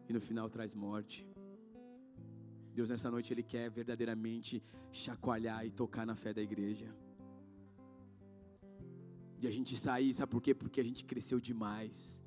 e 0.09 0.13
no 0.13 0.21
final 0.21 0.49
traz 0.49 0.75
morte. 0.75 1.27
Deus 2.75 2.89
nessa 2.89 3.11
noite 3.11 3.33
ele 3.33 3.43
quer 3.43 3.71
verdadeiramente 3.71 4.63
chacoalhar 4.91 5.67
e 5.67 5.71
tocar 5.71 6.07
na 6.07 6.15
fé 6.15 6.33
da 6.33 6.41
igreja. 6.41 6.89
De 9.39 9.47
a 9.47 9.51
gente 9.51 9.77
sair, 9.77 10.15
sabe 10.15 10.31
por 10.33 10.41
quê? 10.41 10.55
Porque 10.55 10.81
a 10.81 10.85
gente 10.85 11.05
cresceu 11.05 11.39
demais. 11.39 12.23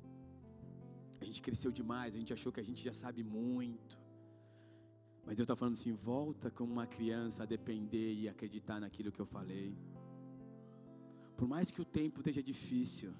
A 1.22 1.24
gente 1.24 1.40
cresceu 1.40 1.70
demais, 1.70 2.12
a 2.14 2.18
gente 2.18 2.32
achou 2.32 2.50
que 2.54 2.58
a 2.58 2.64
gente 2.68 2.82
já 2.82 2.92
sabe 2.92 3.22
muito. 3.22 3.96
Mas 5.24 5.36
Deus 5.36 5.44
está 5.44 5.54
falando 5.54 5.74
assim: 5.74 5.92
volta 5.92 6.50
como 6.50 6.72
uma 6.72 6.86
criança 6.94 7.44
a 7.44 7.46
depender 7.46 8.12
e 8.12 8.28
acreditar 8.28 8.80
naquilo 8.80 9.12
que 9.12 9.20
eu 9.20 9.28
falei. 9.36 9.72
Por 11.36 11.46
mais 11.46 11.70
que 11.70 11.80
o 11.80 11.84
tempo 11.84 12.18
esteja 12.18 12.42
difícil, 12.42 13.12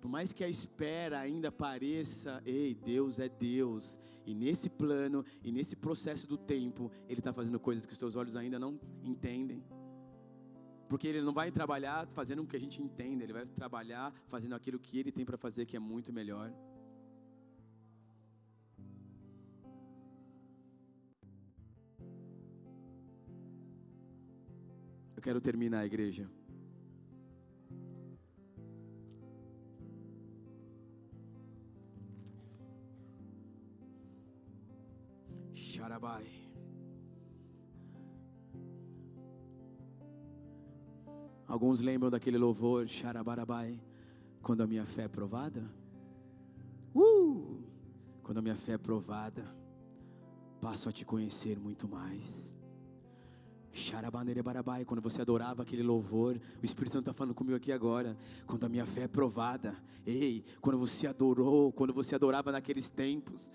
por 0.00 0.08
mais 0.08 0.32
que 0.32 0.44
a 0.44 0.48
espera 0.48 1.18
ainda 1.18 1.50
pareça, 1.50 2.40
ei, 2.46 2.72
Deus 2.72 3.18
é 3.18 3.28
Deus, 3.28 4.00
e 4.24 4.32
nesse 4.32 4.70
plano 4.70 5.24
e 5.42 5.50
nesse 5.50 5.74
processo 5.74 6.24
do 6.28 6.38
tempo, 6.38 6.88
Ele 7.08 7.18
está 7.18 7.32
fazendo 7.32 7.58
coisas 7.58 7.84
que 7.84 7.94
os 7.94 7.98
teus 7.98 8.14
olhos 8.14 8.36
ainda 8.36 8.60
não 8.60 8.78
entendem. 9.02 9.60
Porque 10.88 11.08
Ele 11.08 11.20
não 11.20 11.32
vai 11.32 11.50
trabalhar 11.50 12.06
fazendo 12.18 12.42
o 12.42 12.46
que 12.46 12.56
a 12.56 12.60
gente 12.60 12.80
entenda, 12.80 13.24
Ele 13.24 13.32
vai 13.32 13.44
trabalhar 13.44 14.14
fazendo 14.28 14.54
aquilo 14.54 14.78
que 14.78 15.00
Ele 15.00 15.10
tem 15.10 15.24
para 15.24 15.36
fazer, 15.36 15.66
que 15.66 15.76
é 15.76 15.80
muito 15.80 16.12
melhor. 16.12 16.54
Eu 25.18 25.22
quero 25.22 25.40
terminar 25.40 25.80
a 25.80 25.84
igreja. 25.84 26.30
Xarabai. 35.52 36.24
Alguns 41.48 41.80
lembram 41.80 42.10
daquele 42.10 42.38
louvor, 42.38 42.86
Xarabarabai, 42.86 43.80
quando 44.40 44.60
a 44.60 44.68
minha 44.68 44.86
fé 44.86 45.02
é 45.02 45.08
provada? 45.08 45.68
Uh! 46.94 47.64
Quando 48.22 48.38
a 48.38 48.42
minha 48.42 48.54
fé 48.54 48.74
é 48.74 48.78
provada, 48.78 49.44
passo 50.60 50.88
a 50.88 50.92
te 50.92 51.04
conhecer 51.04 51.58
muito 51.58 51.88
mais. 51.88 52.56
Quando 54.84 55.00
você 55.00 55.22
adorava 55.22 55.62
aquele 55.62 55.82
louvor, 55.82 56.40
o 56.62 56.64
Espírito 56.64 56.92
Santo 56.92 57.04
está 57.04 57.12
falando 57.12 57.34
comigo 57.34 57.56
aqui 57.56 57.72
agora. 57.72 58.16
Quando 58.46 58.64
a 58.64 58.68
minha 58.68 58.84
fé 58.84 59.02
é 59.02 59.08
provada, 59.08 59.76
ei, 60.06 60.44
quando 60.60 60.78
você 60.78 61.06
adorou, 61.06 61.72
quando 61.72 61.92
você 61.92 62.14
adorava 62.14 62.52
naqueles 62.52 62.88
tempos, 62.88 63.50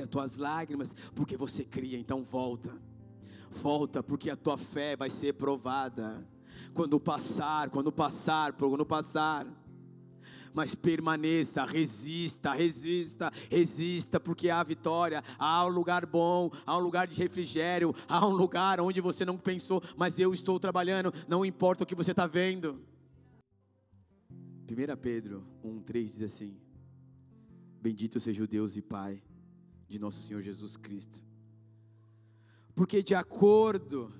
as 0.00 0.08
tuas 0.08 0.36
lágrimas, 0.36 0.94
porque 1.14 1.36
você 1.36 1.64
cria, 1.64 1.98
então 1.98 2.22
volta, 2.22 2.72
volta, 3.50 4.02
porque 4.02 4.30
a 4.30 4.36
tua 4.36 4.56
fé 4.56 4.96
vai 4.96 5.10
ser 5.10 5.34
provada. 5.34 6.24
Quando 6.72 7.00
passar, 7.00 7.70
quando 7.70 7.90
passar, 7.90 8.52
quando 8.52 8.86
passar 8.86 9.46
mas 10.52 10.74
permaneça, 10.74 11.64
resista, 11.64 12.52
resista, 12.52 13.32
resista, 13.50 14.20
porque 14.20 14.50
há 14.50 14.62
vitória, 14.62 15.22
há 15.38 15.64
um 15.66 15.68
lugar 15.68 16.06
bom, 16.06 16.50
há 16.66 16.76
um 16.76 16.80
lugar 16.80 17.06
de 17.06 17.20
refrigério, 17.20 17.94
há 18.08 18.26
um 18.26 18.32
lugar 18.32 18.80
onde 18.80 19.00
você 19.00 19.24
não 19.24 19.36
pensou, 19.36 19.82
mas 19.96 20.18
eu 20.18 20.32
estou 20.32 20.58
trabalhando, 20.58 21.12
não 21.26 21.44
importa 21.44 21.84
o 21.84 21.86
que 21.86 21.94
você 21.94 22.10
está 22.10 22.26
vendo. 22.26 22.80
1 24.70 24.96
Pedro 25.00 25.44
1,3 25.64 26.04
diz 26.10 26.22
assim: 26.22 26.56
Bendito 27.80 28.20
seja 28.20 28.42
o 28.42 28.46
Deus 28.46 28.76
e 28.76 28.82
Pai 28.82 29.22
de 29.88 29.98
nosso 29.98 30.20
Senhor 30.22 30.42
Jesus 30.42 30.76
Cristo, 30.76 31.22
porque 32.74 33.02
de 33.02 33.14
acordo 33.14 34.12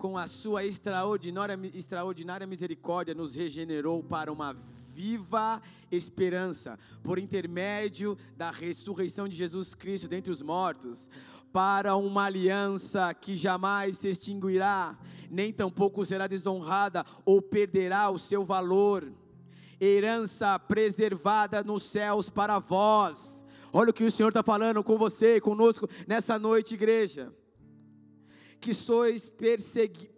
com 0.00 0.16
a 0.16 0.26
sua 0.26 0.64
extraordinária, 0.64 1.58
extraordinária 1.74 2.46
misericórdia, 2.46 3.14
nos 3.14 3.34
regenerou 3.34 4.02
para 4.02 4.32
uma 4.32 4.56
viva 5.00 5.62
esperança, 5.90 6.78
por 7.02 7.18
intermédio 7.18 8.18
da 8.36 8.50
ressurreição 8.50 9.26
de 9.26 9.34
Jesus 9.34 9.74
Cristo 9.74 10.06
dentre 10.06 10.30
os 10.30 10.42
mortos, 10.42 11.08
para 11.50 11.96
uma 11.96 12.24
aliança 12.24 13.12
que 13.14 13.34
jamais 13.34 13.96
se 13.96 14.08
extinguirá, 14.08 14.98
nem 15.30 15.52
tampouco 15.52 16.04
será 16.04 16.26
desonrada 16.26 17.04
ou 17.24 17.40
perderá 17.40 18.10
o 18.10 18.18
seu 18.18 18.44
valor. 18.44 19.10
Herança 19.80 20.58
preservada 20.58 21.64
nos 21.64 21.84
céus 21.84 22.28
para 22.28 22.58
vós. 22.58 23.42
Olha 23.72 23.90
o 23.90 23.94
que 23.94 24.04
o 24.04 24.10
Senhor 24.10 24.28
está 24.28 24.42
falando 24.42 24.84
com 24.84 24.98
você 24.98 25.36
e 25.36 25.40
conosco 25.40 25.88
nessa 26.06 26.38
noite, 26.38 26.74
igreja. 26.74 27.32
Que 28.60 28.74
sois 28.74 29.32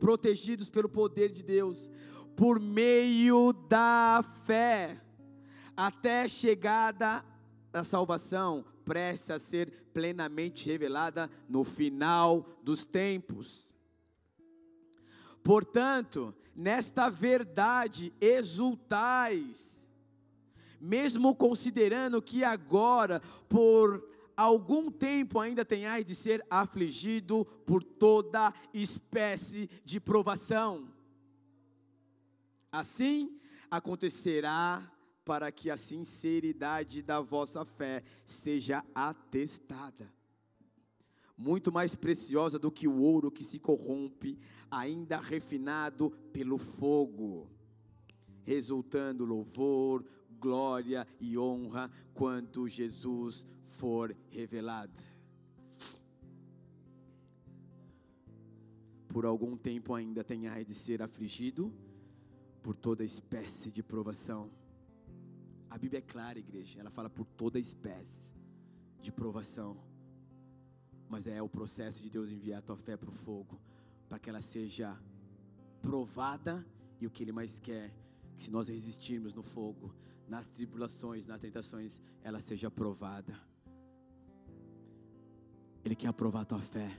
protegidos 0.01 0.69
pelo 0.69 0.89
poder 0.89 1.31
de 1.31 1.45
Deus 1.45 1.89
por 2.37 2.59
meio 2.59 3.53
da 3.53 4.25
fé, 4.45 5.01
até 5.77 6.29
chegada 6.29 7.25
a 7.73 7.85
salvação, 7.85 8.65
presta 8.85 9.35
a 9.35 9.39
ser 9.39 9.71
plenamente 9.93 10.69
revelada 10.69 11.31
no 11.49 11.65
final 11.65 12.47
dos 12.63 12.85
tempos. 12.85 13.67
Portanto, 15.43 16.35
nesta 16.55 17.09
verdade 17.09 18.13
exultais, 18.21 19.87
mesmo 20.81 21.35
considerando 21.35 22.21
que 22.21 22.45
agora, 22.45 23.21
por 23.49 24.09
algum 24.37 24.91
tempo 24.91 25.39
ainda 25.39 25.65
tenhais 25.65 26.05
de 26.05 26.15
ser 26.15 26.45
afligido 26.51 27.45
por 27.67 27.83
toda 27.83 28.53
espécie 28.73 29.69
de 29.85 30.01
provação 30.01 30.91
Assim 32.73 33.39
acontecerá 33.70 34.90
para 35.27 35.53
que 35.53 35.70
a 35.70 35.77
sinceridade 35.77 37.03
da 37.03 37.20
vossa 37.20 37.66
fé 37.66 38.03
seja 38.24 38.82
atestada. 38.94 40.11
Muito 41.36 41.70
mais 41.70 41.94
preciosa 41.94 42.59
do 42.59 42.73
que 42.73 42.89
o 42.89 42.99
ouro 42.99 43.31
que 43.31 43.44
se 43.44 43.59
corrompe, 43.59 44.39
ainda 44.70 45.20
refinado 45.20 46.11
pelo 46.32 46.57
fogo, 46.57 47.51
resultando 48.43 49.27
louvor, 49.27 50.05
glória 50.40 51.07
e 51.20 51.36
honra 51.36 51.90
quando 52.15 52.69
Jesus 52.69 53.47
for 53.66 54.16
revelado. 54.31 55.01
Por 59.09 59.27
algum 59.27 59.59
tempo 59.59 59.93
ainda 59.94 60.24
tenha 60.24 60.62
de 60.65 60.74
ser 60.74 61.03
afligido, 61.03 61.73
por 62.62 62.74
toda 62.76 63.05
espécie 63.05 63.70
de 63.70 63.82
provação. 63.82 64.51
A 65.68 65.76
Bíblia 65.76 65.98
é 65.98 66.02
clara, 66.02 66.39
igreja, 66.39 66.78
ela 66.80 66.90
fala 66.90 67.10
por 67.10 67.26
toda 67.26 67.59
espécie 67.59 68.32
de 69.01 69.10
provação. 69.10 69.76
Mas 71.09 71.26
é 71.26 71.43
o 71.43 71.48
processo 71.48 72.02
de 72.02 72.09
Deus 72.09 72.30
enviar 72.30 72.60
a 72.60 72.62
tua 72.62 72.76
fé 72.76 72.97
para 72.97 73.09
o 73.09 73.12
fogo, 73.12 73.60
para 74.09 74.18
que 74.18 74.30
ela 74.30 74.40
seja 74.40 74.97
provada 75.80 76.64
e 77.01 77.06
o 77.06 77.10
que 77.10 77.22
Ele 77.24 77.32
mais 77.32 77.59
quer, 77.59 77.93
que 78.36 78.43
se 78.44 78.51
nós 78.51 78.68
resistirmos 78.68 79.34
no 79.34 79.43
fogo, 79.43 79.94
nas 80.28 80.47
tribulações, 80.47 81.26
nas 81.26 81.40
tentações, 81.40 82.01
ela 82.22 82.40
seja 82.40 82.70
provada. 82.70 83.34
Ele 85.84 85.97
quer 85.97 86.09
aprovar 86.09 86.43
a 86.43 86.44
tua 86.44 86.62
fé. 86.62 86.97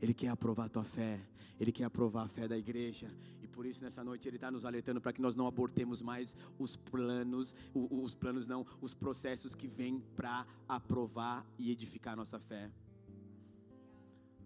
Ele 0.00 0.14
quer 0.14 0.28
aprovar 0.28 0.66
a 0.66 0.68
tua 0.68 0.84
fé. 0.84 1.20
Ele 1.58 1.70
quer 1.70 1.84
aprovar 1.84 2.24
a 2.24 2.28
fé 2.28 2.48
da 2.48 2.56
igreja. 2.56 3.10
E 3.42 3.46
por 3.46 3.66
isso 3.66 3.84
nessa 3.84 4.02
noite 4.02 4.26
Ele 4.26 4.36
está 4.36 4.50
nos 4.50 4.64
alertando 4.64 5.00
para 5.00 5.12
que 5.12 5.20
nós 5.20 5.36
não 5.36 5.46
abortemos 5.46 6.00
mais 6.00 6.34
os 6.58 6.74
planos, 6.76 7.54
os 7.74 8.14
planos 8.14 8.46
não, 8.46 8.64
os 8.80 8.94
processos 8.94 9.54
que 9.54 9.68
vêm 9.68 10.00
para 10.16 10.46
aprovar 10.66 11.46
e 11.58 11.70
edificar 11.70 12.14
a 12.14 12.16
nossa 12.16 12.38
fé. 12.38 12.70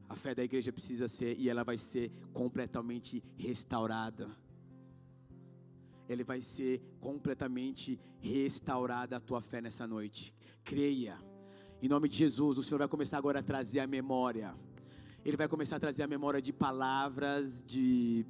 A 0.09 0.16
fé 0.16 0.35
da 0.35 0.43
igreja 0.43 0.72
precisa 0.72 1.09
ser 1.09 1.39
e 1.39 1.48
ela 1.48 1.62
vai 1.62 1.78
ser 1.78 2.10
completamente 2.32 3.22
restaurada. 3.36 4.28
Ele 6.09 6.24
vai 6.24 6.43
ser 6.43 6.82
completamente 7.01 7.98
restaurada 8.20 9.16
a 9.16 9.20
tua 9.20 9.40
fé 9.40 9.60
nessa 9.60 9.86
noite. 9.86 10.35
Creia. 10.62 11.16
Em 11.81 11.89
nome 11.89 12.09
de 12.09 12.16
Jesus, 12.16 12.59
o 12.59 12.62
Senhor 12.62 12.78
vai 12.78 12.89
começar 12.89 13.18
agora 13.18 13.39
a 13.39 13.43
trazer 13.43 13.81
a 13.81 13.86
memória 13.86 14.55
ele 15.25 15.37
vai 15.37 15.49
começar 15.49 15.77
a 15.77 15.81
trazer 15.81 16.03
a 16.03 16.07
memória 16.07 16.41
de 16.41 16.53
palavras, 16.53 17.65
de 17.67 18.27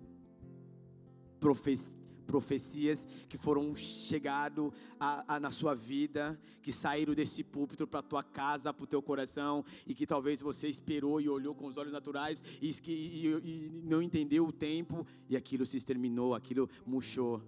profecias 2.25 3.07
que 3.29 3.37
foram 3.37 3.77
chegado 3.77 4.73
a, 4.99 5.35
a, 5.35 5.41
na 5.41 5.51
sua 5.51 5.75
vida, 5.75 6.39
que 6.63 6.73
saíram 6.73 7.15
desse 7.15 7.43
púlpito 7.43 7.87
para 7.87 8.01
tua 8.01 8.23
casa, 8.23 8.73
para 8.73 8.85
o 8.85 8.87
teu 8.87 9.03
coração, 9.03 9.65
e 9.87 9.95
que 9.95 10.07
talvez 10.07 10.41
você 10.41 10.69
esperou 10.69 11.21
e 11.21 11.29
olhou 11.29 11.55
com 11.55 11.67
os 11.67 11.77
olhos 11.77 11.93
naturais 11.93 12.43
e, 12.63 12.71
e, 12.87 13.27
e 13.27 13.83
não 13.85 14.01
entendeu 14.01 14.47
o 14.47 14.53
tempo, 14.53 15.07
e 15.29 15.37
aquilo 15.37 15.67
se 15.67 15.77
exterminou, 15.77 16.35
aquilo 16.35 16.71
murchou. 16.87 17.43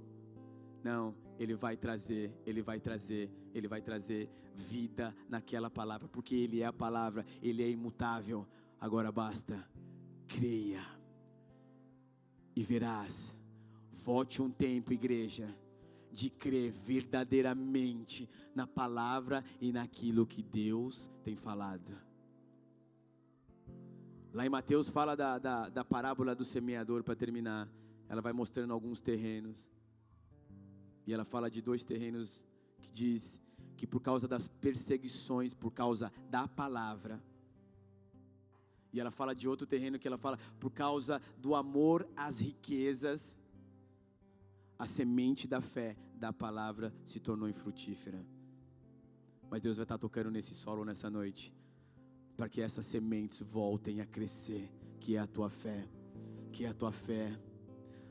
Não, 0.82 1.14
Ele 1.38 1.54
vai 1.54 1.76
trazer, 1.76 2.32
Ele 2.44 2.62
vai 2.62 2.80
trazer, 2.80 3.30
Ele 3.54 3.66
vai 3.66 3.80
trazer 3.80 4.28
vida 4.54 5.14
naquela 5.28 5.70
palavra, 5.70 6.08
porque 6.08 6.34
Ele 6.34 6.62
é 6.62 6.66
a 6.66 6.72
palavra, 6.72 7.24
Ele 7.42 7.62
é 7.62 7.68
imutável. 7.68 8.46
Agora 8.80 9.10
basta, 9.10 9.66
creia 10.28 10.84
e 12.54 12.62
verás 12.62 13.36
Volte 14.06 14.40
um 14.40 14.48
tempo, 14.48 14.92
igreja, 14.92 15.52
de 16.12 16.30
crer 16.30 16.70
verdadeiramente 16.70 18.30
na 18.54 18.64
palavra 18.64 19.44
e 19.60 19.72
naquilo 19.72 20.24
que 20.24 20.44
Deus 20.44 21.10
tem 21.24 21.34
falado. 21.34 21.90
Lá 24.32 24.46
em 24.46 24.48
Mateus 24.48 24.90
fala 24.90 25.16
da, 25.16 25.40
da, 25.40 25.68
da 25.68 25.84
parábola 25.84 26.36
do 26.36 26.44
semeador, 26.44 27.02
para 27.02 27.16
terminar. 27.16 27.68
Ela 28.08 28.22
vai 28.22 28.32
mostrando 28.32 28.72
alguns 28.72 29.00
terrenos. 29.00 29.68
E 31.04 31.12
ela 31.12 31.24
fala 31.24 31.50
de 31.50 31.60
dois 31.60 31.82
terrenos 31.82 32.44
que 32.80 32.92
diz 32.92 33.40
que 33.76 33.88
por 33.88 33.98
causa 33.98 34.28
das 34.28 34.46
perseguições, 34.46 35.52
por 35.52 35.72
causa 35.72 36.12
da 36.30 36.46
palavra, 36.46 37.20
e 38.96 39.00
ela 39.00 39.10
fala 39.10 39.34
de 39.34 39.46
outro 39.46 39.66
terreno 39.66 39.98
que 39.98 40.08
ela 40.08 40.16
fala 40.16 40.38
por 40.58 40.70
causa 40.70 41.20
do 41.36 41.54
amor 41.54 42.08
às 42.16 42.40
riquezas, 42.40 43.36
a 44.78 44.86
semente 44.86 45.46
da 45.46 45.60
fé, 45.60 45.94
da 46.14 46.32
palavra, 46.32 46.94
se 47.04 47.20
tornou 47.20 47.46
infrutífera. 47.46 48.24
Mas 49.50 49.60
Deus 49.60 49.76
vai 49.76 49.84
estar 49.84 49.98
tocando 49.98 50.30
nesse 50.30 50.54
solo 50.54 50.82
nessa 50.82 51.10
noite, 51.10 51.54
para 52.38 52.48
que 52.48 52.62
essas 52.62 52.86
sementes 52.86 53.42
voltem 53.42 54.00
a 54.00 54.06
crescer, 54.06 54.72
que 54.98 55.14
é 55.14 55.18
a 55.18 55.26
tua 55.26 55.50
fé, 55.50 55.86
que 56.50 56.64
é 56.64 56.68
a 56.68 56.74
tua 56.74 56.90
fé. 56.90 57.38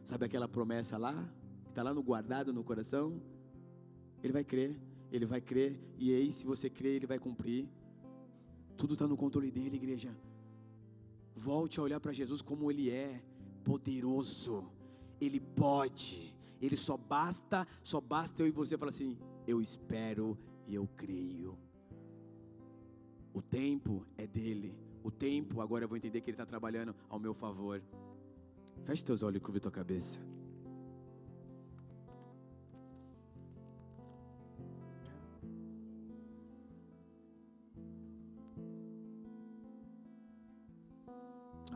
Sabe 0.03 0.25
aquela 0.25 0.47
promessa 0.47 0.99
lá, 0.99 1.15
que 1.63 1.71
está 1.71 1.81
lá 1.81 1.95
no 1.95 2.03
guardado 2.03 2.53
no 2.53 2.63
coração? 2.63 3.19
Ele 4.21 4.33
vai 4.33 4.43
crer, 4.43 4.79
ele 5.11 5.25
vai 5.25 5.41
crer, 5.41 5.79
e 5.97 6.13
aí, 6.13 6.31
se 6.31 6.45
você 6.45 6.69
crer, 6.69 6.93
ele 6.93 7.07
vai 7.07 7.17
cumprir. 7.17 7.67
Tudo 8.77 8.93
está 8.93 9.07
no 9.07 9.17
controle 9.17 9.49
dele, 9.49 9.77
igreja. 9.77 10.15
Volte 11.35 11.79
a 11.79 11.83
olhar 11.83 11.99
para 11.99 12.13
Jesus 12.13 12.41
como 12.41 12.71
ele 12.71 12.89
é, 12.89 13.21
poderoso, 13.63 14.71
ele 15.19 15.39
pode 15.39 16.35
ele 16.61 16.77
só 16.77 16.97
basta, 16.97 17.67
só 17.83 17.99
basta 17.99 18.41
eu 18.41 18.47
e 18.47 18.51
você 18.51 18.77
falar 18.77 18.89
assim: 18.89 19.17
eu 19.47 19.61
espero 19.61 20.37
e 20.67 20.75
eu 20.75 20.87
creio. 20.95 21.57
O 23.33 23.41
tempo 23.41 24.05
é 24.17 24.25
dele. 24.25 24.75
O 25.03 25.11
tempo, 25.11 25.61
agora 25.61 25.83
eu 25.83 25.87
vou 25.87 25.97
entender 25.97 26.21
que 26.21 26.29
ele 26.29 26.35
está 26.35 26.45
trabalhando 26.45 26.95
ao 27.09 27.19
meu 27.19 27.33
favor. 27.33 27.81
Feche 28.83 29.03
teus 29.03 29.21
olhos 29.21 29.37
e 29.37 29.39
curva 29.39 29.59
tua 29.59 29.71
cabeça. 29.71 30.19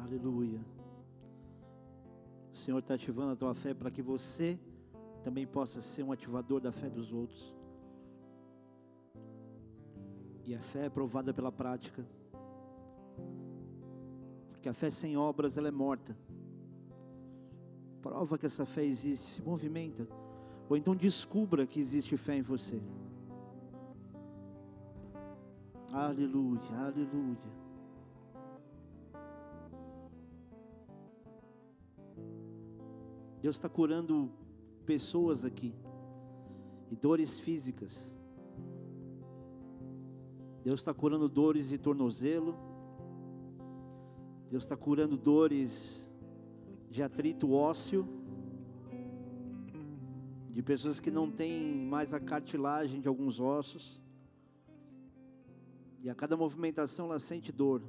Aleluia. 0.10 0.60
O 2.52 2.58
Senhor 2.58 2.80
está 2.80 2.96
ativando 2.96 3.34
a 3.34 3.36
tua 3.36 3.54
fé 3.54 3.76
para 3.76 3.92
que 3.92 4.02
você 4.02 4.58
também 5.24 5.46
possa 5.46 5.82
ser 5.82 6.02
um 6.02 6.12
ativador 6.12 6.60
da 6.60 6.72
fé 6.72 6.90
dos 6.90 7.14
outros. 7.14 7.54
E 10.48 10.56
a 10.56 10.60
fé 10.60 10.86
é 10.86 10.90
provada 10.90 11.32
pela 11.32 11.52
prática. 11.52 12.04
Porque 14.50 14.68
a 14.68 14.74
fé 14.74 14.90
sem 14.90 15.16
obras 15.16 15.60
ela 15.60 15.68
é 15.68 15.72
morta. 15.72 16.18
Prova 18.02 18.36
que 18.36 18.48
essa 18.48 18.66
fé 18.66 18.84
existe, 18.84 19.28
se 19.28 19.42
movimenta. 19.44 20.08
Ou 20.68 20.76
então 20.76 20.96
descubra 20.96 21.68
que 21.68 21.80
existe 21.80 22.18
fé 22.18 22.36
em 22.36 22.42
você. 22.42 22.82
Aleluia, 25.94 26.80
aleluia. 26.80 27.69
Deus 33.42 33.56
está 33.56 33.70
curando 33.70 34.30
pessoas 34.86 35.46
aqui, 35.46 35.74
e 36.92 36.96
dores 36.96 37.40
físicas. 37.40 38.14
Deus 40.64 40.82
está 40.82 40.94
curando 40.94 41.30
dores 41.30 41.70
de 41.70 41.78
tornozelo, 41.78 42.56
Deus 44.50 44.64
está 44.64 44.76
curando 44.76 45.16
dores 45.16 46.12
de 46.90 47.02
atrito 47.02 47.52
ósseo, 47.52 48.06
de 50.48 50.62
pessoas 50.62 51.00
que 51.00 51.12
não 51.12 51.32
têm 51.32 51.86
mais 51.86 52.14
a 52.14 52.20
cartilagem 52.20 53.00
de 53.00 53.08
alguns 53.08 53.40
ossos, 53.40 54.02
e 56.02 56.10
a 56.10 56.16
cada 56.16 56.36
movimentação 56.36 57.06
ela 57.06 57.20
sente 57.20 57.52
dor. 57.52 57.82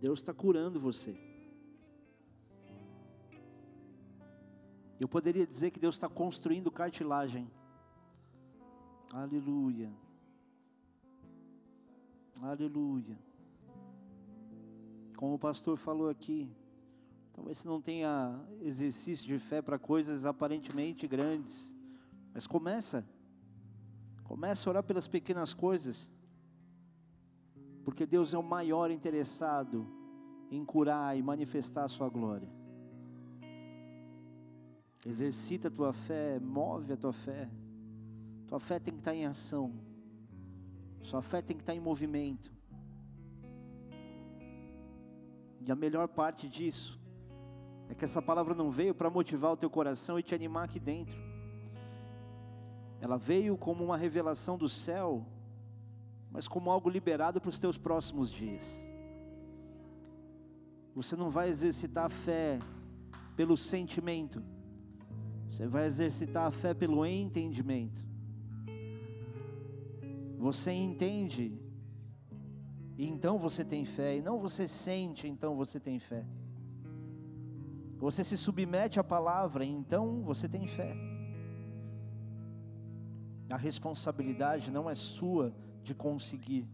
Deus 0.00 0.18
está 0.18 0.34
curando 0.34 0.80
você. 0.80 1.29
Eu 5.00 5.08
poderia 5.08 5.46
dizer 5.46 5.70
que 5.70 5.80
Deus 5.80 5.94
está 5.94 6.10
construindo 6.10 6.70
cartilagem. 6.70 7.50
Aleluia. 9.10 9.90
Aleluia. 12.42 13.18
Como 15.16 15.34
o 15.34 15.38
pastor 15.38 15.78
falou 15.78 16.10
aqui, 16.10 16.54
talvez 17.32 17.56
você 17.56 17.66
não 17.66 17.80
tenha 17.80 18.38
exercício 18.60 19.26
de 19.26 19.38
fé 19.38 19.62
para 19.62 19.78
coisas 19.78 20.26
aparentemente 20.26 21.08
grandes, 21.08 21.74
mas 22.34 22.46
começa. 22.46 23.02
Começa 24.22 24.68
a 24.68 24.70
orar 24.70 24.82
pelas 24.82 25.08
pequenas 25.08 25.54
coisas. 25.54 26.10
Porque 27.84 28.04
Deus 28.04 28.34
é 28.34 28.38
o 28.38 28.42
maior 28.42 28.90
interessado 28.90 29.86
em 30.50 30.62
curar 30.62 31.16
e 31.16 31.22
manifestar 31.22 31.84
a 31.84 31.88
sua 31.88 32.10
glória. 32.10 32.59
Exercita 35.04 35.68
a 35.68 35.70
tua 35.70 35.92
fé, 35.92 36.38
move 36.38 36.92
a 36.92 36.96
tua 36.96 37.12
fé. 37.12 37.48
Tua 38.46 38.60
fé 38.60 38.78
tem 38.78 38.92
que 38.92 39.00
estar 39.00 39.14
em 39.14 39.24
ação. 39.24 39.72
Sua 41.02 41.22
fé 41.22 41.40
tem 41.40 41.56
que 41.56 41.62
estar 41.62 41.74
em 41.74 41.80
movimento. 41.80 42.52
E 45.60 45.70
a 45.70 45.74
melhor 45.74 46.08
parte 46.08 46.48
disso 46.48 46.98
é 47.88 47.94
que 47.94 48.04
essa 48.04 48.20
palavra 48.20 48.54
não 48.54 48.70
veio 48.70 48.94
para 48.94 49.08
motivar 49.08 49.52
o 49.52 49.56
teu 49.56 49.70
coração 49.70 50.18
e 50.18 50.22
te 50.22 50.34
animar 50.34 50.64
aqui 50.64 50.78
dentro. 50.78 51.18
Ela 53.00 53.16
veio 53.16 53.56
como 53.56 53.82
uma 53.82 53.96
revelação 53.96 54.58
do 54.58 54.68
céu, 54.68 55.24
mas 56.30 56.46
como 56.46 56.70
algo 56.70 56.90
liberado 56.90 57.40
para 57.40 57.48
os 57.48 57.58
teus 57.58 57.78
próximos 57.78 58.30
dias. 58.30 58.86
Você 60.94 61.16
não 61.16 61.30
vai 61.30 61.48
exercitar 61.48 62.06
a 62.06 62.10
fé 62.10 62.58
pelo 63.34 63.56
sentimento 63.56 64.42
você 65.50 65.66
vai 65.66 65.86
exercitar 65.86 66.46
a 66.46 66.50
fé 66.52 66.72
pelo 66.72 67.04
entendimento. 67.04 68.02
Você 70.38 70.70
entende, 70.70 71.60
e 72.96 73.06
então 73.06 73.36
você 73.36 73.64
tem 73.64 73.84
fé, 73.84 74.16
e 74.16 74.22
não 74.22 74.38
você 74.38 74.68
sente, 74.68 75.26
então 75.26 75.56
você 75.56 75.80
tem 75.80 75.98
fé. 75.98 76.24
Você 77.98 78.22
se 78.22 78.38
submete 78.38 79.00
à 79.00 79.04
palavra, 79.04 79.64
então 79.64 80.22
você 80.22 80.48
tem 80.48 80.66
fé. 80.68 80.96
A 83.50 83.56
responsabilidade 83.56 84.70
não 84.70 84.88
é 84.88 84.94
sua 84.94 85.52
de 85.82 85.94
conseguir 85.94 86.66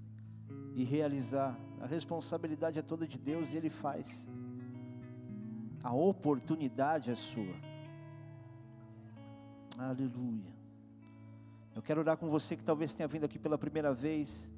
e 0.75 0.85
realizar, 0.85 1.59
a 1.81 1.87
responsabilidade 1.87 2.79
é 2.79 2.83
toda 2.83 3.07
de 3.07 3.19
Deus 3.19 3.53
e 3.53 3.57
Ele 3.57 3.71
faz. 3.71 4.29
A 5.83 5.95
oportunidade 5.95 7.11
é 7.11 7.15
sua. 7.15 7.76
Aleluia. 9.79 10.55
Eu 11.75 11.83
quero 11.83 12.01
orar 12.01 12.17
com 12.17 12.31
você 12.31 12.57
que 12.57 12.65
talvez 12.65 12.95
tenha 12.95 13.07
vindo 13.07 13.25
aqui 13.25 13.39
pela 13.39 13.59
primeira 13.59 13.93
vez 13.93 14.51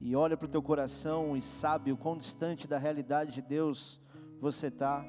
e 0.00 0.16
olha 0.16 0.36
para 0.36 0.46
o 0.46 0.48
teu 0.48 0.60
coração 0.60 1.36
e 1.36 1.42
sabe 1.42 1.92
o 1.92 1.96
quão 1.96 2.18
distante 2.18 2.66
da 2.66 2.76
realidade 2.76 3.30
de 3.30 3.40
Deus 3.40 4.00
você 4.40 4.66
está. 4.66 5.04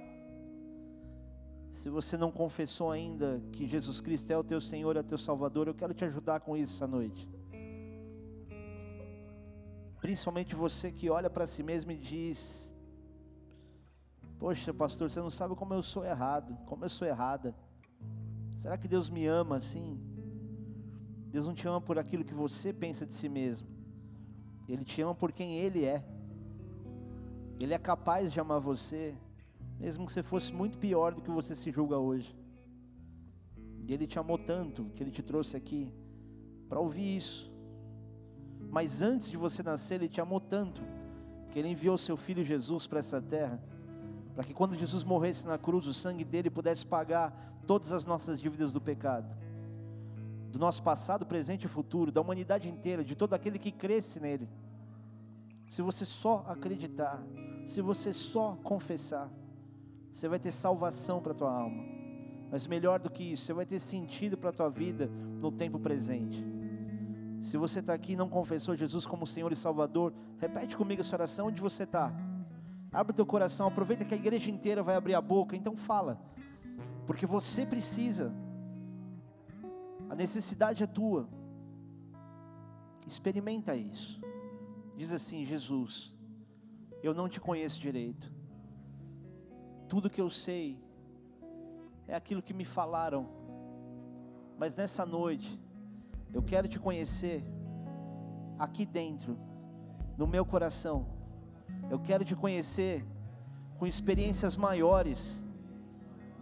Se 1.72 1.89
você 1.89 2.15
não 2.15 2.31
confessou 2.31 2.91
ainda 2.91 3.41
que 3.52 3.65
Jesus 3.65 3.99
Cristo 3.99 4.30
é 4.30 4.38
o 4.38 4.44
teu 4.44 4.61
Senhor, 4.61 4.95
é 4.95 4.99
o 4.99 5.03
teu 5.03 5.18
Salvador, 5.18 5.68
eu 5.68 5.73
quero 5.73 5.95
te 5.95 6.06
ajudar 6.06 6.41
com 6.41 6.56
isso 6.56 6.76
essa 6.76 6.88
noite. 6.88 7.27
Principalmente 9.99 10.56
você 10.56 10.91
que 10.91 11.10
olha 11.10 11.30
para 11.30 11.48
si 11.48 11.64
mesmo 11.64 11.91
e 11.91 11.98
diz: 11.98 12.72
Poxa, 14.38 14.72
pastor, 14.72 15.10
você 15.10 15.19
não 15.19 15.31
sabe 15.31 15.56
como 15.56 15.73
eu 15.73 15.81
sou 15.81 16.06
errado, 16.06 16.56
como 16.68 16.85
eu 16.85 16.89
sou 16.89 17.07
errada. 17.07 17.56
Será 18.57 18.77
que 18.77 18.88
Deus 18.88 19.09
me 19.09 19.25
ama 19.25 19.55
assim? 19.55 19.99
Deus 21.31 21.45
não 21.45 21.53
te 21.53 21.67
ama 21.67 21.79
por 21.79 21.99
aquilo 21.99 22.25
que 22.25 22.34
você 22.34 22.73
pensa 22.73 23.05
de 23.05 23.13
si 23.13 23.29
mesmo. 23.29 23.67
Ele 24.67 24.84
te 24.84 25.01
ama 25.01 25.13
por 25.13 25.31
quem 25.31 25.57
Ele 25.57 25.85
é. 25.85 26.03
Ele 27.59 27.73
é 27.73 27.77
capaz 27.77 28.34
de 28.34 28.39
amar 28.39 28.59
você, 28.59 29.15
mesmo 29.79 30.05
que 30.05 30.11
você 30.11 30.23
fosse 30.23 30.51
muito 30.51 30.77
pior 30.77 31.13
do 31.13 31.21
que 31.21 31.29
você 31.29 31.55
se 31.55 31.71
julga 31.71 31.97
hoje. 31.97 32.35
E 33.85 33.93
Ele 33.93 34.07
te 34.07 34.17
amou 34.17 34.38
tanto 34.38 34.85
que 34.95 35.03
Ele 35.03 35.11
te 35.11 35.21
trouxe 35.21 35.55
aqui 35.55 35.93
para 36.67 36.79
ouvir 36.79 37.17
isso. 37.17 37.51
Mas 38.69 39.01
antes 39.01 39.29
de 39.29 39.38
você 39.38 39.61
nascer, 39.61 39.95
Ele 39.95 40.09
te 40.09 40.19
amou 40.19 40.41
tanto 40.41 40.81
que 41.51 41.59
Ele 41.59 41.69
enviou 41.69 41.97
seu 41.97 42.17
Filho 42.17 42.43
Jesus 42.43 42.88
para 42.88 42.99
essa 42.99 43.21
terra, 43.21 43.61
para 44.38 44.45
que 44.45 44.53
quando 44.53 44.76
Jesus 44.76 45.03
morresse 45.03 45.47
na 45.47 45.57
cruz, 45.57 45.88
o 45.88 45.93
sangue 45.95 46.23
dele 46.23 46.47
pudesse 46.47 46.85
pagar 46.85 47.34
todas 47.65 47.91
as 47.91 48.05
nossas 48.05 48.39
dívidas 48.39 48.72
do 48.72 48.80
pecado, 48.80 49.35
do 50.51 50.59
nosso 50.59 50.84
passado, 50.84 51.26
presente 51.26 51.64
e 51.64 51.68
futuro, 51.68 52.11
da 52.11 52.22
humanidade 52.22 52.69
inteira, 52.69 53.03
de 53.03 53.15
todo 53.15 53.34
aquele 53.34 53.57
que 53.57 53.72
cresce 53.72 54.19
nele. 54.19 54.47
Se 55.68 55.81
você 55.81 56.05
só 56.05 56.45
acreditar, 56.47 57.19
se 57.65 57.81
você 57.81 58.14
só 58.14 58.55
confessar, 58.64 59.27
você 60.14 60.27
vai 60.27 60.38
ter 60.38 60.51
salvação 60.51 61.19
para 61.19 61.31
a 61.31 61.35
tua 61.35 61.51
alma. 61.51 61.84
Mas 62.51 62.68
melhor 62.68 62.99
do 62.99 63.09
que 63.09 63.23
isso, 63.23 63.43
você 63.43 63.53
vai 63.53 63.65
ter 63.65 63.80
sentido 63.80 64.38
para 64.38 64.51
a 64.51 64.53
tua 64.53 64.69
vida 64.69 65.07
no 65.41 65.51
tempo 65.51 65.80
presente. 65.80 66.45
Se 67.41 67.57
você 67.57 67.80
está 67.80 67.95
aqui 67.95 68.14
e 68.14 68.15
não 68.15 68.30
confessou 68.30 68.76
Jesus 68.76 69.03
como 69.03 69.26
Senhor 69.26 69.51
e 69.51 69.55
Salvador, 69.55 70.14
repete 70.38 70.77
comigo 70.77 71.01
essa 71.01 71.15
oração 71.15 71.47
onde 71.47 71.59
você 71.59 71.85
está. 71.85 72.14
Abre 72.97 73.13
teu 73.13 73.27
coração, 73.27 73.67
aproveita 73.67 74.03
que 74.03 74.15
a 74.15 74.17
igreja 74.17 74.49
inteira 74.49 74.81
vai 74.81 74.95
abrir 74.95 75.13
a 75.13 75.21
boca, 75.21 75.55
então 75.55 75.75
fala. 75.75 76.19
Porque 77.05 77.27
você 77.27 77.63
precisa. 77.63 78.33
A 80.09 80.15
necessidade 80.15 80.81
é 80.83 80.87
tua. 80.87 81.29
Experimenta 83.05 83.75
isso. 83.75 84.19
Diz 84.95 85.11
assim: 85.11 85.45
Jesus, 85.45 86.17
eu 87.03 87.13
não 87.13 87.29
te 87.29 87.39
conheço 87.39 87.79
direito. 87.79 88.33
Tudo 89.87 90.09
que 90.09 90.19
eu 90.19 90.31
sei 90.31 90.83
é 92.07 92.15
aquilo 92.15 92.41
que 92.41 92.51
me 92.51 92.65
falaram. 92.65 93.29
Mas 94.57 94.75
nessa 94.75 95.05
noite, 95.05 95.61
eu 96.33 96.41
quero 96.41 96.67
te 96.67 96.79
conhecer 96.79 97.45
aqui 98.57 98.87
dentro, 98.87 99.37
no 100.17 100.25
meu 100.25 100.43
coração. 100.43 101.16
Eu 101.89 101.99
quero 101.99 102.26
te 102.26 102.35
conhecer 102.35 103.06
com 103.77 103.85
experiências 103.85 104.57
maiores 104.57 105.44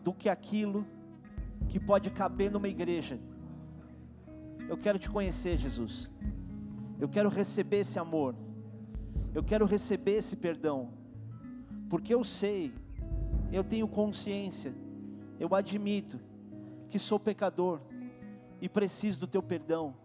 do 0.03 0.13
que 0.13 0.29
aquilo 0.29 0.85
que 1.67 1.79
pode 1.79 2.09
caber 2.09 2.51
numa 2.51 2.67
igreja. 2.67 3.19
Eu 4.67 4.77
quero 4.77 4.97
te 4.97 5.09
conhecer, 5.09 5.57
Jesus. 5.57 6.09
Eu 6.99 7.09
quero 7.09 7.29
receber 7.29 7.79
esse 7.79 7.99
amor. 7.99 8.35
Eu 9.33 9.43
quero 9.43 9.65
receber 9.65 10.13
esse 10.13 10.35
perdão. 10.35 10.93
Porque 11.89 12.13
eu 12.13 12.23
sei, 12.23 12.73
eu 13.51 13.63
tenho 13.63 13.87
consciência, 13.87 14.73
eu 15.39 15.53
admito 15.53 16.19
que 16.89 16.97
sou 16.97 17.19
pecador 17.19 17.81
e 18.61 18.69
preciso 18.69 19.19
do 19.19 19.27
teu 19.27 19.43
perdão. 19.43 19.95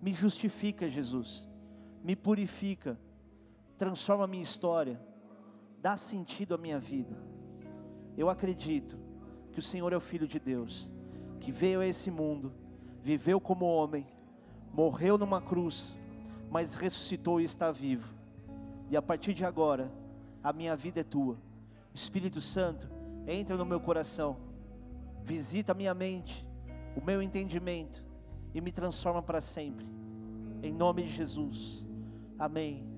Me 0.00 0.12
justifica, 0.12 0.88
Jesus. 0.88 1.48
Me 2.04 2.14
purifica. 2.14 2.98
Transforma 3.82 4.22
a 4.22 4.28
minha 4.28 4.44
história. 4.44 4.96
Dá 5.80 5.96
sentido 5.96 6.54
à 6.54 6.56
minha 6.56 6.78
vida. 6.78 7.20
Eu 8.16 8.30
acredito 8.30 8.96
que 9.50 9.58
o 9.58 9.62
Senhor 9.62 9.92
é 9.92 9.96
o 9.96 10.00
Filho 10.00 10.28
de 10.28 10.38
Deus, 10.38 10.88
que 11.40 11.50
veio 11.50 11.80
a 11.80 11.86
esse 11.88 12.08
mundo, 12.08 12.52
viveu 13.02 13.40
como 13.40 13.64
homem, 13.64 14.06
morreu 14.72 15.18
numa 15.18 15.42
cruz, 15.42 15.98
mas 16.48 16.76
ressuscitou 16.76 17.40
e 17.40 17.44
está 17.44 17.72
vivo. 17.72 18.08
E 18.88 18.96
a 18.96 19.02
partir 19.02 19.34
de 19.34 19.44
agora, 19.44 19.90
a 20.44 20.52
minha 20.52 20.76
vida 20.76 21.00
é 21.00 21.02
tua. 21.02 21.36
Espírito 21.92 22.40
Santo, 22.40 22.88
entra 23.26 23.56
no 23.56 23.66
meu 23.66 23.80
coração, 23.80 24.36
visita 25.24 25.72
a 25.72 25.74
minha 25.74 25.92
mente, 25.92 26.46
o 26.96 27.04
meu 27.04 27.20
entendimento 27.20 28.00
e 28.54 28.60
me 28.60 28.70
transforma 28.70 29.20
para 29.20 29.40
sempre. 29.40 29.84
Em 30.62 30.72
nome 30.72 31.02
de 31.02 31.08
Jesus. 31.08 31.84
Amém. 32.38 32.91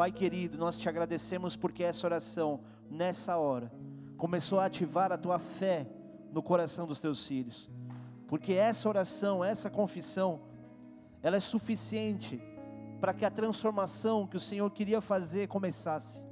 Pai 0.00 0.10
querido, 0.10 0.56
nós 0.56 0.78
te 0.78 0.88
agradecemos 0.88 1.56
porque 1.56 1.84
essa 1.84 2.06
oração, 2.06 2.60
nessa 2.90 3.36
hora, 3.36 3.70
começou 4.16 4.58
a 4.58 4.64
ativar 4.64 5.12
a 5.12 5.18
tua 5.18 5.38
fé 5.38 5.86
no 6.32 6.42
coração 6.42 6.86
dos 6.86 6.98
teus 6.98 7.26
filhos. 7.26 7.68
Porque 8.26 8.54
essa 8.54 8.88
oração, 8.88 9.44
essa 9.44 9.68
confissão, 9.68 10.40
ela 11.22 11.36
é 11.36 11.40
suficiente 11.40 12.42
para 12.98 13.12
que 13.12 13.26
a 13.26 13.30
transformação 13.30 14.26
que 14.26 14.38
o 14.38 14.40
Senhor 14.40 14.70
queria 14.70 15.02
fazer 15.02 15.48
começasse. 15.48 16.24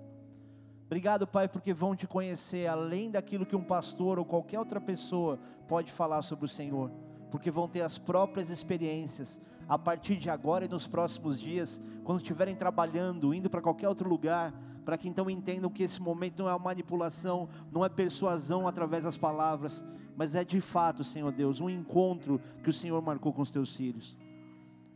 Obrigado, 0.86 1.26
Pai, 1.26 1.46
porque 1.46 1.74
vão 1.74 1.94
te 1.94 2.06
conhecer 2.06 2.66
além 2.66 3.10
daquilo 3.10 3.44
que 3.44 3.54
um 3.54 3.62
pastor 3.62 4.18
ou 4.18 4.24
qualquer 4.24 4.58
outra 4.58 4.80
pessoa 4.80 5.38
pode 5.68 5.92
falar 5.92 6.22
sobre 6.22 6.46
o 6.46 6.48
Senhor, 6.48 6.90
porque 7.30 7.50
vão 7.50 7.68
ter 7.68 7.82
as 7.82 7.98
próprias 7.98 8.50
experiências 8.50 9.40
a 9.68 9.78
partir 9.78 10.16
de 10.16 10.30
agora 10.30 10.64
e 10.64 10.68
nos 10.68 10.86
próximos 10.86 11.38
dias, 11.38 11.80
quando 12.02 12.20
estiverem 12.20 12.56
trabalhando, 12.56 13.34
indo 13.34 13.50
para 13.50 13.60
qualquer 13.60 13.88
outro 13.88 14.08
lugar, 14.08 14.54
para 14.84 14.96
que 14.96 15.06
então 15.06 15.28
entendam 15.28 15.70
que 15.70 15.82
esse 15.82 16.00
momento 16.00 16.42
não 16.42 16.50
é 16.50 16.58
manipulação, 16.58 17.48
não 17.70 17.84
é 17.84 17.88
persuasão 17.90 18.66
através 18.66 19.04
das 19.04 19.18
palavras, 19.18 19.84
mas 20.16 20.34
é 20.34 20.42
de 20.42 20.60
fato, 20.62 21.04
Senhor 21.04 21.30
Deus, 21.30 21.60
um 21.60 21.68
encontro 21.68 22.40
que 22.62 22.70
o 22.70 22.72
Senhor 22.72 23.00
marcou 23.02 23.32
com 23.32 23.42
os 23.42 23.50
teus 23.50 23.76
filhos. 23.76 24.16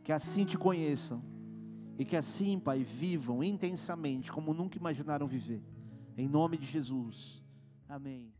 Que 0.03 0.11
assim 0.11 0.43
te 0.43 0.57
conheçam 0.57 1.21
e 1.97 2.03
que 2.03 2.17
assim, 2.17 2.59
Pai, 2.59 2.83
vivam 2.83 3.43
intensamente 3.43 4.31
como 4.31 4.53
nunca 4.53 4.77
imaginaram 4.77 5.27
viver. 5.27 5.63
Em 6.17 6.27
nome 6.27 6.57
de 6.57 6.65
Jesus. 6.65 7.43
Amém. 7.87 8.33